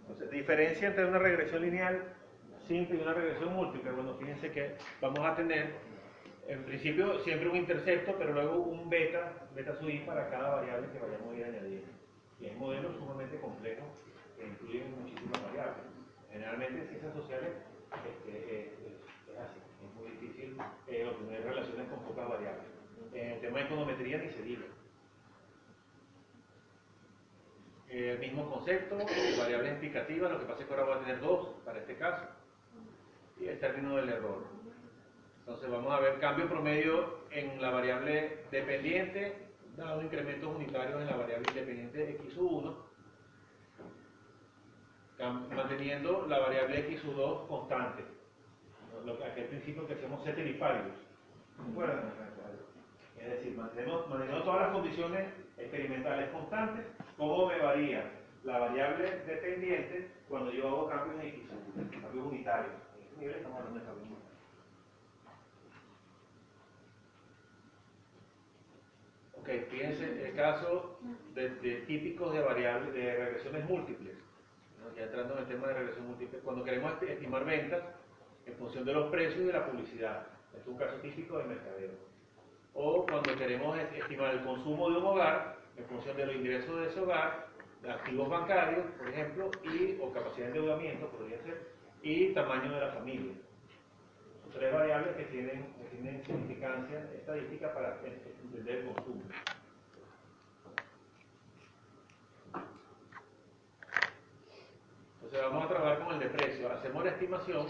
Entonces, 0.00 0.30
diferencia 0.46 0.88
entre 0.88 1.04
una 1.06 1.18
regresión 1.20 1.62
lineal 1.62 2.02
simple 2.66 2.96
y 2.98 3.02
una 3.02 3.14
regresión 3.14 3.54
múltiple. 3.54 3.90
Bueno, 3.92 4.14
fíjense 4.18 4.50
que 4.50 4.74
vamos 5.00 5.20
a 5.20 5.36
tener, 5.36 5.70
en 6.48 6.64
principio, 6.64 7.18
siempre 7.20 7.48
un 7.48 7.56
intercepto, 7.56 8.14
pero 8.18 8.32
luego 8.32 8.56
un 8.56 8.90
beta, 8.90 9.32
beta 9.54 9.74
sub 9.76 9.88
i 9.88 9.98
para 10.00 10.28
cada 10.30 10.56
variable 10.56 10.88
que 10.92 10.98
vayamos 10.98 11.32
a 11.32 11.38
ir 11.38 11.44
añadiendo. 11.44 11.86
Y 12.40 12.46
es 12.46 12.52
un 12.54 12.58
modelo 12.58 12.92
sumamente 12.94 13.38
complejo 13.38 13.84
que 14.36 14.46
incluye 14.48 14.82
muchísimas 14.98 15.42
variables. 15.44 15.84
Generalmente 16.32 16.80
en 16.80 16.88
ciencias 16.88 17.14
sociales 17.14 17.50
este, 18.08 18.32
es, 18.32 18.66
es- 18.72 19.30
es 19.32 19.38
así, 19.38 19.60
es 19.60 19.94
muy 19.94 20.10
difícil 20.18 20.56
eh, 20.88 21.06
obtener 21.08 21.44
relaciones 21.44 21.88
con 21.88 22.00
pocas 22.02 22.28
variables. 22.28 22.66
En 23.14 23.30
el 23.32 23.40
tema 23.40 23.58
de 23.60 23.64
econometría 23.66 24.18
ni 24.18 24.28
se 24.30 24.42
diga. 24.42 24.62
Eh, 27.81 27.81
el 27.98 28.18
mismo 28.18 28.50
concepto, 28.50 28.98
eh, 29.00 29.34
variables 29.38 29.72
explicativas, 29.72 30.30
lo 30.32 30.38
que 30.40 30.46
pasa 30.46 30.60
es 30.60 30.66
que 30.66 30.74
ahora 30.74 30.86
voy 30.86 30.94
a 30.94 31.00
tener 31.00 31.20
dos 31.20 31.48
para 31.64 31.78
este 31.78 31.96
caso, 31.96 32.26
y 33.38 33.46
el 33.46 33.58
término 33.60 33.96
del 33.96 34.08
error. 34.08 34.44
Entonces 35.40 35.70
vamos 35.70 35.92
a 35.92 36.00
ver 36.00 36.18
cambio 36.20 36.48
promedio 36.48 37.18
en 37.30 37.60
la 37.60 37.70
variable 37.70 38.44
dependiente, 38.50 39.48
dado 39.76 40.02
incrementos 40.02 40.54
unitarios 40.54 41.00
en 41.00 41.06
la 41.06 41.16
variable 41.16 41.48
independiente 41.48 42.18
x1, 42.22 42.76
cam- 45.18 45.48
manteniendo 45.48 46.26
la 46.28 46.38
variable 46.38 46.88
x2 46.90 47.46
constante. 47.48 48.04
Lo 49.04 49.18
que, 49.18 49.24
aquel 49.24 49.46
principio 49.46 49.86
que 49.86 49.94
hacemos 49.94 50.22
ceteris 50.24 50.58
paribus. 50.58 50.92
¿Se 51.56 51.70
acuerdan? 51.70 52.12
Es 53.18 53.30
decir, 53.30 53.56
mantenemos, 53.56 54.08
manteniendo 54.08 54.44
todas 54.44 54.60
las 54.62 54.72
condiciones 54.72 55.28
experimentales 55.58 56.30
constantes, 56.30 56.86
¿cómo 57.16 57.46
me 57.46 57.58
varía 57.58 58.10
la 58.44 58.58
variable 58.58 59.18
dependiente 59.26 60.10
cuando 60.28 60.50
yo 60.52 60.68
hago 60.68 60.88
cambios 60.88 61.34
cambios 62.00 62.26
unitarios? 62.26 62.74
En 62.96 63.02
este 63.04 63.16
nivel 63.20 63.36
estamos 63.36 63.58
hablando 63.58 63.80
de 63.80 63.86
cambios 63.86 64.06
unitarios. 64.08 64.32
Ok, 69.34 69.48
fíjense 69.70 70.28
el 70.28 70.34
caso 70.36 70.98
de, 71.34 71.48
de 71.56 71.74
típicos 71.82 72.32
de 72.32 72.40
variables, 72.40 72.92
de 72.94 73.16
regresiones 73.16 73.64
múltiples. 73.68 74.14
Ya 74.96 75.04
entrando 75.04 75.34
en 75.34 75.40
el 75.40 75.48
tema 75.48 75.68
de 75.68 75.74
regresión 75.74 76.06
múltiple, 76.06 76.38
cuando 76.40 76.64
queremos 76.64 76.92
esti- 76.92 77.08
estimar 77.08 77.44
ventas 77.44 77.82
en 78.46 78.54
función 78.54 78.84
de 78.84 78.92
los 78.92 79.10
precios 79.10 79.40
y 79.40 79.44
de 79.46 79.52
la 79.52 79.66
publicidad. 79.70 80.26
Este 80.48 80.60
es 80.60 80.66
un 80.66 80.76
caso 80.76 80.96
típico 80.98 81.38
de 81.38 81.44
mercadeo 81.44 82.11
o 82.74 83.06
cuando 83.06 83.36
queremos 83.36 83.78
es- 83.78 83.92
estimar 83.92 84.34
el 84.34 84.42
consumo 84.44 84.90
de 84.90 84.96
un 84.98 85.04
hogar 85.04 85.56
en 85.76 85.84
función 85.86 86.16
de 86.16 86.26
los 86.26 86.36
ingresos 86.36 86.80
de 86.80 86.88
ese 86.88 87.00
hogar, 87.00 87.48
de 87.82 87.90
activos 87.90 88.28
bancarios, 88.28 88.86
por 88.98 89.08
ejemplo, 89.08 89.50
y, 89.64 89.98
o 90.00 90.12
capacidad 90.12 90.46
de 90.48 90.58
endeudamiento, 90.58 91.08
podría 91.08 91.38
ser, 91.42 91.72
y 92.02 92.32
tamaño 92.34 92.72
de 92.72 92.80
la 92.80 92.92
familia. 92.92 93.32
Son 94.42 94.52
tres 94.52 94.72
variables 94.72 95.16
que 95.16 95.24
tienen, 95.24 95.66
tienen 95.90 96.24
significancia 96.24 97.08
estadística 97.14 97.72
para 97.74 97.98
en- 98.04 98.22
entender 98.44 98.86
consumo. 98.86 99.22
Entonces 105.16 105.40
vamos 105.42 105.64
a 105.64 105.68
trabajar 105.68 106.04
con 106.04 106.14
el 106.14 106.20
de 106.20 106.26
precio. 106.26 106.70
Hacemos 106.72 107.04
la 107.04 107.10
estimación 107.12 107.66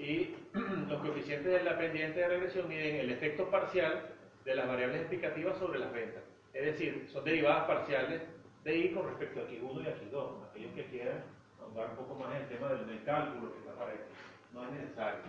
y 0.00 0.34
los 0.88 1.00
coeficientes 1.02 1.52
de 1.52 1.62
la 1.62 1.78
pendiente 1.78 2.20
de 2.20 2.28
regresión 2.28 2.68
miden 2.68 2.96
el 2.96 3.10
efecto 3.12 3.50
parcial 3.50 4.15
de 4.46 4.54
las 4.54 4.68
variables 4.68 5.00
explicativas 5.00 5.58
sobre 5.58 5.80
las 5.80 5.92
ventas. 5.92 6.22
Es 6.54 6.64
decir, 6.64 7.06
son 7.12 7.24
derivadas 7.24 7.64
parciales 7.66 8.22
de 8.64 8.76
I 8.78 8.94
con 8.94 9.06
respecto 9.08 9.40
a 9.40 9.42
X1 9.44 9.84
y 9.84 9.86
a 9.88 9.96
X2. 9.96 10.48
Aquellos 10.50 10.72
que 10.72 10.84
quieran 10.86 11.22
ahondar 11.60 11.90
un 11.90 11.96
poco 11.96 12.14
más 12.14 12.30
en 12.34 12.42
el 12.42 12.48
tema 12.48 12.68
del, 12.68 12.86
del 12.86 13.02
cálculo 13.04 13.52
que 13.52 13.58
esto. 13.58 14.14
No 14.52 14.64
es 14.64 14.70
necesario. 14.70 15.20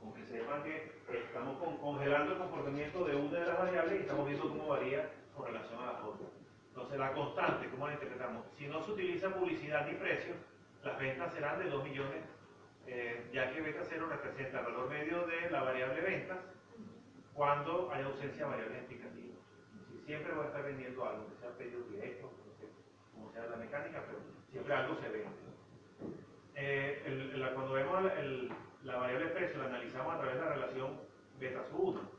Con 0.00 0.14
que 0.14 0.24
sepan 0.24 0.62
que 0.64 0.90
estamos 1.12 1.58
con- 1.58 1.76
congelando 1.76 2.32
el 2.32 2.38
comportamiento 2.38 3.04
de 3.04 3.16
una 3.16 3.38
de 3.38 3.46
las 3.46 3.58
variables 3.58 3.94
y 3.94 4.02
estamos 4.02 4.26
viendo 4.26 4.48
cómo 4.48 4.66
varía 4.68 5.10
con 5.36 5.46
relación 5.46 5.80
a 5.82 5.92
las 5.92 6.02
otras. 6.02 6.30
Entonces, 6.70 6.98
la 6.98 7.12
constante, 7.12 7.68
¿cómo 7.68 7.86
la 7.86 7.92
interpretamos? 7.94 8.46
Si 8.56 8.66
no 8.66 8.82
se 8.82 8.92
utiliza 8.92 9.28
publicidad 9.34 9.86
ni 9.86 9.94
precio, 9.94 10.34
las 10.82 10.98
ventas 10.98 11.32
serán 11.34 11.58
de 11.58 11.68
2 11.70 11.84
millones, 11.84 12.22
eh, 12.86 13.28
ya 13.32 13.52
que 13.52 13.60
beta 13.60 13.80
0 13.88 14.06
representa 14.10 14.60
el 14.60 14.64
valor 14.66 14.88
medio 14.88 15.26
de 15.26 15.50
la 15.50 15.62
variable 15.62 16.00
ventas 16.00 16.38
cuando 17.38 17.88
hay 17.92 18.02
ausencia 18.02 18.44
de 18.46 18.50
variables 18.50 18.78
explicativas. 18.78 19.38
Si 19.92 20.04
siempre 20.06 20.34
voy 20.34 20.44
a 20.44 20.48
estar 20.48 20.64
vendiendo 20.64 21.04
algo, 21.08 21.28
que 21.30 21.36
sea 21.36 21.56
pedido 21.56 21.82
directo, 21.84 22.32
cómo 23.14 23.30
sea 23.32 23.46
la 23.46 23.56
mecánica, 23.58 24.02
pero 24.06 24.18
siempre 24.50 24.74
algo 24.74 24.96
se 25.00 25.08
vende. 25.08 25.36
Eh, 26.56 27.02
el- 27.06 27.40
la- 27.40 27.54
cuando 27.54 27.74
vemos 27.74 28.10
el- 28.18 28.50
la 28.82 28.96
variable 28.96 29.28
precio, 29.28 29.60
la 29.60 29.66
analizamos 29.68 30.14
a 30.14 30.18
través 30.18 30.34
de 30.34 30.40
la 30.46 30.52
relación 30.52 31.00
beta 31.38 31.62
sub 31.70 31.80
1. 31.90 32.10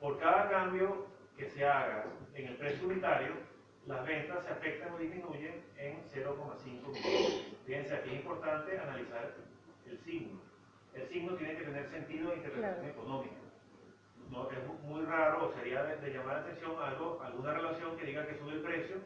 Por 0.00 0.18
cada 0.18 0.50
cambio 0.50 1.06
que 1.36 1.48
se 1.50 1.64
haga 1.64 2.04
en 2.34 2.48
el 2.48 2.56
precio 2.56 2.88
unitario, 2.88 3.34
las 3.86 4.04
ventas 4.04 4.44
se 4.46 4.50
afectan 4.50 4.94
o 4.94 4.98
disminuyen 4.98 5.62
en 5.76 6.02
0,5 6.12 6.90
millones. 6.90 7.38
Fíjense, 7.64 7.94
aquí 7.94 8.10
es 8.10 8.16
importante 8.16 8.76
analizar 8.80 9.32
el 9.86 9.98
signo. 10.00 10.40
El 10.92 11.08
signo 11.08 11.36
tiene 11.36 11.56
que 11.56 11.64
tener 11.66 11.88
sentido 11.92 12.30
de 12.30 12.36
interpretación 12.38 12.80
Claro. 12.84 13.00
económica. 13.00 13.45
No, 14.30 14.50
es 14.50 14.66
mu- 14.66 14.78
muy 14.80 15.04
raro, 15.04 15.52
sería 15.54 15.82
de, 15.84 16.10
llamar 16.12 16.36
la 16.36 16.40
atención 16.42 16.72
algo, 16.82 17.20
alguna 17.22 17.52
relación 17.54 17.96
que 17.96 18.06
diga 18.06 18.26
que 18.26 18.38
sube 18.38 18.52
el 18.52 18.62
precio 18.62 18.96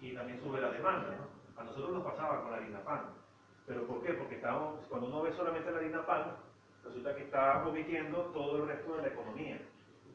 y 0.00 0.14
también 0.14 0.40
sube 0.40 0.60
la 0.60 0.70
demanda. 0.70 1.16
¿no? 1.16 1.60
A 1.60 1.64
nosotros 1.64 1.92
nos 1.92 2.04
pasaba 2.04 2.42
con 2.42 2.50
la 2.52 2.58
harina 2.58 2.82
pan. 2.84 3.14
¿Pero 3.66 3.86
por 3.86 4.02
qué? 4.02 4.14
Porque 4.14 4.36
estábamos, 4.36 4.84
cuando 4.88 5.08
uno 5.08 5.22
ve 5.22 5.32
solamente 5.32 5.70
la 5.70 5.78
harina 5.78 6.06
pan, 6.06 6.36
resulta 6.84 7.14
que 7.14 7.24
está 7.24 7.66
omitiendo 7.66 8.24
todo 8.32 8.56
el 8.62 8.68
resto 8.68 8.96
de 8.96 9.02
la 9.02 9.08
economía. 9.08 9.60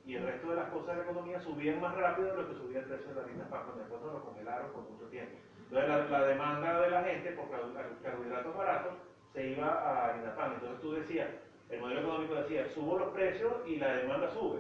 Y 0.06 0.16
el 0.16 0.26
resto 0.26 0.50
de 0.50 0.56
las 0.58 0.70
cosas 0.70 0.88
de 0.88 0.96
la 0.98 1.04
economía 1.04 1.40
subían 1.42 1.80
más 1.80 1.96
rápido 1.96 2.30
de 2.36 2.42
lo 2.44 2.50
que 2.50 2.56
subía 2.56 2.80
el 2.80 2.86
precio 2.86 3.08
de 3.10 3.16
la 3.16 3.22
harina 3.24 3.50
pan, 3.50 3.64
cuando 3.64 3.80
después 3.84 4.02
nos 4.02 4.14
lo 4.14 4.26
congelaron 4.26 4.72
por 4.74 4.82
mucho 4.90 5.06
tiempo. 5.08 5.38
Entonces 5.70 5.90
la, 6.12 6.26
demanda 6.28 6.82
de 6.82 6.90
la 6.90 7.04
gente 7.04 7.32
por 7.34 7.50
carbo- 7.50 7.74
carbohidratos 8.04 8.58
baratos 8.58 8.94
se 9.34 9.48
iba 9.48 9.68
a 9.68 10.06
harina 10.10 10.36
pan. 10.36 10.54
Entonces 10.56 10.82
tú 10.82 10.94
decías, 10.94 11.30
el 11.74 11.82
modelo 11.82 12.02
económico 12.02 12.36
decía, 12.36 12.68
subo 12.70 12.98
los 13.00 13.14
precios 13.14 13.54
y 13.68 13.78
la 13.78 13.96
demanda 13.96 14.30
sube. 14.30 14.60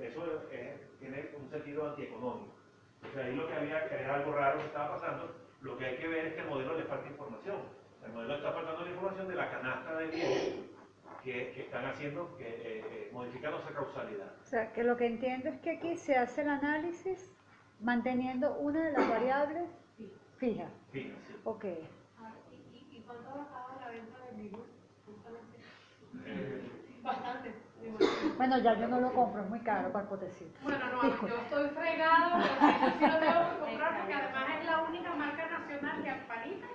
Eso 0.00 0.24
es- 0.50 0.98
tiene 0.98 1.30
un 1.38 1.48
sentido 1.50 1.88
antieconómico. 1.88 2.54
O 3.02 3.14
sea, 3.14 3.24
ahí 3.24 3.34
lo 3.34 3.46
que 3.48 3.54
había, 3.54 3.88
que 3.88 3.94
era 3.94 4.14
algo 4.16 4.32
raro 4.32 4.58
que 4.58 4.66
estaba 4.66 4.98
pasando, 5.00 5.34
lo 5.62 5.76
que 5.78 5.86
hay 5.86 5.96
que 5.96 6.08
ver 6.08 6.26
es 6.26 6.34
que 6.34 6.40
al 6.40 6.48
modelo 6.48 6.76
le 6.76 6.84
falta 6.84 7.08
información. 7.08 7.58
El 8.04 8.12
modelo 8.12 8.34
está 8.34 8.52
faltando 8.52 8.84
la 8.84 8.90
información 8.90 9.28
de 9.28 9.34
la 9.34 9.50
canasta 9.50 9.96
de 9.96 10.06
bienes 10.08 10.54
que, 11.24 11.52
que 11.52 11.60
están 11.62 11.84
haciendo, 11.86 12.36
que, 12.36 12.44
eh, 12.48 12.84
eh, 12.90 13.10
modificando 13.12 13.58
esa 13.58 13.72
causalidad. 13.74 14.32
O 14.42 14.46
sea, 14.46 14.72
que 14.72 14.84
lo 14.84 14.96
que 14.96 15.06
entiendo 15.06 15.48
es 15.50 15.60
que 15.60 15.70
aquí 15.70 15.96
se 15.96 16.16
hace 16.16 16.42
el 16.42 16.48
análisis 16.48 17.30
Manteniendo 17.82 18.58
una 18.58 18.84
de 18.84 18.92
las 18.92 19.08
variables 19.08 19.64
fija. 20.36 20.68
Fija, 20.92 21.14
sí. 21.26 21.34
Ok. 21.44 21.64
Ah, 22.18 22.34
¿Y, 22.52 22.76
y, 22.76 22.98
y 22.98 23.02
cuánto 23.06 23.30
bajaba 23.30 23.78
la 23.80 23.88
venta 23.88 24.18
de 24.26 24.42
Vivo? 24.42 24.66
Justamente. 25.06 25.56
Eh, 25.56 26.19
Bastante. 27.02 27.48
me. 27.80 28.30
Bueno, 28.36 28.58
ya 28.58 28.74
yo 28.74 28.88
no 28.88 29.00
lo 29.00 29.12
compro, 29.12 29.42
es 29.42 29.48
muy 29.48 29.60
caro 29.60 29.90
para 29.92 30.04
el 30.04 30.08
potecito. 30.08 30.58
Bueno, 30.62 30.86
no, 30.90 31.26
yo 31.28 31.36
estoy 31.36 31.68
fregada, 31.70 32.42
pero 32.42 32.92
sí, 32.92 32.98
sí 32.98 33.06
lo 33.06 33.18
tengo 33.18 33.50
que 33.50 33.58
comprar 33.60 33.98
porque 33.98 34.14
además 34.14 34.44
es 34.60 34.66
la 34.66 34.78
única 34.82 35.14
marca 35.14 35.46
nacional 35.48 36.02
que 36.02 36.10
actualiza 36.10 36.66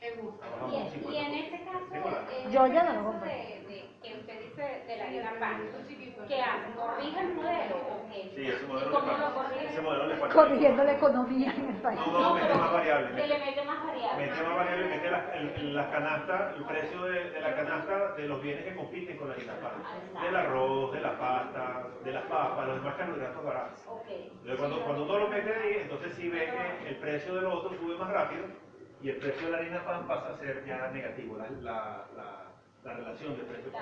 que 0.00 0.10
gusta. 0.20 0.46
trabajamos 0.46 0.72
Y, 0.74 0.76
con 0.76 0.86
y 0.86 1.16
50. 1.16 1.20
en 1.26 1.34
este 1.44 1.64
caso, 1.64 1.94
en 2.30 2.52
Yo 2.52 2.64
este 2.66 2.74
ya 2.74 2.82
no 2.84 2.92
lo 2.94 3.04
compro. 3.04 3.26
de, 3.28 3.32
de 3.32 3.85
que 4.06 4.18
usted 4.20 4.40
dice 4.40 4.84
de 4.86 4.96
la 4.96 5.04
harina 5.04 5.32
pan. 5.40 5.62
¿qué 6.28 6.42
hace? 6.42 6.72
¿Corrige 6.76 7.20
el 7.20 7.34
modelo 7.34 7.76
o 7.76 8.08
qué? 8.10 8.30
Sí, 8.34 8.48
ese 8.48 8.64
¿Y 8.64 8.66
modelo 8.68 8.90
cómo 8.90 9.06
le 9.06 9.18
lo 9.18 9.24
falta. 9.24 9.34
corrige? 9.34 9.66
Ese 9.66 9.80
modelo 9.82 10.06
le 10.06 10.16
falta. 10.16 10.34
Corrigiendo 10.34 10.84
la 10.84 10.92
economía 10.92 11.54
en 11.54 11.68
el 11.70 11.76
país. 11.82 12.00
No, 12.06 12.12
no, 12.20 12.34
mete 12.34 12.46
pero 12.46 12.58
más 12.60 12.72
variables. 12.72 13.10
Que 13.10 13.26
le 13.26 13.34
Mete, 13.38 13.46
mete 13.50 13.64
más 13.64 13.86
variables. 13.86 14.18
mete 14.30 14.42
más 14.42 14.56
variables, 14.56 14.90
mete 14.90 15.10
las 15.10 15.62
las 15.76 15.90
canastas, 15.90 16.56
el 16.56 16.64
precio 16.64 17.02
de, 17.02 17.30
de 17.30 17.40
la 17.40 17.54
canasta 17.56 18.12
de 18.14 18.28
los 18.28 18.42
bienes 18.42 18.64
que 18.64 18.74
compiten 18.76 19.16
con 19.16 19.28
la 19.28 19.34
harina 19.34 19.52
pan. 19.60 20.22
Del 20.22 20.36
arroz, 20.36 20.92
de 20.92 21.00
la 21.00 21.18
pasta, 21.18 21.86
de 22.04 22.12
las 22.12 22.24
papas, 22.24 22.66
los 22.68 22.76
demás 22.76 22.94
carbohidratos 22.96 23.44
baratos. 23.44 23.82
Ok. 23.86 24.06
Entonces, 24.08 24.58
cuando, 24.58 24.80
cuando 24.84 25.04
uno 25.04 25.18
lo 25.18 25.28
mete 25.28 25.54
ahí, 25.54 25.78
entonces 25.82 26.14
sí 26.14 26.28
ve 26.28 26.46
que 26.82 26.88
el 26.88 26.96
precio 26.96 27.34
de 27.34 27.42
lo 27.42 27.54
otro 27.54 27.70
sube 27.78 27.96
más 27.98 28.10
rápido 28.10 28.46
y 29.02 29.10
el 29.10 29.16
precio 29.18 29.46
de 29.46 29.52
la 29.52 29.58
harina 29.58 29.84
pan 29.84 30.06
pasa 30.08 30.30
a 30.30 30.38
ser 30.38 30.64
ya 30.64 30.88
negativo, 30.88 31.36
la, 31.36 31.50
la, 31.60 32.04
la, 32.16 32.45
la 32.86 32.94
relación 32.94 33.36
de 33.36 33.42
precio. 33.44 33.72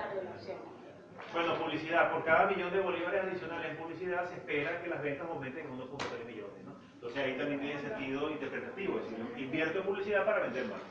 Bueno, 1.31 1.55
publicidad. 1.59 2.11
Por 2.11 2.25
cada 2.25 2.47
millón 2.47 2.73
de 2.73 2.81
bolívares 2.81 3.23
adicionales 3.23 3.71
en 3.71 3.77
publicidad 3.77 4.27
se 4.27 4.35
espera 4.35 4.81
que 4.81 4.89
las 4.89 5.01
ventas 5.01 5.27
aumenten 5.27 5.65
en 5.65 5.79
1.3 5.79 6.25
millones. 6.25 6.65
¿no? 6.65 6.75
Entonces 6.95 7.23
ahí 7.23 7.37
también 7.37 7.59
tiene 7.59 7.79
sentido 7.79 8.31
interpretativo, 8.31 8.99
es 8.99 9.09
decir, 9.09 9.25
invierto 9.37 9.79
en 9.79 9.85
publicidad 9.85 10.25
para 10.25 10.39
vender 10.39 10.65
más. 10.65 10.81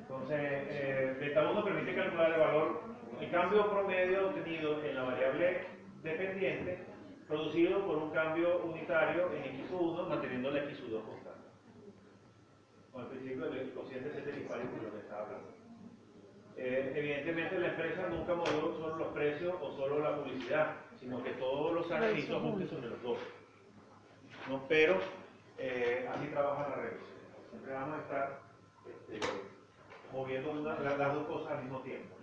Entonces, 0.00 0.38
eh, 0.40 1.16
beta 1.18 1.50
1 1.50 1.64
permite 1.64 1.94
calcular 1.96 2.32
el 2.32 2.40
valor, 2.40 2.82
el 3.20 3.30
cambio 3.30 3.68
promedio 3.68 4.28
obtenido 4.28 4.84
en 4.84 4.94
la 4.94 5.02
variable 5.02 5.66
dependiente, 6.04 6.78
producido 7.26 7.84
por 7.84 7.96
un 7.96 8.10
cambio 8.10 8.62
unitario 8.62 9.32
en 9.32 9.66
x1, 9.68 10.08
manteniendo 10.08 10.50
la 10.52 10.60
x2 10.60 11.02
constante. 11.02 11.25
Con 12.96 13.04
el 13.04 13.10
principio 13.10 13.50
del 13.50 13.72
cociente 13.74 14.10
centrifugal 14.10 14.60
de 14.60 14.82
lo 14.86 14.90
que 14.90 14.98
estaba 15.00 15.22
hablando. 15.26 15.48
Eh, 16.56 16.92
evidentemente 16.96 17.58
la 17.58 17.68
empresa 17.68 18.08
nunca 18.08 18.34
movió 18.34 18.72
solo 18.74 18.96
los 18.96 19.08
precios 19.08 19.54
o 19.60 19.76
solo 19.76 19.98
la 19.98 20.16
publicidad, 20.16 20.76
sino 20.98 21.22
que 21.22 21.32
todos 21.32 21.74
los 21.74 21.90
años 21.92 22.18
hizo 22.18 22.38
ajustes 22.38 22.70
sobre 22.70 22.88
los 22.88 23.02
dos. 23.02 23.18
¿no? 24.48 24.64
Pero 24.66 24.98
eh, 25.58 26.08
así 26.10 26.26
trabaja 26.28 26.70
la 26.70 26.76
revisión. 26.76 27.18
Siempre 27.50 27.72
vamos 27.74 27.98
a 27.98 28.00
estar 28.00 28.40
este, 28.86 29.28
moviendo 30.10 30.52
una- 30.52 30.78
las 30.80 31.12
dos 31.14 31.26
cosas 31.26 31.52
al 31.52 31.64
mismo 31.64 31.80
tiempo. 31.80 32.16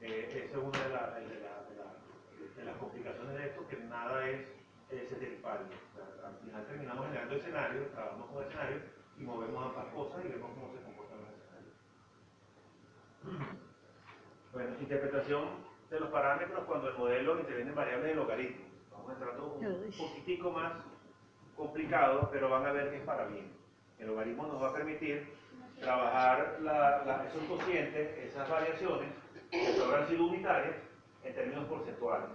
Eh, 0.00 0.46
esa 0.46 0.56
es 0.56 0.64
una 0.64 0.82
de, 0.84 0.88
la- 0.88 1.10
de 1.18 1.20
la- 1.20 1.64
de 1.68 1.76
la- 1.76 2.56
de 2.56 2.64
las 2.64 2.76
complicaciones 2.78 3.36
de 3.36 3.44
esto, 3.46 3.68
que 3.68 3.76
nada 3.76 4.26
es. 4.30 4.40
O 4.88 4.90
sea, 4.90 6.28
al 6.28 6.34
final 6.38 6.66
terminamos 6.66 7.06
generando 7.08 7.36
escenarios, 7.36 7.90
trabajamos 7.92 8.30
con 8.30 8.42
escenarios 8.44 8.82
y 9.18 9.22
movemos 9.24 9.66
ambas 9.66 9.86
cosas 9.94 10.24
y 10.24 10.28
vemos 10.28 10.50
cómo 10.54 10.72
se 10.72 10.82
comportan 10.82 11.18
los 11.20 11.30
escenarios. 11.30 11.74
Bueno, 14.52 14.70
interpretación 14.80 15.48
de 15.90 16.00
los 16.00 16.10
parámetros 16.10 16.64
cuando 16.64 16.88
el 16.88 16.98
modelo 16.98 17.38
interviene 17.40 17.70
en 17.70 17.76
variables 17.76 18.08
de 18.08 18.14
logaritmo. 18.14 18.66
Vamos 18.90 19.12
entrando 19.12 19.46
un 19.54 19.66
Uy. 19.66 19.90
poquitico 19.96 20.50
más 20.50 20.72
complicado, 21.56 22.28
pero 22.32 22.48
van 22.50 22.66
a 22.66 22.72
ver 22.72 22.90
que 22.90 22.96
es 22.98 23.04
para 23.04 23.26
bien. 23.26 23.52
El 23.98 24.08
logaritmo 24.08 24.46
nos 24.46 24.62
va 24.62 24.68
a 24.68 24.74
permitir 24.74 25.26
trabajar 25.80 26.58
la- 26.60 27.04
la- 27.04 27.24
esos 27.28 27.42
cocientes, 27.44 28.18
esas 28.30 28.48
variaciones, 28.48 29.12
que 29.50 29.82
habrán 29.82 30.08
sido 30.08 30.26
unitarias, 30.26 30.76
en 31.24 31.34
términos 31.34 31.64
porcentuales. 31.66 32.30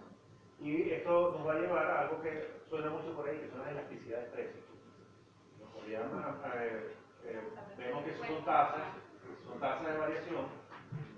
Y 0.60 0.90
esto 0.92 1.32
nos 1.38 1.48
va 1.48 1.54
a 1.54 1.60
llevar 1.60 1.86
a 1.90 2.00
algo 2.02 2.22
que 2.22 2.62
suena 2.70 2.90
mucho 2.90 3.16
por 3.16 3.28
ahí, 3.28 3.38
que 3.40 3.50
son 3.50 3.60
las 3.60 3.72
elasticidades 3.72 4.26
de 4.26 4.32
precios. 4.32 4.64
Eh, 5.86 6.96
eh, 7.26 7.42
vemos 7.78 8.04
que 8.06 8.14
son 8.16 8.46
tasas, 8.46 8.82
son 9.46 9.60
tasas 9.60 9.86
de 9.94 9.98
variación, 9.98 10.46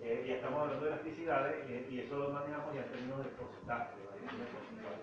eh, 0.01 0.23
y 0.27 0.31
estamos 0.31 0.61
hablando 0.61 0.85
de 0.85 0.91
elasticidades, 0.91 1.69
eh, 1.69 1.87
y 1.89 1.99
eso 1.99 2.17
lo 2.17 2.29
manejamos 2.31 2.73
ya 2.73 2.81
en 2.81 2.89
términos 2.91 3.23
de 3.23 3.29
porcentaje, 3.31 3.99
de 3.99 4.05
variaciones 4.07 4.47
porcentuales. 4.49 4.99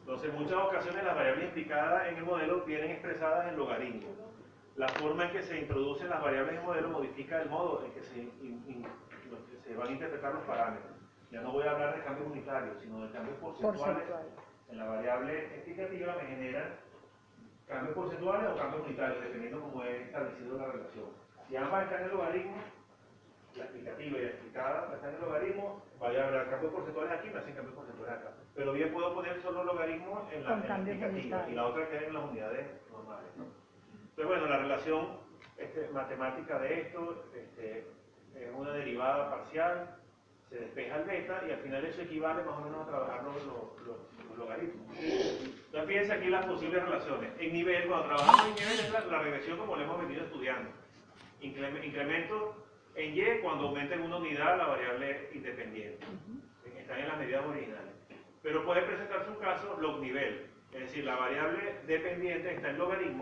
Entonces, 0.00 0.30
en 0.30 0.36
muchas 0.36 0.58
ocasiones 0.58 1.04
las 1.04 1.14
variables 1.14 1.44
implicadas 1.46 2.08
en 2.08 2.16
el 2.16 2.24
modelo 2.24 2.64
vienen 2.64 2.90
expresadas 2.90 3.48
en 3.48 3.56
logaritmos. 3.56 4.16
La 4.76 4.88
forma 4.92 5.24
en 5.26 5.32
que 5.32 5.42
se 5.42 5.58
introducen 5.60 6.08
las 6.08 6.22
variables 6.22 6.54
en 6.54 6.60
el 6.60 6.66
modelo 6.66 6.88
modifica 6.88 7.42
el 7.42 7.50
modo 7.50 7.84
en 7.84 7.92
que 7.92 8.02
se, 8.02 8.18
in- 8.18 8.64
in- 8.66 8.86
se 9.64 9.74
van 9.74 9.88
a 9.88 9.92
interpretar 9.92 10.34
los 10.34 10.44
parámetros. 10.44 10.92
Ya 11.30 11.42
no 11.42 11.52
voy 11.52 11.64
a 11.64 11.72
hablar 11.72 11.96
de 11.96 12.04
cambios 12.04 12.30
unitarios, 12.30 12.80
sino 12.80 13.06
de 13.06 13.12
cambios 13.12 13.36
porcentuales. 13.38 14.08
Porcentual. 14.08 14.50
En 14.68 14.78
la 14.78 14.86
variable 14.86 15.44
explicativa 15.56 16.14
me 16.16 16.26
generan 16.28 16.76
cambios 17.70 17.94
porcentuales 17.96 18.50
o 18.50 18.56
cambios 18.58 18.82
unitarios, 18.86 19.22
dependiendo 19.24 19.60
cómo 19.62 19.84
he 19.84 20.02
establecido 20.02 20.58
la 20.58 20.66
relación. 20.66 21.06
Si 21.48 21.56
ambas 21.56 21.84
están 21.84 22.00
en 22.00 22.04
el 22.06 22.12
logaritmo, 22.12 22.56
la 23.56 23.64
explicativa 23.64 24.18
y 24.18 24.22
la 24.22 24.28
explicada 24.30 24.94
están 24.94 25.10
en 25.10 25.14
el 25.16 25.22
logaritmo, 25.22 25.82
vaya 25.98 26.24
a 26.24 26.28
haber 26.28 26.50
cambios 26.50 26.72
porcentuales 26.72 27.12
aquí, 27.18 27.30
me 27.30 27.38
hacen 27.38 27.54
cambios 27.54 27.74
porcentuales 27.76 28.14
acá. 28.18 28.30
Pero 28.54 28.72
bien 28.72 28.92
puedo 28.92 29.14
poner 29.14 29.42
solo 29.42 29.64
logaritmos 29.64 30.32
en 30.32 30.44
la, 30.44 30.54
en 30.54 30.60
la 30.60 30.76
explicativa 30.78 31.36
y 31.50 31.54
la 31.54 31.66
otra 31.66 31.88
queda 31.88 32.00
en 32.06 32.14
las 32.14 32.24
unidades 32.30 32.90
normales. 32.90 33.30
¿no? 33.36 33.44
Entonces, 34.10 34.26
bueno, 34.26 34.46
la 34.46 34.58
relación 34.58 35.18
este, 35.56 35.88
matemática 35.90 36.58
de 36.60 36.80
esto 36.80 37.24
este, 37.34 37.78
es 38.34 38.50
una 38.54 38.72
derivada 38.72 39.30
parcial, 39.30 39.96
se 40.48 40.56
despeja 40.56 40.96
el 40.96 41.04
beta 41.04 41.42
y 41.48 41.52
al 41.52 41.60
final 41.60 41.84
eso 41.84 42.02
equivale 42.02 42.42
más 42.44 42.58
o 42.58 42.62
menos 42.62 42.82
a 42.82 42.86
trabajar 42.90 43.22
los, 43.24 43.36
los- 43.44 43.86
los- 43.86 44.19
los 44.30 44.38
logaritmos. 44.38 44.96
Entonces, 44.98 45.88
fíjense 45.88 46.12
aquí 46.12 46.28
las 46.28 46.46
posibles 46.46 46.82
relaciones. 46.82 47.30
En 47.38 47.52
nivel, 47.52 47.86
cuando 47.88 48.06
trabajamos 48.06 48.46
en 48.48 48.54
nivel, 48.54 48.80
es 48.80 48.90
la, 48.90 49.00
la 49.06 49.18
regresión 49.22 49.58
como 49.58 49.76
lo 49.76 49.82
hemos 49.82 50.00
venido 50.00 50.24
estudiando. 50.24 50.70
Increme- 51.40 51.84
Incremento 51.84 52.66
en 52.94 53.16
Y 53.16 53.40
cuando 53.40 53.68
aumenta 53.68 53.94
en 53.94 54.02
una 54.02 54.16
unidad 54.16 54.58
la 54.58 54.66
variable 54.66 55.30
independiente. 55.32 56.04
Están 56.76 57.00
en 57.00 57.08
las 57.08 57.18
medidas 57.18 57.44
originales. 57.46 57.92
Pero 58.42 58.64
puede 58.64 58.82
presentarse 58.82 59.30
un 59.30 59.36
caso 59.36 59.76
log 59.80 60.00
nivel, 60.00 60.46
es 60.72 60.80
decir, 60.80 61.04
la 61.04 61.14
variable 61.16 61.74
dependiente 61.86 62.54
está 62.54 62.70
en 62.70 62.78
logaritmo 62.78 63.20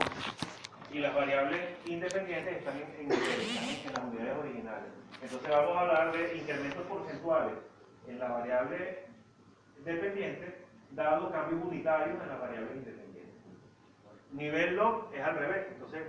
y 0.93 1.01
las 1.01 1.15
variables 1.15 1.61
independientes 1.87 2.57
están 2.59 2.77
en, 2.77 3.01
en 3.01 3.09
nivel, 3.09 3.41
están 3.41 3.89
en 3.89 3.93
las 3.95 4.05
unidades 4.05 4.39
originales. 4.39 4.91
Entonces 5.21 5.51
vamos 5.51 5.77
a 5.77 5.81
hablar 5.81 6.13
de 6.17 6.37
incrementos 6.37 6.83
porcentuales 6.87 7.55
en 8.07 8.19
la 8.19 8.29
variable 8.29 8.99
dependiente, 9.85 10.55
dado 10.91 11.31
cambios 11.31 11.63
unitarios 11.63 12.21
en 12.23 12.29
las 12.29 12.41
variables 12.41 12.77
independientes. 12.77 13.09
Nivel 14.33 14.77
log 14.77 15.11
es 15.15 15.23
al 15.23 15.37
revés, 15.37 15.67
entonces 15.73 16.03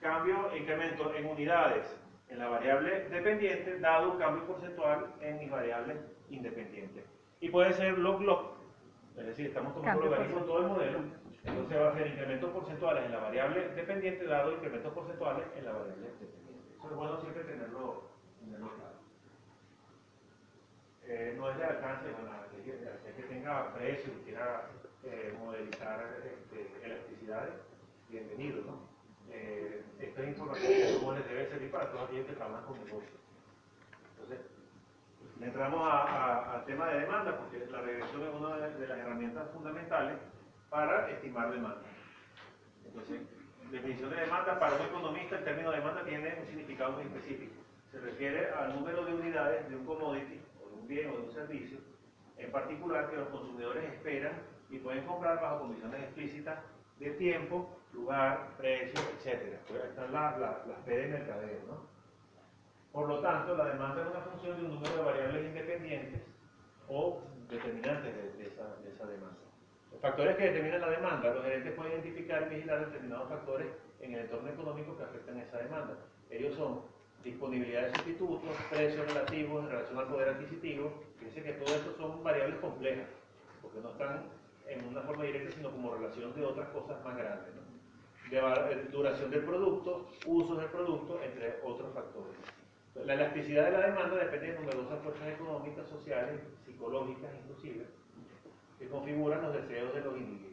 cambio, 0.00 0.54
incremento 0.56 1.14
en 1.14 1.26
unidades 1.26 1.86
en 2.28 2.38
la 2.38 2.48
variable 2.48 3.08
dependiente, 3.08 3.78
dado 3.80 4.12
un 4.12 4.18
cambio 4.18 4.46
porcentual 4.46 5.14
en 5.20 5.38
mis 5.38 5.50
variables 5.50 5.96
independientes. 6.30 7.04
Y 7.40 7.48
puede 7.48 7.72
ser 7.72 7.98
log 7.98 8.20
log, 8.20 8.54
es 9.16 9.26
decir, 9.26 9.46
estamos 9.46 9.74
tomando 9.74 10.00
Cambio 10.00 10.10
logaritmo 10.10 10.44
todo 10.44 10.58
el 10.60 10.66
modelo, 10.66 10.98
entonces 11.44 11.80
va 11.80 11.88
a 11.88 11.94
ser 11.94 12.06
incrementos 12.08 12.50
porcentuales 12.50 13.04
en 13.06 13.12
la 13.12 13.18
variable 13.18 13.68
dependiente, 13.70 14.24
dado 14.24 14.52
incrementos 14.52 14.92
porcentuales 14.92 15.44
en 15.56 15.64
la 15.64 15.72
variable 15.72 16.08
dependiente. 16.08 16.74
Eso 16.78 16.90
es 16.90 16.96
bueno 16.96 17.20
siempre 17.20 17.44
tenerlo, 17.44 18.04
tenerlo 18.40 18.68
claro. 18.76 18.97
No 21.38 21.50
es 21.50 21.58
de 21.58 21.64
alcance, 21.64 22.12
bueno, 22.12 22.30
que, 22.52 22.62
que 23.16 23.24
tenga 23.24 23.74
precio 23.74 24.12
y 24.14 24.24
quiera 24.24 24.70
eh, 25.04 25.36
modelizar 25.38 26.16
este, 26.24 26.84
elasticidades, 26.84 27.54
bienvenido, 28.10 28.64
¿no? 28.64 28.90
Eh, 29.30 29.84
esta 30.00 30.22
es 30.22 30.28
información 30.30 30.74
que 30.78 30.86
les 30.86 31.28
debe 31.28 31.50
servir 31.50 31.72
para 31.72 31.92
todos 31.92 32.08
aquellos 32.08 32.26
que 32.28 32.34
trabajan 32.34 32.66
con 32.66 32.84
negocios. 32.84 33.20
Entonces, 34.12 34.40
entramos 35.40 35.80
a- 35.84 36.54
al 36.54 36.66
tema 36.66 36.88
de 36.90 37.00
demanda, 37.02 37.38
porque 37.38 37.66
la 37.66 37.82
regresión 37.82 38.22
es 38.24 38.34
una 38.34 38.56
de, 38.58 38.74
de 38.78 38.88
las 38.88 38.98
herramientas 38.98 39.50
fundamentales 39.52 40.20
para 40.70 41.10
estimar 41.10 41.52
demanda. 41.52 41.88
Entonces, 42.84 43.22
definición 43.70 44.10
de 44.10 44.16
demanda, 44.16 44.58
para 44.60 44.76
un 44.76 44.86
economista 44.86 45.38
el 45.38 45.44
término 45.44 45.72
demanda 45.72 46.04
tiene 46.04 46.36
un 46.40 46.46
significado 46.46 46.92
muy 46.94 47.04
específico. 47.04 47.62
Se 47.92 48.00
refiere 48.00 48.50
al 48.52 48.74
número 48.74 49.04
de 49.06 49.14
unidades 49.14 49.68
de 49.68 49.76
un 49.76 49.86
commodity, 49.86 50.47
bien 50.88 51.10
o 51.10 51.16
de 51.16 51.22
un 51.24 51.32
servicio, 51.32 51.78
en 52.36 52.50
particular 52.50 53.10
que 53.10 53.16
los 53.16 53.28
consumidores 53.28 53.84
esperan 53.92 54.42
y 54.70 54.78
pueden 54.78 55.06
comprar 55.06 55.40
bajo 55.40 55.60
condiciones 55.60 56.02
explícitas 56.02 56.58
de 56.98 57.10
tiempo, 57.10 57.78
lugar, 57.92 58.56
precio, 58.56 59.00
etc. 59.00 59.58
Pues 59.68 59.84
están 59.84 60.12
las, 60.12 60.38
las, 60.38 60.66
las 60.66 60.78
P 60.80 60.96
de 60.96 61.08
mercadeo, 61.08 61.60
¿no? 61.68 61.86
Por 62.92 63.06
lo 63.06 63.20
tanto, 63.20 63.56
la 63.56 63.66
demanda 63.66 64.02
es 64.02 64.10
una 64.10 64.20
función 64.20 64.56
de 64.56 64.64
un 64.64 64.74
número 64.74 64.96
de 64.96 65.02
variables 65.02 65.46
independientes 65.46 66.22
o 66.88 67.22
determinantes 67.48 68.16
de, 68.16 68.32
de 68.32 68.48
esa, 68.48 68.76
de 68.82 68.90
esa 68.90 69.06
demanda. 69.06 69.38
Factores 70.00 70.36
que 70.36 70.44
determinan 70.44 70.80
la 70.80 70.90
demanda. 70.90 71.34
Los 71.34 71.44
gerentes 71.44 71.74
pueden 71.74 71.92
identificar 71.92 72.42
y 72.42 72.54
vigilar 72.54 72.86
determinados 72.86 73.28
factores 73.28 73.68
en 74.00 74.14
el 74.14 74.20
entorno 74.20 74.48
económico 74.48 74.96
que 74.96 75.02
afectan 75.02 75.38
esa 75.38 75.58
demanda. 75.58 75.96
Ellos 76.30 76.54
son 76.56 76.82
disponibilidad 77.24 77.86
de 77.86 77.94
sustitutos, 77.94 78.50
precios 78.70 79.06
relativos 79.06 79.64
en 79.64 79.70
relación 79.70 79.98
al 79.98 80.08
poder 80.08 80.28
adquisitivo. 80.30 80.92
Fíjense 81.18 81.42
que 81.42 81.52
todo 81.52 81.74
esto 81.74 81.94
son 81.96 82.22
variables 82.22 82.58
complejas, 82.60 83.08
porque 83.62 83.80
no 83.80 83.90
están 83.90 84.22
en 84.68 84.84
una 84.84 85.00
forma 85.02 85.24
directa, 85.24 85.54
sino 85.56 85.70
como 85.70 85.94
relación 85.94 86.34
de 86.34 86.44
otras 86.44 86.68
cosas 86.68 87.02
más 87.04 87.16
grandes. 87.16 87.54
¿no? 87.54 87.68
Eh, 88.30 88.88
duración 88.92 89.30
del 89.30 89.44
producto, 89.44 90.06
usos 90.26 90.58
del 90.58 90.68
producto, 90.68 91.20
entre 91.22 91.60
otros 91.64 91.94
factores. 91.94 92.36
La 93.06 93.14
elasticidad 93.14 93.66
de 93.66 93.70
la 93.70 93.86
demanda 93.86 94.16
depende 94.16 94.52
de 94.52 94.58
numerosas 94.58 95.00
fuerzas 95.02 95.28
económicas, 95.28 95.88
sociales, 95.88 96.40
psicológicas 96.66 97.30
inclusive, 97.42 97.86
que 98.78 98.88
configuran 98.88 99.42
los 99.42 99.54
deseos 99.54 99.94
de 99.94 100.00
los 100.00 100.16
individuos. 100.16 100.48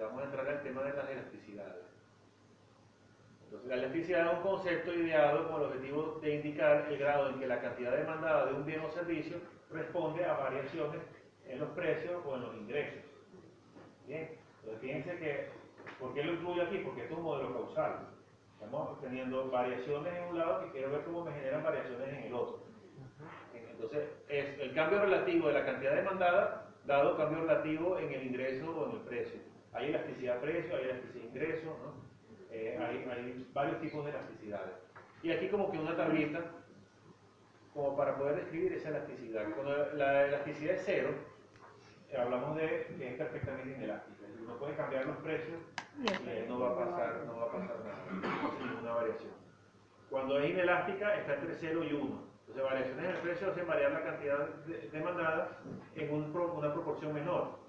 Vamos 0.00 0.22
a 0.22 0.24
entrar 0.24 0.48
al 0.48 0.62
tema 0.62 0.82
de 0.82 0.94
las 0.94 1.10
elasticidades. 1.10 1.93
La 3.66 3.76
elasticidad 3.76 4.26
es 4.26 4.38
un 4.38 4.42
concepto 4.42 4.92
ideado 4.92 5.48
con 5.48 5.60
el 5.60 5.68
objetivo 5.68 6.18
de 6.20 6.34
indicar 6.34 6.86
el 6.90 6.98
grado 6.98 7.30
en 7.30 7.38
que 7.38 7.46
la 7.46 7.60
cantidad 7.60 7.96
demandada 7.96 8.46
de 8.46 8.54
un 8.54 8.66
bien 8.66 8.80
o 8.80 8.90
servicio 8.90 9.38
responde 9.70 10.24
a 10.24 10.34
variaciones 10.34 11.00
en 11.46 11.60
los 11.60 11.70
precios 11.70 12.22
o 12.26 12.34
en 12.34 12.42
los 12.42 12.56
ingresos. 12.56 13.02
Bien, 14.06 14.38
entonces 14.60 14.80
fíjense 14.80 15.18
que, 15.18 15.48
¿por 15.98 16.14
qué 16.14 16.24
lo 16.24 16.34
incluyo 16.34 16.62
aquí? 16.62 16.78
Porque 16.78 17.02
esto 17.02 17.14
es 17.14 17.18
un 17.18 17.24
modelo 17.24 17.54
causal. 17.54 18.08
Estamos 18.54 19.00
teniendo 19.00 19.50
variaciones 19.50 20.14
en 20.14 20.24
un 20.28 20.38
lado 20.38 20.64
que 20.64 20.72
quiero 20.72 20.90
ver 20.90 21.04
cómo 21.04 21.24
me 21.24 21.32
generan 21.32 21.62
variaciones 21.62 22.08
en 22.08 22.24
el 22.24 22.34
otro. 22.34 22.64
Entonces, 23.54 24.08
es 24.28 24.58
el 24.58 24.74
cambio 24.74 25.00
relativo 25.00 25.48
de 25.48 25.54
la 25.54 25.64
cantidad 25.64 25.94
demandada 25.94 26.70
dado 26.86 27.16
cambio 27.16 27.40
relativo 27.40 27.98
en 27.98 28.12
el 28.12 28.26
ingreso 28.26 28.70
o 28.70 28.90
en 28.90 28.96
el 28.96 29.02
precio. 29.02 29.40
Hay 29.72 29.88
elasticidad 29.88 30.40
precio, 30.40 30.76
hay 30.76 30.84
elasticidad 30.84 31.24
ingreso, 31.24 31.66
¿no? 31.82 32.03
Eh, 32.56 32.78
hay, 32.78 33.04
hay 33.10 33.50
varios 33.52 33.80
tipos 33.80 34.04
de 34.04 34.12
elasticidades. 34.12 34.74
Y 35.22 35.32
aquí 35.32 35.48
como 35.48 35.72
que 35.72 35.78
una 35.78 35.96
tablita 35.96 36.40
como 37.72 37.96
para 37.96 38.16
poder 38.16 38.36
describir 38.36 38.72
esa 38.74 38.90
elasticidad. 38.90 39.44
Cuando 39.54 39.92
la 39.94 40.26
elasticidad 40.26 40.76
es 40.76 40.82
cero, 40.86 41.10
eh, 42.10 42.16
hablamos 42.16 42.56
de 42.56 42.94
que 42.96 43.08
es 43.08 43.14
perfectamente 43.16 43.76
inelástica. 43.76 44.24
Uno 44.40 44.56
puede 44.56 44.76
cambiar 44.76 45.06
los 45.06 45.16
precios 45.16 45.58
Y 46.00 46.28
eh, 46.28 46.44
no 46.48 46.60
va 46.60 46.70
a 46.70 46.76
pasar, 46.78 47.24
no 47.26 47.36
va 47.38 47.44
a 47.46 47.52
pasar 47.52 47.76
nada, 47.80 48.04
ninguna 48.70 48.92
variación. 48.94 49.32
Cuando 50.08 50.38
es 50.38 50.50
inelástica 50.50 51.16
está 51.16 51.34
entre 51.34 51.54
0 51.54 51.82
y 51.82 51.92
1. 51.92 52.34
Entonces 52.40 52.62
variaciones 52.62 53.04
en 53.04 53.10
el 53.16 53.20
precio 53.22 53.50
hacen 53.50 53.66
variar 53.66 53.90
la 53.92 54.04
cantidad 54.04 54.48
de- 54.66 54.90
demandada 54.90 55.58
en 55.96 56.12
un 56.14 56.36
una 56.36 56.72
proporción 56.72 57.12
menor. 57.14 57.63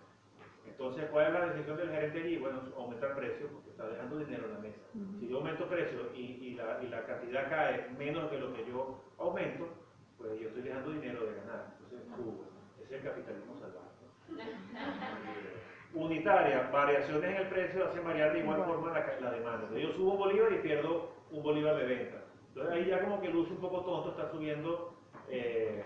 Entonces, 0.77 1.09
¿cuál 1.09 1.27
es 1.27 1.33
la 1.33 1.45
decisión 1.47 1.77
del 1.77 1.89
gerente 1.89 2.19
allí? 2.19 2.37
Bueno, 2.37 2.61
aumentar 2.77 3.15
precio 3.15 3.47
porque 3.47 3.69
está 3.69 3.87
dejando 3.87 4.17
dinero 4.17 4.43
en 4.45 4.53
la 4.53 4.59
mesa. 4.59 4.81
Si 5.19 5.27
yo 5.29 5.37
aumento 5.37 5.69
precio 5.69 6.11
y, 6.13 6.19
y 6.21 6.55
la, 6.55 6.83
y 6.83 6.87
la 6.89 7.05
cantidad 7.05 7.49
cae 7.49 7.87
menos 7.97 8.29
de 8.29 8.39
lo 8.39 8.53
que 8.53 8.65
yo 8.67 8.99
aumento, 9.17 9.69
pues 10.17 10.37
yo 10.39 10.49
estoy 10.49 10.63
dejando 10.63 10.91
dinero 10.91 11.25
de 11.25 11.35
ganar. 11.35 11.67
Entonces, 11.79 12.07
subo. 12.15 12.43
Es 12.83 12.91
el 12.91 13.03
capitalismo 13.03 13.55
salvaje. 13.57 13.95
Unitaria, 15.93 16.69
variaciones 16.73 17.29
en 17.29 17.37
el 17.37 17.47
precio 17.47 17.85
hacen 17.85 18.03
variar 18.03 18.33
de 18.33 18.39
igual 18.39 18.65
forma 18.65 18.89
la, 18.99 19.31
demanda. 19.31 19.61
Entonces, 19.63 19.81
yo 19.87 19.93
subo 19.93 20.11
un 20.11 20.17
bolívar 20.17 20.51
y 20.51 20.57
pierdo 20.57 21.09
un 21.31 21.41
bolívar 21.41 21.77
de 21.77 21.85
venta. 21.85 22.17
Entonces 22.49 22.73
ahí 22.73 22.85
ya 22.87 23.01
como 23.01 23.21
que 23.21 23.29
luce 23.29 23.51
un 23.51 23.59
poco 23.61 23.81
tonto, 23.81 24.09
está 24.09 24.29
subiendo 24.31 24.93
eh, 25.29 25.83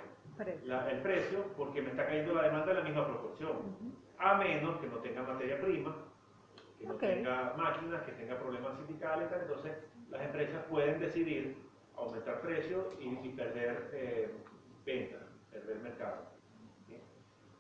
la- 0.65 0.89
el 0.89 1.01
precio 1.01 1.43
porque 1.55 1.81
me 1.81 1.91
está 1.91 2.05
cayendo 2.07 2.33
la 2.33 2.43
demanda 2.43 2.71
en 2.71 2.77
la 2.77 2.83
misma 2.83 3.05
proporción. 3.07 3.51
A 4.19 4.35
menos 4.35 4.79
que 4.81 4.87
no 4.87 4.97
tenga 4.97 5.23
materia 5.23 5.59
prima, 5.61 5.95
que 6.77 6.85
no 6.85 6.95
tenga 6.95 7.53
máquinas, 7.55 8.03
que 8.03 8.11
tenga 8.11 8.37
problemas 8.37 8.77
sindicales, 8.77 9.29
tal. 9.29 9.41
entonces 9.41 9.77
las 10.09 10.21
empresas 10.21 10.63
pueden 10.69 10.99
decidir 10.99 11.57
aumentar 11.95 12.41
precios 12.41 12.85
y, 12.99 13.27
y 13.27 13.29
perder 13.29 13.89
eh, 13.93 14.31
ventas, 14.85 15.21
perder 15.51 15.77
mercado. 15.79 16.31
¿sí? 16.87 17.01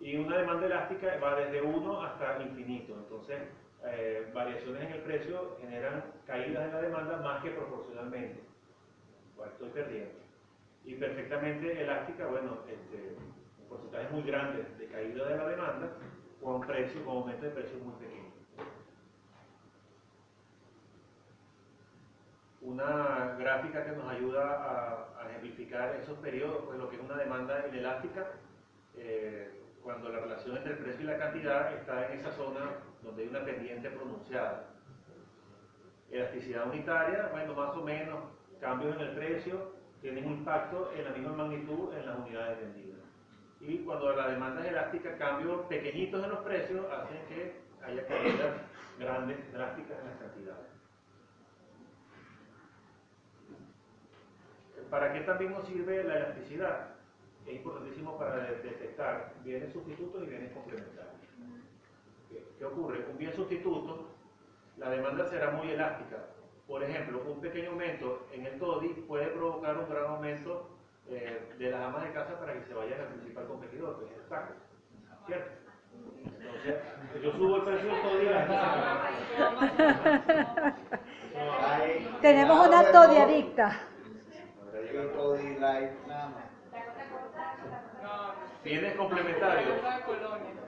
Y 0.01 0.17
una 0.17 0.37
demanda 0.37 0.65
elástica 0.65 1.17
va 1.23 1.35
desde 1.35 1.61
1 1.61 2.01
hasta 2.01 2.41
infinito, 2.41 2.93
entonces 2.93 3.39
eh, 3.85 4.29
variaciones 4.33 4.83
en 4.83 4.93
el 4.93 5.01
precio 5.01 5.57
generan 5.61 6.03
caídas 6.27 6.65
en 6.65 6.73
la 6.73 6.81
demanda 6.81 7.17
más 7.17 7.41
que 7.41 7.51
proporcionalmente. 7.51 8.41
Bueno, 9.37 9.51
estoy 9.53 9.69
perdiendo. 9.69 10.19
Y 10.83 10.95
perfectamente 10.95 11.81
elástica, 11.81 12.27
bueno, 12.27 12.59
este, 12.67 13.15
un 13.61 13.69
porcentaje 13.69 14.09
muy 14.09 14.23
grande 14.23 14.65
de 14.77 14.87
caída 14.87 15.25
de 15.25 15.37
la 15.37 15.47
demanda 15.47 15.91
con 16.41 16.61
precio, 16.61 17.03
con 17.03 17.17
aumento 17.17 17.45
de 17.45 17.51
precios 17.51 17.81
muy 17.81 17.93
pequeño. 17.93 18.29
Una 22.61 23.35
gráfica 23.39 23.85
que 23.85 23.91
nos 23.91 24.07
ayuda 24.07 24.43
a, 24.43 25.21
a 25.21 25.29
ejemplificar 25.29 25.95
esos 25.95 26.17
periodos, 26.19 26.63
pues 26.65 26.77
lo 26.77 26.89
que 26.89 26.97
es 26.97 27.01
una 27.01 27.15
demanda 27.15 27.67
inelástica, 27.67 28.27
eh, 28.97 29.59
cuando 29.83 30.09
la 30.09 30.19
relación 30.19 30.57
entre 30.57 30.73
el 30.73 30.79
precio 30.79 31.01
y 31.01 31.07
la 31.07 31.17
cantidad 31.17 31.73
está 31.73 32.07
en 32.07 32.19
esa 32.19 32.31
zona 32.33 32.59
donde 33.01 33.23
hay 33.23 33.29
una 33.29 33.45
pendiente 33.45 33.89
pronunciada. 33.89 34.65
Elasticidad 36.11 36.67
unitaria, 36.67 37.29
bueno, 37.31 37.53
más 37.53 37.75
o 37.75 37.81
menos, 37.81 38.19
cambios 38.59 38.95
en 38.95 39.01
el 39.01 39.15
precio 39.15 39.73
tienen 40.01 40.25
impacto 40.25 40.91
en 40.95 41.05
la 41.05 41.11
misma 41.11 41.33
magnitud 41.33 41.93
en 41.93 42.05
las 42.05 42.19
unidades 42.19 42.59
vendidas. 42.59 42.99
Y 43.61 43.79
cuando 43.79 44.15
la 44.15 44.27
demanda 44.29 44.61
es 44.63 44.71
elástica, 44.71 45.17
cambios 45.17 45.61
pequeñitos 45.67 46.23
en 46.23 46.29
los 46.29 46.39
precios 46.39 46.85
hacen 46.91 47.17
que 47.27 47.55
haya 47.83 48.07
caídas 48.07 48.55
grandes, 48.97 49.51
drásticas 49.53 49.99
en 49.99 50.05
las 50.07 50.17
cantidades. 50.17 50.67
¿Para 54.89 55.13
qué 55.13 55.19
también 55.21 55.51
nos 55.51 55.67
sirve 55.67 56.03
la 56.03 56.15
elasticidad? 56.17 56.87
Es 57.45 57.53
importantísimo 57.55 58.17
para 58.17 58.37
de- 58.37 58.55
detectar 58.61 59.33
bienes 59.43 59.71
sustitutos 59.73 60.23
y 60.23 60.27
bienes 60.27 60.51
complementarios. 60.51 61.13
¿Qué, 62.29 62.43
qué 62.57 62.65
ocurre? 62.65 63.05
Un 63.11 63.17
bien 63.17 63.33
sustituto, 63.33 64.07
la 64.77 64.89
demanda 64.89 65.27
será 65.27 65.51
muy 65.51 65.69
elástica. 65.71 66.17
Por 66.67 66.83
ejemplo, 66.83 67.23
un 67.27 67.39
pequeño 67.41 67.71
aumento 67.71 68.27
en 68.31 68.45
el 68.45 68.57
TODI 68.59 68.89
puede 69.07 69.27
provocar 69.27 69.77
un 69.77 69.89
gran 69.89 70.05
aumento 70.05 70.69
eh, 71.11 71.53
de 71.57 71.71
las 71.71 71.81
amas 71.81 72.03
de 72.03 72.13
casa 72.13 72.39
para 72.39 72.53
que 72.53 72.65
se 72.65 72.73
vayan 72.73 73.01
al 73.01 73.07
principal 73.07 73.47
competidor, 73.47 73.99
que 73.99 74.05
es 74.05 74.11
el 74.19 74.29
taco. 74.29 74.53
¿Cierto? 75.25 75.51
Entonces, 76.25 77.23
yo 77.23 77.31
subo 77.33 77.57
el 77.57 77.63
precio 77.63 77.91
se 77.95 78.19
queda. 78.19 78.47
Tenemos 82.21 82.67
una 82.67 82.91
todiadicta. 82.91 83.81
Y 84.83 85.15
Toddy 85.15 85.59
Light 85.59 85.91
nada 86.07 86.29
más. 86.29 86.48
Bienes 88.63 88.95
complementarios. 88.95 89.73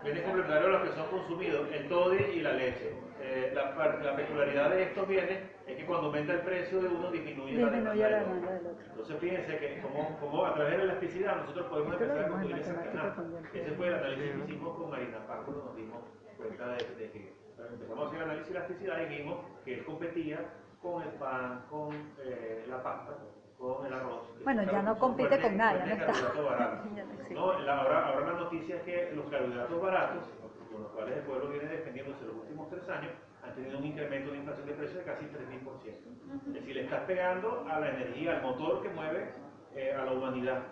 Bienes 0.03 0.23
complementarios 0.23 0.65
a 0.65 0.79
los 0.79 0.89
que 0.89 0.95
son 0.95 1.07
consumidos, 1.09 1.67
el 1.71 1.87
toddy 1.89 2.23
y 2.33 2.39
la 2.41 2.53
leche. 2.53 2.93
Eh, 3.23 3.53
la, 3.53 4.15
peculiaridad 4.15 4.71
de 4.71 4.83
estos 4.83 5.07
bienes 5.07 5.39
es 5.67 5.75
que 5.77 5.85
cuando 5.85 6.07
aumenta 6.07 6.33
el 6.33 6.39
precio 6.41 6.81
de 6.81 6.87
uno 6.87 7.11
disminuye, 7.11 7.53
la 7.53 7.69
demanda 7.69 7.91
Disminuye 7.93 8.09
la 8.09 8.17
del 8.17 8.23
otro. 8.23 8.33
demanda 8.33 8.53
del 8.53 8.67
otro. 8.67 8.85
Entonces 8.89 9.17
fíjense 9.19 9.57
que 9.57 9.81
como, 9.81 10.17
como 10.19 10.45
a 10.45 10.53
través 10.55 10.71
de 10.71 10.77
la 10.79 10.83
elasticidad 10.85 11.35
nosotros 11.37 11.67
podemos 11.67 11.93
empezar 11.93 12.19
a 12.19 12.27
construir 12.29 12.57
esa 12.57 13.13
también. 13.15 13.43
Ese 13.53 13.71
fue 13.71 13.87
el 13.87 13.93
análisis 13.93 14.31
que 14.31 14.51
hicimos 14.51 14.77
con 14.77 14.89
Marina 14.89 15.17
cuando 15.27 15.63
nos 15.65 15.75
dimos 15.75 15.99
cuenta 16.37 16.67
de, 16.69 16.95
de 16.95 17.11
que 17.11 17.33
empezamos 17.71 18.03
a 18.03 18.07
hacer 18.07 18.17
el 18.17 18.23
análisis 18.23 18.53
de 18.53 18.57
elasticidad 18.57 19.01
y 19.01 19.05
vimos 19.17 19.39
que 19.63 19.73
él 19.75 19.85
competía 19.85 20.39
con 20.81 21.03
el 21.03 21.09
pan, 21.09 21.65
con 21.69 21.93
eh, 22.23 22.65
la 22.67 22.81
pasta, 22.81 23.17
con 23.61 23.85
el 23.85 23.93
arroz. 23.93 24.21
Bueno, 24.43 24.63
ya 24.63 24.81
no 24.81 24.97
compite 24.97 25.29
fuertes- 25.29 25.41
con 25.43 25.57
nadie, 25.57 25.77
fuertes 25.79 25.97
no 25.97 26.01
está. 26.01 26.13
carbohidratos 26.13 26.45
baratos. 26.45 26.91
Ya 26.95 27.03
no 27.05 27.11
existe. 27.11 27.33
No, 27.35 27.59
la- 27.59 27.77
ahora, 27.77 28.07
ahora 28.07 28.25
la 28.33 28.39
noticia 28.39 28.75
es 28.77 28.81
que 28.81 29.11
los 29.15 29.25
carbohidratos 29.29 29.81
baratos, 29.81 30.23
con 30.71 30.81
los 30.81 30.91
cuales 30.91 31.17
el 31.17 31.23
pueblo 31.23 31.47
viene 31.49 31.69
defendiéndose 31.69 32.25
los 32.25 32.35
últimos 32.35 32.69
tres 32.69 32.89
años, 32.89 33.11
han 33.43 33.53
tenido 33.55 33.77
un 33.77 33.85
incremento 33.85 34.31
de 34.31 34.37
inflación 34.37 34.67
de 34.67 34.73
precios 34.73 34.97
de 34.97 35.03
casi 35.03 35.25
3.000%. 35.25 36.47
Es 36.47 36.53
decir, 36.53 36.75
le 36.75 36.83
estás 36.83 37.01
pegando 37.05 37.65
a 37.69 37.79
la 37.79 37.89
energía, 37.89 38.37
al 38.37 38.41
motor 38.41 38.81
que 38.81 38.89
mueve 38.89 39.31
eh, 39.75 39.93
a 39.93 40.05
la 40.05 40.11
humanidad. 40.13 40.63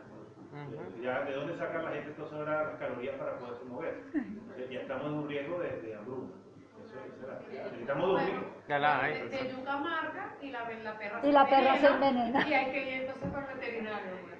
Ya, 1.01 1.21
¿De 1.25 1.33
dónde 1.33 1.55
sacan 1.57 1.85
la 1.85 1.91
gente 1.91 2.09
entonces 2.09 2.35
ahora 2.35 2.63
las 2.71 2.79
calorías 2.79 3.15
para 3.17 3.37
poderse 3.37 3.65
mover? 3.65 4.01
Entonces, 4.15 4.69
ya 4.71 4.81
estamos 4.81 5.05
en 5.07 5.13
un 5.13 5.27
riesgo 5.29 5.59
de, 5.59 5.69
de 5.81 5.95
hambruna. 5.95 6.29
Necesitamos 7.51 8.07
dormir. 8.09 8.43
Ya 8.67 8.79
la 8.79 9.03
hay. 9.03 9.13
De, 9.29 9.49
yuca 9.49 9.79
y 10.41 10.51
la, 10.51 10.69
la 10.83 10.97
perra 10.97 11.19
Y 11.23 11.31
la 11.31 11.45
perra 11.47 11.77
se 11.77 11.87
envenena. 11.87 12.47
Y 12.47 12.53
hay 12.53 12.71
que 12.71 12.81
ir 12.81 13.01
entonces 13.03 13.29
para 13.31 13.51
el 13.51 13.59
veterinario. 13.59 14.39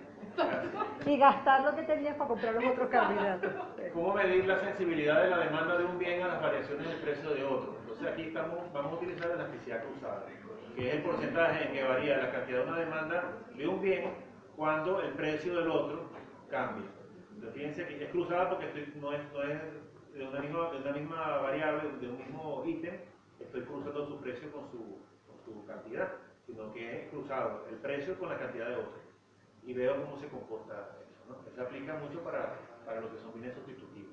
Y 1.06 1.18
gastar 1.18 1.62
lo 1.64 1.76
que 1.76 1.84
tenías 1.84 2.16
para 2.16 2.28
comprar 2.28 2.54
los 2.54 2.66
otros 2.66 2.90
carbohidratos. 2.90 3.52
¿Cómo 3.94 4.14
medir 4.14 4.46
la 4.46 4.60
sensibilidad 4.60 5.24
de 5.24 5.30
la 5.30 5.38
demanda 5.40 5.78
de 5.78 5.86
un 5.86 5.98
bien 5.98 6.22
a 6.24 6.28
las 6.28 6.42
variaciones 6.42 6.88
del 6.88 6.98
precio 7.00 7.32
de 7.32 7.44
otro? 7.44 7.76
Entonces 7.82 8.08
aquí 8.08 8.22
estamos, 8.24 8.72
vamos 8.72 8.94
a 8.94 8.96
utilizar 8.96 9.28
la 9.30 9.36
elasticidad 9.36 9.84
cruzada, 9.84 10.24
que 10.76 10.88
es 10.90 10.96
el 10.96 11.02
porcentaje 11.02 11.66
en 11.66 11.74
que 11.74 11.84
varía 11.84 12.18
la 12.18 12.32
cantidad 12.32 12.60
de 12.64 12.68
una 12.70 12.80
demanda 12.80 13.24
de 13.56 13.68
un 13.68 13.82
bien 13.82 14.14
cuando 14.56 15.02
el 15.02 15.12
precio 15.14 15.56
del 15.56 15.70
otro 15.70 16.10
cambia. 16.50 16.86
Entonces, 17.34 17.54
fíjense 17.56 17.88
que 17.88 18.06
es 18.06 18.12
cruzada 18.12 18.50
porque 18.50 18.66
estoy- 18.68 18.94
no 19.02 19.12
es, 19.14 19.22
no 19.34 19.44
es 19.44 19.60
de 20.20 20.28
una 20.28 20.42
misma, 20.42 20.70
de 20.72 20.78
una 20.78 20.92
misma 20.92 21.38
variable, 21.38 21.92
de 22.02 22.10
un 22.10 22.18
mismo 22.18 22.64
ítem, 22.66 22.96
estoy 23.40 23.62
cruzando 23.62 24.06
su 24.06 24.20
precio 24.20 24.52
con 24.52 24.70
su, 24.70 25.00
con 25.26 25.40
su 25.46 25.66
cantidad, 25.66 26.12
sino 26.46 26.74
que 26.74 27.06
he 27.06 27.10
cruzado 27.10 27.66
el 27.70 27.78
precio 27.78 28.20
con 28.20 28.28
la 28.28 28.38
cantidad 28.38 28.68
de 28.68 28.76
otro. 28.76 29.00
Y 29.64 29.74
veo 29.74 30.04
cómo 30.04 30.20
se 30.20 30.28
comporta 30.28 30.98
eso. 31.00 31.24
¿no? 31.30 31.50
Eso 31.50 31.62
aplica 31.62 31.94
mucho 31.96 32.22
para, 32.22 32.56
para 32.86 33.00
lo 33.00 33.12
que 33.12 33.20
son 33.20 33.32
bienes 33.34 33.54
sustitutivos. 33.56 34.12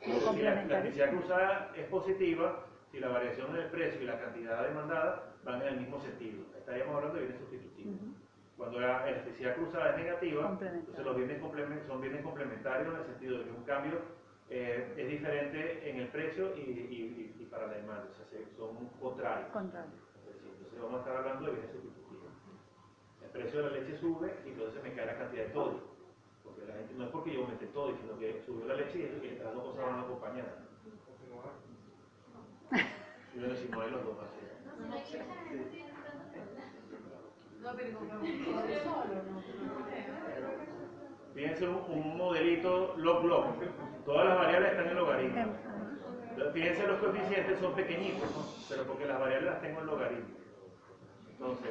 Si 0.00 0.42
la, 0.42 0.64
la 0.64 1.10
cruzada 1.10 1.72
es 1.76 1.86
positiva, 1.88 2.66
si 2.92 3.00
la 3.00 3.08
variación 3.08 3.50
en 3.56 3.62
el 3.62 3.70
precio 3.70 4.00
y 4.00 4.04
la 4.04 4.20
cantidad 4.20 4.62
demandada 4.62 5.34
van 5.44 5.62
en 5.62 5.68
el 5.68 5.80
mismo 5.80 6.00
sentido. 6.00 6.44
Estaríamos 6.56 6.94
hablando 6.94 7.18
de 7.18 7.26
bienes 7.26 7.40
sustitutivos. 7.40 7.98
Cuando 8.56 8.78
la 8.78 9.08
electricidad 9.08 9.56
cruzada 9.56 9.90
es 9.90 9.96
negativa, 10.04 10.50
entonces 10.50 11.04
los 11.04 11.16
bienes 11.16 11.40
son 11.88 12.00
bienes 12.00 12.22
complementarios 12.22 12.94
en 12.94 13.00
el 13.00 13.06
sentido 13.06 13.38
de 13.38 13.44
que 13.44 13.50
un 13.50 13.64
cambio 13.64 14.21
eh, 14.54 14.94
es 14.98 15.08
diferente 15.08 15.88
en 15.90 15.96
el 16.00 16.08
precio 16.08 16.54
y, 16.56 16.60
y- 16.60 17.34
y- 17.38 17.42
y 17.42 17.46
para 17.46 17.68
la 17.68 17.74
demanda, 17.74 18.06
o 18.12 18.14
sea, 18.16 18.26
se- 18.26 18.54
son 18.56 18.86
contrarios. 19.00 19.48
Entonces 20.28 20.80
vamos 20.82 20.94
a 20.96 20.98
estar 21.00 21.16
hablando 21.16 21.46
de 21.46 21.52
bienes 21.52 21.72
sustitutivos. 21.72 22.32
El 23.22 23.30
precio 23.30 23.62
de 23.62 23.70
la 23.70 23.76
leche 23.78 23.98
sube 23.98 24.28
y 24.44 24.50
entonces 24.50 24.82
me 24.82 24.92
cae 24.92 25.06
la 25.06 25.16
cantidad 25.18 25.44
de 25.46 25.50
todo. 25.52 25.80
Porque 26.44 26.66
la 26.66 26.74
gente 26.74 26.94
no 26.94 27.04
es 27.04 27.10
porque 27.10 27.32
yo 27.32 27.40
aumente 27.42 27.66
todo, 27.68 27.96
sino 27.96 28.18
que 28.18 28.42
subió 28.44 28.66
la 28.66 28.74
leche 28.74 28.98
y, 28.98 29.26
y 29.26 29.38
las 29.38 29.54
dos 29.54 29.64
cosas 29.72 29.86
van 29.86 30.00
acompañadas. 30.00 30.58
Y 33.34 33.38
bueno, 33.38 33.54
si 33.56 33.68
no 33.68 33.80
hay 33.80 33.90
los 33.90 34.04
dos 34.04 34.18
así. 34.20 34.44
No, 37.62 37.70
pero 37.76 37.98
compramos 37.98 38.28
solo, 38.84 39.14
¿no? 39.24 40.71
Fíjense 41.34 41.66
un, 41.66 41.76
un 41.88 42.16
modelito 42.16 42.94
log-log. 42.98 43.54
Todas 44.04 44.28
las 44.28 44.38
variables 44.38 44.70
están 44.72 44.88
en 44.88 44.96
logaritmo. 44.96 45.44
Fíjense 46.52 46.86
los 46.86 46.98
coeficientes 46.98 47.58
son 47.60 47.74
pequeñitos, 47.74 48.30
¿no? 48.30 48.44
pero 48.68 48.84
porque 48.84 49.06
las 49.06 49.18
variables 49.20 49.50
las 49.50 49.62
tengo 49.62 49.80
en 49.80 49.86
logaritmo. 49.86 50.36
Entonces, 51.30 51.70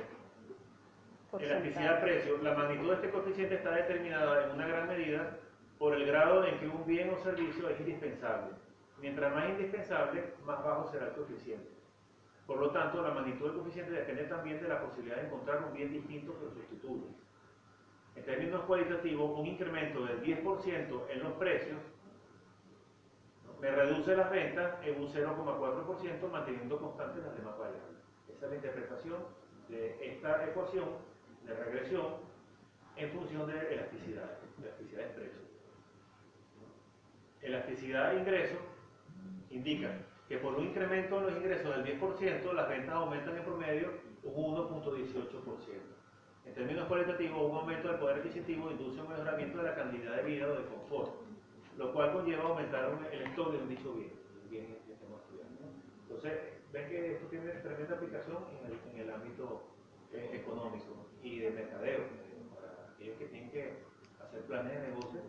elasticidad 1.40 2.02
precio, 2.02 2.38
la 2.42 2.56
magnitud 2.56 2.90
de 2.90 2.96
este 2.96 3.10
coeficiente 3.10 3.56
está 3.56 3.72
determinada 3.72 4.46
en 4.46 4.52
una 4.52 4.68
gran 4.68 4.88
medida 4.88 5.38
por 5.78 5.94
el 5.94 6.06
grado 6.06 6.46
en 6.46 6.60
que 6.60 6.68
un 6.68 6.86
bien 6.86 7.10
o 7.10 7.18
servicio 7.24 7.70
es 7.70 7.80
indispensable. 7.80 8.54
Mientras 9.00 9.34
más 9.34 9.50
indispensable, 9.50 10.34
más 10.46 10.64
bajo 10.64 10.92
será 10.92 11.08
el 11.08 11.14
coeficiente. 11.14 11.70
Por 12.46 12.58
lo 12.58 12.70
tanto, 12.72 13.02
la 13.02 13.14
magnitud 13.14 13.46
del 13.46 13.56
coeficiente 13.56 13.92
depende 13.92 14.24
también 14.26 14.62
de 14.62 14.68
la 14.68 14.82
posibilidad 14.82 15.18
de 15.18 15.28
encontrar 15.28 15.64
un 15.64 15.74
bien 15.74 15.92
distinto 15.92 16.38
que 16.38 16.46
lo 16.46 16.52
sustituya. 16.52 17.08
En 18.16 18.24
términos 18.24 18.62
cualitativos, 18.66 19.40
un 19.40 19.46
incremento 19.48 20.06
del 20.06 20.22
10% 20.22 21.02
en 21.10 21.24
los 21.24 21.34
precios 21.34 21.80
me 23.62 23.72
reduce 23.72 24.16
las 24.16 24.30
ventas 24.32 24.76
en 24.84 25.00
un 25.00 25.08
0,4% 25.08 26.32
manteniendo 26.32 26.80
constantes 26.80 27.24
las 27.24 27.36
demás 27.36 27.58
variables. 27.58 27.98
Esa 28.28 28.46
es 28.46 28.50
la 28.50 28.56
interpretación 28.56 29.18
de 29.70 29.98
esta 30.02 30.46
ecuación 30.46 30.90
de 31.46 31.54
regresión 31.54 32.06
en 32.96 33.10
función 33.12 33.48
de 33.48 33.74
elasticidad, 33.74 34.38
elasticidad 34.60 35.04
de 35.04 35.14
precio. 35.14 35.42
Elasticidad 37.42 38.12
de 38.12 38.20
ingreso 38.20 38.58
indica 39.50 39.92
que 40.28 40.38
por 40.38 40.56
un 40.56 40.66
incremento 40.66 41.20
en 41.20 41.24
los 41.26 41.38
ingresos 41.38 41.76
del 41.76 42.00
10%, 42.00 42.54
las 42.54 42.70
ventas 42.70 42.96
aumentan 42.96 43.38
en 43.38 43.44
promedio 43.44 43.92
un 44.24 44.56
1.18%. 44.56 46.01
En 46.45 46.53
términos 46.55 46.88
cualitativos, 46.88 47.49
un 47.51 47.57
aumento 47.57 47.88
del 47.88 47.99
poder 47.99 48.18
adquisitivo 48.18 48.72
induce 48.72 48.99
un 49.01 49.09
mejoramiento 49.09 49.57
de 49.59 49.63
la 49.63 49.76
calidad 49.76 50.15
de 50.18 50.23
vida 50.23 50.47
o 50.47 50.55
de 50.55 50.65
confort, 50.65 51.11
lo 51.77 51.93
cual 51.93 52.13
conlleva 52.13 52.43
aumentar 52.43 52.89
un- 52.93 53.05
el 53.05 53.22
stock 53.27 53.51
de 53.51 53.57
un 53.59 53.69
dicho 53.69 53.93
bien, 53.93 54.11
bien. 54.49 54.77
Entonces, 56.03 56.34
ven 56.73 56.89
que 56.89 57.13
esto 57.13 57.27
tiene 57.27 57.51
tremenda 57.51 57.95
aplicación 57.95 58.38
en 58.59 58.65
el, 58.72 58.80
en 58.93 58.99
el 59.07 59.13
ámbito 59.15 59.63
eh, 60.13 60.41
económico 60.43 61.07
y 61.23 61.39
de 61.39 61.51
mercadeo, 61.51 62.03
para 62.53 62.91
aquellos 62.93 63.18
que 63.18 63.26
tienen 63.27 63.49
que 63.51 63.77
hacer 64.19 64.41
planes 64.41 64.73
de 64.81 64.88
negocio. 64.89 65.22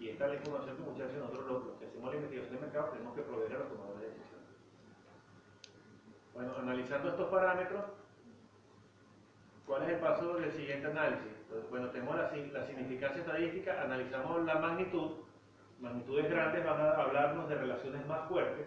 Y 0.00 0.08
esta 0.10 0.24
es 0.24 0.30
la 0.30 0.36
información 0.36 0.76
que 0.76 0.82
muchas 0.82 1.06
veces 1.08 1.18
nosotros 1.20 1.46
los, 1.46 1.66
los 1.66 1.76
que 1.78 1.86
hacemos 1.86 2.08
la 2.10 2.16
investigación 2.16 2.54
de 2.54 2.60
mercado 2.62 2.88
tenemos 2.92 3.14
que 3.16 3.22
proveer 3.22 3.52
a 3.52 3.58
los 3.58 3.68
tomadores 3.68 4.00
de 4.00 4.08
decisiones. 4.08 4.48
Bueno, 6.32 6.54
analizando 6.56 7.08
estos 7.10 7.28
parámetros, 7.30 7.84
¿Cuál 9.68 9.82
es 9.82 9.90
el 9.90 9.98
paso 9.98 10.34
del 10.38 10.50
siguiente 10.52 10.86
análisis? 10.86 11.30
Bueno, 11.70 11.90
tenemos 11.90 12.16
la, 12.16 12.30
si- 12.30 12.46
la 12.46 12.66
significancia 12.66 13.20
estadística, 13.20 13.82
analizamos 13.82 14.42
la 14.46 14.54
magnitud. 14.54 15.10
Magnitudes 15.78 16.30
grandes 16.30 16.64
van 16.64 16.80
a 16.80 16.90
hablarnos 16.92 17.48
de 17.50 17.54
relaciones 17.54 18.06
más 18.06 18.26
fuertes. 18.28 18.66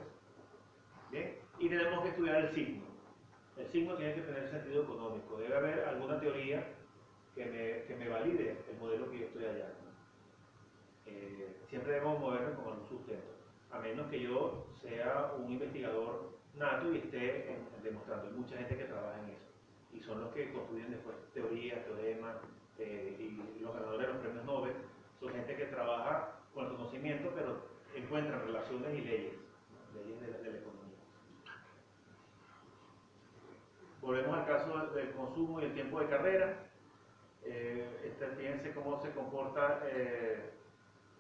¿bien? 1.10 1.36
Y 1.58 1.70
tenemos 1.70 2.04
que 2.04 2.10
estudiar 2.10 2.36
el 2.36 2.52
signo. 2.52 2.84
El 3.58 3.68
signo 3.68 3.96
tiene 3.96 4.14
que 4.14 4.22
tener 4.22 4.48
sentido 4.52 4.84
económico. 4.84 5.38
Debe 5.38 5.58
haber 5.58 5.86
alguna 5.86 6.20
teoría 6.20 6.64
que 7.34 7.46
me, 7.46 7.84
que 7.88 7.96
me 7.96 8.08
valide 8.08 8.58
el 8.70 8.78
modelo 8.78 9.10
que 9.10 9.20
yo 9.20 9.26
estoy 9.26 9.44
hallando. 9.46 9.82
Eh, 11.08 11.58
siempre 11.68 11.94
debemos 11.94 12.20
movernos 12.20 12.60
con 12.60 12.74
algún 12.74 12.88
sustento. 12.88 13.34
A 13.72 13.80
menos 13.80 14.08
que 14.12 14.20
yo 14.22 14.68
sea 14.82 15.32
un 15.36 15.52
investigador 15.52 16.30
nato 16.56 16.94
y 16.94 17.00
esté 17.00 17.58
demostrando. 17.84 18.28
Hay 18.28 18.34
mucha 18.34 18.56
gente 18.58 18.78
que 18.78 18.84
trabaja 18.86 19.20
en 19.24 19.30
eso 19.32 19.51
y 19.94 20.00
son 20.02 20.22
los 20.22 20.34
que 20.34 20.52
construyen 20.54 20.92
después 20.92 21.16
teorías, 21.34 21.84
teoremas 21.86 22.38
eh, 22.78 23.16
y 23.20 23.60
los 23.62 23.74
ganadores 23.74 24.08
de 24.08 24.14
los 24.14 24.22
premios 24.22 24.46
Nobel 24.46 24.74
son 25.20 25.34
gente 25.34 25.56
que 25.56 25.66
trabaja 25.66 26.40
con 26.54 26.66
el 26.66 26.72
conocimiento 26.72 27.32
pero 27.36 27.72
encuentran 27.96 28.42
relaciones 28.42 28.98
y 28.98 29.02
leyes, 29.02 29.34
leyes 29.94 30.22
de 30.22 30.28
la, 30.28 30.58
economía. 30.58 30.98
Volvemos 34.02 34.38
al 34.38 34.46
caso 34.46 34.88
del- 34.94 35.12
consumo 35.12 35.62
y 35.62 35.66
el 35.66 35.74
tiempo 35.74 36.00
de 36.00 36.08
carrera. 36.08 36.68
Eh, 37.44 38.02
este, 38.06 38.28
fíjense 38.36 38.74
cómo 38.74 39.02
se 39.02 39.12
comporta 39.12 39.82
eh, 39.86 40.52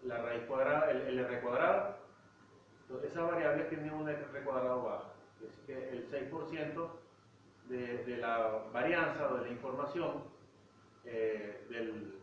la 0.04 0.22
raíz 0.22 0.44
cuadrada, 0.46 0.90
el, 0.92 1.20
R 1.20 1.42
cuadrado. 1.42 1.98
Entonces, 2.84 3.12
esas 3.12 3.30
variables 3.30 3.70
tienen 3.70 3.92
un 3.92 4.10
R 4.10 4.44
cuadrado 4.44 4.84
bajo. 4.84 5.14
Es 5.44 5.60
que 5.66 5.90
el 5.90 6.10
6% 6.10 7.01
de, 7.72 8.04
de 8.06 8.18
la 8.18 8.66
varianza 8.74 9.32
o 9.32 9.38
de 9.38 9.46
la 9.48 9.50
información 9.54 10.26
eh, 11.06 11.66
del- 11.70 12.20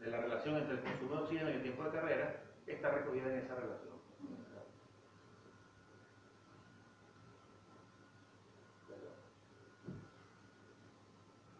de 0.00 0.10
la 0.10 0.18
relación 0.20 0.58
entre 0.58 0.74
el 0.76 0.82
consumo 0.82 1.16
de 1.16 1.22
oxígeno 1.22 1.50
y 1.50 1.54
el 1.54 1.62
tiempo 1.62 1.84
de 1.84 1.92
carrera 1.92 2.42
está 2.66 2.90
recogida 2.90 3.30
en 3.30 3.38
esa 3.44 3.54
relación. 3.54 3.94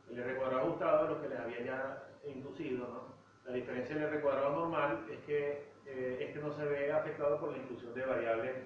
El 0.09 0.19
R 0.19 0.37
cuadrado 0.37 0.63
ajustado, 0.63 1.07
lo 1.07 1.21
que 1.21 1.29
les 1.29 1.39
había 1.39 1.61
ya 1.61 1.99
inducido, 2.25 2.87
¿no? 2.89 3.05
La 3.45 3.53
diferencia 3.53 3.97
del 3.97 4.05
R 4.05 4.21
cuadrado 4.21 4.51
normal 4.51 5.05
es 5.09 5.19
que 5.21 5.59
eh, 5.87 6.17
este 6.21 6.41
no 6.41 6.51
se 6.51 6.65
ve 6.65 6.91
afectado 6.93 7.39
por 7.39 7.51
la 7.51 7.59
inclusión 7.59 7.95
de 7.95 8.05
variables 8.05 8.57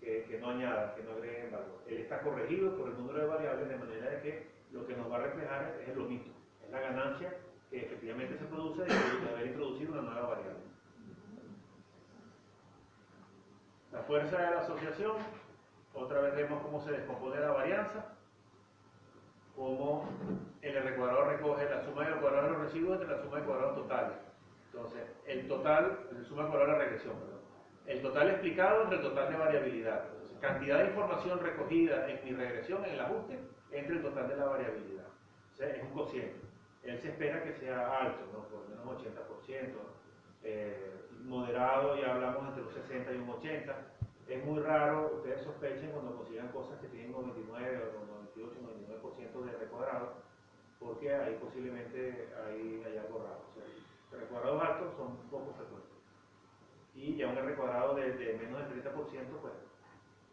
que, 0.00 0.22
que 0.24 0.38
no 0.38 0.48
añadan, 0.48 0.90
que 0.94 1.02
no 1.02 1.12
agreguen 1.12 1.50
valor. 1.50 1.82
Él 1.86 1.98
está 1.98 2.18
corregido 2.18 2.74
por 2.74 2.88
el 2.88 2.96
número 2.96 3.20
de 3.20 3.26
variables 3.26 3.68
de 3.68 3.76
manera 3.76 3.95
lo 4.72 4.86
que 4.86 4.96
nos 4.96 5.10
va 5.10 5.16
a 5.16 5.20
reflejar 5.20 5.76
es 5.86 5.96
lo 5.96 6.04
mismo, 6.04 6.32
es 6.64 6.70
la 6.70 6.80
ganancia 6.80 7.36
que 7.70 7.84
efectivamente 7.84 8.38
se 8.38 8.44
produce 8.44 8.84
de 8.84 9.28
haber 9.28 9.46
introducido 9.46 9.92
una 9.92 10.02
nueva 10.02 10.28
variable. 10.28 10.60
La 13.92 14.02
fuerza 14.02 14.38
de 14.38 14.50
la 14.50 14.60
asociación, 14.60 15.16
otra 15.94 16.20
vez 16.20 16.36
vemos 16.36 16.62
cómo 16.62 16.80
se 16.82 16.92
descompone 16.92 17.40
la 17.40 17.50
varianza, 17.52 18.16
cómo 19.54 20.08
el 20.60 20.76
R 20.76 20.96
cuadrado 20.96 21.24
recoge 21.30 21.68
la 21.68 21.84
suma 21.84 22.04
de 22.04 22.10
los 22.10 22.20
cuadrados 22.20 22.50
de 22.50 22.56
los 22.56 22.66
residuos 22.66 23.00
entre 23.00 23.16
la 23.16 23.22
suma 23.22 23.38
de 23.38 23.44
cuadrados 23.44 23.74
totales. 23.76 24.16
Entonces, 24.72 25.02
el 25.26 25.48
total, 25.48 26.06
la 26.12 26.24
suma 26.24 26.44
de 26.44 26.48
cuadrados 26.50 26.72
de 26.72 26.78
la 26.78 26.84
regresión, 26.84 27.14
perdón. 27.18 27.40
El 27.86 28.02
total 28.02 28.30
explicado 28.30 28.82
entre 28.82 28.96
el 28.98 29.02
total 29.02 29.32
de 29.32 29.38
variabilidad. 29.38 30.04
Cantidad 30.40 30.78
de 30.80 30.88
información 30.88 31.40
recogida 31.40 32.10
en 32.10 32.24
mi 32.24 32.32
regresión, 32.32 32.84
en 32.84 32.92
el 32.92 33.00
ajuste, 33.00 33.38
entre 33.70 33.96
el 33.96 34.02
total 34.02 34.28
de 34.28 34.36
la 34.36 34.44
variabilidad. 34.46 35.06
Es 35.58 35.82
un 35.82 35.90
cociente. 35.90 36.46
Él 36.82 37.00
se 37.00 37.08
espera 37.08 37.42
que 37.42 37.54
sea 37.54 37.98
alto, 38.00 38.24
por 38.50 38.62
lo 38.62 38.68
menos 38.68 39.02
80%. 39.02 39.96
eh, 40.42 40.92
moderado, 41.24 41.96
ya 42.00 42.14
hablamos 42.14 42.48
entre 42.48 42.62
un 42.62 42.72
60 42.72 43.12
y 43.12 43.16
un 43.16 43.30
80. 43.30 43.74
Es 44.28 44.44
muy 44.44 44.60
raro, 44.60 45.12
ustedes 45.16 45.42
sospechen 45.42 45.90
cuando 45.90 46.16
consigan 46.16 46.48
cosas 46.48 46.78
que 46.80 46.88
tienen 46.88 47.12
99 47.12 47.82
o 47.82 48.06
98, 48.06 48.54
99% 48.62 49.44
de 49.44 49.50
R 49.56 49.66
cuadrado, 49.66 50.14
porque 50.78 51.14
ahí 51.14 51.36
posiblemente 51.40 52.28
hay, 52.44 52.82
hay 52.86 52.98
algo 52.98 53.18
raro. 53.18 53.40
R 54.12 54.26
cuadrados 54.26 54.62
altos 54.62 54.94
son 54.96 55.16
poco 55.30 55.52
frecuentes. 55.54 55.90
Y 56.94 57.16
ya 57.16 57.28
un 57.28 57.38
R 57.38 57.54
cuadrado 57.56 57.94
de 57.94 58.38
menos 58.40 58.68
del 58.68 58.84
30%, 58.84 58.94
pues 59.40 59.52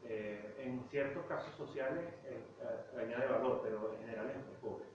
eh, 0.05 0.55
en 0.59 0.83
ciertos 0.89 1.25
casos 1.27 1.55
sociales 1.55 2.05
eh, 2.25 2.43
eh, 2.61 2.99
añade 3.01 3.27
valor, 3.27 3.61
pero 3.63 3.93
en 3.93 3.99
general 4.01 4.29
es, 4.29 4.37
pobre. 4.59 4.85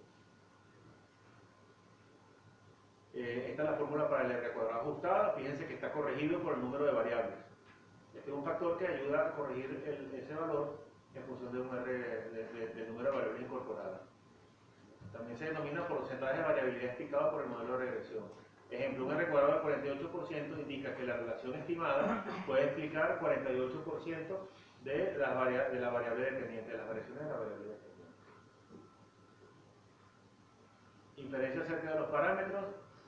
Eh, 3.14 3.48
esta 3.51 3.62
es 3.64 3.70
la 3.70 3.76
fórmula 3.76 4.09
para 4.09 4.24
el 4.26 4.32
R 4.32 4.52
cuadrado 4.52 4.80
ajustada. 4.82 5.32
Fíjense 5.35 5.66
que 5.66 5.74
está 5.74 5.93
corregido 5.93 6.40
por 6.43 6.55
el 6.55 6.60
número 6.60 6.85
de 6.85 6.93
variables. 6.93 7.39
Este 8.14 8.30
es 8.30 8.36
un 8.36 8.44
factor 8.44 8.78
que 8.78 8.86
ayuda 8.86 9.28
a 9.28 9.32
corregir 9.32 9.82
ese 9.86 10.35
valor 10.35 10.78
en 11.14 11.24
función 11.24 11.52
de 11.52 11.60
un 11.60 11.70
de- 11.85 12.72
de- 12.74 12.86
número 12.89 13.10
de 13.10 13.16
variables 13.16 13.43
incorporadas. 13.43 14.01
También 15.12 15.39
se 15.39 15.47
denomina 15.47 15.89
porcentaje 15.89 16.36
de 16.39 16.43
variabilidad 16.44 16.85
explicado 16.85 17.30
por 17.32 17.43
el 17.43 17.48
modelo 17.48 17.78
de 17.78 17.86
regresión. 17.86 18.24
Ejemplo, 18.70 19.06
un 19.06 19.12
R 19.12 19.30
cuadrado 19.30 19.52
del 19.55 19.62
48% 19.82 20.59
indica 20.60 20.94
que 20.94 21.05
la 21.05 21.16
relación 21.16 21.55
estimada 21.55 22.24
puede 22.47 22.64
explicar 22.66 23.18
48% 23.18 24.48
de, 24.89 25.19
las 25.19 25.35
varia- 25.35 25.69
de 25.70 25.81
la 25.81 25.90
variable 25.90 26.24
dependiente, 26.24 26.70
de 26.73 26.78
las 26.78 26.89
variaciones 26.89 27.23
de 27.24 27.28
la 27.31 27.36
variable 27.36 27.66
dependiente. 27.66 27.89
Inferencia 31.16 31.62
acerca 31.62 31.93
de 31.94 32.01
los 32.01 32.10
parámetros. 32.10 32.65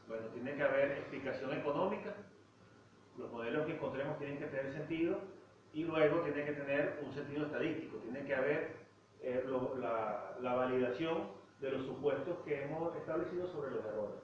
Bueno, 0.09 0.27
tiene 0.29 0.55
que 0.57 0.63
haber 0.63 0.93
explicación 0.93 1.53
económica. 1.55 2.15
Los 3.17 3.31
modelos 3.31 3.67
que 3.67 3.75
encontremos 3.75 4.19
tienen 4.19 4.39
que 4.39 4.47
tener 4.47 4.73
sentido 4.73 5.21
y 5.73 5.85
luego 5.85 6.21
tiene 6.23 6.45
que 6.45 6.53
tener 6.53 6.99
un 7.05 7.13
sentido 7.15 7.47
estadístico. 7.47 7.99
Tiene 7.99 8.25
que 8.27 8.35
haber 8.35 8.77
eh, 9.23 9.45
la, 9.79 10.37
la 10.41 10.55
validación 10.55 11.31
de 11.61 11.71
los 11.71 11.87
supuestos 11.87 12.39
que 12.45 12.65
hemos 12.65 12.95
establecido 12.97 13.47
sobre 13.53 13.71
los 13.73 13.85
errores. 13.85 14.17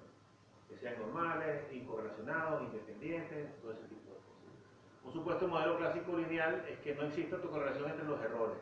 Que 0.68 0.76
sean 0.78 0.98
normales, 0.98 1.62
incorrelacionados, 1.72 2.62
independientes, 2.64 3.60
todo 3.62 3.72
ese 3.72 3.86
tipo. 3.88 4.05
Un 5.06 5.12
supuesto 5.12 5.46
modelo 5.48 5.78
clásico 5.78 6.16
lineal 6.16 6.64
es 6.68 6.78
que 6.80 6.94
no 6.94 7.02
exista 7.04 7.36
autocorrelación 7.36 7.90
entre 7.90 8.04
los 8.06 8.20
errores. 8.20 8.58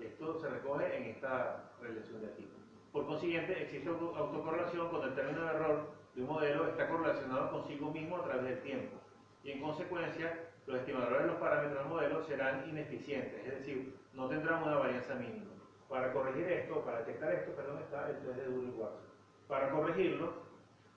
Esto 0.00 0.40
se 0.40 0.48
recoge 0.48 0.96
en 0.96 1.02
esta 1.14 1.70
relación 1.80 2.20
de 2.22 2.28
aquí. 2.28 2.48
Por 2.90 3.06
consiguiente, 3.06 3.62
existe 3.62 3.88
auto- 3.88 4.16
autocorrelación 4.16 4.88
cuando 4.88 5.08
el 5.08 5.14
término 5.14 5.42
de 5.42 5.48
error 5.50 5.90
de 6.14 6.22
un 6.22 6.28
modelo 6.28 6.68
está 6.68 6.88
correlacionado 6.88 7.50
consigo 7.50 7.90
mismo 7.90 8.16
a 8.16 8.22
través 8.24 8.44
del 8.44 8.62
tiempo. 8.62 8.96
Y 9.42 9.50
en 9.52 9.60
consecuencia, 9.60 10.48
los 10.66 10.78
estimadores 10.78 11.20
de 11.20 11.26
los 11.26 11.36
parámetros 11.36 11.78
del 11.78 11.88
modelo 11.88 12.22
serán 12.22 12.68
ineficientes, 12.68 13.46
es 13.46 13.58
decir, 13.58 13.94
no 14.14 14.26
tendrán 14.28 14.62
una 14.62 14.76
varianza 14.76 15.14
mínima. 15.16 15.50
Para 15.88 16.12
corregir 16.12 16.48
esto, 16.48 16.80
para 16.82 17.00
detectar 17.00 17.30
esto, 17.34 17.52
perdón, 17.52 17.78
está 17.82 18.08
el 18.08 18.18
3 18.20 18.36
de 18.36 18.48
Dewey-Watson. 18.48 19.02
Para 19.46 19.70
corregirlo, 19.70 20.32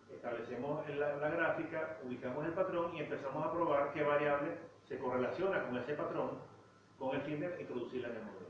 establecemos 0.09 0.87
la, 0.89 1.17
la 1.17 1.29
gráfica, 1.29 1.97
ubicamos 2.03 2.45
el 2.45 2.53
patrón 2.53 2.95
y 2.95 3.01
empezamos 3.01 3.45
a 3.45 3.51
probar 3.51 3.91
qué 3.91 4.03
variable 4.03 4.51
se 4.87 4.97
correlaciona 4.97 5.63
con 5.65 5.77
ese 5.77 5.93
patrón 5.93 6.31
con 6.97 7.15
el 7.15 7.21
fin 7.21 7.39
de 7.39 7.61
introducirla 7.61 8.07
en 8.09 8.15
el 8.15 8.21
modelo. 8.23 8.47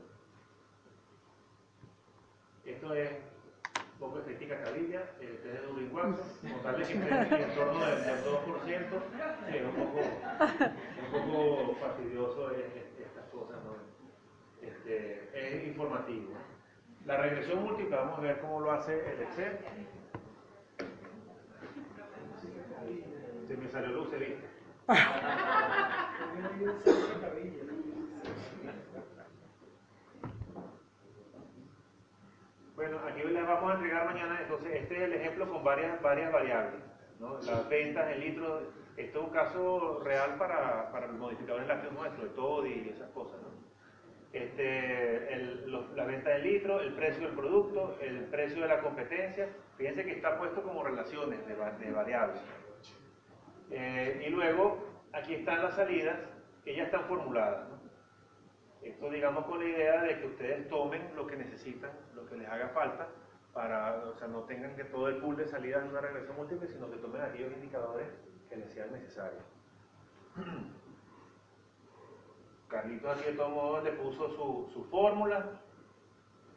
Esto 2.64 2.94
es 2.94 3.10
un 3.92 3.98
poco 3.98 4.22
crítica 4.22 4.62
cabilla, 4.62 5.02
el 5.20 5.38
test 5.38 5.44
de 5.60 5.66
Durin 5.66 5.94
Watson, 5.94 6.26
tal 6.62 6.76
de 6.78 6.84
que 6.84 6.92
en 6.92 7.54
torno 7.54 7.86
del, 7.86 8.04
del 8.04 8.24
2%, 8.24 9.02
es 9.48 9.64
un 9.64 9.72
poco, 9.72 10.00
un 11.02 11.32
poco 11.32 11.74
fastidioso 11.80 12.50
es- 12.52 12.58
es- 12.76 13.06
estas 13.06 13.24
cosas, 13.32 13.56
¿no? 13.64 13.74
Este, 14.62 15.30
es 15.34 15.66
informativo. 15.68 16.32
La 17.06 17.16
regresión 17.16 17.62
múltiple, 17.64 17.96
vamos 17.96 18.18
a 18.18 18.22
ver 18.22 18.40
cómo 18.40 18.60
lo 18.60 18.70
hace 18.72 18.92
el 19.14 19.22
Excel. 19.22 19.58
Se 23.48 23.56
me 23.56 23.68
salió 23.68 23.88
luz, 23.88 24.10
¿viste? 24.10 24.47
Bueno, 32.74 32.98
aquí 33.06 33.22
les 33.22 33.46
vamos 33.46 33.70
a 33.70 33.74
entregar 33.74 34.06
mañana, 34.06 34.38
entonces 34.40 34.72
este 34.76 34.96
es 34.96 35.02
el 35.02 35.12
ejemplo 35.14 35.50
con 35.50 35.64
varias, 35.64 36.00
varias 36.00 36.32
variables, 36.32 36.80
¿no? 37.18 37.38
Las 37.42 37.68
ventas 37.68 38.10
en 38.12 38.20
litros, 38.20 38.62
esto 38.96 39.18
es 39.20 39.24
un 39.26 39.30
caso 39.32 40.00
real 40.04 40.36
para, 40.38 40.90
para 40.92 41.08
los 41.08 41.18
modificadores 41.18 41.66
lácteos 41.66 41.92
nuestros, 41.92 42.24
el 42.28 42.34
TODI 42.34 42.70
y 42.86 42.88
esas 42.90 43.10
cosas, 43.10 43.40
¿no? 43.42 43.48
Este, 44.32 45.32
el, 45.34 45.70
los- 45.70 45.90
la 45.96 46.04
venta 46.04 46.34
en 46.36 46.42
litro, 46.44 46.80
el 46.80 46.94
precio 46.94 47.26
del 47.26 47.36
producto, 47.36 47.96
el 48.00 48.24
precio 48.26 48.62
de 48.62 48.68
la 48.68 48.80
competencia, 48.80 49.48
fíjense 49.76 50.04
que 50.04 50.12
está 50.12 50.38
puesto 50.38 50.62
como 50.62 50.82
relaciones 50.84 51.40
de, 51.46 51.54
de 51.54 51.92
variables. 51.92 52.40
Eh, 53.70 54.24
y 54.26 54.30
luego, 54.30 54.86
aquí 55.12 55.34
están 55.34 55.62
las 55.62 55.74
salidas 55.74 56.18
que 56.64 56.74
ya 56.76 56.84
están 56.84 57.04
formuladas. 57.04 57.68
Esto 58.82 59.10
digamos 59.10 59.44
con 59.46 59.58
la 59.58 59.68
idea 59.68 60.02
de 60.02 60.20
que 60.20 60.26
ustedes 60.26 60.68
tomen 60.68 61.14
lo 61.16 61.26
que 61.26 61.36
necesitan, 61.36 61.90
lo 62.14 62.26
que 62.26 62.36
les 62.36 62.48
haga 62.48 62.68
falta, 62.68 63.08
para, 63.52 64.04
o 64.04 64.14
sea, 64.14 64.28
no 64.28 64.42
tengan 64.42 64.76
que 64.76 64.84
todo 64.84 65.08
el 65.08 65.16
pool 65.16 65.36
de 65.36 65.46
salidas 65.46 65.82
en 65.82 65.90
una 65.90 66.00
regresión 66.00 66.36
múltiple, 66.36 66.68
sino 66.68 66.90
que 66.90 66.98
tomen 66.98 67.22
aquellos 67.22 67.52
indicadores 67.52 68.08
que 68.48 68.56
les 68.56 68.72
sean 68.72 68.92
necesarios. 68.92 69.42
Carlitos 72.68 73.16
aquí 73.16 73.30
de 73.30 73.36
todos 73.36 73.50
modos 73.50 73.84
le 73.84 73.92
puso 73.92 74.28
su, 74.30 74.70
su 74.72 74.84
fórmula, 74.84 75.60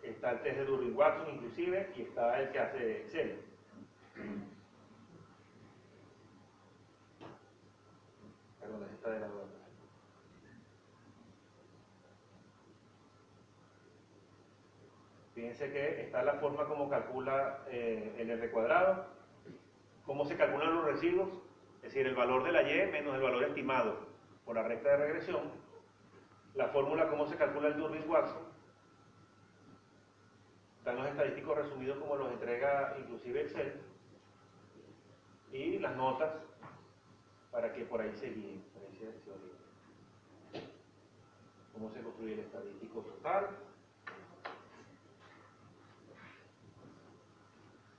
está 0.04 0.32
el 0.32 0.42
test 0.42 0.58
de 0.58 0.66
Durin-Watson 0.66 1.30
inclusive, 1.36 1.92
y 1.96 2.02
está 2.04 2.40
el 2.40 2.52
que 2.52 2.60
hace 2.60 3.02
Excel. 3.02 3.40
De 9.04 9.20
la 9.20 9.26
otra. 9.26 9.62
Fíjense 15.34 15.72
que 15.72 16.02
está 16.02 16.24
la 16.24 16.36
forma 16.36 16.68
como 16.68 16.88
calcula 16.88 17.64
eh, 17.68 18.16
el 18.20 18.30
R 18.30 18.52
cuadrado, 18.52 19.08
cómo 20.06 20.26
se 20.26 20.38
calculan 20.38 20.76
los 20.76 20.86
residuos, 20.86 21.30
es 21.78 21.82
decir, 21.84 22.06
el 22.06 22.16
valor 22.16 22.44
de 22.44 22.52
la 22.52 22.62
Y 22.62 22.92
menos 22.92 23.16
el 23.16 23.22
valor 23.22 23.44
estimado 23.44 24.08
por 24.46 24.56
la 24.56 24.64
recta 24.64 24.90
de 24.90 24.98
regresión, 24.98 25.52
la 26.54 26.68
fórmula 26.68 27.10
cómo 27.10 27.26
se 27.26 27.38
calcula 27.38 27.70
el 27.70 27.78
Durbin-Watson, 27.78 28.44
están 30.78 30.96
los 30.98 31.08
estadísticos 31.08 31.58
resumidos 31.58 31.98
como 31.98 32.18
los 32.18 32.32
entrega 32.32 32.96
inclusive 33.00 33.42
Excel, 33.42 33.82
y 35.52 35.80
las 35.80 35.96
notas 35.96 36.34
para 37.52 37.74
que 37.74 37.84
por 37.86 38.02
ahí 38.02 38.14
se 38.16 38.30
guíen, 38.30 38.64
se, 39.02 39.20
se 39.24 39.32
orienten. 39.32 40.72
Cómo 41.74 41.90
se 41.90 42.02
construye 42.02 42.34
el 42.34 42.40
estadístico 42.42 43.02
total. 43.02 43.48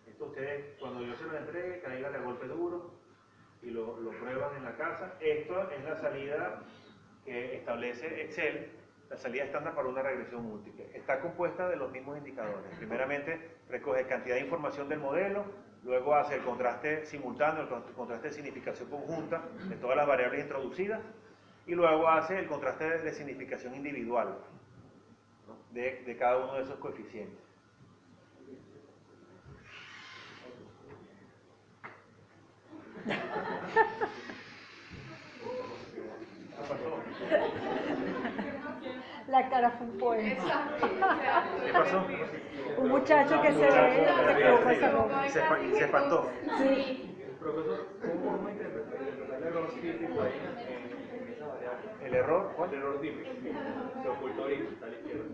Esto 0.07 0.27
ustedes, 0.27 0.79
cuando 0.79 1.03
yo 1.03 1.17
se 1.17 1.25
lo 1.25 1.37
entregue, 1.37 1.81
caigan 1.81 2.15
a 2.15 2.19
golpe 2.19 2.47
duro 2.47 2.93
y 3.63 3.71
lo, 3.71 3.99
lo 3.99 4.11
prueban 4.11 4.57
en 4.57 4.65
la 4.65 4.77
casa. 4.77 5.15
Esto 5.21 5.71
es 5.71 5.85
la 5.85 5.97
salida 5.97 6.63
que 7.25 7.57
establece 7.57 8.23
Excel, 8.23 8.71
la 9.11 9.17
salida 9.17 9.45
estándar 9.45 9.75
para 9.75 9.89
una 9.89 10.03
regresión 10.03 10.45
múltiple. 10.45 10.89
Está 10.95 11.21
compuesta 11.21 11.69
de 11.69 11.77
los 11.77 11.91
mismos 11.91 12.19
indicadores. 12.19 12.77
Primeramente, 12.77 13.57
recoge 13.69 14.07
cantidad 14.07 14.37
de 14.37 14.43
información 14.43 14.89
del 14.89 15.01
modelo, 15.01 15.45
luego 15.85 16.15
hace 16.15 16.37
el 16.37 16.43
contraste 16.43 17.05
simultáneo, 17.07 17.63
el 17.63 17.69
con- 17.69 17.83
contraste 17.95 18.29
de 18.29 18.35
significación 18.35 18.89
conjunta 18.89 19.43
de 19.69 19.77
todas 19.77 19.97
las 19.97 20.07
variables 20.07 20.43
introducidas, 20.43 21.01
y 21.67 21.75
luego 21.75 22.09
hace 22.09 22.39
el 22.39 22.47
contraste 22.47 22.89
de, 22.89 22.99
de 23.03 23.13
significación 23.13 23.75
individual 23.75 24.39
¿no? 25.47 25.57
de, 25.71 26.03
de 26.05 26.17
cada 26.17 26.39
uno 26.39 26.55
de 26.55 26.63
esos 26.65 26.77
coeficientes. 26.79 27.39
¿Qué 33.05 33.15
pasó? 36.69 37.03
La 39.29 39.49
cara 39.49 39.71
fue 39.73 39.87
un 39.87 39.99
poema. 39.99 40.69
¿Qué 41.65 41.73
pasó? 41.73 42.05
Un 42.79 42.89
muchacho 42.89 43.43
que 43.43 43.53
se 43.53 43.59
ve, 43.59 43.71
se 45.31 45.39
esa. 45.39 45.61
Y 45.63 45.77
espantó. 45.79 46.31
Sí. 46.59 47.09
Profesor, 47.41 47.87
¿cómo 48.01 48.49
interpretar 48.49 49.03
el 49.03 49.43
error 49.45 49.69
típico 49.81 50.23
ahí 50.23 50.33
en, 50.69 51.23
en 51.23 51.33
esa 51.33 51.47
variable? 51.47 51.91
¿El 52.05 52.15
error? 52.15 52.47
El 52.51 52.57
¿Cuál? 52.57 52.75
error 52.75 53.01
típico. 53.01 53.31
Se 54.03 54.09
ocultó 54.09 54.43
ahorita, 54.43 54.65
está 54.71 54.87
a 54.87 54.89
la 54.89 54.95
izquierda. 54.95 55.25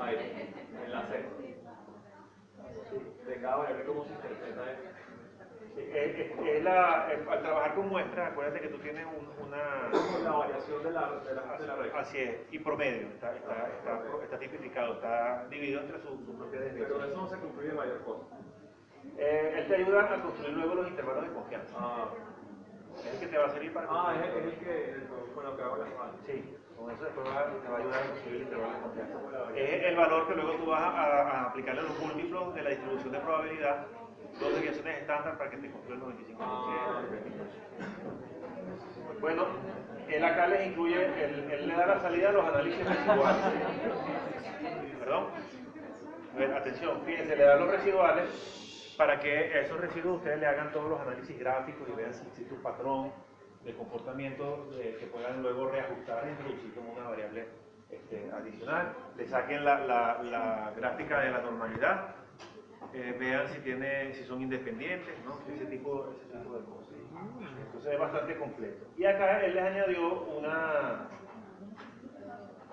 Ahí, 0.00 0.16
en 0.84 0.92
la 0.92 1.02
C. 1.06 1.24
De 3.26 3.40
cada 3.40 3.56
variable, 3.56 3.84
¿cómo 3.84 4.04
se 4.04 4.10
interpreta 4.12 4.72
eso? 4.72 4.80
Es 5.88 6.62
la, 6.62 7.08
es- 7.12 7.26
al 7.28 7.40
trabajar 7.42 7.74
con 7.74 7.88
muestras, 7.88 8.32
acuérdate 8.32 8.60
que 8.60 8.68
tú 8.68 8.78
tienes 8.78 9.06
un- 9.06 9.30
una... 9.46 9.88
La 10.24 10.30
variación 10.32 10.82
de 10.82 10.90
la, 10.90 11.10
de 11.24 11.34
la, 11.34 11.58
de 11.58 11.66
la 11.66 11.76
regla. 11.76 12.00
Así 12.00 12.18
es, 12.18 12.36
y 12.52 12.58
promedio, 12.58 13.08
está, 13.08 13.34
está, 13.34 13.68
está, 13.68 14.02
está 14.22 14.38
tipificado, 14.38 14.94
está 14.94 15.46
dividido 15.48 15.80
entre 15.80 15.98
sus 16.00 16.24
su 16.24 16.36
propias 16.36 16.64
Pero 16.74 17.04
eso 17.04 17.16
no 17.16 17.26
se 17.28 17.36
concluye 17.38 17.72
mayor 17.72 18.00
cosa. 18.04 18.24
Eh, 19.18 19.54
él 19.58 19.68
te 19.68 19.76
ayuda 19.76 20.14
a 20.14 20.22
construir 20.22 20.54
luego 20.54 20.74
los 20.76 20.88
intervalos 20.88 21.24
de 21.28 21.34
confianza. 21.34 21.74
Ah, 21.76 22.08
Es 23.04 23.12
el 23.14 23.20
que 23.20 23.26
te 23.28 23.38
va 23.38 23.46
a 23.46 23.50
servir 23.50 23.72
para 23.72 23.86
ah 23.90 24.14
es, 24.14 24.28
el- 24.28 24.48
es 24.48 24.52
el 24.54 24.58
que, 24.60 24.96
lo 25.42 25.56
que 25.56 25.62
hago 25.62 25.76
las 25.76 25.88
manos. 25.98 26.16
Sí, 26.26 26.54
con 26.76 26.90
eso 26.90 27.04
después 27.04 27.26
va- 27.26 27.46
te 27.62 27.68
va 27.68 27.76
a 27.76 27.80
ayudar 27.80 28.02
a 28.02 28.06
construir 28.08 28.36
el 28.36 28.42
intervalo 28.42 28.72
de 28.74 28.80
confianza. 28.82 29.18
Es 29.56 29.84
el 29.84 29.96
valor 29.96 30.28
que 30.28 30.34
luego 30.34 30.52
tú 30.52 30.66
vas 30.66 30.82
a, 30.82 30.88
a- 30.88 31.22
a 31.30 31.44
aplicarle 31.50 31.80
a 31.80 31.84
los 31.84 31.98
múltiplos 31.98 32.54
de 32.54 32.62
la 32.62 32.70
distribución 32.70 33.12
de 33.12 33.20
probabilidad 33.20 33.86
dos 34.40 34.52
desviaciones 34.54 34.98
estándar 35.00 35.38
para 35.38 35.50
que 35.50 35.56
te 35.58 35.70
cumpla 35.70 35.94
el 35.94 36.00
95%. 36.00 36.40
Bueno, 39.20 39.46
él 40.08 40.24
acá 40.24 40.46
les 40.48 40.66
incluye, 40.68 41.04
él, 41.24 41.48
él 41.50 41.68
le 41.68 41.74
da 41.74 41.86
la 41.86 42.00
salida 42.00 42.30
a 42.30 42.32
los 42.32 42.46
análisis 42.48 42.88
residuales. 42.88 43.44
Perdón. 44.98 45.26
Ver, 46.36 46.54
atención, 46.54 47.02
fíjense, 47.04 47.36
le 47.36 47.44
da 47.44 47.56
los 47.56 47.70
residuales 47.70 48.94
para 48.96 49.20
que 49.20 49.60
esos 49.60 49.78
residuos 49.80 50.18
ustedes 50.18 50.38
le 50.40 50.46
hagan 50.46 50.72
todos 50.72 50.88
los 50.90 51.00
análisis 51.00 51.38
gráficos 51.38 51.88
y 51.88 51.92
vean 51.92 52.14
si 52.14 52.26
existe 52.28 52.54
un 52.54 52.62
patrón 52.62 53.12
de 53.64 53.74
comportamiento 53.74 54.68
que 54.98 55.06
puedan 55.06 55.42
luego 55.42 55.68
reajustar 55.68 56.26
e 56.26 56.30
introducir 56.30 56.74
como 56.74 56.92
una 56.92 57.08
variable 57.08 57.46
este, 57.90 58.30
adicional. 58.32 58.92
Le 59.16 59.26
saquen 59.28 59.64
la, 59.64 59.80
la- 59.80 60.22
la 60.22 60.72
gráfica 60.76 61.20
de 61.20 61.30
la 61.30 61.38
normalidad, 61.40 62.14
eh, 62.94 63.16
vean 63.18 63.48
si, 63.48 63.60
tiene, 63.60 64.12
si 64.14 64.24
son 64.24 64.42
independientes, 64.42 65.14
¿no? 65.24 65.38
ese, 65.54 65.66
tipo, 65.66 66.10
ese 66.16 66.38
tipo 66.38 66.54
de 66.56 66.64
cosas. 66.64 66.94
Entonces 67.66 67.92
es 67.92 67.98
bastante 67.98 68.36
completo. 68.36 68.86
Y 68.96 69.04
acá 69.04 69.44
él 69.44 69.54
les 69.54 69.62
añadió 69.64 70.22
una, 70.24 71.08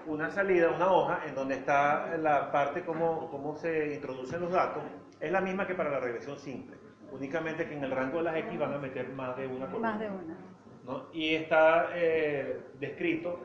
una 0.06 0.30
salida, 0.32 0.70
una 0.72 0.92
hoja, 0.92 1.22
en 1.28 1.36
donde 1.36 1.56
está 1.56 2.18
la 2.18 2.52
parte 2.52 2.84
cómo, 2.84 3.30
cómo 3.30 3.56
se 3.58 3.94
introducen 3.96 4.42
los 4.42 4.52
datos. 4.52 4.84
Es 5.20 5.32
la 5.32 5.42
misma 5.42 5.68
que 5.68 5.76
para 5.76 5.90
la 5.90 6.00
regresión 6.00 6.38
simple, 6.38 6.78
únicamente 7.12 7.68
que 7.68 7.76
en 7.76 7.84
el 7.84 7.92
rango 7.92 8.18
de 8.20 8.24
las 8.26 8.36
X 8.38 8.58
van 8.60 8.74
a 8.74 8.78
meter 8.78 9.10
más 9.10 9.36
de 9.38 9.48
una 9.48 9.66
columna. 9.68 9.92
Más 9.92 10.00
de 10.00 10.08
una. 10.10 10.38
¿no? 10.86 11.08
Y 11.12 11.36
está 11.36 11.90
eh, 11.96 12.62
descrito 12.80 13.42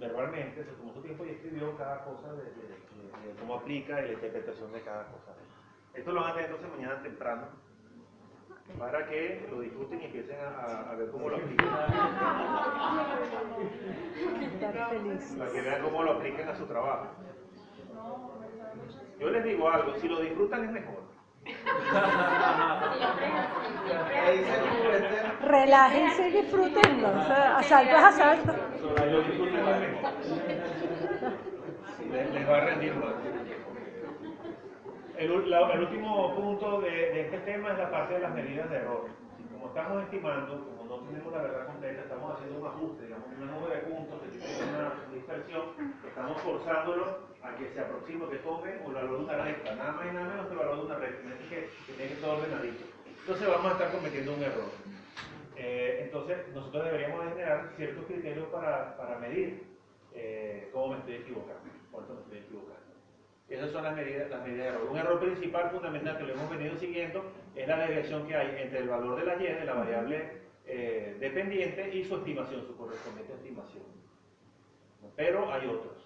verbalmente, 0.00 0.64
se 0.64 0.72
tomó 0.72 0.92
su 0.94 1.02
tiempo 1.02 1.24
y 1.26 1.30
escribió 1.30 1.76
cada 1.76 2.04
cosa 2.04 2.32
de, 2.34 2.44
de- 2.44 2.50
de- 2.52 3.28
de 3.28 3.34
cómo 3.40 3.56
aplica 3.56 4.00
y 4.00 4.06
la 4.06 4.12
interpretación 4.14 4.72
de 4.72 4.80
cada 4.82 5.04
cosa. 5.08 5.32
Esto 5.98 6.12
lo 6.12 6.20
van 6.20 6.30
a 6.30 6.34
tener 6.34 6.50
entonces 6.50 6.70
mañana 6.78 7.02
temprano 7.02 7.42
para 8.78 9.06
que 9.06 9.46
lo 9.50 9.60
disfruten 9.60 10.00
y 10.00 10.04
empiecen 10.04 10.36
a, 10.40 10.48
a- 10.48 10.90
a 10.92 10.94
ver 10.94 11.10
cómo 11.10 11.28
lo 11.28 11.36
aplican. 11.36 11.68
Para 15.38 15.50
que 15.50 15.60
vean 15.60 15.82
cómo 15.82 16.02
lo 16.02 16.12
aplican 16.12 16.48
a 16.48 16.56
su 16.56 16.66
trabajo. 16.66 17.06
Yo 19.18 19.30
les 19.30 19.44
digo 19.44 19.68
algo, 19.70 19.94
si 20.00 20.08
lo 20.08 20.20
disfrutan 20.20 20.64
es 20.64 20.70
mejor. 20.70 21.02
Relájense 25.42 26.28
y 26.28 26.32
disfrútenlo. 26.42 27.08
O 27.08 27.22
sea, 27.24 27.56
asalto 27.58 27.96
es 27.96 28.02
asalto. 28.04 28.52
Si 28.78 29.10
lo 29.10 29.20
disfrutan 29.22 29.68
es 29.68 29.80
mejor. 29.80 30.12
Les, 32.12 32.30
les 32.32 32.48
va 32.48 32.56
a 32.56 32.60
rendir 32.60 32.94
más. 32.94 33.14
El, 35.18 35.32
último 35.32 36.32
punto 36.36 36.80
de, 36.80 37.22
este 37.22 37.38
tema 37.38 37.72
es 37.72 37.78
la 37.78 37.90
parte 37.90 38.14
de 38.14 38.20
las 38.20 38.32
medidas 38.32 38.70
de 38.70 38.76
error. 38.76 39.08
Como 39.50 39.66
estamos 39.66 40.04
estimando, 40.04 40.64
como 40.64 40.84
no 40.84 41.08
tenemos 41.08 41.32
la 41.32 41.42
verdad 41.42 41.66
completa, 41.66 42.02
estamos 42.02 42.34
haciendo 42.36 42.60
un 42.60 42.66
ajuste, 42.68 43.02
digamos, 43.02 43.26
una 43.36 43.50
nube 43.50 43.74
de 43.74 43.82
puntos 43.82 44.22
que 44.22 44.38
tiene 44.38 44.46
una 44.70 44.94
dispersión, 45.12 45.62
estamos 46.06 46.40
forzándolo 46.40 47.18
a 47.42 47.50
que 47.56 47.68
se 47.68 47.80
aproxime, 47.80 48.28
que 48.28 48.36
tome 48.36 48.70
el 48.74 48.94
valor 48.94 49.18
de 49.18 49.24
una 49.24 49.36
recta, 49.42 49.74
nada 49.74 49.90
más 49.90 50.06
y 50.06 50.14
nada 50.14 50.28
menos 50.28 50.46
que 50.46 50.52
el 50.52 50.58
valor 50.58 50.76
de 50.76 50.82
una 50.86 50.96
recta, 50.98 51.38
que, 51.50 51.68
tiene 51.86 52.06
que 52.06 52.14
estar 52.14 52.30
ordenadito. 52.30 52.84
Entonces 53.04 53.48
vamos 53.48 53.66
a 53.66 53.72
estar 53.72 53.90
cometiendo 53.90 54.34
un 54.34 54.42
error. 54.44 54.70
Eh, 55.56 56.00
entonces 56.04 56.46
nosotros 56.54 56.84
deberíamos 56.84 57.24
de 57.24 57.30
generar 57.32 57.72
ciertos 57.76 58.06
criterios 58.06 58.46
para, 58.50 58.96
para 58.96 59.18
medir 59.18 59.66
eh, 60.14 60.70
cómo 60.72 60.94
me 60.94 60.98
estoy 60.98 61.14
equivocando, 61.14 61.66
cuánto 61.90 62.14
me 62.14 62.20
estoy 62.20 62.38
equivocando. 62.38 62.77
Esas 63.48 63.70
son 63.70 63.82
las 63.84 63.96
medidas, 63.96 64.28
las 64.30 64.42
medidas 64.42 64.64
de 64.66 64.68
error. 64.78 64.88
Un 64.90 64.98
error 64.98 65.20
principal 65.20 65.70
fundamental 65.70 66.18
que 66.18 66.24
lo 66.24 66.34
hemos 66.34 66.50
venido 66.50 66.76
siguiendo 66.76 67.24
es 67.56 67.66
la 67.66 67.78
desviación 67.78 68.26
que 68.26 68.36
hay 68.36 68.62
entre 68.62 68.80
el 68.80 68.88
valor 68.88 69.18
de 69.18 69.24
la 69.24 69.36
y, 69.36 69.46
de 69.46 69.64
la 69.64 69.72
variable 69.74 70.32
eh, 70.66 71.16
dependiente, 71.18 71.94
y 71.96 72.04
su 72.04 72.16
estimación, 72.16 72.66
su 72.66 72.76
correspondiente 72.76 73.32
estimación. 73.34 73.84
Pero 75.16 75.50
hay 75.50 75.66
otros. 75.66 75.96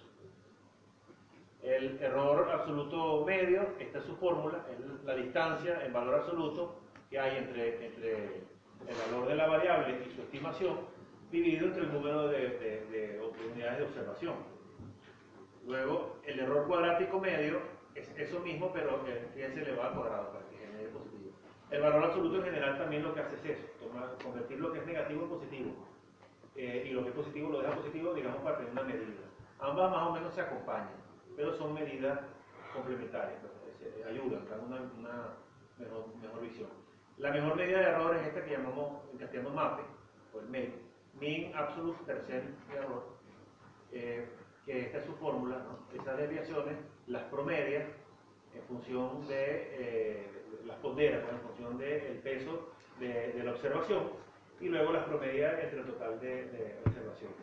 El 1.62 2.00
error 2.00 2.48
absoluto 2.50 3.24
medio, 3.24 3.74
esta 3.78 3.98
es 3.98 4.04
su 4.04 4.16
fórmula, 4.16 4.64
es 4.70 5.04
la 5.04 5.14
distancia 5.16 5.84
en 5.84 5.92
valor 5.92 6.16
absoluto 6.16 6.80
que 7.10 7.18
hay 7.18 7.38
entre, 7.38 7.86
el 7.86 8.94
valor 9.10 9.28
de 9.28 9.34
la 9.36 9.46
variable 9.48 9.98
y 10.08 10.10
su 10.14 10.22
estimación, 10.22 10.80
dividido 11.30 11.66
entre 11.66 11.82
el 11.84 11.92
número 11.92 12.28
de, 12.28 12.38
de- 12.58 12.86
de 12.90 13.20
unidades 13.52 13.78
de 13.78 13.84
observación. 13.84 14.34
Luego, 15.66 16.18
el 16.24 16.40
error 16.40 16.66
cuadrático 16.66 17.20
medio 17.20 17.60
es 17.94 18.08
eso 18.18 18.40
mismo, 18.40 18.72
pero 18.72 19.04
eh, 19.06 19.28
fíjense 19.34 19.62
elevado 19.62 19.88
al 19.90 19.94
cuadrado 19.94 20.32
para 20.32 20.48
que 20.48 20.56
genere 20.58 20.88
positivo. 20.88 21.30
El 21.70 21.82
valor 21.82 22.04
absoluto 22.04 22.36
en 22.38 22.44
general 22.44 22.78
también 22.78 23.02
lo 23.02 23.14
que 23.14 23.20
hace 23.20 23.36
es 23.36 23.58
eso, 23.58 23.66
toma- 23.80 24.12
convertir 24.22 24.60
lo 24.60 24.72
que 24.72 24.80
es 24.80 24.86
negativo 24.86 25.22
en 25.24 25.28
positivo. 25.28 25.72
Eh, 26.56 26.86
y 26.88 26.90
lo 26.90 27.02
que 27.02 27.08
es 27.10 27.14
positivo 27.14 27.50
lo 27.50 27.60
deja 27.62 27.74
positivo, 27.76 28.12
digamos, 28.12 28.42
para 28.42 28.58
tener 28.58 28.72
una 28.72 28.82
medida. 28.82 29.24
Ambas 29.60 29.90
más 29.90 30.08
o 30.08 30.12
menos 30.12 30.34
se 30.34 30.40
acompañan, 30.42 30.90
pero 31.36 31.52
son 31.54 31.72
medidas 31.72 32.18
complementarias, 32.74 33.38
pues, 33.40 33.94
se 33.94 34.04
ayudan, 34.04 34.46
dan 34.50 34.60
una, 34.98 35.34
mejor, 35.78 36.06
mejor 36.20 36.40
visión. 36.42 36.68
La 37.18 37.30
mejor 37.30 37.56
medida 37.56 37.78
de 37.78 37.84
error 37.84 38.16
es 38.16 38.26
esta 38.26 38.44
que 38.44 38.50
llamamos 38.50 39.02
en 39.12 39.18
castellano 39.18 39.50
MAPE, 39.50 39.82
o 40.34 40.40
el 40.40 40.48
MEP, 40.48 40.74
Mean 41.20 41.54
Absolute 41.54 42.02
Percent 42.04 42.50
Error, 42.70 43.04
eh, 43.92 44.28
que 44.64 44.80
esta 44.82 44.98
es 44.98 45.04
su 45.04 45.14
fórmula, 45.14 45.58
¿no? 45.58 46.00
esas 46.00 46.16
desviaciones 46.16 46.76
las 47.06 47.22
promedias 47.24 47.84
en 48.54 48.62
función 48.62 49.26
de, 49.26 49.68
eh, 49.72 50.26
las 50.64 50.76
ponderas, 50.78 51.22
¿no? 51.24 51.30
en 51.30 51.40
función 51.40 51.78
del 51.78 52.18
peso 52.18 52.68
de, 53.00 53.32
de 53.32 53.44
la 53.44 53.52
observación, 53.52 54.10
y 54.60 54.68
luego 54.68 54.92
las 54.92 55.04
promedias 55.04 55.58
entre 55.62 55.80
el 55.80 55.86
total 55.86 56.20
de, 56.20 56.46
de 56.46 56.78
observaciones. 56.86 57.36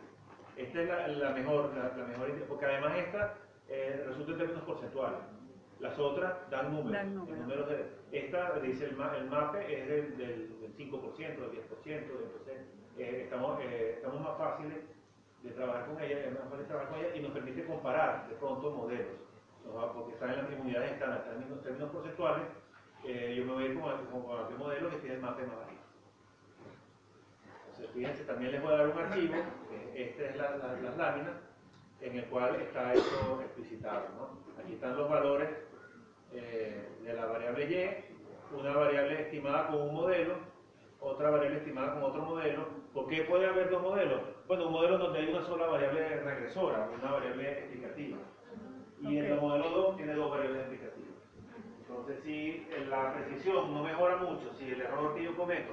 Esta 0.56 0.82
es 0.82 0.88
la, 0.88 1.08
la 1.08 1.30
mejor, 1.30 1.74
la, 1.74 1.96
la 1.96 2.04
mejor, 2.04 2.30
porque 2.48 2.66
además 2.66 2.98
esta 2.98 3.34
eh, 3.68 4.04
resulta 4.06 4.32
en 4.32 4.38
términos 4.38 4.62
porcentuales. 4.64 5.20
Las 5.78 5.98
otras 5.98 6.50
dan 6.50 6.72
números. 6.72 6.92
Dan 6.92 7.14
números. 7.14 7.38
números 7.40 7.68
de, 7.68 7.86
esta 8.12 8.58
dice 8.60 8.84
el, 8.84 8.90
el 8.90 9.30
MAPE 9.30 9.80
es 9.80 9.88
del, 9.88 10.16
del, 10.18 10.60
del 10.60 10.76
5%, 10.76 11.16
del 11.16 11.52
10%, 11.52 11.86
entonces 11.86 12.58
eh, 12.98 13.22
estamos, 13.24 13.60
eh, 13.62 13.92
estamos 13.96 14.20
más 14.20 14.36
fáciles 14.36 14.78
de 15.42 15.50
trabajar 15.52 15.86
con 15.86 16.00
ella, 16.02 16.18
es 16.26 16.32
más 16.32 16.48
fácil 16.50 16.66
trabajar 16.66 16.90
con 16.90 16.98
ella 17.00 17.16
y 17.16 17.20
nos 17.20 17.32
permite 17.32 17.66
comparar 17.66 18.28
de 18.28 18.34
pronto 18.36 18.70
modelos, 18.72 19.16
porque 19.94 20.12
están 20.14 20.30
en 20.30 20.36
las 20.36 20.48
mismas 20.48 20.66
unidades 20.66 20.92
están 20.92 21.12
en 21.12 21.60
términos, 21.62 21.90
porcentuales, 21.90 22.44
eh, 23.04 23.34
yo 23.38 23.44
me 23.46 23.52
voy 23.54 23.64
a 23.64 23.66
ir 23.68 23.80
con, 23.80 24.06
con, 24.06 24.22
con 24.22 24.58
modelo 24.58 24.90
que 24.90 24.96
tiene 24.96 25.14
el 25.16 25.22
MAPE 25.22 25.46
más 25.46 25.56
bajito. 25.56 25.80
Entonces, 27.66 27.90
fíjense, 27.94 28.24
también 28.24 28.52
les 28.52 28.62
voy 28.62 28.72
a 28.74 28.76
dar 28.76 28.88
un 28.88 28.98
archivo, 28.98 29.34
que 29.68 30.02
esta 30.10 30.22
es 30.24 30.36
la, 30.36 30.56
la- 30.56 30.80
las 30.82 30.96
láminas, 30.96 31.34
en 32.00 32.16
el 32.16 32.24
cual 32.26 32.56
está 32.56 32.92
eso 32.94 33.40
explicitado. 33.42 34.08
¿no? 34.16 34.62
Aquí 34.62 34.74
están 34.74 34.96
los 34.96 35.08
valores 35.08 35.48
eh, 36.32 36.88
de 37.02 37.14
la 37.14 37.26
variable 37.26 37.64
y, 37.64 38.54
una 38.54 38.74
variable 38.74 39.22
estimada 39.22 39.68
con 39.68 39.82
un 39.82 39.94
modelo, 39.94 40.34
otra 41.00 41.30
variable 41.30 41.58
estimada 41.58 41.94
con 41.94 42.02
otro 42.02 42.22
modelo. 42.22 42.66
¿Por 42.92 43.08
qué 43.08 43.22
puede 43.22 43.46
haber 43.46 43.70
dos 43.70 43.82
modelos? 43.82 44.20
Bueno, 44.50 44.66
un 44.66 44.72
modelo 44.72 44.98
donde 44.98 45.20
hay 45.20 45.28
una 45.28 45.44
sola 45.44 45.66
variable 45.68 46.16
regresora, 46.22 46.88
una 47.00 47.12
variable 47.12 47.52
explicativa. 47.52 48.18
Y 49.00 49.16
en 49.16 49.26
el 49.26 49.40
modelo 49.40 49.68
2 49.70 49.96
tiene 49.96 50.12
dos 50.14 50.28
variables 50.28 50.62
explicativas. 50.62 51.14
Entonces, 51.82 52.20
si 52.24 52.66
la 52.88 53.12
precisión 53.12 53.72
no 53.72 53.80
mejora 53.84 54.16
mucho, 54.16 54.52
si 54.54 54.68
el 54.68 54.80
error 54.80 55.14
que 55.14 55.22
yo 55.22 55.36
cometo 55.36 55.70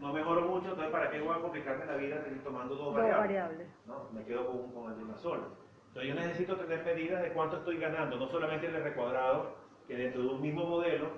no 0.00 0.10
mejora 0.14 0.40
mucho, 0.40 0.70
entonces 0.70 0.90
¿para 0.90 1.10
qué 1.10 1.20
voy 1.20 1.36
a 1.36 1.42
complicarme 1.42 1.84
la 1.84 1.96
vida 1.96 2.24
tener- 2.24 2.42
tomando 2.42 2.76
dos 2.76 2.86
Dos 2.86 2.94
variables? 2.94 3.20
variables. 3.20 3.68
¿no? 3.86 4.08
Me 4.14 4.24
quedo 4.24 4.46
con, 4.46 4.72
con 4.72 4.90
el 4.90 4.96
de 4.96 5.04
una 5.04 5.18
sola. 5.18 5.44
Entonces 5.88 6.08
yo 6.08 6.14
necesito 6.14 6.56
tener 6.56 6.82
medidas 6.82 7.20
de 7.20 7.30
cuánto 7.34 7.58
estoy 7.58 7.76
ganando, 7.76 8.16
no 8.16 8.26
solamente 8.28 8.68
el 8.68 8.74
R 8.74 8.94
cuadrado, 8.94 9.50
que 9.86 9.96
dentro 9.96 10.22
de 10.22 10.28
un 10.28 10.40
mismo 10.40 10.64
modelo 10.64 11.10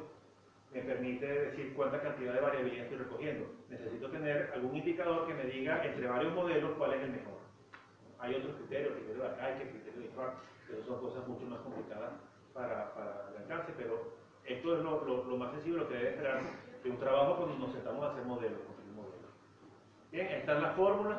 me 0.73 0.81
permite 0.83 1.27
decir 1.27 1.73
cuánta 1.75 2.01
cantidad 2.01 2.35
de 2.35 2.41
variabilidad 2.41 2.85
estoy 2.85 2.99
recogiendo. 2.99 3.47
Necesito 3.71 4.11
tener 4.11 4.51
algún 4.55 4.77
indicador 4.77 5.27
que 5.27 5.35
me 5.35 5.45
diga 5.45 5.85
entre 5.85 6.07
varios 6.07 6.35
modelos 6.35 6.73
cuál 6.77 6.95
es 6.95 7.03
el 7.03 7.11
mejor. 7.13 7.37
Hay 8.19 8.35
otros 8.35 8.57
criterios, 8.57 8.95
criterio 8.95 9.23
de 9.23 9.29
Arcaic, 9.29 9.71
criterio 9.71 10.01
de 10.01 10.09
Schwartz, 10.09 10.39
pero 10.69 10.85
son 10.85 11.01
cosas 11.01 11.27
mucho 11.29 11.47
más 11.47 11.61
complicadas 11.61 12.13
para, 12.53 12.93
para 12.95 13.27
pero 13.77 14.13
esto 14.45 14.77
es 14.77 14.83
lo, 14.83 15.05
lo- 15.05 15.37
más 15.37 15.53
sencillo, 15.53 15.79
lo 15.79 15.89
que 15.89 15.95
debe 15.95 16.11
esperarse 16.11 16.51
de 16.83 16.91
un 16.91 16.99
trabajo 16.99 17.37
cuando 17.37 17.59
nos 17.59 17.73
sentamos 17.73 18.05
a 18.05 18.13
modelos. 18.25 18.59
modelos. 18.95 19.31
Bien, 20.11 20.27
están 20.27 20.63
las 20.63 20.75
fórmulas. 20.75 21.19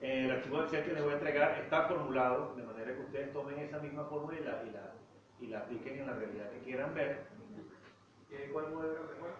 Eh, 0.00 0.24
El 0.24 0.30
archivo 0.30 0.58
de 0.58 0.64
Excel 0.64 0.84
que 0.84 0.92
les 0.92 1.02
voy 1.02 1.12
a 1.12 1.16
entregar 1.16 1.58
está 1.60 1.82
formulado 1.82 2.54
de 2.56 2.62
manera 2.62 2.94
que 2.94 3.00
ustedes 3.00 3.32
tomen 3.32 3.58
esa 3.58 3.78
misma 3.80 4.04
fórmula 4.04 4.38
y 4.38 4.44
la, 4.44 4.62
y 4.62 4.70
la, 4.70 4.92
y 5.40 5.46
la 5.48 5.58
apliquen 5.60 5.98
en 5.98 6.06
la 6.06 6.14
realidad 6.14 6.50
que 6.50 6.58
quieran 6.60 6.94
ver. 6.94 7.26
¿Y 8.30 8.52
cuál 8.52 8.72
modelo 8.72 9.06
recuerda? 9.08 9.36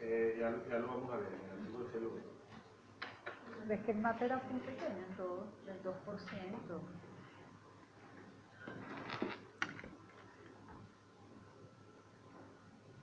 Eh, 0.00 0.36
ya, 0.40 0.50
ya 0.68 0.78
lo 0.78 0.86
vamos 0.88 1.12
a 1.12 1.16
ver 1.16 1.28
en 1.28 1.40
el 1.44 1.50
archivo 1.60 1.78
de 1.78 1.84
Excel. 1.84 2.02
lo 2.04 2.10
vemos. 2.10 2.32
Ves 3.66 3.80
que 3.84 3.92
el 3.92 3.98
mapa 3.98 4.24
era 4.24 4.42
muy 4.50 4.60
pequeño, 4.60 5.04
todo, 5.16 5.46
del 5.66 5.82
2%. 5.82 5.92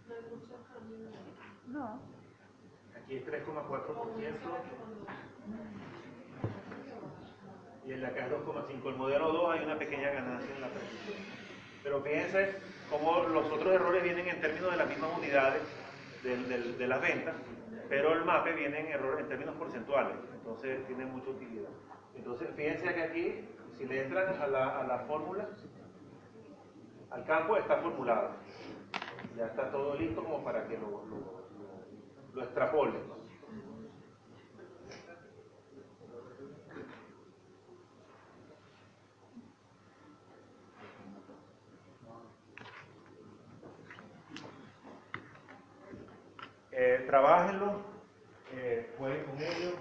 No 0.08 0.16
hay 0.16 0.22
mucho. 0.30 0.58
No. 1.68 2.00
Aquí 2.98 3.16
es 3.16 3.26
3,4%. 3.26 4.36
Y 7.86 7.94
en 7.94 8.02
la 8.02 8.14
es 8.14 8.30
2,5. 8.30 8.90
El 8.90 8.96
modelo 8.98 9.32
2 9.32 9.52
hay 9.52 9.66
una 9.66 9.80
pequeña 9.80 10.12
ganancia 10.12 10.56
en 10.56 10.62
la 10.62 10.68
precisión. 10.70 11.39
Pero 11.84 12.02
fíjense 12.02 12.56
cómo 12.90 13.20
los 13.24 13.46
otros 13.52 13.74
errores 13.74 14.04
vienen 14.04 14.28
en 14.28 14.42
términos 14.42 14.72
de 14.72 14.78
las 14.78 14.88
mismas 14.90 15.18
unidades 15.18 15.62
de 16.24 16.88
las 16.88 17.02
ventas, 17.02 17.36
pero 17.88 18.14
el 18.14 18.26
MAPE 18.26 18.54
viene 18.54 18.80
en 18.82 18.88
errores 18.88 19.22
en 19.22 19.30
términos 19.30 19.56
porcentuales. 19.56 20.14
Entonces 20.34 20.86
tiene 20.88 21.06
mucha 21.06 21.30
utilidad. 21.30 21.70
Entonces 22.16 22.50
fíjense 22.56 22.94
que 22.94 23.02
aquí, 23.04 23.46
si 23.78 23.86
le 23.86 24.04
entran 24.04 24.42
a 24.42 24.48
la, 24.48 24.80
a 24.82 24.84
la 24.88 25.00
fórmula, 25.00 25.48
al 27.12 27.26
campo 27.26 27.56
está 27.58 27.78
formulado. 27.78 28.32
Ya 29.38 29.46
está 29.46 29.72
todo 29.72 29.96
listo 29.96 30.22
como 30.24 30.44
para 30.44 30.68
que 30.68 30.78
lo, 30.78 31.06
lo- 31.06 31.40
lo 32.34 32.44
extrapolen. 32.44 32.96
¿no? 33.08 33.20
Eh, 46.82 47.04
trabajenlo, 47.08 47.82
eh, 48.56 48.90
jueguen 48.98 49.26
con 49.26 49.38
ellos, 49.38 49.74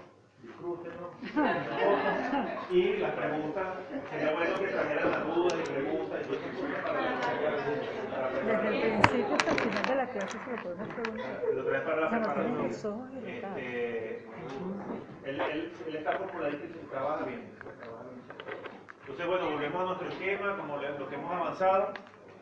disfrútenlo. 0.43 1.11
y 2.69 2.97
las 2.97 3.11
preguntas, 3.13 3.67
sería 4.09 4.33
bueno 4.33 4.59
que 4.59 4.67
trajeran 4.67 5.11
las 5.11 5.25
dudas 5.25 5.53
y 5.59 5.71
preguntas 5.71 6.19
y 6.19 6.29
Desde 8.45 8.67
el 8.67 8.99
principio 8.99 9.33
hasta 9.33 9.51
el 9.51 9.57
final 9.59 9.87
de 9.87 9.95
la 9.95 10.09
clase 10.09 10.37
se 10.43 10.51
lo 10.51 10.57
podemos 10.61 10.87
preguntar. 10.89 11.41
lo 11.53 11.63
traes 11.63 11.83
para 11.83 12.01
la 12.01 12.09
preparación. 12.09 12.65
irritados. 12.65 13.09
Este, 13.25 14.25
él, 15.23 15.39
él, 15.39 15.73
él 15.87 15.95
está 15.95 16.11
formuladito 16.17 16.65
y 16.65 16.89
trabaja 16.91 17.23
bien. 17.23 17.49
Entonces, 18.99 19.25
bueno, 19.25 19.51
volvemos 19.51 19.81
a 19.81 19.85
nuestro 19.85 20.09
esquema, 20.09 20.57
como 20.57 20.75
lo 20.75 21.07
que 21.07 21.15
hemos 21.15 21.31
avanzado. 21.31 21.93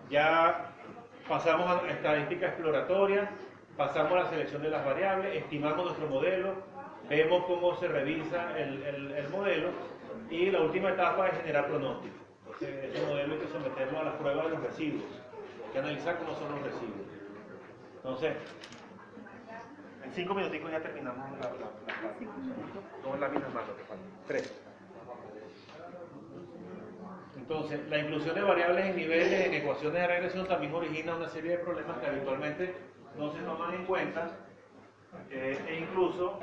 Ya 0.09 0.71
pasamos 1.27 1.69
a 1.69 1.87
estadística 1.91 2.47
exploratoria, 2.47 3.29
pasamos 3.77 4.11
a 4.13 4.23
la 4.23 4.29
selección 4.29 4.61
de 4.63 4.69
las 4.69 4.83
variables, 4.85 5.35
estimamos 5.35 5.85
nuestro 5.85 6.07
modelo, 6.07 6.53
vemos 7.09 7.45
cómo 7.45 7.75
se 7.77 7.87
revisa 7.87 8.57
el, 8.57 8.83
el- 8.83 9.11
el 9.11 9.29
modelo 9.29 9.69
y 10.29 10.49
la 10.51 10.61
última 10.61 10.89
etapa 10.89 11.27
es 11.29 11.37
generar 11.37 11.67
pronóstico. 11.67 12.15
Entonces, 12.45 12.85
ese 12.95 13.05
modelo 13.05 13.33
hay 13.33 13.39
que 13.39 13.47
someterlo 13.47 13.99
a 13.99 14.03
las 14.03 14.15
pruebas 14.15 14.45
de 14.45 14.51
los 14.51 14.63
residuos, 14.63 15.03
hay 15.67 15.71
que 15.73 15.79
analizar 15.79 16.17
cómo 16.17 16.33
son 16.35 16.51
los 16.51 16.61
residuos. 16.63 17.07
Entonces, 17.97 18.33
en 20.03 20.11
cinco 20.13 20.33
minuticos 20.33 20.71
ya 20.71 20.79
terminamos 20.81 21.29
la, 21.39 21.45
la, 21.45 21.49
la 21.51 23.17
la 23.19 23.27
misma 23.29 23.49
más 23.53 23.67
lo 23.67 23.77
que 23.77 23.83
falta. 23.83 24.03
Tres. 24.27 24.53
Entonces, 27.37 27.79
la 27.89 27.97
inclusión 27.99 28.35
de 28.35 28.41
variables 28.41 28.85
en 28.87 28.95
niveles 28.95 29.45
en 29.47 29.53
ecuaciones 29.53 30.01
de 30.01 30.07
regresión 30.07 30.47
también 30.47 30.73
origina 30.73 31.15
una 31.15 31.29
serie 31.29 31.51
de 31.51 31.57
problemas 31.59 31.97
que 31.99 32.07
habitualmente 32.07 32.75
no 33.17 33.31
se 33.33 33.39
toman 33.39 33.73
en 33.73 33.85
cuenta 33.85 34.29
eh, 35.29 35.65
e 35.67 35.79
incluso 35.79 36.39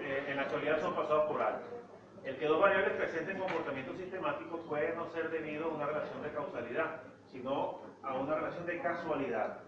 eh, 0.00 0.26
en 0.28 0.36
la 0.36 0.42
actualidad 0.42 0.80
son 0.80 0.94
pasados 0.94 1.30
por 1.30 1.42
alto. 1.42 1.66
El 2.24 2.36
que 2.36 2.46
dos 2.46 2.60
variables 2.60 2.96
presenten 2.96 3.38
comportamiento 3.38 3.94
sistemático 3.94 4.58
puede 4.62 4.94
no 4.94 5.10
ser 5.12 5.30
debido 5.30 5.66
a 5.66 5.74
una 5.74 5.86
relación 5.86 6.22
de 6.22 6.32
causalidad, 6.32 7.02
sino 7.30 7.80
a 8.02 8.14
una 8.14 8.34
relación 8.34 8.66
de 8.66 8.80
casualidad. 8.80 9.58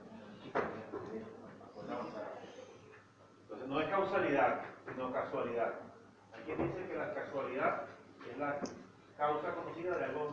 Entonces 3.43 3.69
no 3.69 3.81
es 3.81 3.89
causalidad, 3.89 4.63
sino 4.87 5.13
casualidad. 5.13 5.75
Quien 6.45 6.59
dice 6.59 6.89
que 6.89 6.95
la 6.95 7.13
casualidad 7.15 7.83
es 8.31 8.39
la 8.39 8.59
causa 9.17 9.55
conocida 9.55 9.99
de 9.99 10.05
algo, 10.05 10.31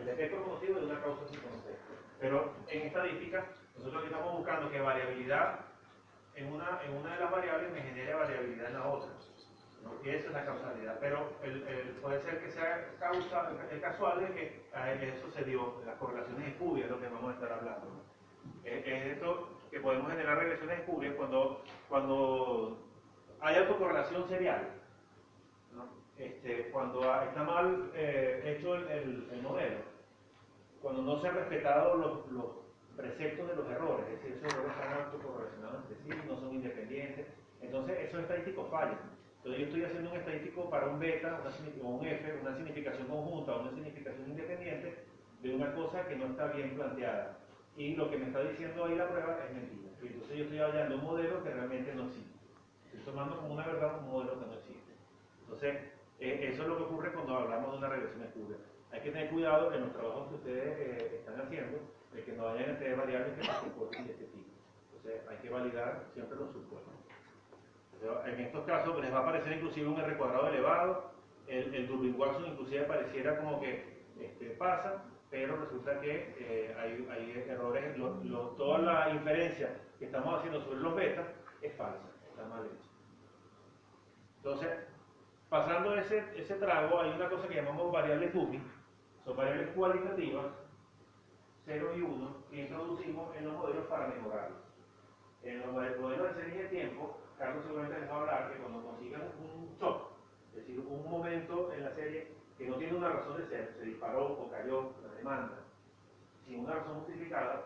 el 0.00 0.08
efecto 0.08 0.44
conocido 0.44 0.80
de 0.80 0.86
una 0.86 1.00
causa 1.00 1.26
sin 1.28 1.40
conocer. 1.40 1.76
Pero 2.20 2.52
en 2.68 2.86
estadística, 2.86 3.44
nosotros 3.80 4.02
aquí 4.04 4.12
estamos 4.12 4.36
buscando 4.36 4.70
que 4.70 4.80
variabilidad 4.80 5.60
en 6.34 6.52
una, 6.52 6.80
en 6.84 6.96
una 6.96 7.14
de 7.14 7.20
las 7.20 7.30
variables 7.30 7.72
me 7.72 7.80
genere 7.82 8.14
variabilidad 8.14 8.66
en 8.68 8.74
la 8.74 8.88
otra. 8.88 9.10
¿no? 9.82 9.92
Y 10.04 10.10
esa 10.10 10.26
es 10.28 10.32
la 10.32 10.44
causalidad. 10.44 10.98
Pero 11.00 11.32
el- 11.42 11.66
el- 11.66 11.88
puede 12.02 12.20
ser 12.20 12.40
que 12.42 12.50
sea 12.50 12.94
causa, 12.98 13.50
es 13.72 13.80
casual 13.80 14.20
de 14.20 14.34
que 14.34 14.68
eso 15.08 15.30
se 15.30 15.44
dio, 15.44 15.82
las 15.86 15.96
correlaciones 15.96 16.48
espurias, 16.48 16.90
lo 16.90 17.00
que 17.00 17.08
vamos 17.08 17.30
a 17.30 17.34
estar 17.34 17.52
hablando. 17.52 17.86
¿no? 17.86 18.00
Es, 18.64 18.86
es 18.86 19.06
esto 19.14 19.48
que 19.70 19.80
podemos 19.80 20.10
generar 20.10 20.38
regresiones 20.38 20.80
espurias 20.80 21.14
cuando, 21.16 21.62
cuando 21.88 22.78
hay 23.40 23.56
autocorrelación 23.56 24.28
serial. 24.28 24.76
Este, 26.18 26.70
cuando 26.70 27.00
está 27.24 27.42
mal 27.44 27.90
eh, 27.94 28.42
hecho 28.44 28.74
el, 28.74 28.86
el- 28.90 29.30
el 29.32 29.42
modelo, 29.42 29.78
cuando 30.82 31.00
no 31.02 31.18
se 31.18 31.28
han 31.28 31.34
respetado 31.36 31.94
los 31.96 32.59
preceptos 33.00 33.48
de 33.48 33.56
los 33.56 33.70
errores, 33.70 34.06
es 34.06 34.20
decir, 34.20 34.36
esos 34.36 34.52
errores 34.52 34.72
están 34.76 35.04
autocorrelacionados 35.04 35.82
entre 35.82 35.96
sí, 35.96 36.22
no 36.28 36.36
son 36.36 36.54
independientes, 36.54 37.26
entonces 37.60 37.98
esos 38.00 38.20
estadísticos 38.20 38.70
fallan. 38.70 38.98
Entonces 39.38 39.60
yo 39.60 39.66
estoy 39.66 39.84
haciendo 39.84 40.10
un 40.10 40.16
estadístico 40.16 40.68
para 40.68 40.86
un 40.86 40.98
beta 40.98 41.40
una 41.40 41.88
o 41.88 41.88
un 41.96 42.06
F, 42.06 42.38
una 42.42 42.56
significación 42.56 43.08
conjunta 43.08 43.56
o 43.56 43.62
una 43.62 43.70
significación 43.70 44.28
independiente 44.28 45.04
de 45.40 45.54
una 45.54 45.74
cosa 45.74 46.06
que 46.06 46.16
no 46.16 46.26
está 46.26 46.48
bien 46.48 46.74
planteada. 46.74 47.38
Y 47.76 47.96
lo 47.96 48.10
que 48.10 48.18
me 48.18 48.26
está 48.26 48.42
diciendo 48.42 48.84
ahí 48.84 48.96
la 48.96 49.08
prueba 49.08 49.38
es 49.46 49.54
mentira. 49.54 49.88
Entonces 50.02 50.36
yo 50.36 50.44
estoy 50.44 50.58
hallando 50.58 50.96
un 50.96 51.04
modelo 51.04 51.42
que 51.42 51.50
realmente 51.50 51.94
no 51.94 52.06
existe. 52.06 52.38
Estoy 52.86 53.00
tomando 53.00 53.36
como 53.36 53.54
una 53.54 53.66
verdad 53.66 53.98
un 54.00 54.10
modelo 54.10 54.38
que 54.40 54.46
no 54.46 54.54
existe. 54.54 54.92
Entonces, 55.42 55.76
eh, 56.18 56.50
eso 56.52 56.62
es 56.62 56.68
lo 56.68 56.76
que 56.76 56.82
ocurre 56.82 57.12
cuando 57.12 57.36
hablamos 57.36 57.72
de 57.72 57.78
una 57.78 57.88
regresión 57.88 58.22
espuria. 58.22 58.56
Hay 58.92 59.00
que 59.00 59.10
tener 59.10 59.30
cuidado 59.30 59.72
en 59.72 59.80
los 59.82 59.92
trabajos 59.92 60.28
que 60.28 60.34
ustedes 60.34 60.78
eh, 60.78 61.16
están 61.20 61.40
haciendo, 61.40 61.78
de 62.12 62.24
que 62.24 62.32
no 62.32 62.44
vayan 62.44 62.70
a 62.70 62.78
tener 62.78 62.96
variables 62.96 63.34
que 63.38 63.44
se 63.44 63.60
comporten 63.60 64.06
de 64.06 64.12
este 64.12 64.24
tipo. 64.26 64.50
Entonces, 64.96 65.28
hay 65.28 65.36
que 65.38 65.50
validar 65.50 66.04
siempre 66.12 66.36
los 66.36 66.52
supuestos. 66.52 66.92
En 68.26 68.40
estos 68.40 68.64
casos 68.64 68.98
les 69.00 69.12
va 69.12 69.18
a 69.18 69.22
aparecer 69.22 69.52
inclusive 69.52 69.86
un 69.88 70.00
R 70.00 70.16
cuadrado 70.16 70.48
elevado, 70.48 71.10
el, 71.46 71.74
el 71.74 71.86
Durbin-Watson 71.88 72.46
inclusive 72.46 72.84
pareciera 72.84 73.36
como 73.38 73.60
que 73.60 74.00
este, 74.18 74.50
pasa, 74.50 75.04
pero 75.30 75.56
resulta 75.56 76.00
que 76.00 76.34
eh, 76.38 76.74
hay, 76.78 77.06
hay 77.10 77.44
errores, 77.48 77.96
lo- 77.98 78.22
lo- 78.24 78.48
toda 78.56 78.78
la 78.78 79.10
inferencia 79.10 79.76
que 79.98 80.06
estamos 80.06 80.38
haciendo 80.38 80.62
sobre 80.62 80.80
los 80.80 80.94
betas 80.94 81.26
es 81.60 81.74
falsa, 81.76 82.08
está 82.30 82.44
mal 82.46 82.64
hecha. 82.64 82.88
Entonces, 84.38 84.70
pasando 85.50 85.94
ese, 85.96 86.24
ese 86.36 86.54
trago, 86.54 87.00
hay 87.00 87.10
una 87.10 87.28
cosa 87.28 87.48
que 87.48 87.56
llamamos 87.56 87.92
variables 87.92 88.32
Duby, 88.32 88.62
son 89.24 89.36
variables 89.36 89.68
cualitativas, 89.74 90.46
0 91.70 91.92
y 91.96 92.00
1, 92.02 92.34
que 92.50 92.62
introducimos 92.62 93.36
en 93.36 93.44
los 93.44 93.56
modelos 93.56 93.86
para 93.86 94.08
mejorarlos. 94.08 94.58
En 95.44 95.60
los 95.60 95.72
modelos 95.72 96.34
de 96.36 96.42
serie 96.42 96.62
de 96.64 96.68
tiempo, 96.68 97.16
Carlos 97.38 97.62
seguramente 97.64 98.00
les 98.00 98.10
va 98.10 98.14
a 98.16 98.20
hablar 98.20 98.52
que 98.52 98.58
cuando 98.58 98.82
consigan 98.82 99.22
un 99.38 99.76
shock, 99.80 100.10
es 100.50 100.56
decir, 100.56 100.80
un 100.80 101.08
momento 101.08 101.72
en 101.72 101.84
la 101.84 101.94
serie 101.94 102.26
que 102.58 102.66
no 102.66 102.76
tiene 102.76 102.96
una 102.96 103.08
razón 103.10 103.36
de 103.38 103.46
ser, 103.48 103.72
se 103.78 103.84
disparó 103.84 104.26
o 104.32 104.50
cayó 104.50 104.90
la 105.06 105.14
demanda, 105.14 105.58
sin 106.44 106.58
una 106.60 106.74
razón 106.74 106.96
justificada, 106.96 107.62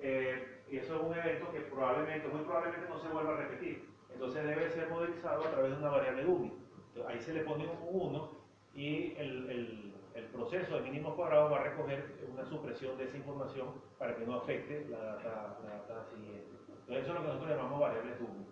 eh, 0.00 0.62
y 0.70 0.78
eso 0.78 0.96
es 0.96 1.02
un 1.02 1.14
evento 1.14 1.52
que 1.52 1.60
probablemente, 1.60 2.28
muy 2.28 2.40
probablemente 2.40 2.88
no 2.88 2.98
se 2.98 3.08
vuelva 3.08 3.34
a 3.34 3.36
repetir. 3.36 3.84
Entonces 4.14 4.44
debe 4.44 4.70
ser 4.70 4.88
modelizado 4.88 5.44
a 5.44 5.50
través 5.50 5.72
de 5.72 5.78
una 5.78 5.90
variable. 5.90 6.22
Entonces, 6.22 7.04
ahí 7.06 7.20
se 7.20 7.34
le 7.34 7.42
pone 7.42 7.66
un 7.66 7.78
1 7.82 8.30
y 8.74 9.12
el, 9.18 9.50
el- 9.50 9.95
el 10.16 10.24
proceso 10.26 10.76
de 10.76 10.80
mínimo 10.80 11.14
cuadrado 11.14 11.50
va 11.50 11.58
a 11.58 11.64
recoger 11.64 12.16
una 12.32 12.44
supresión 12.46 12.96
de 12.96 13.04
esa 13.04 13.18
información 13.18 13.74
para 13.98 14.16
que 14.16 14.24
no 14.24 14.36
afecte 14.36 14.86
la 14.88 14.98
data, 14.98 15.58
la 15.62 15.70
data 15.76 16.04
siguiente. 16.10 16.48
Entonces 16.68 17.04
eso 17.04 17.08
es 17.08 17.14
lo 17.14 17.20
que 17.20 17.26
nosotros 17.28 17.50
llamamos 17.50 17.80
variables 17.80 18.18
DUMI. 18.18 18.46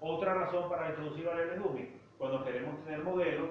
Otra 0.00 0.34
razón 0.34 0.68
para 0.68 0.90
introducir 0.90 1.26
variables 1.26 1.58
DUMI, 1.58 2.00
cuando 2.18 2.44
queremos 2.44 2.84
tener 2.84 3.02
modelos 3.02 3.50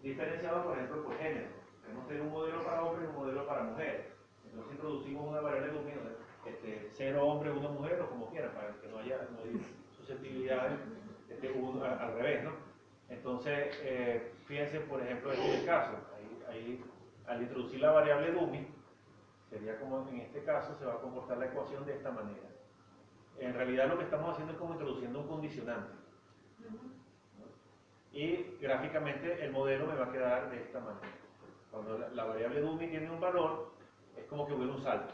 diferenciados, 0.00 0.64
por 0.64 0.76
ejemplo, 0.76 1.04
por 1.04 1.18
género. 1.18 1.48
Queremos 1.82 2.06
tener 2.06 2.22
un 2.22 2.30
modelo 2.30 2.62
para 2.62 2.84
hombres 2.84 3.08
y 3.08 3.10
un 3.10 3.16
modelo 3.16 3.46
para 3.46 3.62
mujeres. 3.64 4.06
Entonces 4.44 4.72
introducimos 4.72 5.28
una 5.28 5.40
variable 5.40 5.72
DUMI, 5.72 5.92
este, 6.46 6.88
cero 6.92 7.26
hombre, 7.26 7.50
uno 7.50 7.70
mujer, 7.70 8.00
o 8.00 8.08
como 8.08 8.30
quieran, 8.30 8.52
para 8.54 8.72
que 8.80 8.86
no 8.86 8.98
haya, 8.98 9.18
no 9.32 9.38
susceptibilidades 9.96 10.78
este, 11.28 11.48
al 11.48 12.14
revés, 12.14 12.44
¿no? 12.44 12.52
Entonces, 13.08 13.78
eh, 13.82 14.32
fíjense, 14.46 14.80
por 14.80 15.00
ejemplo, 15.00 15.32
este 15.32 15.48
es 15.48 15.60
el 15.60 15.66
caso. 15.66 15.92
Al 17.26 17.42
introducir 17.42 17.80
la 17.80 17.90
variable 17.90 18.32
DUMI, 18.32 18.66
sería 19.50 19.78
como 19.80 20.08
en 20.08 20.20
este 20.20 20.44
caso 20.44 20.76
se 20.78 20.84
va 20.84 20.94
a 20.94 21.00
comportar 21.00 21.38
la 21.38 21.46
ecuación 21.46 21.84
de 21.84 21.94
esta 21.94 22.10
manera. 22.10 22.48
En 23.38 23.52
realidad 23.54 23.88
lo 23.88 23.98
que 23.98 24.04
estamos 24.04 24.30
haciendo 24.30 24.52
es 24.52 24.58
como 24.58 24.72
introduciendo 24.74 25.20
un 25.20 25.28
condicionante. 25.28 25.92
Y 28.12 28.56
gráficamente 28.60 29.44
el 29.44 29.52
modelo 29.52 29.86
me 29.86 29.96
va 29.96 30.06
a 30.06 30.12
quedar 30.12 30.50
de 30.50 30.62
esta 30.62 30.80
manera. 30.80 31.12
Cuando 31.70 31.98
la, 31.98 32.24
variable 32.24 32.60
DUMI 32.60 32.88
tiene 32.88 33.10
un 33.10 33.20
valor, 33.20 33.72
es 34.16 34.24
como 34.26 34.46
que 34.46 34.54
hubiera 34.54 34.72
un 34.72 34.82
salto. 34.82 35.12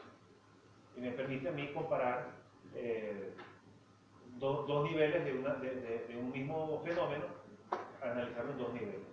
Y 0.97 1.01
me 1.01 1.11
permite 1.13 1.49
a 1.49 1.53
mí 1.53 1.73
comparar 1.73 2.31
eh, 2.75 3.35
dos, 4.39 4.85
niveles 4.85 5.25
de, 5.25 5.33
una- 5.39 5.55
de 5.55 6.17
un 6.17 6.31
mismo 6.31 6.81
fenómeno, 6.85 7.25
analizarlo 8.03 8.53
en 8.53 8.59
dos 8.59 8.73
niveles. 8.75 9.13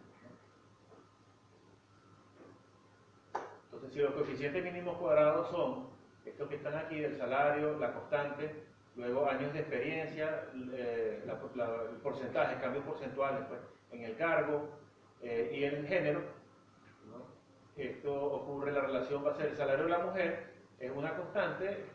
Entonces, 3.34 3.78
si 3.92 4.00
los 4.00 4.14
coeficientes 4.14 4.64
mínimos 4.64 4.98
cuadrados 4.98 5.50
son 5.50 5.88
estos 6.26 6.48
que 6.50 6.56
están 6.56 6.76
aquí, 6.76 7.04
el 7.04 7.18
salario, 7.18 7.78
la 7.80 7.94
constante, 7.94 8.64
luego 8.96 9.28
años 9.30 9.54
de 9.54 9.60
experiencia, 9.60 10.46
eh, 10.74 11.24
la- 11.26 11.74
el 11.90 11.98
porcentaje, 12.04 12.60
cambios 12.62 12.84
porcentuales 12.86 13.42
pues, 13.48 13.60
en 13.92 14.04
el 14.04 14.16
cargo 14.18 14.70
eh, 15.22 15.52
y 15.54 15.64
el 15.64 15.88
género, 15.88 16.22
esto 17.76 18.14
ocurre, 18.14 18.72
la 18.74 18.82
relación 18.82 19.26
va 19.26 19.32
a 19.32 19.36
ser 19.38 19.48
el 19.48 19.58
salario 19.58 19.86
de 19.86 19.90
la 19.92 20.00
mujer, 20.00 20.54
es 20.80 20.92
una 20.92 21.16
constante 21.16 21.86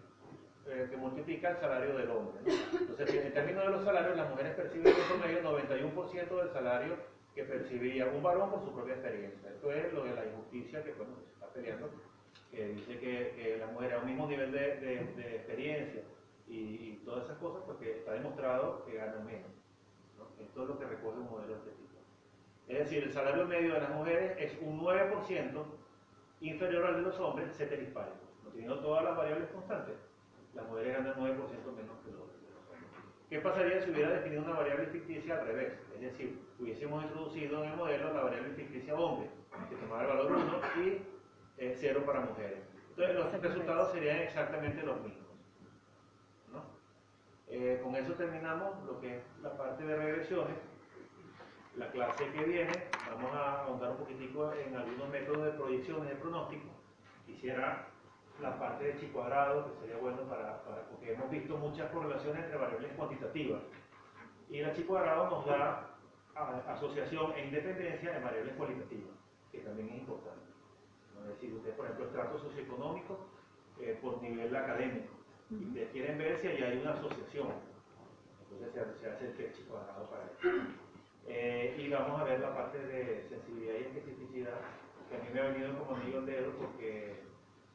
eh, 0.66 0.86
que 0.90 0.96
multiplica 0.96 1.50
el 1.50 1.56
salario 1.58 1.94
del 1.96 2.10
hombre. 2.10 2.40
Entonces, 2.72 3.14
en 3.26 3.34
términos 3.34 3.64
de 3.66 3.70
los 3.70 3.84
salarios, 3.84 4.16
las 4.16 4.30
mujeres 4.30 4.54
perciben 4.54 4.88
en 4.88 5.18
promedio 5.20 5.42
91% 5.42 6.36
del 6.38 6.52
salario 6.54 6.96
que 7.34 7.44
percibía 7.44 8.06
un 8.06 8.22
varón 8.22 8.50
por 8.50 8.64
su 8.64 8.72
propia 8.74 8.94
experiencia. 8.94 9.50
Esto 9.50 9.70
es 9.72 9.92
lo 9.92 10.04
de 10.04 10.14
la 10.14 10.24
injusticia 10.24 10.82
que 10.82 10.90
está 10.90 11.04
que 12.50 12.68
dice 12.68 12.98
que, 12.98 13.34
que 13.36 13.56
la 13.58 13.66
mujer 13.68 13.94
a 13.94 13.98
un 13.98 14.06
mismo 14.06 14.26
nivel 14.26 14.52
de, 14.52 15.00
experiencia 15.36 16.02
y, 16.46 17.00
todas 17.04 17.24
esas 17.24 17.38
cosas, 17.38 17.62
pues 17.66 17.78
que 17.78 17.98
está 17.98 18.12
demostrado 18.12 18.84
que 18.86 18.96
ganan 18.96 19.26
menos. 19.26 19.50
¿no? 20.16 20.42
Esto 20.42 20.62
es 20.62 20.68
lo 20.68 20.78
que 20.78 20.86
recoge 20.86 21.18
un 21.18 21.30
modelo 21.30 21.52
de 21.52 21.58
este 21.58 21.70
tipo. 21.72 21.84
Es 22.66 22.78
decir, 22.78 23.02
el 23.02 23.12
salario 23.12 23.46
medio 23.46 23.74
de 23.74 23.80
las 23.80 23.90
mujeres 23.90 24.36
es 24.38 24.58
un 24.62 24.80
9% 24.80 25.64
inferior 26.40 26.86
al 26.86 26.96
de 26.96 27.02
los 27.02 27.20
hombres, 27.20 27.50
paribus. 27.58 27.94
No 28.42 28.50
teniendo 28.50 28.80
todas 28.80 29.04
las 29.04 29.16
variables 29.16 29.50
constantes, 29.50 29.96
las 30.54 30.66
mujeres 30.66 30.96
ganan 30.96 31.14
9% 31.14 31.20
menos 31.20 31.98
que 32.04 32.12
los 32.12 32.20
hombres. 32.20 32.40
¿Qué 33.28 33.40
pasaría 33.40 33.82
si 33.82 33.90
hubiera 33.90 34.10
definido 34.10 34.42
una 34.42 34.54
variable 34.54 34.86
ficticia 34.86 35.40
al 35.40 35.46
revés? 35.46 35.74
Es 35.94 36.00
decir, 36.00 36.38
hubiésemos 36.58 37.02
introducido 37.04 37.64
en 37.64 37.70
el 37.70 37.76
modelo 37.76 38.14
la 38.14 38.22
variable 38.22 38.54
ficticia 38.54 38.94
hombre, 38.94 39.28
que 39.68 39.76
tomaba 39.76 40.02
el 40.02 40.08
valor 40.08 40.32
1 40.32 40.86
y 40.86 41.13
0 41.56 42.02
para 42.06 42.20
mujeres. 42.20 42.60
Entonces 42.90 43.14
los 43.16 43.32
resultados 43.42 43.92
serían 43.92 44.18
exactamente 44.18 44.82
los 44.82 45.00
mismos. 45.00 45.24
¿no? 46.52 46.62
Eh, 47.48 47.80
con 47.82 47.94
eso 47.96 48.12
terminamos 48.14 48.84
lo 48.84 49.00
que 49.00 49.16
es 49.18 49.22
la 49.42 49.56
parte 49.56 49.84
de 49.84 49.96
regresiones. 49.96 50.56
La 51.76 51.90
clase 51.90 52.30
que 52.32 52.44
viene 52.44 52.84
vamos 53.10 53.34
a 53.34 53.62
ahondar 53.64 53.90
un 53.92 53.96
poquitico 53.98 54.52
en 54.52 54.76
algunos 54.76 55.08
métodos 55.08 55.44
de 55.46 55.52
proyección 55.58 56.04
y 56.06 56.08
de 56.10 56.16
pronóstico. 56.16 56.68
Quisiera 57.26 57.88
la 58.40 58.58
parte 58.58 58.84
de 58.84 58.96
chi 58.96 59.06
cuadrado, 59.08 59.66
que 59.72 59.80
sería 59.80 59.96
bueno 59.96 60.22
para, 60.28 60.62
para- 60.64 60.88
porque 60.88 61.12
hemos 61.12 61.30
visto 61.30 61.56
muchas 61.56 61.90
correlaciones 61.90 62.44
entre 62.44 62.58
variables 62.58 62.92
cuantitativas. 62.92 63.62
Y 64.48 64.58
el 64.60 64.72
chi 64.72 64.84
cuadrado 64.84 65.30
nos 65.30 65.46
da 65.46 65.90
asociación 66.68 67.32
e 67.32 67.46
independencia 67.46 68.12
de 68.12 68.20
variables 68.20 68.54
cualitativas, 68.56 69.16
que 69.50 69.58
también 69.60 69.88
es 69.90 69.98
importante. 70.00 70.53
Es 71.24 71.36
decir, 71.36 71.54
ustedes, 71.54 71.76
por 71.76 71.86
ejemplo, 71.86 72.06
estrato 72.06 72.40
socioeconómico 72.40 73.30
eh, 73.78 73.98
por 74.02 74.22
nivel 74.22 74.54
académico. 74.56 75.14
Y 75.58 75.66
ustedes 75.66 75.90
quieren 75.92 76.18
ver 76.18 76.40
si 76.42 76.48
ahí 76.48 76.62
hay 76.62 76.78
una 76.78 76.94
asociación. 76.94 77.54
Entonces 78.40 78.72
se, 78.74 78.80
hace- 78.80 79.00
se 79.00 79.10
hace 79.10 79.26
el 79.46 79.54
chi 79.54 79.64
cuadrado 79.64 80.10
para 80.10 80.26
eso. 80.26 80.38
Eh, 81.24 81.76
y 81.78 81.90
vamos 81.90 82.20
a 82.20 82.24
ver 82.24 82.40
la 82.40 82.54
parte 82.54 82.78
de 82.78 83.28
sensibilidad 83.30 83.74
y 83.76 83.84
especificidad, 83.98 84.60
que 85.08 85.16
a 85.16 85.20
mí 85.20 85.30
me 85.32 85.40
ha 85.40 85.48
venido 85.50 85.78
como 85.78 85.96
anillo 85.96 86.20
al 86.20 86.26
dedo 86.26 86.56
porque 86.58 87.30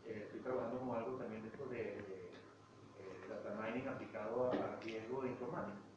eh, 0.06 0.24
estoy 0.26 0.42
trabajando 0.42 0.80
con 0.82 0.96
algo 0.98 1.18
también 1.18 1.44
de 1.44 1.50
esto 1.50 1.66
de, 1.68 1.78
de, 1.78 3.28
data 3.30 3.56
mining 3.62 3.90
aplicado 3.90 4.52
a, 4.52 4.74
a 4.78 4.82
riesgo 4.82 5.22
de 5.24 5.30
informática. 5.32 5.89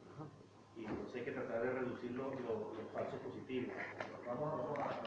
Y 0.75 0.85
entonces 0.85 1.15
hay 1.15 1.23
que 1.25 1.31
tratar 1.31 1.61
de 1.61 1.69
reducir 1.71 2.11
los, 2.11 2.33
los- 2.41 2.77
los 2.77 2.91
falsos 2.93 3.19
positivos. 3.21 3.73
Vamos, 4.25 4.53
a- 4.53 4.55
vamos 4.57 4.79
a, 4.79 4.83
a 4.83 5.01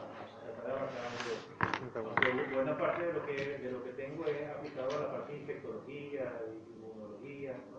tratar 0.53 0.65
de 0.65 0.71
avanzar 0.71 1.05
en 1.05 1.13
eso. 1.31 1.99
Aunque 1.99 2.55
buena 2.55 2.77
parte 2.77 3.05
de 3.05 3.13
lo 3.13 3.25
que, 3.25 3.33
de 3.59 3.71
lo 3.71 3.83
que 3.83 3.91
tengo 3.91 4.25
es 4.25 4.49
aplicado 4.49 4.89
a 4.97 5.01
la 5.01 5.11
parte 5.11 5.33
de 5.33 5.39
infectología 5.39 6.41
y 6.47 6.73
inmunología, 6.73 7.53
¿no? 7.71 7.77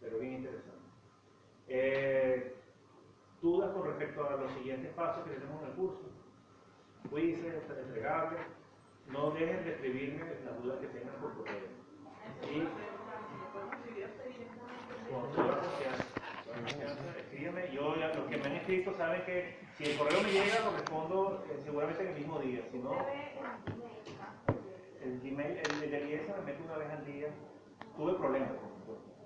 pero 0.00 0.18
bien 0.18 0.34
interesante. 0.34 0.84
Eh, 1.68 2.54
dudas 3.40 3.72
con 3.72 3.86
respecto 3.86 4.28
a 4.28 4.36
los 4.36 4.52
siguientes 4.52 4.92
pasos 4.94 5.24
que 5.24 5.30
tenemos 5.34 5.62
en 5.62 5.68
el 5.70 5.74
curso. 5.76 6.02
Quizzes, 7.10 7.54
entregables. 7.70 8.40
No 9.08 9.30
dejen 9.32 9.64
de 9.64 9.72
escribirme 9.74 10.24
las 10.44 10.62
dudas 10.62 10.78
que 10.80 10.86
tengan 10.88 11.14
por 11.16 11.34
correo. 11.36 11.68
Y 12.50 12.60
con 15.10 15.32
toda 15.32 15.60
confianza, 15.60 16.04
Yo, 17.44 17.94
ya- 17.96 18.08
los 18.14 18.26
que 18.26 18.38
me 18.38 18.46
han 18.46 18.56
escrito 18.56 18.94
saben 18.94 19.22
que 19.26 19.58
si 19.76 19.84
el 19.84 19.98
correo 19.98 20.22
me 20.22 20.32
llega, 20.32 20.60
lo 20.64 20.70
respondo 20.70 21.44
eh, 21.50 21.60
seguramente 21.62 22.02
en 22.02 22.08
el 22.08 22.14
mismo 22.14 22.38
día. 22.38 22.62
Si 22.72 22.78
no, 22.78 22.92
el 25.02 25.20
Gmail, 25.20 25.58
el, 25.58 25.82
el 25.82 25.90
del 25.90 26.08
IESA 26.08 26.36
me 26.38 26.42
mete 26.42 26.62
una 26.62 26.78
vez 26.78 26.90
al 26.90 27.04
día. 27.04 27.28
Tuve 27.98 28.14
problemas. 28.14 28.48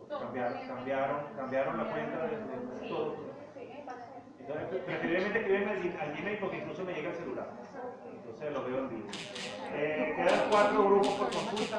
Cambiaron, 0.08 0.66
cambiaron, 0.66 1.16
cambiaron 1.36 1.76
la 1.76 1.84
cuenta 1.92 2.26
de, 2.26 2.36
de 2.38 2.88
todo. 2.88 3.16
Entonces, 4.40 4.80
preferiblemente 4.82 5.38
escribirme 5.38 5.70
al, 6.00 6.16
Gmail 6.16 6.38
porque 6.38 6.56
incluso 6.58 6.84
me 6.84 6.94
llega 6.94 7.10
el 7.10 7.16
celular. 7.16 7.50
Entonces 8.12 8.52
lo 8.52 8.64
veo 8.64 8.78
en 8.78 8.88
vivo. 8.88 9.08
Eh, 9.74 10.14
quedan 10.16 10.50
cuatro 10.50 10.84
grupos 10.84 11.12
por 11.18 11.30
consulta. 11.30 11.78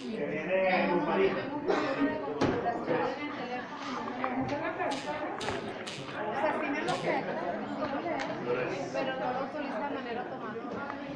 Que 0.00 0.26
viene 0.26 0.88
grupalito. 0.92 1.36
O 4.40 4.48
sea, 4.48 4.56
pero 8.92 9.12
no 9.16 9.26
lo 9.32 9.46
de 9.60 9.94
manera 9.94 10.20
automática. 10.22 10.69